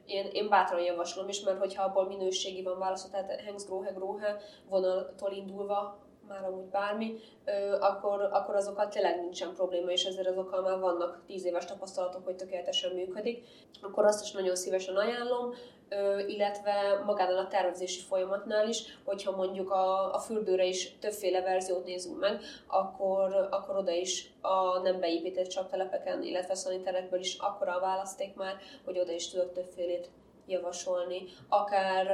én, 0.05 0.29
én 0.31 0.49
bátran 0.49 0.81
javaslom 0.81 1.29
is, 1.29 1.41
mert 1.41 1.59
hogyha 1.59 1.83
abból 1.83 2.07
minőségi 2.07 2.63
van 2.63 2.79
választhat, 2.79 3.11
tehát 3.11 3.41
Hengsgrohe 3.41 3.91
Grohe 3.91 4.37
vonaltól 4.69 5.31
indulva, 5.31 6.06
már 6.27 6.43
amúgy 6.43 6.65
bármi, 6.65 7.15
akkor, 7.79 8.29
akkor 8.31 8.55
azokkal 8.55 8.87
tényleg 8.87 9.21
nincsen 9.21 9.53
probléma, 9.53 9.91
és 9.91 10.05
ezért 10.05 10.27
azokkal 10.27 10.61
már 10.61 10.79
vannak 10.79 11.21
tíz 11.25 11.45
éves 11.45 11.65
tapasztalatok, 11.65 12.25
hogy 12.25 12.35
tökéletesen 12.35 12.91
működik. 12.93 13.43
Akkor 13.81 14.05
azt 14.05 14.23
is 14.23 14.31
nagyon 14.31 14.55
szívesen 14.55 14.95
ajánlom, 14.95 15.53
illetve 16.27 17.03
magánál 17.05 17.37
a 17.37 17.47
tervezési 17.47 17.99
folyamatnál 17.99 18.67
is, 18.67 18.83
hogyha 19.03 19.35
mondjuk 19.35 19.71
a, 19.71 20.13
a 20.13 20.19
fürdőre 20.19 20.65
is 20.65 20.97
többféle 20.99 21.41
verziót 21.41 21.85
nézünk 21.85 22.19
meg, 22.19 22.41
akkor, 22.67 23.47
akkor 23.51 23.75
oda 23.75 23.91
is 23.91 24.31
a 24.41 24.79
nem 24.79 24.99
beépített 24.99 25.47
csaptelepeken, 25.47 26.23
illetve 26.23 26.55
szaniterekből 26.55 27.19
is 27.19 27.37
akkora 27.37 27.75
a 27.75 27.79
választék 27.79 28.35
már, 28.35 28.55
hogy 28.85 28.99
oda 28.99 29.11
is 29.11 29.29
tudok 29.29 29.53
többfélét 29.53 30.09
javasolni. 30.47 31.23
Akár 31.49 32.07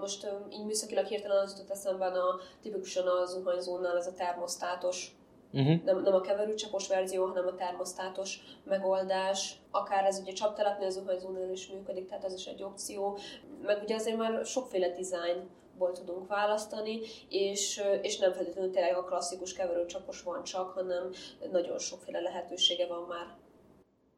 most 0.00 0.28
így 0.50 0.64
műszakilag 0.64 1.06
hirtelen 1.06 1.42
az 1.42 1.52
jutott 1.52 1.70
eszembe 1.70 2.06
a 2.06 2.40
tipikusan 2.62 3.06
a 3.06 3.24
zuhanyzónál 3.24 3.96
ez 3.96 4.06
a 4.06 4.14
termosztátos 4.14 5.18
Uh-huh. 5.52 5.84
Nem, 5.84 6.02
nem 6.02 6.14
a 6.14 6.20
keverőcsapos 6.20 6.88
verzió, 6.88 7.24
hanem 7.24 7.46
a 7.46 7.54
termosztátos 7.54 8.40
megoldás. 8.64 9.60
Akár 9.70 10.04
ez 10.04 10.18
ugye 10.18 10.32
csaptelepnél, 10.32 10.86
az 10.86 10.94
zuhanyzónál 10.94 11.50
is 11.50 11.68
működik, 11.68 12.08
tehát 12.08 12.24
ez 12.24 12.34
is 12.34 12.46
egy 12.46 12.62
opció. 12.62 13.18
Meg 13.62 13.82
ugye 13.82 13.94
azért 13.94 14.16
már 14.16 14.44
sokféle 14.44 14.88
dizájnból 14.88 15.92
tudunk 15.92 16.28
választani, 16.28 17.00
és, 17.28 17.82
és 18.02 18.18
nem 18.18 18.32
feltétlenül 18.32 18.70
tényleg 18.70 18.96
a 18.96 19.04
klasszikus 19.04 19.52
keverőcsapos 19.52 20.22
van 20.22 20.42
csak, 20.42 20.70
hanem 20.70 21.10
nagyon 21.50 21.78
sokféle 21.78 22.20
lehetősége 22.20 22.86
van 22.86 23.02
már 23.02 23.36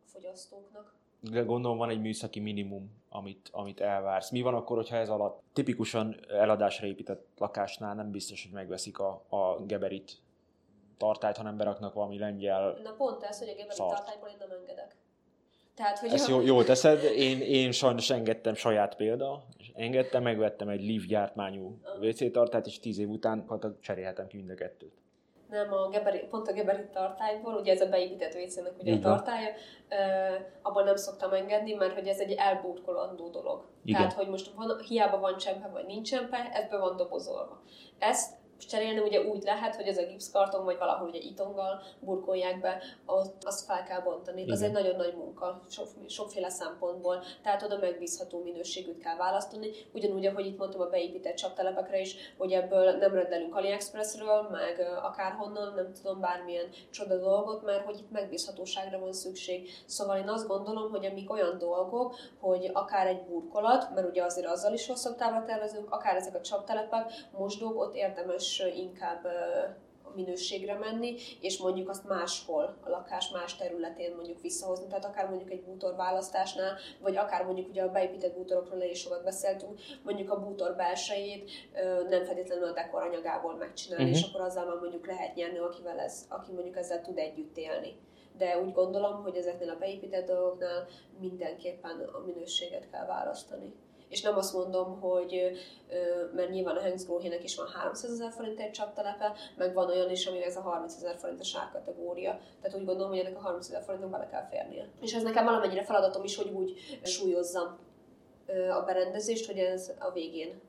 a 0.05 0.07
fogyasztóknak 0.07 1.00
gondolom 1.23 1.77
van 1.77 1.91
egy 1.91 2.01
műszaki 2.01 2.41
minimum, 2.41 2.91
amit, 3.09 3.49
amit 3.53 3.81
elvársz. 3.81 4.31
Mi 4.31 4.41
van 4.41 4.55
akkor, 4.55 4.77
hogyha 4.77 4.97
ez 4.97 5.09
alatt 5.09 5.43
tipikusan 5.53 6.17
eladásra 6.29 6.87
épített 6.87 7.27
lakásnál 7.39 7.95
nem 7.95 8.11
biztos, 8.11 8.43
hogy 8.43 8.53
megveszik 8.53 8.99
a, 8.99 9.25
a 9.29 9.65
geberit 9.67 10.13
tartályt, 10.97 11.37
hanem 11.37 11.57
beraknak 11.57 11.95
valami 11.95 12.19
lengyel 12.19 12.81
Na 12.83 12.93
pont 12.93 13.23
ez, 13.23 13.39
hogy 13.39 13.49
a 13.49 13.53
geberit 13.53 13.73
szart. 13.73 13.97
tartályból 13.97 14.29
én 14.29 14.37
nem 14.39 14.51
engedek. 14.51 14.97
Tehát, 15.75 15.99
hogy 15.99 16.13
Ezt 16.13 16.29
jó, 16.29 16.41
jól 16.41 16.65
teszed, 16.65 17.03
én, 17.03 17.41
én 17.41 17.73
sajnos 17.73 18.11
engedtem 18.11 18.55
saját 18.55 18.97
példa, 18.97 19.45
és 19.59 19.71
engedtem, 19.75 20.23
megvettem 20.23 20.69
egy 20.69 20.83
Liv 20.83 21.07
gyártmányú 21.07 21.79
WC 22.01 22.33
tartályt, 22.33 22.67
és 22.67 22.79
tíz 22.79 22.99
év 22.99 23.09
után 23.09 23.47
cserélhetem 23.81 24.27
ki 24.27 24.37
mind 24.37 24.51
a 24.51 24.55
kettőt. 24.55 24.93
Nem 25.51 25.73
a 25.73 25.89
geberi, 25.89 26.19
pont 26.19 26.49
a 26.49 26.53
geberit 26.53 26.91
tartályból, 26.91 27.55
ugye 27.55 27.73
ez 27.73 27.81
a 27.81 27.89
beépített 27.89 28.33
vécének 28.33 28.73
ugye 28.79 28.95
a 28.95 28.99
tartálya, 28.99 29.49
abban 30.63 30.85
nem 30.85 30.97
szoktam 30.97 31.33
engedni, 31.33 31.75
mert 31.75 31.95
hogy 31.95 32.07
ez 32.07 32.19
egy 32.19 32.33
elbúrkolandó 32.33 33.29
dolog. 33.29 33.65
Igen. 33.85 34.01
Tehát, 34.01 34.17
hogy 34.17 34.29
most 34.29 34.53
van, 34.55 34.81
hiába 34.89 35.19
van 35.19 35.37
csempe, 35.37 35.69
vagy 35.69 35.87
nincs 35.87 36.11
csempe, 36.11 36.51
ebbe 36.53 36.79
van 36.79 36.97
dobozolva. 36.97 37.63
Ezt 37.99 38.35
cserélni 38.69 38.99
ugye 39.01 39.21
úgy 39.21 39.43
lehet, 39.43 39.77
hogy 39.77 39.87
ez 39.87 39.99
a 39.99 40.07
gipszkarton, 40.07 40.65
vagy 40.65 40.79
valahol 40.79 41.09
ugye 41.09 41.19
itonggal 41.19 41.83
burkolják 42.01 42.61
be, 42.61 42.83
azt, 43.05 43.33
azt 43.41 43.65
fel 43.65 43.85
kell 43.85 44.01
bontani. 44.01 44.41
Igen. 44.41 44.53
Az 44.53 44.63
egy 44.63 44.73
nagyon 44.73 44.97
nagy 44.97 45.15
munka, 45.17 45.63
sok, 45.69 45.87
sokféle 46.09 46.49
szempontból, 46.49 47.23
tehát 47.43 47.63
oda 47.63 47.79
megbízható 47.79 48.43
minőségűt 48.43 49.03
kell 49.03 49.17
választani. 49.17 49.71
Ugyanúgy, 49.93 50.27
ahogy 50.27 50.47
itt 50.47 50.59
mondtam 50.59 50.81
a 50.81 50.87
beépített 50.87 51.35
csaptelepekre 51.35 52.01
is, 52.01 52.17
hogy 52.39 52.53
ebből 52.53 52.97
nem 52.97 53.15
rendelünk 53.15 53.57
AliExpressről, 53.57 54.49
meg 54.51 54.81
akárhonnan, 55.03 55.75
nem 55.75 55.93
tudom, 55.93 56.21
bármilyen 56.21 56.69
csoda 56.91 57.17
dolgot, 57.17 57.63
mert 57.63 57.85
hogy 57.85 57.99
itt 57.99 58.11
megbízhatóságra 58.11 58.99
van 58.99 59.13
szükség. 59.13 59.69
Szóval 59.87 60.19
én 60.19 60.29
azt 60.29 60.47
gondolom, 60.47 60.91
hogy 60.91 61.05
amik 61.05 61.31
olyan 61.31 61.59
dolgok, 61.59 62.15
hogy 62.41 62.71
akár 62.73 63.07
egy 63.07 63.23
burkolat, 63.23 63.95
mert 63.95 64.09
ugye 64.09 64.25
azért 64.25 64.47
azzal 64.47 64.73
is 64.73 64.87
hosszabb 64.87 65.17
távra 65.17 65.45
tervezünk, 65.45 65.91
akár 65.91 66.17
ezek 66.17 66.35
a 66.35 66.41
csaptelepek, 66.41 67.13
mosdók, 67.33 67.81
ott 67.81 67.95
érdemes 67.95 68.50
inkább 68.59 69.25
a 70.11 70.15
minőségre 70.15 70.75
menni, 70.75 71.15
és 71.41 71.59
mondjuk 71.59 71.89
azt 71.89 72.09
máshol, 72.09 72.77
a 72.81 72.89
lakás 72.89 73.31
más 73.31 73.57
területén 73.57 74.15
mondjuk 74.15 74.41
visszahozni. 74.41 74.87
Tehát 74.87 75.05
akár 75.05 75.29
mondjuk 75.29 75.51
egy 75.51 75.63
bútor 75.63 75.97
választásnál, 75.97 76.77
vagy 77.01 77.17
akár 77.17 77.45
mondjuk 77.45 77.69
ugye 77.69 77.83
a 77.83 77.91
beépített 77.91 78.37
bútorokról 78.37 78.79
le 78.79 78.91
is 78.91 79.01
sokat 79.01 79.25
beszéltünk, 79.25 79.81
mondjuk 80.03 80.31
a 80.31 80.41
bútor 80.41 80.77
belsejét 80.77 81.51
nem 82.09 82.25
feltétlenül 82.25 82.65
a 82.65 82.73
dekor 82.73 83.03
anyagából 83.03 83.55
megcsinálni, 83.55 84.05
uh-huh. 84.05 84.19
és 84.19 84.29
akkor 84.29 84.41
azzal 84.47 84.65
már 84.65 84.77
mondjuk 84.77 85.07
lehet 85.07 85.35
nyerni, 85.35 85.59
akivel 85.59 85.99
ez, 85.99 86.25
aki 86.29 86.53
mondjuk 86.53 86.77
ezzel 86.77 87.03
tud 87.03 87.19
együtt 87.19 87.57
élni. 87.57 87.97
De 88.37 88.61
úgy 88.61 88.73
gondolom, 88.73 89.23
hogy 89.23 89.37
ezeknél 89.37 89.71
a 89.71 89.79
beépített 89.79 90.27
dolgoknál 90.27 90.87
mindenképpen 91.21 92.01
a 92.13 92.19
minőséget 92.27 92.91
kell 92.91 93.07
választani 93.07 93.75
és 94.11 94.23
nem 94.23 94.37
azt 94.37 94.55
mondom, 94.55 95.01
hogy 95.01 95.51
mert 96.35 96.51
nyilván 96.51 96.77
a 96.77 96.81
Hengsgróhének 96.81 97.45
is 97.45 97.57
van 97.57 97.67
300 97.67 98.11
ezer 98.11 98.33
forint 98.33 98.61
egy 98.61 98.71
csaptelepe, 98.71 99.33
meg 99.57 99.75
van 99.75 99.89
olyan 99.89 100.11
is, 100.11 100.27
ami 100.27 100.45
ez 100.45 100.57
a 100.57 100.61
30 100.61 100.95
ezer 100.95 101.17
forint 101.17 101.41
a 101.41 101.45
sárkategória. 101.45 102.41
Tehát 102.63 102.79
úgy 102.79 102.85
gondolom, 102.85 103.11
hogy 103.11 103.19
ennek 103.19 103.37
a 103.37 103.41
30 103.41 103.69
ezer 103.69 103.83
forintnak 103.83 104.11
bele 104.11 104.29
kell 104.29 104.49
férnie. 104.51 104.89
És 105.01 105.15
ez 105.15 105.23
nekem 105.23 105.45
valamennyire 105.45 105.85
feladatom 105.85 106.25
is, 106.25 106.37
hogy 106.37 106.51
úgy 106.51 106.99
súlyozzam 107.03 107.79
a 108.71 108.81
berendezést, 108.87 109.47
hogy 109.47 109.59
ez 109.59 109.93
a 109.99 110.13
végén. 110.13 110.61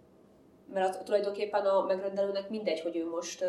Mert 0.74 0.90
az, 0.90 1.02
tulajdonképpen 1.06 1.66
a 1.66 1.86
megrendelőnek 1.86 2.50
mindegy, 2.50 2.82
hogy 2.82 2.96
ő 2.96 3.10
most 3.10 3.46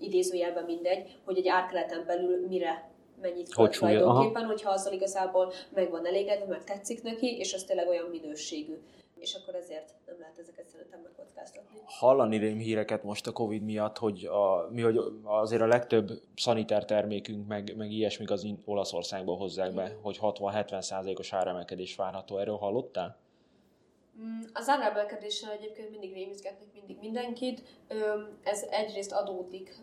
idézőjelben 0.00 0.64
mindegy, 0.64 1.18
hogy 1.24 1.38
egy 1.38 1.48
árkeleten 1.48 2.04
belül 2.06 2.46
mire 2.46 2.90
mennyit 3.20 3.52
hogy 3.52 3.70
tulajdonképpen, 3.70 4.44
hogyha 4.44 4.70
azzal 4.70 4.92
igazából 4.92 5.52
meg 5.74 5.90
van 5.90 6.06
elégedve, 6.06 6.46
meg 6.46 6.64
tetszik 6.64 7.02
neki, 7.02 7.38
és 7.38 7.54
az 7.54 7.64
tényleg 7.64 7.88
olyan 7.88 8.08
minőségű 8.10 8.78
és 9.18 9.34
akkor 9.34 9.54
ezért 9.54 9.94
nem 10.06 10.16
lehet 10.18 10.38
ezeket 10.38 10.68
szerintem 10.68 11.00
megkockáztatni. 11.00 11.78
Hallani 11.84 12.36
rém 12.36 12.58
híreket 12.58 13.02
most 13.02 13.26
a 13.26 13.32
Covid 13.32 13.62
miatt, 13.62 13.98
hogy, 13.98 14.24
a, 14.24 14.68
mi, 14.70 14.80
hogy 14.80 15.00
azért 15.22 15.62
a 15.62 15.66
legtöbb 15.66 16.10
szaniter 16.36 16.84
termékünk, 16.84 17.46
meg, 17.46 17.76
meg 17.76 17.90
ilyesmik 17.90 18.30
az 18.30 18.46
Olaszországból 18.64 19.36
hozzák 19.36 19.74
be, 19.74 19.88
mm. 19.88 20.02
hogy 20.02 20.18
60-70 20.22 20.80
százalékos 20.80 21.32
áremelkedés 21.32 21.96
várható. 21.96 22.38
Erről 22.38 22.56
hallottál? 22.56 23.16
Mm, 24.20 24.40
az 24.52 24.68
áremelkedéssel 24.68 25.52
egyébként 25.52 25.90
mindig 25.90 26.12
rémizgetnek 26.12 26.68
mindig 26.74 26.98
mindenkit. 26.98 27.62
Ez 28.42 28.66
egyrészt 28.70 29.12
adódik 29.12 29.76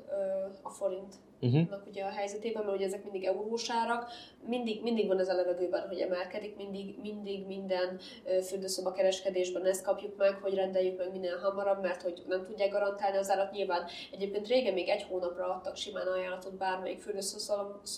a 0.61 0.69
forint 0.69 1.15
uh-huh. 1.41 1.88
ugye 1.88 2.03
a 2.03 2.09
helyzetében, 2.09 2.63
mert 2.63 2.75
ugye 2.75 2.85
ezek 2.85 3.03
mindig 3.03 3.23
eurós 3.23 3.69
árak, 3.71 4.11
mindig, 4.47 4.81
mindig 4.81 5.07
van 5.07 5.19
ez 5.19 5.30
a 5.30 5.34
levegőben, 5.34 5.88
hogy 5.88 5.99
emelkedik, 5.99 6.55
mindig, 6.55 6.99
mindig 7.01 7.45
minden 7.45 7.99
fürdőszoba 8.43 8.91
kereskedésben 8.91 9.65
ezt 9.65 9.84
kapjuk 9.84 10.17
meg, 10.17 10.34
hogy 10.34 10.53
rendeljük 10.53 10.97
meg 10.97 11.11
minél 11.11 11.38
hamarabb, 11.38 11.81
mert 11.81 12.01
hogy 12.01 12.23
nem 12.27 12.43
tudják 12.43 12.71
garantálni 12.71 13.17
az 13.17 13.30
árat. 13.30 13.51
Nyilván 13.51 13.85
egyébként 14.11 14.47
régen 14.47 14.73
még 14.73 14.89
egy 14.89 15.03
hónapra 15.03 15.45
adtak 15.45 15.75
simán 15.75 16.07
ajánlatot 16.07 16.57
bármelyik 16.57 17.01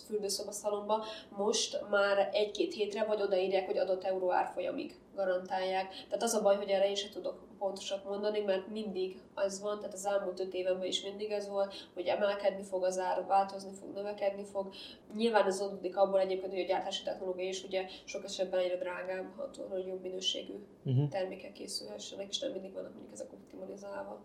fürdőszoba 0.07 0.51
szalomba, 0.51 1.03
most 1.29 1.81
már 1.89 2.29
egy-két 2.33 2.73
hétre 2.73 3.03
vagy 3.03 3.21
odaírják, 3.21 3.65
hogy 3.65 3.77
adott 3.77 4.03
euró 4.03 4.31
árfolyamig 4.31 4.95
garantálják. 5.15 5.87
Tehát 5.89 6.23
az 6.23 6.33
a 6.33 6.41
baj, 6.41 6.55
hogy 6.55 6.69
erre 6.69 6.89
én 6.89 6.95
sem 6.95 7.09
tudok 7.11 7.47
pontosat 7.57 8.03
mondani, 8.05 8.39
mert 8.39 8.67
mindig 8.67 9.21
az 9.33 9.61
van, 9.61 9.77
tehát 9.77 9.93
az 9.93 10.05
elmúlt 10.05 10.39
öt 10.39 10.53
évenben 10.53 10.87
is 10.87 11.03
mindig 11.03 11.31
ez 11.31 11.49
volt, 11.49 11.73
hogy 11.93 12.05
emelkedni 12.05 12.63
fog 12.63 12.83
az 12.83 12.99
ár, 12.99 13.25
változni 13.25 13.71
fog, 13.79 13.93
növekedni 13.93 14.43
fog. 14.43 14.73
Nyilván 15.15 15.45
ez 15.45 15.61
adódik 15.61 15.97
abból 15.97 16.19
egyébként, 16.19 16.51
hogy 16.51 16.61
a 16.61 16.65
gyártási 16.65 17.03
technológia 17.03 17.47
is 17.47 17.63
ugye 17.63 17.85
sok 18.05 18.23
esetben 18.23 18.59
egyre 18.59 18.77
drágább, 18.77 19.25
hogy 19.69 19.87
jobb 19.87 20.01
minőségű 20.01 20.53
uh-huh. 20.85 21.09
termékek 21.09 21.51
készülhessenek, 21.51 22.27
és 22.29 22.39
nem 22.39 22.51
mindig 22.51 22.73
vannak 22.73 22.91
mondjuk 22.93 23.13
ezek 23.13 23.33
optimalizálva. 23.33 24.19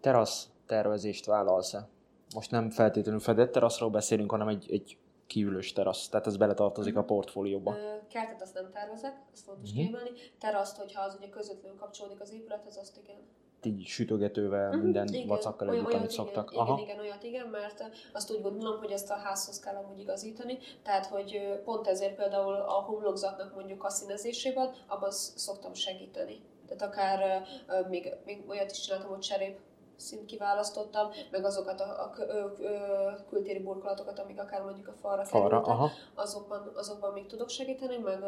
Terasz 0.00 0.48
tervezést 0.66 1.26
vállalsz-e? 1.26 1.88
Most 2.34 2.50
nem 2.50 2.70
feltétlenül 2.70 3.20
fedett 3.20 3.52
teraszról 3.52 3.90
beszélünk, 3.90 4.30
hanem 4.30 4.48
egy, 4.48 4.66
egy 4.70 4.96
kívülös 5.26 5.72
terasz, 5.72 6.08
tehát 6.08 6.26
ez 6.26 6.36
beletartozik 6.36 6.96
a 6.96 7.04
portfólióba. 7.04 7.76
Kertet 8.10 8.42
azt 8.42 8.54
nem 8.54 8.70
tervezek, 8.70 9.22
azt 9.32 9.44
fontos 9.44 9.70
uh-huh. 9.70 9.84
kiemelni. 9.84 10.10
Teraszt, 10.38 10.76
hogyha 10.76 11.02
az 11.02 11.16
ugye 11.18 11.28
közvetlenül 11.28 11.78
kapcsolódik 11.78 12.20
az 12.20 12.32
épülethez, 12.32 12.76
azt 12.76 12.96
igen. 13.02 13.16
Így 13.62 13.86
sütögetővel, 13.86 14.68
uh-huh. 14.68 14.82
minden 14.82 15.08
igen. 15.08 15.26
vacakkal 15.26 15.68
együtt, 15.68 15.84
amit 15.84 15.94
igen, 15.96 16.08
szoktak. 16.08 16.50
Igen, 16.52 16.64
Aha. 16.64 16.80
igen, 16.80 16.98
olyat 16.98 17.22
igen, 17.22 17.46
mert 17.46 17.84
azt 18.12 18.30
úgy 18.30 18.42
gondolom, 18.42 18.78
hogy 18.78 18.90
ezt 18.90 19.10
a 19.10 19.14
házhoz 19.14 19.60
kell 19.60 19.74
amúgy 19.74 19.98
igazítani. 19.98 20.58
Tehát, 20.82 21.06
hogy 21.06 21.60
pont 21.64 21.86
ezért 21.86 22.14
például 22.14 22.54
a 22.54 22.72
homlokzatnak 22.72 23.54
mondjuk 23.54 23.84
a 23.84 23.90
színezésében, 23.90 24.74
abban 24.86 25.10
szoktam 25.10 25.74
segíteni. 25.74 26.40
Tehát 26.66 26.82
akár 26.82 27.42
még, 27.88 28.14
még 28.24 28.44
olyat 28.48 28.70
is 28.70 28.80
csináltam, 28.80 29.10
hogy 29.10 29.18
cserép 29.18 29.58
szint 30.00 30.24
kiválasztottam, 30.24 31.08
meg 31.30 31.44
azokat 31.44 31.80
a, 31.80 31.84
a, 31.84 32.22
a, 32.22 33.10
a 33.10 33.24
kültéri 33.28 33.58
burkolatokat, 33.58 34.18
amik 34.18 34.40
akár 34.40 34.62
mondjuk 34.62 34.88
a 34.88 34.92
falra, 35.00 35.24
falra 35.24 35.60
kerültek, 35.60 35.90
azokban, 36.14 36.72
azokban 36.74 37.12
még 37.12 37.26
tudok 37.26 37.48
segíteni, 37.48 37.96
meg 37.96 38.18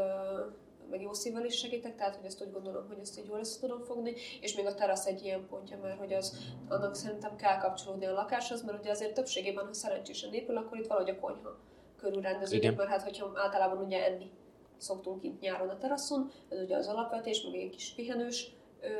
meg 0.93 1.03
jó 1.03 1.12
szívvel 1.12 1.44
is 1.44 1.59
segítek, 1.59 1.97
tehát 1.97 2.16
hogy 2.16 2.24
ezt 2.24 2.43
úgy 2.43 2.53
gondolom, 2.53 2.86
hogy 2.89 2.99
ezt 3.01 3.19
így 3.19 3.27
jól 3.28 3.39
össze 3.39 3.61
tudom 3.61 3.82
fogni, 3.82 4.15
és 4.40 4.55
még 4.55 4.66
a 4.66 4.74
terasz 4.74 5.07
egy 5.07 5.24
ilyen 5.24 5.47
pontja, 5.49 5.78
mert 5.82 5.99
hogy 5.99 6.12
az 6.12 6.36
annak 6.69 6.94
szerintem 6.94 7.36
kell 7.36 7.59
kapcsolódni 7.59 8.07
a 8.07 8.12
lakáshoz, 8.12 8.65
mert 8.65 8.78
ugye 8.78 8.90
azért 8.90 9.15
többségében, 9.15 9.66
ha 9.66 9.73
szerencsésen 9.73 10.32
épül, 10.32 10.57
akkor 10.57 10.78
itt 10.78 10.86
valahogy 10.86 11.11
a 11.11 11.19
konyha 11.20 11.59
körül 11.97 12.23
rendeződik, 12.23 12.77
mert 12.77 12.89
hát 12.89 13.03
hogyha 13.03 13.32
általában 13.35 13.85
ugye 13.85 14.05
enni 14.05 14.31
szoktunk 14.77 15.20
kint 15.20 15.40
nyáron 15.40 15.69
a 15.69 15.78
teraszon, 15.78 16.31
ez 16.49 16.61
ugye 16.61 16.77
az 16.77 16.86
alapvetés, 16.89 17.43
meg 17.43 17.55
egy 17.55 17.70
kis 17.70 17.93
pihenős 17.94 18.57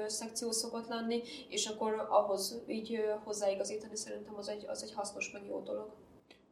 szekció 0.07 0.51
szokott 0.51 0.89
lenni, 0.89 1.23
és 1.49 1.67
akkor 1.67 2.07
ahhoz 2.11 2.63
így 2.67 3.05
hozzáigazítani 3.25 3.97
szerintem 3.97 4.35
az 4.37 4.49
egy, 4.49 4.67
az 4.69 4.83
egy 4.83 4.93
hasznos, 4.93 5.31
meg 5.33 5.47
jó 5.47 5.61
dolog. 5.61 5.91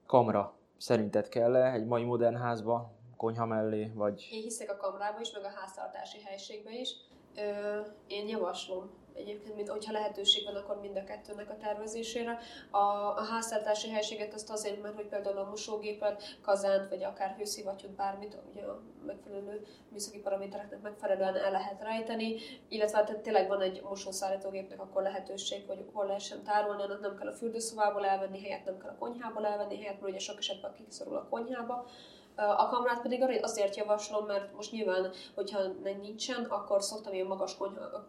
Kamra. 0.07 0.55
Szerinted 0.79 1.29
kell 1.29 1.57
-e 1.57 1.73
egy 1.73 1.87
mai 1.87 2.05
modern 2.05 2.37
házba, 2.37 2.93
konyha 3.17 3.47
mellé, 3.47 3.93
vagy... 3.95 4.29
Én 4.33 4.43
hiszek 4.43 4.71
a 4.71 4.77
kamrába 4.77 5.21
is, 5.21 5.33
meg 5.33 5.45
a 5.45 5.49
háztartási 5.61 6.21
helységbe 6.21 6.71
is. 6.73 6.95
Ö, 7.37 7.81
én 8.07 8.29
javaslom 8.29 8.91
egyébként, 9.15 9.57
mint, 9.57 9.69
hogyha 9.69 9.93
lehetőség 9.93 10.45
van, 10.45 10.57
akkor 10.57 10.81
mind 10.81 10.97
a 10.97 11.05
kettőnek 11.05 11.51
a 11.51 11.57
tervezésére. 11.57 12.39
A, 12.71 12.79
a 13.17 13.25
háztartási 13.31 13.91
helységet 13.91 14.35
azt 14.35 14.51
azért, 14.51 14.83
mert 14.83 14.95
hogy 14.95 15.07
például 15.07 15.39
a 15.39 15.49
mosógépet, 15.49 16.39
kazánt, 16.43 16.89
vagy 16.89 17.05
akár 17.05 17.35
hőszivattyút, 17.39 17.91
bármit, 17.91 18.37
ugye 18.53 18.63
a 18.63 18.83
megfelelő 19.07 19.67
műszaki 19.89 20.19
paramétereknek 20.19 20.81
megfelelően 20.81 21.37
el 21.37 21.51
lehet 21.51 21.83
rejteni, 21.83 22.37
illetve 22.69 22.99
hát 22.99 23.19
tényleg 23.19 23.49
van 23.49 23.61
egy 23.61 23.83
mosószállítógépnek 23.83 24.81
akkor 24.81 25.03
lehetőség, 25.03 25.65
hogy 25.67 25.85
hol 25.93 26.07
lehessen 26.07 26.43
tárolni, 26.43 26.83
annak 26.83 27.01
nem 27.01 27.17
kell 27.17 27.29
a 27.29 27.33
fürdőszobából 27.33 28.07
elvenni 28.07 28.43
helyet, 28.43 28.65
nem 28.65 28.79
kell 28.79 28.91
a 28.91 28.99
konyhából 28.99 29.47
elvenni 29.47 29.77
helyet, 29.77 30.01
mert 30.01 30.13
ugye 30.13 30.19
sok 30.19 30.39
esetben 30.39 30.75
kiszorul 30.75 31.17
a 31.17 31.29
konyhába, 31.29 31.87
a 32.37 32.69
kamrát 32.69 33.03
pedig 33.03 33.23
azért 33.43 33.77
javaslom, 33.77 34.27
mert 34.27 34.55
most 34.55 34.73
nyilván, 34.73 35.11
hogyha 35.35 35.59
nincsen, 36.03 36.45
akkor 36.45 36.83
szoktam 36.83 37.13
ilyen 37.13 37.27
magas 37.27 37.57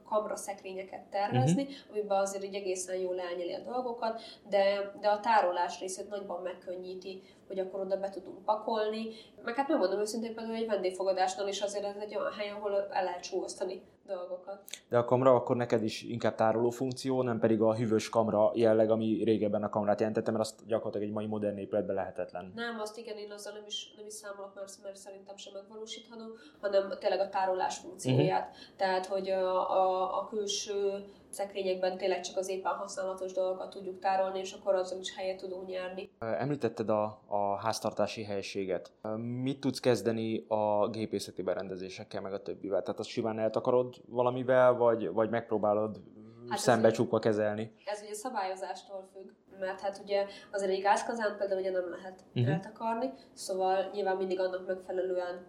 kamra 0.10 0.36
szekrényeket 0.36 1.04
tervezni, 1.10 1.62
uh-huh. 1.62 1.78
amiben 1.92 2.20
azért 2.20 2.44
így 2.44 2.56
egészen 2.56 2.96
jól 2.96 3.20
elnyeli 3.20 3.54
a 3.54 3.72
dolgokat, 3.72 4.22
de, 4.50 4.94
de 5.02 5.10
a 5.10 5.20
tárolás 5.20 5.80
részét 5.80 6.10
nagyban 6.10 6.42
megkönnyíti, 6.42 7.24
hogy 7.48 7.60
akkor 7.60 7.80
oda 7.80 7.98
be 7.98 8.10
tudunk 8.10 8.46
pakolni. 8.46 9.08
Meg 9.44 9.56
hát 9.56 9.68
megmondom 9.68 10.00
őszintén, 10.00 10.36
például 10.36 10.56
egy 10.56 10.68
vendégfogadásnál 10.68 11.48
is 11.48 11.62
azért 11.62 11.86
ez 11.86 12.02
egy 12.02 12.16
olyan 12.16 12.34
hely, 12.34 12.50
ahol 12.50 12.88
el 12.92 13.04
lehet 13.04 13.22
csúsztani 13.22 13.82
dolgokat. 14.16 14.64
De 14.90 14.98
a 14.98 15.06
kamera 15.06 15.36
akkor 15.36 15.56
neked 15.56 15.84
is 15.84 16.04
inkább 16.04 16.36
tároló 16.36 16.70
funkció, 16.70 17.22
nem 17.22 17.40
pedig 17.40 17.62
a 17.62 17.76
hűvös 17.76 18.10
kamera 18.10 18.52
jelleg, 18.54 18.92
ami 18.92 19.24
régebben 19.24 19.64
a 19.64 19.70
kamerát 19.70 20.00
jelentette, 20.00 20.32
mert 20.32 20.44
azt 20.44 20.66
gyakorlatilag 20.68 21.08
egy 21.08 21.14
mai 21.14 21.26
modern 21.26 21.58
épületben 21.58 21.96
lehetetlen. 21.96 22.52
Nem, 22.56 22.80
azt 22.80 22.98
igen, 22.98 23.18
én 23.18 23.32
azzal 23.32 23.54
nem 23.54 23.64
is, 23.68 23.94
nem 23.98 24.06
is 24.06 24.14
számolok, 24.14 24.56
mert, 24.56 24.78
mert 24.84 24.96
szerintem 24.96 25.38
sem 25.38 25.54
megvalósítható, 25.54 26.24
hanem 26.62 26.94
tényleg 27.00 27.20
a 27.20 27.30
tárolás 27.30 27.78
funkcióját. 27.78 28.50
Uh-huh. 28.50 28.76
Tehát, 28.78 29.06
hogy 29.06 29.30
a, 29.30 29.72
a, 29.72 30.18
a 30.20 30.28
külső 30.28 31.06
szekrényekben 31.32 31.98
tényleg 31.98 32.20
csak 32.20 32.38
az 32.38 32.50
éppen 32.50 32.72
használatos 32.72 33.34
dolgokat 33.34 33.70
tudjuk 33.70 34.00
tárolni, 34.00 34.40
és 34.40 34.54
akkor 34.54 34.76
azon 34.76 35.00
is 35.00 35.16
helyet 35.16 35.38
tudunk 35.38 35.68
nyerni. 35.68 36.12
Említetted 36.20 36.90
a, 36.90 37.22
a 37.28 37.56
háztartási 37.56 38.24
helységet. 38.24 38.92
Mit 39.18 39.60
tudsz 39.60 39.80
kezdeni 39.80 40.46
a 40.48 40.90
gépészeti 40.90 41.42
berendezésekkel, 41.42 42.22
meg 42.22 42.34
a 42.34 42.42
többivel? 42.42 42.82
Tehát 42.82 43.00
azt 43.00 43.10
simán 43.10 43.40
eltakarod 43.40 43.96
valamivel, 44.08 44.74
vagy, 44.74 45.12
vagy 45.12 45.30
megpróbálod 45.30 46.02
hát 46.50 46.60
szembe 46.60 46.92
csukva 46.92 47.20
kezelni? 47.20 47.74
Ez 47.86 48.02
ugye 48.02 48.14
szabályozástól 48.14 49.08
függ, 49.14 49.30
mert 49.60 49.80
hát 49.80 50.02
ugye 50.04 50.26
azért 50.52 50.72
egy 50.72 50.82
gázkazán 50.82 51.38
például 51.38 51.60
ugye 51.60 51.72
nem 51.72 51.90
lehet 51.90 52.24
uh-huh. 52.36 52.54
eltakarni, 52.54 53.14
szóval 53.34 53.90
nyilván 53.94 54.18
mindig 54.18 54.40
annak 54.40 54.68
megfelelően 54.68 55.46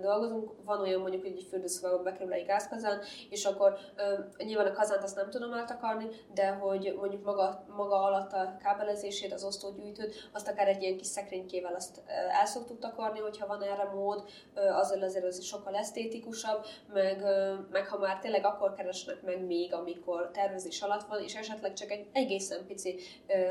dolgozunk. 0.00 0.50
Van 0.64 0.80
olyan 0.80 1.00
mondjuk, 1.00 1.22
hogy 1.22 1.32
egy 1.36 1.46
fürdőszobába 1.50 2.02
bekerül 2.02 2.32
egy 2.32 2.46
gázkazán, 2.46 3.00
és 3.30 3.44
akkor 3.44 3.76
ö, 3.96 4.44
nyilván 4.44 4.66
a 4.66 4.72
kazánt 4.72 5.02
azt 5.02 5.16
nem 5.16 5.30
tudom 5.30 5.52
eltakarni, 5.52 6.06
de 6.34 6.48
hogy 6.48 6.94
mondjuk 6.98 7.24
maga, 7.24 7.64
maga 7.76 8.02
alatt 8.02 8.32
a 8.32 8.56
kábelezését, 8.62 9.32
az 9.32 9.44
osztógyűjtőt, 9.44 10.28
azt 10.32 10.48
akár 10.48 10.68
egy 10.68 10.82
ilyen 10.82 10.96
kis 10.96 11.06
szekrénykével 11.06 11.74
azt 11.74 12.02
el 12.40 12.46
szoktuk 12.46 12.78
takarni, 12.78 13.18
hogyha 13.18 13.46
van 13.46 13.62
erre 13.62 13.84
mód, 13.94 14.24
azért 14.54 15.02
azért 15.02 15.24
az 15.24 15.44
sokkal 15.44 15.74
esztétikusabb, 15.74 16.64
meg, 16.92 17.22
meg 17.70 17.88
ha 17.88 17.98
már 17.98 18.18
tényleg 18.18 18.44
akkor 18.44 18.74
keresnek 18.74 19.22
meg 19.22 19.46
még, 19.46 19.74
amikor 19.74 20.30
tervezés 20.32 20.80
alatt 20.82 21.08
van, 21.08 21.22
és 21.22 21.34
esetleg 21.34 21.72
csak 21.72 21.90
egy 21.90 22.06
egészen 22.12 22.66
pici 22.66 22.98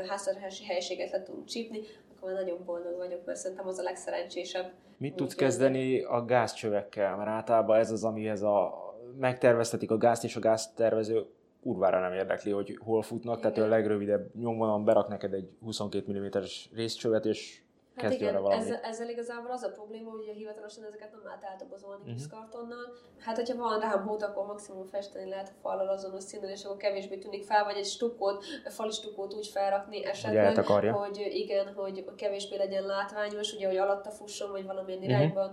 háztartási 0.08 0.64
helyiséget 0.64 1.10
le 1.10 1.22
tudunk 1.22 1.46
csípni, 1.46 1.80
akkor 2.16 2.32
nagyon 2.32 2.58
boldog 2.64 2.96
vagyok, 2.96 3.24
mert 3.24 3.38
szerintem 3.38 3.66
az 3.66 3.78
a 3.78 3.82
legszerencsésebb 3.82 4.72
Mit 4.98 5.14
tudsz 5.14 5.34
kezdeni 5.34 6.02
a 6.02 6.24
gázcsövekkel? 6.24 7.16
Mert 7.16 7.28
általában 7.28 7.78
ez 7.78 7.90
az, 7.90 8.04
amihez 8.04 8.42
a, 8.42 8.74
megterveztetik 9.18 9.90
a 9.90 9.96
gázt, 9.96 10.24
és 10.24 10.36
a 10.36 10.40
gáztervező 10.40 11.26
kurvára 11.62 12.00
nem 12.00 12.12
érdekli, 12.12 12.50
hogy 12.50 12.78
hol 12.80 13.02
futnak, 13.02 13.38
Igen. 13.38 13.52
tehát 13.52 13.68
a 13.68 13.74
legrövidebb 13.74 14.34
nyomvonalon 14.34 14.84
berak 14.84 15.08
neked 15.08 15.32
egy 15.32 15.48
22 15.60 16.12
mm-es 16.12 16.68
részcsövet, 16.74 17.24
és 17.24 17.60
Hát 17.96 18.12
igen, 18.12 18.50
ezzel, 18.50 18.80
ezzel 18.82 19.08
igazából 19.08 19.50
az 19.50 19.62
a 19.62 19.70
probléma, 19.70 20.10
hogy 20.10 20.28
a 20.28 20.32
hivatalosan 20.32 20.84
ezeket 20.84 21.12
nem 21.12 21.20
lehet 21.24 21.44
átdobozolni 21.44 22.00
uh-huh. 22.00 22.16
kis 22.16 22.26
kartonnal. 22.28 22.92
Hát, 23.18 23.36
hogyha 23.36 23.56
van 23.56 23.80
rám 23.80 24.06
hót, 24.06 24.22
akkor 24.22 24.46
maximum 24.46 24.86
festeni 24.86 25.28
lehet 25.28 25.48
a 25.48 25.60
fallal 25.60 25.88
azonos 25.88 26.22
színen, 26.22 26.50
és 26.50 26.64
akkor 26.64 26.76
kevésbé 26.76 27.16
tűnik 27.18 27.44
fel, 27.44 27.64
vagy 27.64 27.76
egy 27.76 27.86
stukót, 27.86 28.44
fali 28.64 28.90
stukót 28.90 29.34
úgy 29.34 29.46
felrakni 29.46 30.04
esetleg, 30.04 30.64
hogy 30.92 31.28
igen, 31.30 31.74
hogy 31.74 32.04
kevésbé 32.16 32.56
legyen 32.56 32.86
látványos, 32.86 33.52
ugye, 33.52 33.66
hogy 33.66 33.76
alatta 33.76 34.10
fusson, 34.10 34.50
vagy 34.50 34.64
valamilyen 34.66 35.00
uh-huh. 35.00 35.14
irányban, 35.14 35.52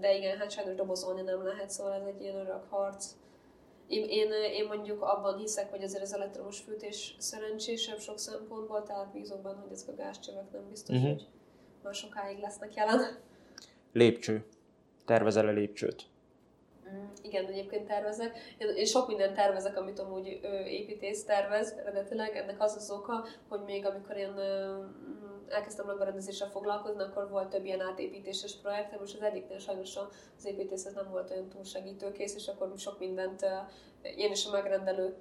de 0.00 0.16
igen, 0.16 0.38
hát 0.38 0.50
sajnos 0.50 0.74
dobozolni 0.74 1.22
nem 1.22 1.44
lehet, 1.44 1.70
szóval 1.70 1.92
ez 1.92 2.06
egy 2.06 2.22
ilyen 2.22 2.36
örök 2.36 2.64
harc. 2.70 3.06
Én, 3.88 4.04
én, 4.08 4.32
én 4.52 4.66
mondjuk 4.66 5.02
abban 5.02 5.36
hiszek, 5.36 5.70
hogy 5.70 5.82
azért 5.82 6.02
az 6.02 6.14
elektromos 6.14 6.60
fűtés 6.60 7.16
szerencsésebb 7.18 7.98
sok 7.98 8.18
szempontból, 8.18 8.82
tehát 8.82 9.12
bízom 9.12 9.42
benne, 9.42 9.60
hogy 9.60 9.72
ezek 9.72 9.88
a 9.88 9.94
gázcsövek 9.94 10.52
nem 10.52 10.68
biztos, 10.68 10.96
uh-huh. 10.96 11.12
hogy 11.12 11.26
már 11.86 11.94
sokáig 11.94 12.38
lesznek 12.38 12.74
jelen. 12.74 13.18
Lépcső. 13.92 14.44
Tervezel-e 15.04 15.50
lépcsőt? 15.50 16.04
Mm, 16.90 17.04
igen, 17.22 17.46
egyébként 17.46 17.86
tervezek. 17.86 18.38
Én 18.76 18.84
sok 18.84 19.06
mindent 19.08 19.34
tervezek, 19.34 19.76
amit 19.76 19.98
amúgy 19.98 20.40
ö, 20.42 20.58
építész 20.64 21.24
tervez 21.24 21.72
eredetileg. 21.72 22.36
Ennek 22.36 22.62
az 22.62 22.76
az 22.76 22.90
oka, 22.90 23.26
hogy 23.48 23.60
még 23.66 23.86
amikor 23.86 24.16
én 24.16 24.36
ö, 24.36 24.84
elkezdtem 25.48 25.86
lakberendezéssel 25.86 26.48
foglalkozni, 26.48 27.02
akkor 27.02 27.30
volt 27.30 27.48
több 27.48 27.64
ilyen 27.64 27.80
átépítéses 27.80 28.56
projektem, 28.62 29.00
és 29.04 29.14
az 29.14 29.22
egyiknél 29.22 29.58
sajnos 29.58 29.96
az 30.36 30.44
építészet 30.44 30.94
nem 30.94 31.10
volt 31.10 31.30
olyan 31.30 31.48
túl 31.48 31.64
segítőkész, 31.64 32.34
és 32.34 32.46
akkor 32.46 32.72
sok 32.76 32.98
mindent 32.98 33.46
én 34.16 34.30
is 34.30 34.46
a 34.46 34.50
megrendelő 34.50 35.16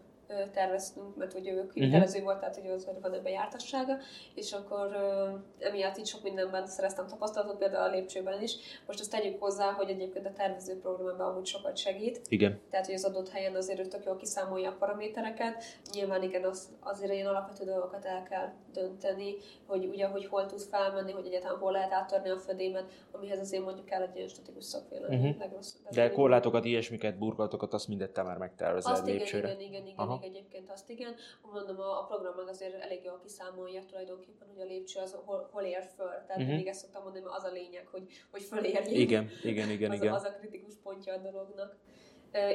terveztünk, 0.53 1.15
mert 1.15 1.34
ugye 1.34 1.52
ők 1.52 1.73
hitelező 1.73 2.11
uh-huh. 2.11 2.23
volt, 2.23 2.39
tehát 2.39 2.56
hogy 2.56 2.69
az 2.69 2.85
van 3.02 3.14
ebben 3.14 3.31
jártassága, 3.31 3.97
és 4.35 4.52
akkor 4.52 4.85
uh, 4.85 5.68
emiatt 5.68 5.97
így 5.97 6.06
sok 6.06 6.23
mindenben 6.23 6.68
szereztem 6.68 7.07
tapasztalatot, 7.07 7.57
például 7.57 7.89
a 7.89 7.93
lépcsőben 7.95 8.41
is. 8.41 8.56
Most 8.88 8.99
azt 8.99 9.11
tegyük 9.11 9.41
hozzá, 9.41 9.72
hogy 9.72 9.89
egyébként 9.89 10.26
a 10.26 10.34
tervező 10.34 10.80
programban 10.80 11.27
amúgy 11.27 11.45
sokat 11.45 11.77
segít. 11.77 12.22
Igen. 12.30 12.60
Tehát, 12.69 12.85
hogy 12.85 12.95
az 12.95 13.03
adott 13.03 13.30
helyen 13.30 13.56
azért 13.56 13.80
ő 13.80 13.85
tök 13.85 14.06
jól 14.06 14.18
kiszámolja 14.18 14.69
a 14.69 14.76
paramétereket. 14.80 15.64
Nyilván 15.93 16.23
igen, 16.23 16.43
az, 16.43 16.69
azért 16.80 17.14
ilyen 17.14 17.27
alapvető 17.27 17.65
dolgokat 17.65 18.06
el 18.06 18.23
kell 18.23 18.53
dönteni, 18.73 19.35
hogy 19.68 19.85
ugye, 19.85 20.07
hogy 20.07 20.26
hol 20.26 20.45
tud 20.45 20.61
felmenni, 20.61 21.11
hogy 21.11 21.26
egyáltalán 21.26 21.57
hol 21.57 21.72
lehet 21.72 21.91
áttörni 21.91 22.30
a 22.30 22.38
födémet, 22.38 22.91
amihez 23.11 23.39
azért 23.39 23.64
mondjuk 23.64 23.85
kell 23.85 24.02
egy 24.02 24.15
ilyen 24.15 24.27
statikus 24.27 24.65
szakvélemény. 24.65 25.38
Uh-huh. 25.39 25.60
De 25.91 26.11
korlátokat, 26.11 26.65
ilyesmiket, 26.65 27.18
burkolatokat, 27.18 27.73
azt 27.73 27.88
mindet 27.88 28.11
te 28.11 28.23
már 28.23 28.38
megtervezel 28.38 29.03
lépcsőre. 29.06 29.47
Igen, 29.47 29.60
igen, 29.60 29.73
igen, 29.73 29.88
igen, 29.88 30.15
még 30.22 30.30
egyébként 30.30 30.70
azt 30.70 30.90
igen. 30.90 31.16
Mondom, 31.42 31.80
a, 31.80 32.00
a 32.00 32.06
program 32.06 32.36
meg 32.36 32.48
azért 32.48 32.82
elég 32.82 33.04
jól 33.04 33.20
kiszámolja 33.24 33.82
tulajdonképpen, 33.86 34.48
hogy 34.48 34.62
a 34.62 34.66
lépcső 34.66 35.00
az 35.00 35.18
hol, 35.26 35.50
hol 35.52 35.64
ér 35.64 35.84
föl. 35.96 36.08
Tehát 36.08 36.28
uh-huh. 36.30 36.48
mindig 36.48 36.68
ezt 36.68 36.80
szoktam 36.80 37.04
mondani, 37.04 37.26
az 37.28 37.44
a 37.44 37.52
lényeg, 37.52 37.88
hogy, 37.92 38.08
hogy 38.32 38.44
fölérjék. 38.44 39.00
Igen, 39.00 39.30
igen, 39.44 39.70
igen. 39.70 39.92
az, 39.92 39.98
igen. 39.98 40.14
A, 40.14 40.16
az 40.16 40.24
a 40.24 40.34
kritikus 40.34 40.74
pontja 40.84 41.14
a 41.14 41.18
dolognak. 41.18 41.76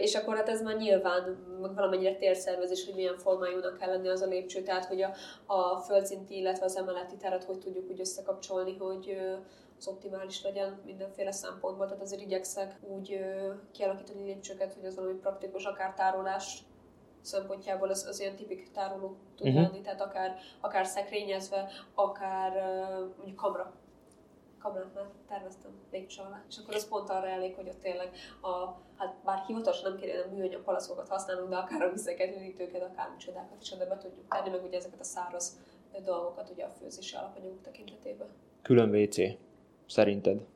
És 0.00 0.14
akkor 0.14 0.36
hát 0.36 0.48
ez 0.48 0.62
már 0.62 0.76
nyilván 0.76 1.22
meg 1.60 1.74
valamennyire 1.74 2.16
térszervezés, 2.16 2.84
hogy 2.84 2.94
milyen 2.94 3.16
formájúnak 3.16 3.76
kell 3.76 3.88
lenni 3.88 4.08
az 4.08 4.20
a 4.20 4.26
lépcső, 4.26 4.62
tehát 4.62 4.84
hogy 4.84 5.02
a, 5.02 5.12
a 5.46 5.78
földszinti, 5.78 6.36
illetve 6.36 6.64
az 6.64 6.76
emeleti 6.76 7.16
teret 7.16 7.44
hogy 7.44 7.58
tudjuk 7.58 7.90
úgy 7.90 8.00
összekapcsolni, 8.00 8.76
hogy 8.76 9.16
az 9.78 9.86
optimális 9.86 10.42
legyen 10.42 10.80
mindenféle 10.84 11.32
szempontból. 11.32 11.86
Tehát 11.86 12.02
azért 12.02 12.22
igyekszek 12.22 12.80
úgy 12.80 13.20
kialakítani 13.72 14.24
lépcsőket, 14.24 14.74
hogy 14.74 14.84
az 14.84 14.96
valami 14.96 15.14
praktikus, 15.14 15.64
akár 15.64 15.94
tárolás 15.94 16.62
szempontjából 17.20 17.88
az, 17.88 18.06
az 18.06 18.20
ilyen 18.20 18.36
tipik 18.36 18.70
tároló 18.70 19.16
tud 19.36 19.46
uh-huh. 19.46 19.62
lenni, 19.62 19.80
tehát 19.80 20.00
akár, 20.00 20.38
akár 20.60 20.86
szekrényezve, 20.86 21.68
akár 21.94 22.52
uh, 22.52 23.16
mondjuk 23.16 23.36
kamra. 23.36 23.72
Kamrát 24.58 24.94
már 24.94 25.04
terveztem 25.28 25.70
lépcső 25.90 26.22
alá. 26.22 26.44
És 26.48 26.58
akkor 26.58 26.74
az 26.74 26.88
pont 26.88 27.10
arra 27.10 27.28
elég, 27.28 27.54
hogy 27.54 27.68
ott 27.68 27.80
tényleg 27.80 28.10
a, 28.40 28.48
hát 28.96 29.14
bár 29.24 29.38
hivatalosan 29.46 29.90
nem 29.90 30.00
kéne 30.00 30.24
műanyag 30.24 30.62
palaszokat 30.62 31.08
használnunk, 31.08 31.50
de 31.50 31.56
akár 31.56 31.82
a 31.82 31.90
vizeket, 31.90 32.36
üdítőket, 32.36 32.82
akár 32.82 33.16
csodákat 33.16 33.62
is 33.62 33.72
oda 33.72 33.86
be 33.86 33.96
tudjuk 33.96 34.28
tenni, 34.28 34.50
meg 34.50 34.64
ugye 34.64 34.76
ezeket 34.76 35.00
a 35.00 35.04
száraz 35.04 35.58
dolgokat 36.04 36.50
ugye 36.50 36.64
a 36.64 36.68
főzési 36.68 37.16
alapanyagok 37.16 37.60
tekintetében. 37.62 38.28
Külön 38.62 38.94
WC, 38.94 39.16
szerinted? 39.86 40.46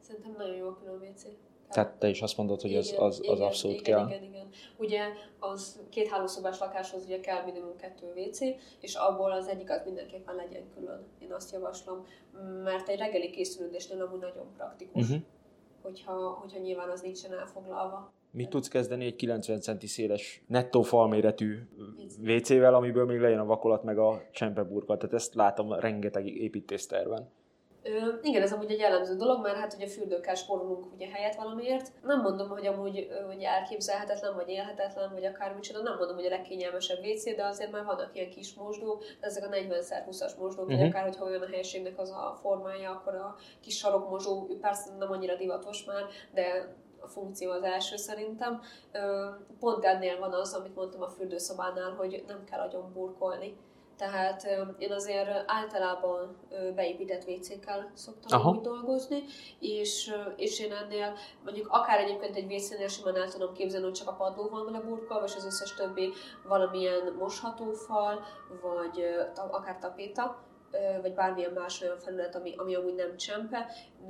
Szerintem 0.00 0.34
nagyon 0.38 0.56
jó 0.56 0.68
a 0.68 0.76
külön 0.76 1.00
WC. 1.00 1.26
Tehát 1.70 1.98
te 1.98 2.08
is 2.08 2.22
azt 2.22 2.36
mondod, 2.36 2.60
hogy 2.60 2.76
az, 2.76 2.94
az, 2.98 3.18
az 3.18 3.20
igen, 3.22 3.46
abszolút 3.46 3.80
igen, 3.80 3.96
kell. 3.96 4.06
Igen, 4.06 4.22
igen. 4.22 4.48
Ugye 4.76 5.00
az 5.38 5.80
két 5.90 6.08
hálószobás 6.08 6.58
lakáshoz 6.58 7.04
ugye 7.04 7.20
kell 7.20 7.44
minimum 7.44 7.76
kettő 7.76 8.06
WC, 8.16 8.40
és 8.80 8.94
abból 8.94 9.32
az 9.32 9.48
egyik 9.48 9.70
az 9.70 9.82
mindenképpen 9.84 10.34
legyen 10.34 10.62
külön. 10.74 11.06
Én 11.18 11.32
azt 11.32 11.52
javaslom, 11.52 12.06
mert 12.64 12.88
egy 12.88 12.98
reggeli 12.98 13.30
készülődésnél 13.30 14.02
amúgy 14.02 14.20
nagyon 14.20 14.46
praktikus, 14.56 15.02
uh-huh. 15.02 15.22
hogyha, 15.82 16.30
hogyha 16.40 16.58
nyilván 16.58 16.90
az 16.90 17.00
nincsen 17.00 17.32
elfoglalva. 17.32 18.12
Mit 18.32 18.48
tudsz 18.48 18.68
kezdeni 18.68 19.04
egy 19.04 19.16
90 19.16 19.60
centi 19.60 19.86
széles 19.86 20.42
nettó 20.46 20.82
falméretű 20.82 21.58
WC-vel, 22.22 22.74
amiből 22.74 23.04
még 23.04 23.18
legyen 23.20 23.38
a 23.38 23.44
vakolat 23.44 23.82
meg 23.82 23.98
a 23.98 24.22
csempeburka? 24.32 24.96
Tehát 24.96 25.14
ezt 25.14 25.34
látom 25.34 25.72
rengeteg 25.72 26.26
építészterven. 26.26 27.30
Ö, 27.82 27.90
igen, 28.22 28.42
ez 28.42 28.52
amúgy 28.52 28.70
egy 28.70 28.78
jellemző 28.78 29.14
dolog, 29.16 29.42
mert 29.42 29.56
hát 29.56 29.74
ugye 29.74 29.86
fürdőkkel 29.86 30.34
spórolunk 30.34 30.92
ugye 30.92 31.08
helyet 31.08 31.36
valamiért. 31.36 31.92
Nem 32.02 32.20
mondom, 32.20 32.48
hogy 32.48 32.66
amúgy 32.66 33.08
hogy 33.26 33.42
elképzelhetetlen, 33.42 34.34
vagy 34.34 34.48
élhetetlen, 34.48 35.10
vagy 35.12 35.24
akármicsoda, 35.24 35.82
nem 35.82 35.96
mondom, 35.96 36.16
hogy 36.16 36.26
a 36.26 36.28
legkényelmesebb 36.28 37.04
WC, 37.04 37.36
de 37.36 37.44
azért 37.44 37.70
már 37.72 37.84
vannak 37.84 38.10
ilyen 38.12 38.30
kis 38.30 38.54
mosdók, 38.54 39.04
ezek 39.20 39.44
a 39.44 39.48
40x20-as 39.48 40.38
mosdók, 40.38 40.64
uh-huh. 40.64 40.80
vagy 40.80 40.88
akár, 40.88 41.02
hogyha 41.02 41.24
olyan 41.24 41.42
a 41.42 41.48
helységnek 41.48 41.98
az 41.98 42.10
a 42.10 42.38
formája, 42.40 42.90
akkor 42.90 43.14
a 43.14 43.36
kis 43.60 43.76
sarokmosdó, 43.76 44.58
persze 44.60 44.90
nem 44.98 45.10
annyira 45.10 45.36
divatos 45.36 45.84
már, 45.84 46.04
de 46.34 46.74
a 47.02 47.06
funkció 47.06 47.50
az 47.50 47.62
első 47.62 47.96
szerintem. 47.96 48.60
Pont 49.58 49.84
ennél 49.84 50.18
van 50.18 50.32
az, 50.32 50.54
amit 50.54 50.74
mondtam 50.74 51.02
a 51.02 51.08
fürdőszobánál, 51.08 51.90
hogy 51.90 52.24
nem 52.26 52.44
kell 52.44 52.60
agyon 52.60 52.92
burkolni 52.92 53.56
tehát 54.00 54.46
én 54.78 54.92
azért 54.92 55.28
általában 55.46 56.36
beépített 56.74 57.28
WC-kkel 57.28 57.90
szoktam 57.94 58.40
Aha. 58.40 58.50
úgy 58.50 58.60
dolgozni, 58.60 59.22
és, 59.58 60.14
és 60.36 60.60
én 60.60 60.72
ennél 60.72 61.12
mondjuk 61.44 61.66
akár 61.70 61.98
egyébként 61.98 62.36
egy 62.36 62.52
WC-nél 62.52 62.88
simán 62.88 63.16
el 63.16 63.30
tudom 63.30 63.52
képzelni, 63.52 63.84
hogy 63.84 63.94
csak 63.94 64.08
a 64.08 64.12
padló 64.12 64.48
van 64.48 64.64
vele 64.64 64.80
burkolva, 64.80 65.24
és 65.24 65.36
az 65.36 65.44
összes 65.44 65.74
többi 65.74 66.12
valamilyen 66.48 67.12
moshatófal, 67.18 68.24
vagy 68.62 69.04
akár 69.50 69.78
tapéta, 69.78 70.49
vagy 71.00 71.14
bármilyen 71.14 71.52
más 71.52 71.82
olyan 71.82 71.98
felület, 71.98 72.34
ami, 72.34 72.54
ami 72.56 72.74
amúgy 72.74 72.94
nem 72.94 73.16
csempe, 73.16 73.66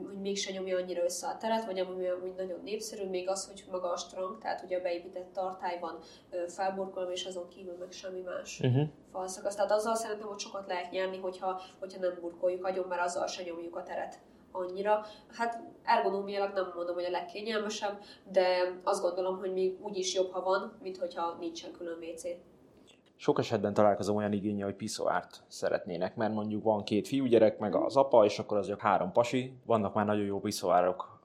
hogy 0.06 0.20
mégse 0.20 0.52
nyomja 0.52 0.76
annyira 0.76 1.04
össze 1.04 1.26
a 1.26 1.36
teret, 1.36 1.64
vagy 1.64 1.78
ami 1.78 2.08
amúgy 2.08 2.34
nagyon 2.36 2.60
népszerű, 2.64 3.08
még 3.08 3.28
az, 3.28 3.46
hogy 3.46 3.64
maga 3.70 3.90
a 3.90 3.96
strang, 3.96 4.38
tehát 4.38 4.62
ugye 4.62 4.78
a 4.78 4.82
beépített 4.82 5.32
tartályban 5.32 5.98
felburkolom, 6.48 7.10
és 7.10 7.24
azon 7.24 7.48
kívül 7.48 7.76
meg 7.78 7.92
semmi 7.92 8.20
más 8.20 8.60
uh-huh. 8.60 8.88
falszakasz. 9.12 9.54
Tehát 9.54 9.70
azzal 9.70 9.94
szerintem, 9.94 10.28
hogy 10.28 10.38
sokat 10.38 10.66
lehet 10.66 10.90
nyerni, 10.90 11.18
hogyha, 11.18 11.60
hogyha 11.78 12.00
nem 12.00 12.18
burkoljuk 12.20 12.64
agyon, 12.64 12.88
mert 12.88 13.02
azzal 13.02 13.26
se 13.26 13.42
nyomjuk 13.42 13.76
a 13.76 13.82
teret 13.82 14.18
annyira. 14.52 15.06
Hát 15.32 15.62
ergonómiailag 15.84 16.52
nem 16.52 16.72
mondom, 16.74 16.94
hogy 16.94 17.04
a 17.04 17.10
legkényelmesebb, 17.10 17.98
de 18.32 18.74
azt 18.84 19.02
gondolom, 19.02 19.38
hogy 19.38 19.52
még 19.52 19.84
úgy 19.84 19.96
is 19.96 20.14
jobb, 20.14 20.30
ha 20.32 20.42
van, 20.42 20.78
mint 20.82 20.96
hogyha 20.96 21.36
nincsen 21.40 21.72
külön 21.72 21.98
WC. 21.98 22.22
Sok 23.22 23.38
esetben 23.38 23.74
találkozom 23.74 24.16
olyan 24.16 24.32
igénye, 24.32 24.64
hogy 24.64 24.74
piszoárt 24.74 25.42
szeretnének, 25.46 26.16
mert 26.16 26.32
mondjuk 26.32 26.62
van 26.62 26.84
két 26.84 27.08
fiúgyerek, 27.08 27.58
meg 27.58 27.74
az 27.74 27.96
apa, 27.96 28.24
és 28.24 28.38
akkor 28.38 28.56
azért 28.58 28.80
három 28.80 29.12
pasi, 29.12 29.52
vannak 29.66 29.94
már 29.94 30.06
nagyon 30.06 30.24
jó 30.24 30.40
piszoárok 30.40 31.20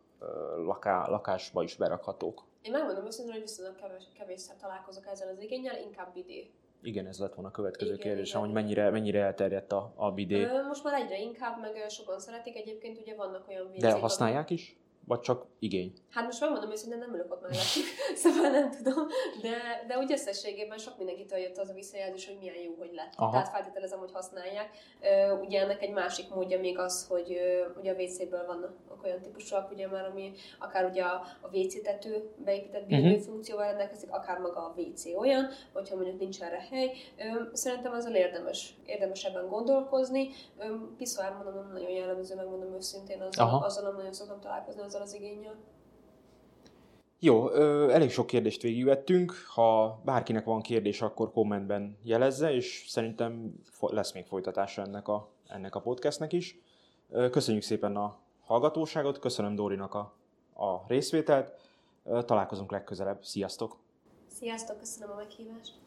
laká, 0.65 1.07
lakásba 1.07 1.63
is 1.63 1.75
berakhatók. 1.75 2.43
Én 2.61 2.71
megmondom 2.71 3.05
őszintén, 3.05 3.33
hogy 3.33 3.41
viszonylag 3.41 3.75
kevés, 3.75 4.03
kevésszer 4.17 4.55
találkozok 4.57 5.07
ezzel 5.07 5.27
az 5.27 5.41
igényel, 5.41 5.81
inkább 5.81 6.13
bidé. 6.13 6.51
Igen, 6.81 7.05
ez 7.05 7.19
lett 7.19 7.33
volna 7.33 7.49
a 7.49 7.51
következő 7.51 7.93
Igen, 7.93 8.05
kérdésem, 8.05 8.43
igen, 8.43 8.53
hogy 8.53 8.63
mennyire, 8.63 8.89
mennyire 8.89 9.23
elterjedt 9.23 9.71
a, 9.71 9.93
a 9.95 10.11
bidé. 10.11 10.45
Most 10.67 10.83
már 10.83 11.01
egyre 11.01 11.19
inkább, 11.19 11.61
meg 11.61 11.89
sokan 11.89 12.19
szeretik. 12.19 12.55
Egyébként 12.55 12.99
ugye 12.99 13.15
vannak 13.15 13.47
olyan 13.47 13.71
De 13.77 13.87
WC-k, 13.87 14.01
használják 14.01 14.49
is? 14.49 14.77
Vagy 15.07 15.19
csak 15.19 15.45
igény? 15.59 15.93
Hát 16.09 16.25
most 16.25 16.39
megmondom 16.39 16.71
őszintén, 16.71 16.99
nem 16.99 17.13
ülök 17.13 17.31
ott 17.31 17.41
mellettük, 17.41 17.83
szóval 18.23 18.49
nem 18.49 18.71
tudom, 18.71 19.07
de, 19.41 19.83
de 19.87 19.97
úgy 19.97 20.11
összességében 20.11 20.77
sok 20.77 20.97
mindenkitől 20.97 21.39
jött 21.39 21.57
az 21.57 21.69
a 21.69 21.73
visszajelzés, 21.73 22.27
hogy 22.27 22.37
milyen 22.39 22.55
jó, 22.55 22.75
hogy 22.79 22.91
lett. 22.93 23.13
Aha. 23.15 23.31
Tehát 23.31 23.49
feltételezem, 23.49 23.99
hogy 23.99 24.11
használják. 24.13 24.69
Ugye 25.41 25.61
ennek 25.61 25.81
egy 25.81 25.91
másik 25.91 26.29
módja 26.29 26.59
még 26.59 26.77
az, 26.79 27.07
hogy 27.07 27.39
ugye 27.79 27.91
a 27.91 28.01
WC-ből 28.01 28.45
vannak 28.45 28.73
olyan 29.03 29.21
típusúak, 29.21 29.71
ugye 29.71 29.87
már, 29.87 30.05
ami 30.05 30.31
akár 30.59 30.85
ugye 30.89 31.03
a, 31.03 31.21
a 31.41 31.57
WC 31.57 31.81
tető 31.81 32.29
beépített 32.37 32.87
Mhm. 32.87 33.19
funkcióval 33.19 33.65
rendelkezik, 33.65 34.11
akár 34.11 34.39
maga 34.39 34.59
a 34.59 34.73
WC 34.77 35.05
olyan, 35.05 35.47
hogyha 35.73 35.95
mondjuk 35.95 36.19
nincs 36.19 36.41
erre 36.41 36.67
hely. 36.71 36.91
Szerintem 37.53 37.93
ezzel 37.93 38.15
érdemes, 38.15 38.73
érdemes 38.85 39.23
ebben 39.23 39.47
gondolkozni. 39.47 40.29
Piszoár 40.97 41.33
mondom, 41.33 41.53
nem 41.53 41.71
nagyon 41.71 41.89
jellemző, 41.89 42.35
megmondom 42.35 42.73
őszintén, 42.73 43.21
Aha. 43.37 43.65
azzal 43.65 43.83
nem 43.83 43.95
nagyon 43.95 44.13
szoktam 44.13 44.39
találkozni 44.39 44.81
azzal 44.95 45.07
az 45.07 45.13
igényel. 45.13 45.55
Jó, 47.19 47.51
ö, 47.51 47.89
elég 47.89 48.11
sok 48.11 48.27
kérdést 48.27 48.61
végigvettünk. 48.61 49.33
Ha 49.47 50.01
bárkinek 50.05 50.45
van 50.45 50.61
kérdés, 50.61 51.01
akkor 51.01 51.31
kommentben 51.31 51.97
jelezze, 52.03 52.53
és 52.53 52.85
szerintem 52.87 53.53
lesz 53.79 54.13
még 54.13 54.25
folytatása 54.25 54.81
ennek 54.81 55.07
a, 55.07 55.29
ennek 55.47 55.75
a 55.75 55.81
podcastnek 55.81 56.33
is. 56.33 56.59
Köszönjük 57.31 57.63
szépen 57.63 57.95
a 57.95 58.17
hallgatóságot, 58.45 59.19
köszönöm 59.19 59.55
Dórinak 59.55 59.93
a, 59.93 60.13
a 60.53 60.83
részvételt. 60.87 61.51
Találkozunk 62.25 62.71
legközelebb. 62.71 63.23
Sziasztok! 63.23 63.77
Sziasztok, 64.27 64.79
köszönöm 64.79 65.11
a 65.11 65.15
meghívást! 65.15 65.79